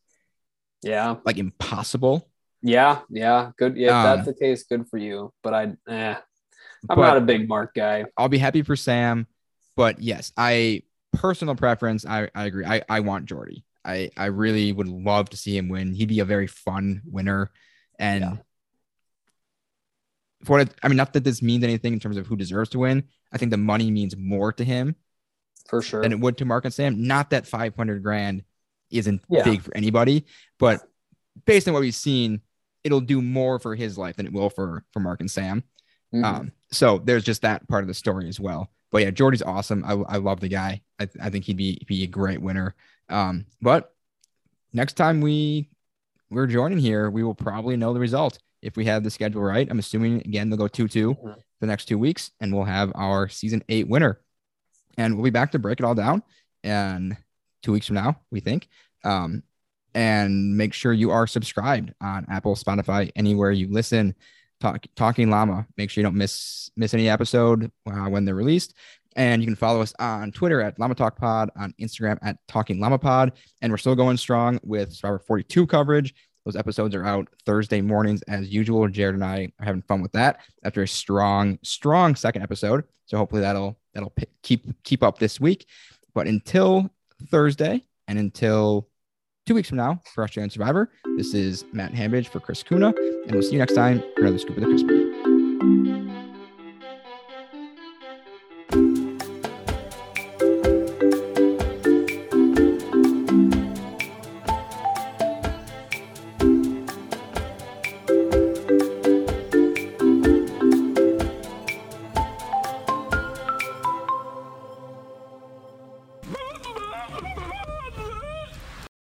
Yeah, 0.83 1.15
like 1.25 1.37
impossible. 1.37 2.29
yeah, 2.61 3.01
yeah. 3.09 3.51
Good. 3.57 3.77
Yeah, 3.77 3.89
if 3.89 3.93
Um, 3.95 4.17
that's 4.17 4.27
the 4.27 4.33
case, 4.33 4.63
good 4.65 4.87
for 4.89 4.97
you. 4.97 5.33
But 5.43 5.53
I, 5.53 5.73
eh, 5.87 6.15
I'm 6.89 6.95
But- 6.97 7.01
not 7.01 7.17
a 7.17 7.21
big 7.21 7.47
Mark 7.47 7.73
guy. 7.73 8.05
I'll 8.17 8.29
be 8.29 8.37
happy 8.37 8.61
for 8.61 8.75
Sam, 8.75 9.27
but 9.75 10.01
yes, 10.01 10.31
I 10.37 10.83
personal 11.13 11.55
preference. 11.55 12.05
I, 12.05 12.29
I 12.35 12.45
agree. 12.45 12.65
I, 12.65 12.83
I 12.89 12.99
want 13.01 13.25
Jordy. 13.25 13.63
I, 13.83 14.09
I 14.17 14.25
really 14.25 14.71
would 14.73 14.87
love 14.87 15.29
to 15.29 15.37
see 15.37 15.55
him 15.57 15.69
win. 15.69 15.93
He'd 15.93 16.07
be 16.09 16.19
a 16.19 16.25
very 16.25 16.47
fun 16.47 17.01
winner. 17.05 17.51
And 17.99 18.21
Yeah. 18.23 18.35
for 20.43 20.57
what 20.57 20.73
I 20.83 20.87
mean, 20.87 20.97
not 20.97 21.13
that 21.13 21.23
this 21.23 21.41
means 21.41 21.63
anything 21.63 21.93
in 21.93 21.99
terms 21.99 22.17
of 22.17 22.27
who 22.27 22.35
deserves 22.35 22.69
to 22.71 22.79
win. 22.79 23.03
I 23.31 23.37
think 23.37 23.51
the 23.51 23.57
money 23.57 23.91
means 23.91 24.15
more 24.17 24.51
to 24.53 24.63
him 24.63 24.95
For 25.67 25.81
sure. 25.81 26.01
than 26.01 26.11
it 26.11 26.19
would 26.19 26.37
to 26.37 26.45
Mark 26.45 26.65
and 26.65 26.73
Sam. 26.73 27.07
Not 27.07 27.29
that 27.31 27.47
500 27.47 28.01
grand 28.03 28.43
isn't 28.91 29.21
Yeah. 29.29 29.43
big 29.43 29.61
for 29.61 29.75
anybody, 29.75 30.25
but 30.59 30.81
based 31.45 31.67
on 31.67 31.73
what 31.73 31.81
we've 31.81 31.95
seen, 31.95 32.41
it'll 32.83 33.01
do 33.01 33.21
more 33.21 33.59
for 33.59 33.75
his 33.75 33.97
life 33.97 34.15
than 34.17 34.25
it 34.25 34.33
will 34.33 34.49
for 34.49 34.83
for 34.93 34.99
Mark 34.99 35.19
and 35.19 35.29
Sam. 35.31 35.63
Mhm. 36.13 36.23
Um, 36.23 36.51
so 36.75 36.99
there's 36.99 37.23
just 37.23 37.41
that 37.43 37.67
part 37.67 37.83
of 37.83 37.87
the 37.87 37.93
story 37.93 38.27
as 38.27 38.39
well. 38.39 38.69
But 38.91 39.01
yeah, 39.03 39.11
Jordy's 39.11 39.41
awesome. 39.41 39.83
I, 39.85 39.93
I 39.93 40.17
love 40.17 40.39
the 40.39 40.47
guy. 40.47 40.81
I, 40.99 41.07
I 41.21 41.29
think 41.29 41.45
he'd 41.45 41.57
be 41.57 41.79
be 41.87 42.03
a 42.03 42.07
great 42.07 42.41
winner. 42.41 42.75
Um, 43.09 43.45
but 43.61 43.93
next 44.73 44.93
time 44.93 45.21
we 45.21 45.69
we're 46.29 46.47
joining 46.47 46.77
here, 46.79 47.09
we 47.09 47.23
will 47.23 47.35
probably 47.35 47.77
know 47.77 47.93
the 47.93 47.99
result 47.99 48.39
if 48.61 48.75
we 48.77 48.85
have 48.85 49.03
the 49.03 49.09
schedule 49.11 49.41
right. 49.41 49.67
I'm 49.69 49.79
assuming 49.79 50.17
again 50.21 50.49
they'll 50.49 50.57
go 50.57 50.67
two 50.67 50.87
two 50.87 51.13
Mhm. 51.15 51.35
the 51.61 51.67
next 51.67 51.85
two 51.85 51.97
weeks, 51.99 52.31
and 52.39 52.53
we'll 52.53 52.63
have 52.65 52.91
our 52.95 53.27
season 53.29 53.63
eight 53.69 53.87
winner. 53.87 54.19
And 54.97 55.15
we'll 55.15 55.23
be 55.25 55.29
back 55.29 55.51
to 55.51 55.59
break 55.59 55.79
it 55.79 55.85
all 55.85 55.95
down. 55.95 56.23
And 56.63 57.17
two 57.63 57.73
weeks 57.73 57.87
from 57.87 57.95
now, 57.95 58.19
we 58.31 58.39
think. 58.39 58.69
Um, 59.03 59.43
and 59.93 60.57
make 60.57 60.73
sure 60.73 60.93
you 60.93 61.11
are 61.11 61.27
subscribed 61.27 61.93
on 62.01 62.25
Apple, 62.29 62.55
Spotify, 62.55 63.11
anywhere 63.15 63.51
you 63.51 63.67
listen. 63.71 64.15
Talk, 64.59 64.85
Talking 64.95 65.29
Llama. 65.29 65.67
Make 65.77 65.89
sure 65.89 66.01
you 66.01 66.05
don't 66.05 66.15
miss 66.15 66.69
miss 66.75 66.93
any 66.93 67.09
episode 67.09 67.71
uh, 67.87 68.05
when 68.05 68.25
they're 68.25 68.35
released. 68.35 68.73
And 69.15 69.41
you 69.41 69.47
can 69.47 69.55
follow 69.55 69.81
us 69.81 69.93
on 69.97 70.31
Twitter 70.31 70.61
at 70.61 70.77
Llama 70.77 70.95
Talk 70.95 71.17
Pod, 71.17 71.49
on 71.55 71.73
Instagram 71.79 72.17
at 72.21 72.37
Talking 72.47 72.79
Llama 72.79 72.99
Pod. 72.99 73.31
And 73.61 73.71
we're 73.71 73.77
still 73.77 73.95
going 73.95 74.17
strong 74.17 74.59
with 74.63 74.91
Survivor 74.93 75.19
42 75.19 75.67
coverage. 75.67 76.13
Those 76.45 76.55
episodes 76.55 76.93
are 76.93 77.05
out 77.05 77.27
Thursday 77.45 77.81
mornings 77.81 78.21
as 78.23 78.49
usual. 78.49 78.87
Jared 78.87 79.15
and 79.15 79.23
I 79.23 79.51
are 79.59 79.65
having 79.65 79.81
fun 79.81 80.01
with 80.01 80.11
that 80.11 80.41
after 80.63 80.83
a 80.83 80.87
strong, 80.87 81.57
strong 81.63 82.15
second 82.15 82.43
episode. 82.43 82.83
So 83.05 83.17
hopefully 83.17 83.41
that'll 83.41 83.79
that'll 83.93 84.11
p- 84.11 84.27
keep 84.43 84.67
keep 84.83 85.01
up 85.01 85.17
this 85.17 85.39
week. 85.39 85.65
But 86.13 86.27
until 86.27 86.89
Thursday 87.29 87.83
and 88.07 88.19
until 88.19 88.89
two 89.45 89.53
weeks 89.53 89.69
from 89.69 89.77
now 89.77 90.01
for 90.05 90.23
Australian 90.23 90.49
Survivor, 90.49 90.89
this 91.17 91.35
is 91.35 91.65
Matt 91.71 91.93
Hambidge 91.93 92.27
for 92.27 92.39
Chris 92.39 92.63
Kuna, 92.63 92.87
and 92.87 93.31
we'll 93.31 93.43
see 93.43 93.51
you 93.53 93.59
next 93.59 93.75
time 93.75 94.01
for 94.15 94.21
another 94.21 94.39
scoop 94.39 94.57
of 94.57 94.63
the 94.63 94.67
crispy. 94.67 96.04